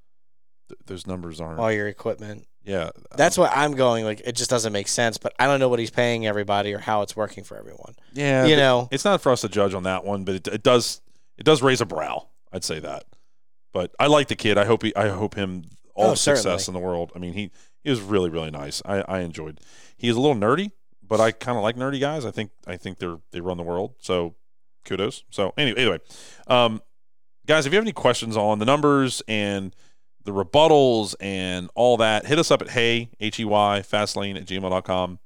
th- 0.71 0.81
those 0.87 1.07
numbers 1.07 1.41
aren't. 1.41 1.59
All 1.61 1.71
your 1.73 1.89
equipment. 1.89 2.47
yeah, 2.65 2.91
That's 3.17 3.37
what 3.39 3.51
I'm 3.55 3.73
going 3.73 4.05
like 4.05 4.21
it 4.25 4.37
just 4.37 4.51
doesn't 4.51 4.73
make 4.73 4.89
sense, 4.89 5.19
but 5.19 5.33
I 5.39 5.47
don't 5.47 5.61
know 5.61 5.69
what 5.69 5.79
he's 5.79 5.91
paying 5.91 6.27
everybody 6.27 6.73
or 6.75 6.79
how 6.79 7.03
it's 7.03 7.15
working 7.17 7.45
for 7.45 7.57
everyone. 7.57 7.95
yeah. 8.13 8.45
you 8.47 8.55
but 8.57 8.61
know. 8.61 8.89
it's 8.91 9.05
not 9.05 9.21
for 9.21 9.33
us 9.33 9.41
to 9.43 9.49
judge 9.49 9.75
on 9.75 9.83
that 9.85 10.05
one, 10.05 10.25
but 10.25 10.35
it, 10.37 10.47
it 10.49 10.63
does 10.63 11.01
it 11.37 11.45
does 11.45 11.63
raise 11.63 11.81
a 11.81 11.87
brow. 11.87 12.29
I'd 12.53 12.65
say 12.65 12.81
that. 12.81 13.05
But 13.73 13.95
I 14.01 14.07
like 14.09 14.29
the 14.29 14.37
kid. 14.37 14.59
I 14.59 14.65
hope 14.65 14.83
he. 14.83 14.95
I 14.97 15.09
hope 15.09 15.35
him 15.35 15.65
all 15.95 16.07
Oh, 16.09 16.11
the 16.11 16.17
success 16.17 16.65
certainly. 16.65 16.79
in 16.79 16.83
the 16.83 16.89
world. 16.89 17.13
I 17.15 17.19
mean, 17.21 17.33
he 17.35 17.51
he 17.85 17.91
was 17.91 18.01
really 18.01 18.29
really 18.31 18.51
nice. 18.51 18.83
I 18.85 19.03
I 19.03 19.21
enjoyed. 19.21 19.61
He 19.97 20.09
is 20.09 20.17
a 20.17 20.21
little 20.21 20.37
nerdy, 20.37 20.73
but 21.07 21.21
I 21.21 21.31
kind 21.31 21.57
of 21.57 21.63
like 21.63 21.77
nerdy 21.77 22.01
guys. 22.01 22.25
I 22.27 22.31
think 22.33 22.51
I 22.67 22.77
think 22.77 22.99
they're 22.99 23.19
they 23.31 23.41
run 23.41 23.57
the 23.59 23.63
world. 23.63 23.95
So 24.01 24.35
kudos. 24.85 25.23
So 25.31 25.53
anyway, 25.57 25.81
anyway, 25.83 25.99
um, 26.49 26.83
guys, 27.47 27.65
if 27.65 27.73
you 27.73 27.77
have 27.77 27.85
any 27.85 27.93
questions 27.93 28.37
on 28.37 28.59
the 28.59 28.65
numbers 28.65 29.23
and 29.29 29.75
the 30.25 30.33
rebuttals 30.33 31.15
and 31.21 31.71
all 31.75 31.97
that, 31.99 32.27
hit 32.27 32.39
us 32.39 32.51
up 32.51 32.63
at 32.63 32.71
hey 32.71 33.11
h 33.21 33.41
e 33.41 33.45
y 33.45 33.83
fastlane 33.85 34.37
at 34.37 34.47
gmail.com. 34.47 35.19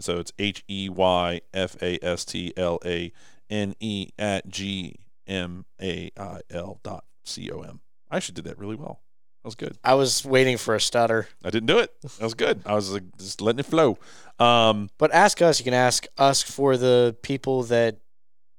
So 0.00 0.18
it's 0.18 0.32
H 0.38 0.64
E 0.68 0.88
Y 0.88 1.40
F 1.54 1.76
A 1.82 1.98
S 2.04 2.24
T 2.24 2.52
L 2.56 2.78
A 2.84 3.12
N 3.50 3.74
E 3.80 4.08
at 4.18 4.48
G 4.48 4.96
M 5.26 5.64
A 5.80 6.10
I 6.18 6.40
L 6.50 6.80
dot 6.82 7.04
C 7.24 7.50
O 7.50 7.60
M. 7.60 7.80
I 8.10 8.16
actually 8.16 8.34
did 8.34 8.44
that 8.44 8.58
really 8.58 8.74
well. 8.76 9.00
That 9.42 9.48
was 9.48 9.54
good. 9.54 9.76
I 9.82 9.94
was 9.94 10.24
waiting 10.24 10.56
for 10.56 10.74
a 10.74 10.80
stutter. 10.80 11.28
I 11.44 11.50
didn't 11.50 11.66
do 11.66 11.78
it. 11.78 11.90
That 12.02 12.22
was 12.22 12.34
good. 12.34 12.62
I 12.64 12.74
was 12.74 12.92
like, 12.92 13.02
just 13.18 13.40
letting 13.40 13.58
it 13.58 13.66
flow. 13.66 13.98
Um, 14.38 14.88
But 14.98 15.12
ask 15.12 15.42
us. 15.42 15.58
You 15.58 15.64
can 15.64 15.74
ask 15.74 16.06
us 16.16 16.42
for 16.42 16.76
the 16.76 17.16
people 17.22 17.64
that 17.64 17.96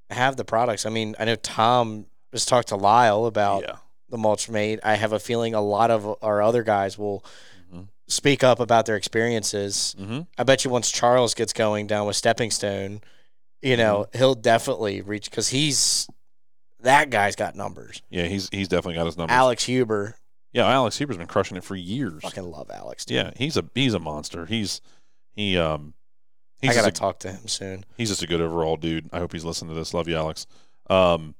have 0.09 0.35
the 0.35 0.43
products. 0.45 0.85
I 0.85 0.89
mean, 0.89 1.15
I 1.19 1.25
know 1.25 1.35
Tom 1.35 2.05
has 2.31 2.45
talked 2.45 2.69
to 2.69 2.75
Lyle 2.75 3.25
about 3.25 3.63
yeah. 3.63 3.75
The 4.13 4.17
mulch 4.19 4.47
mate. 4.47 4.79
I 4.83 4.93
have 4.95 5.11
a 5.11 5.19
feeling 5.19 5.53
a 5.55 5.61
lot 5.61 5.89
of 5.91 6.15
our 6.21 6.41
other 6.41 6.61
guys 6.63 6.97
will 6.97 7.25
Mhm. 7.73 7.87
speak 8.07 8.43
up 8.43 8.59
about 8.59 8.85
their 8.85 8.95
experiences. 8.95 9.95
Mm-hmm. 9.99 10.21
I 10.37 10.43
bet 10.43 10.63
you 10.63 10.69
once 10.71 10.91
Charles 10.91 11.33
gets 11.33 11.51
going 11.51 11.87
down 11.87 12.05
with 12.07 12.15
Stepping 12.15 12.51
Stone, 12.51 13.01
you 13.61 13.75
know, 13.75 14.05
Mm-hmm. 14.05 14.17
he'll 14.19 14.35
definitely 14.35 15.01
reach 15.01 15.29
because 15.29 15.49
he's 15.49 16.07
that 16.81 17.09
guy's 17.09 17.35
got 17.35 17.55
numbers. 17.55 18.01
Yeah, 18.09 18.25
he's 18.25 18.49
he's 18.49 18.67
definitely 18.67 18.95
got 18.95 19.05
his 19.07 19.17
numbers. 19.17 19.33
Alex 19.35 19.63
Huber, 19.65 20.15
Yeah, 20.51 20.67
Alex 20.67 20.97
Huber's 20.99 21.17
been 21.17 21.27
crushing 21.27 21.57
it 21.57 21.63
for 21.63 21.75
years. 21.75 22.21
fucking 22.21 22.43
love 22.43 22.69
Alex. 22.71 23.05
Dude. 23.05 23.15
Yeah, 23.15 23.31
he's 23.35 23.57
a 23.57 23.65
he's 23.73 23.93
a 23.95 23.99
monster. 23.99 24.45
He's 24.45 24.79
he 25.35 25.57
um 25.57 25.95
he's 26.61 26.71
I 26.71 26.75
gotta 26.75 26.89
a, 26.89 26.91
talk 26.91 27.17
to 27.19 27.31
him 27.31 27.47
soon. 27.47 27.85
he's 27.97 28.09
just 28.09 28.21
a 28.21 28.27
good 28.27 28.41
overall 28.41 28.77
dude. 28.77 29.09
I 29.11 29.17
hope 29.19 29.31
he's 29.33 29.43
listening 29.45 29.69
to 29.73 29.75
this. 29.79 29.93
Love 29.93 30.07
you, 30.07 30.15
Alex. 30.17 30.45
Um, 30.89 31.33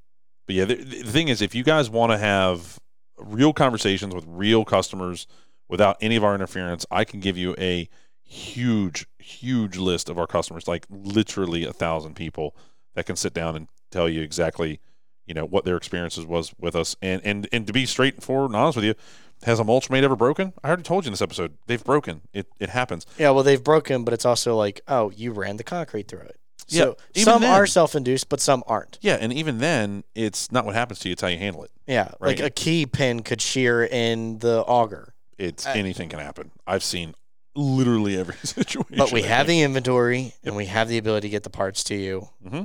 but 0.46 0.56
yeah, 0.56 0.66
the, 0.66 0.76
the 0.76 1.04
thing 1.04 1.28
is, 1.28 1.42
if 1.42 1.56
you 1.56 1.64
guys 1.64 1.90
want 1.90 2.12
to 2.12 2.18
have 2.18 2.80
real 3.18 3.54
conversations 3.54 4.14
with 4.14 4.26
real 4.28 4.66
customers 4.66 5.28
without 5.70 5.98
any 6.02 6.16
of 6.16 6.24
our 6.24 6.36
interference, 6.36 6.86
I 6.92 7.04
can 7.04 7.20
give 7.20 7.38
you 7.38 7.56
a 7.58 7.90
huge, 8.24 9.06
huge 9.20 9.78
list 9.78 10.10
of 10.10 10.18
our 10.18 10.28
customers, 10.28 10.68
like 10.68 10.86
literally 10.90 11.66
a 11.66 11.74
thousand 11.74 12.16
people 12.16 12.56
that 12.96 13.06
can 13.06 13.16
sit 13.16 13.34
down 13.34 13.56
and 13.56 13.68
tell 13.92 14.10
you 14.10 14.22
exactly, 14.22 14.80
you 15.26 15.34
know, 15.34 15.46
what 15.46 15.66
their 15.66 15.78
experiences 15.78 16.26
was 16.26 16.54
with 16.60 16.76
us. 16.76 16.96
And 17.02 17.22
and 17.24 17.48
and 17.52 17.66
to 17.68 17.74
be 17.74 17.86
straightforward 17.86 18.52
and 18.52 18.56
honest 18.58 18.76
with 18.76 18.86
you, 18.86 18.96
has 19.44 19.60
a 19.60 19.64
mulch 19.64 19.90
mate 19.90 20.04
ever 20.04 20.16
broken? 20.16 20.54
I 20.64 20.68
already 20.68 20.84
told 20.84 21.06
you 21.06 21.10
in 21.10 21.14
this 21.14 21.22
episode, 21.22 21.58
they've 21.68 21.84
broken. 21.84 22.22
It 22.34 22.48
it 22.60 22.70
happens. 22.70 23.06
Yeah, 23.18 23.32
well, 23.32 23.44
they've 23.44 23.64
broken, 23.64 24.04
but 24.04 24.14
it's 24.14 24.26
also 24.26 24.56
like, 24.56 24.82
oh, 24.88 25.12
you 25.12 25.32
ran 25.32 25.58
the 25.58 25.64
concrete 25.64 26.08
through 26.08 26.22
it. 26.22 26.40
Yeah, 26.68 26.84
So 26.84 26.98
even 27.16 27.24
some 27.34 27.42
then- 27.42 27.52
are 27.54 27.66
self-induced, 27.68 28.30
but 28.30 28.40
some 28.40 28.64
aren't. 28.68 28.98
Yeah, 29.02 29.18
and 29.20 29.32
even 29.34 29.58
then, 29.60 30.04
it's 30.16 30.52
not 30.52 30.66
what 30.66 30.76
happens 30.76 31.00
to 31.00 31.10
you; 31.10 31.14
it's 31.14 31.22
how 31.22 31.28
you 31.28 31.38
handle 31.38 31.64
it. 31.64 31.72
Yeah, 31.88 32.12
like 32.20 32.40
a 32.40 32.50
key 32.50 32.86
pin 32.86 33.22
could 33.24 33.42
shear 33.42 33.84
in 33.84 34.40
the 34.40 34.62
auger, 34.64 35.14
It's 35.38 35.66
I- 35.66 35.74
anything 35.76 36.10
can 36.10 36.20
happen. 36.20 36.52
I've 36.66 36.84
seen 36.84 37.14
literally 37.56 38.18
every 38.18 38.36
situation. 38.44 38.96
but 38.98 39.12
we 39.12 39.22
have 39.24 39.46
the 39.48 39.62
inventory 39.68 40.34
and 40.44 40.56
we 40.56 40.66
have 40.66 40.88
the 40.90 40.98
ability 40.98 41.28
to 41.28 41.32
get 41.32 41.44
the 41.44 41.50
parts 41.50 41.84
to 41.86 41.96
you. 41.96 42.30
Mm-hmm. 42.46 42.64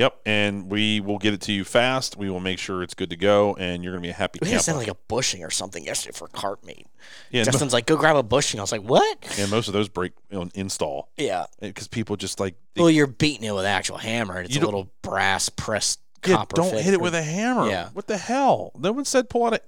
Yep, 0.00 0.18
and 0.24 0.70
we 0.70 1.00
will 1.00 1.18
get 1.18 1.34
it 1.34 1.42
to 1.42 1.52
you 1.52 1.62
fast. 1.62 2.16
We 2.16 2.30
will 2.30 2.40
make 2.40 2.58
sure 2.58 2.82
it's 2.82 2.94
good 2.94 3.10
to 3.10 3.16
go, 3.16 3.54
and 3.56 3.84
you're 3.84 3.92
gonna 3.92 4.00
be 4.00 4.08
a 4.08 4.14
happy 4.14 4.38
We 4.40 4.48
had 4.48 4.56
to 4.56 4.62
send 4.62 4.78
like 4.78 4.88
a 4.88 4.94
bushing 5.08 5.44
or 5.44 5.50
something 5.50 5.84
yesterday 5.84 6.16
for 6.16 6.26
KartMate. 6.28 6.86
yeah, 7.30 7.40
and, 7.40 7.46
mo- 7.48 7.52
Justin's 7.52 7.74
like, 7.74 7.84
go 7.84 7.98
grab 7.98 8.16
a 8.16 8.22
bushing. 8.22 8.60
I 8.60 8.62
was 8.62 8.72
like, 8.72 8.80
what? 8.80 9.38
and 9.38 9.50
most 9.50 9.68
of 9.68 9.74
those 9.74 9.90
break 9.90 10.12
on 10.32 10.50
install 10.54 11.10
Yeah. 11.18 11.42
Eh, 11.60 11.66
because 11.66 11.86
people 11.86 12.16
just 12.16 12.40
like 12.40 12.54
they- 12.74 12.80
Well, 12.80 12.90
you're 12.90 13.06
beating 13.08 13.44
it 13.44 13.54
with 13.54 13.66
actual 13.66 13.98
hammer, 13.98 14.38
and 14.38 14.46
it's 14.46 14.56
a 14.56 14.60
little 14.60 14.90
brass 15.02 15.50
pressed 15.50 16.00
yeah, 16.24 16.36
copper. 16.36 16.56
don't 16.56 16.74
hit 16.82 16.94
it 16.94 17.00
with 17.02 17.14
a 17.14 17.22
hammer. 17.22 17.68
Yeah. 17.68 17.90
what 17.92 18.06
the 18.06 18.16
hell? 18.16 18.72
No 18.78 18.92
one 18.92 19.04
said 19.04 19.28
pull 19.28 19.44
out 19.44 19.52
it. 19.52 19.64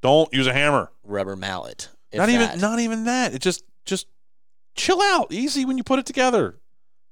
Don't 0.00 0.32
use 0.32 0.46
a 0.46 0.54
hammer. 0.54 0.90
rubber 1.02 1.36
mallet. 1.36 1.90
not 2.14 2.30
even 2.30 2.60
not 2.60 2.78
even 2.80 3.04
that. 3.04 3.34
It 3.34 3.42
just 3.42 3.62
just 3.84 4.06
chill 4.74 5.02
out. 5.02 5.30
Easy 5.32 5.66
when 5.66 5.76
you 5.76 5.84
put 5.84 5.98
it 5.98 6.06
together. 6.06 6.56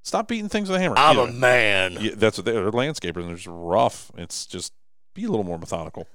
Stop 0.02 0.28
beating 0.28 0.48
things 0.48 0.68
with 0.68 0.78
a 0.78 0.80
hammer. 0.80 0.96
I'm 0.98 1.18
Either- 1.18 1.30
a 1.30 1.32
man. 1.32 1.96
Yeah, 2.00 2.10
that's 2.16 2.38
what 2.38 2.44
they're 2.44 2.70
landscapers, 2.70 3.18
and 3.18 3.28
they're 3.28 3.36
just 3.36 3.46
rough. 3.50 4.10
It's 4.16 4.46
just 4.46 4.72
be 5.14 5.24
a 5.24 5.28
little 5.28 5.44
more 5.44 5.58
methodical. 5.58 6.06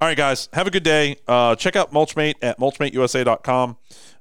All 0.00 0.08
right, 0.08 0.16
guys, 0.16 0.48
have 0.52 0.66
a 0.66 0.70
good 0.70 0.82
day. 0.82 1.16
Uh, 1.28 1.54
check 1.54 1.76
out 1.76 1.92
Mulchmate 1.92 2.34
at 2.42 2.58
mulchmateusa.com. 2.58 3.76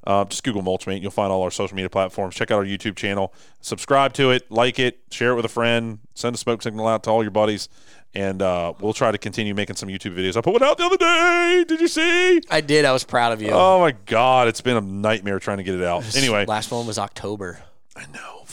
Uh, 0.05 0.25
just 0.25 0.43
Google 0.43 0.61
Mulchmate. 0.61 1.01
You'll 1.01 1.09
find 1.09 1.31
all 1.31 1.41
our 1.41 1.49
social 1.49 1.75
media 1.75 1.89
platforms. 1.89 2.35
Check 2.35 2.51
out 2.51 2.57
our 2.59 2.65
YouTube 2.65 2.95
channel. 2.95 3.33
Subscribe 3.61 4.13
to 4.13 4.29
it, 4.29 4.49
like 4.51 4.77
it, 4.77 4.99
share 5.11 5.31
it 5.31 5.35
with 5.35 5.45
a 5.45 5.49
friend, 5.49 5.99
send 6.13 6.35
a 6.35 6.37
smoke 6.37 6.61
signal 6.61 6.87
out 6.87 7.03
to 7.05 7.09
all 7.09 7.23
your 7.23 7.31
buddies, 7.31 7.67
and 8.13 8.41
uh, 8.43 8.73
we'll 8.79 8.93
try 8.93 9.11
to 9.11 9.17
continue 9.17 9.55
making 9.55 9.75
some 9.75 9.89
YouTube 9.89 10.15
videos. 10.15 10.37
I 10.37 10.41
put 10.41 10.53
one 10.53 10.61
out 10.63 10.77
the 10.77 10.85
other 10.85 10.97
day. 10.97 11.65
Did 11.67 11.81
you 11.81 11.87
see? 11.87 12.41
I 12.51 12.61
did. 12.61 12.85
I 12.85 12.91
was 12.91 13.03
proud 13.03 13.33
of 13.33 13.41
you. 13.41 13.49
Oh 13.51 13.79
my 13.79 13.91
God, 14.05 14.47
it's 14.47 14.61
been 14.61 14.77
a 14.77 14.81
nightmare 14.81 15.39
trying 15.39 15.57
to 15.57 15.63
get 15.63 15.73
it 15.75 15.83
out. 15.83 16.15
Anyway, 16.15 16.45
last 16.45 16.71
one 16.71 16.85
was 16.85 16.99
October. 16.99 17.59
I 17.95 18.05
know. 18.13 18.43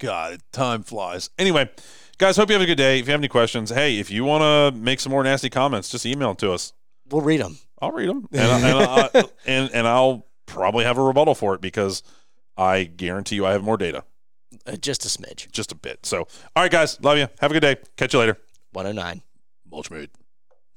God, 0.00 0.40
time 0.50 0.82
flies. 0.82 1.30
Anyway, 1.38 1.70
guys, 2.18 2.36
hope 2.36 2.48
you 2.48 2.54
have 2.54 2.62
a 2.62 2.66
good 2.66 2.76
day. 2.76 2.98
If 2.98 3.06
you 3.06 3.12
have 3.12 3.20
any 3.20 3.28
questions, 3.28 3.70
hey, 3.70 3.98
if 3.98 4.10
you 4.10 4.24
want 4.24 4.42
to 4.74 4.80
make 4.80 4.98
some 4.98 5.12
more 5.12 5.22
nasty 5.22 5.50
comments, 5.50 5.90
just 5.90 6.04
email 6.06 6.28
them 6.28 6.36
to 6.38 6.52
us. 6.52 6.72
We'll 7.10 7.20
read 7.22 7.40
them. 7.40 7.58
I'll 7.82 7.92
read 7.92 8.08
them, 8.08 8.26
and, 8.32 8.42
I, 8.42 8.68
and, 8.68 8.78
I, 9.14 9.24
and 9.46 9.70
and 9.74 9.86
I'll 9.86 10.26
probably 10.46 10.84
have 10.84 10.98
a 10.98 11.02
rebuttal 11.02 11.34
for 11.34 11.54
it 11.54 11.60
because 11.60 12.02
I 12.56 12.84
guarantee 12.84 13.36
you 13.36 13.46
I 13.46 13.52
have 13.52 13.62
more 13.62 13.76
data, 13.78 14.04
Uh, 14.66 14.76
just 14.76 15.04
a 15.04 15.08
smidge. 15.08 15.50
just 15.52 15.72
a 15.72 15.74
bit. 15.74 16.04
So, 16.04 16.20
all 16.56 16.62
right, 16.62 16.70
guys, 16.70 17.00
love 17.02 17.16
you. 17.18 17.28
Have 17.40 17.50
a 17.50 17.54
good 17.54 17.60
day. 17.60 17.76
Catch 17.96 18.12
you 18.12 18.18
later. 18.20 18.36
109. 18.72 19.22
Mulch 19.70 19.90
Mate. 19.90 20.10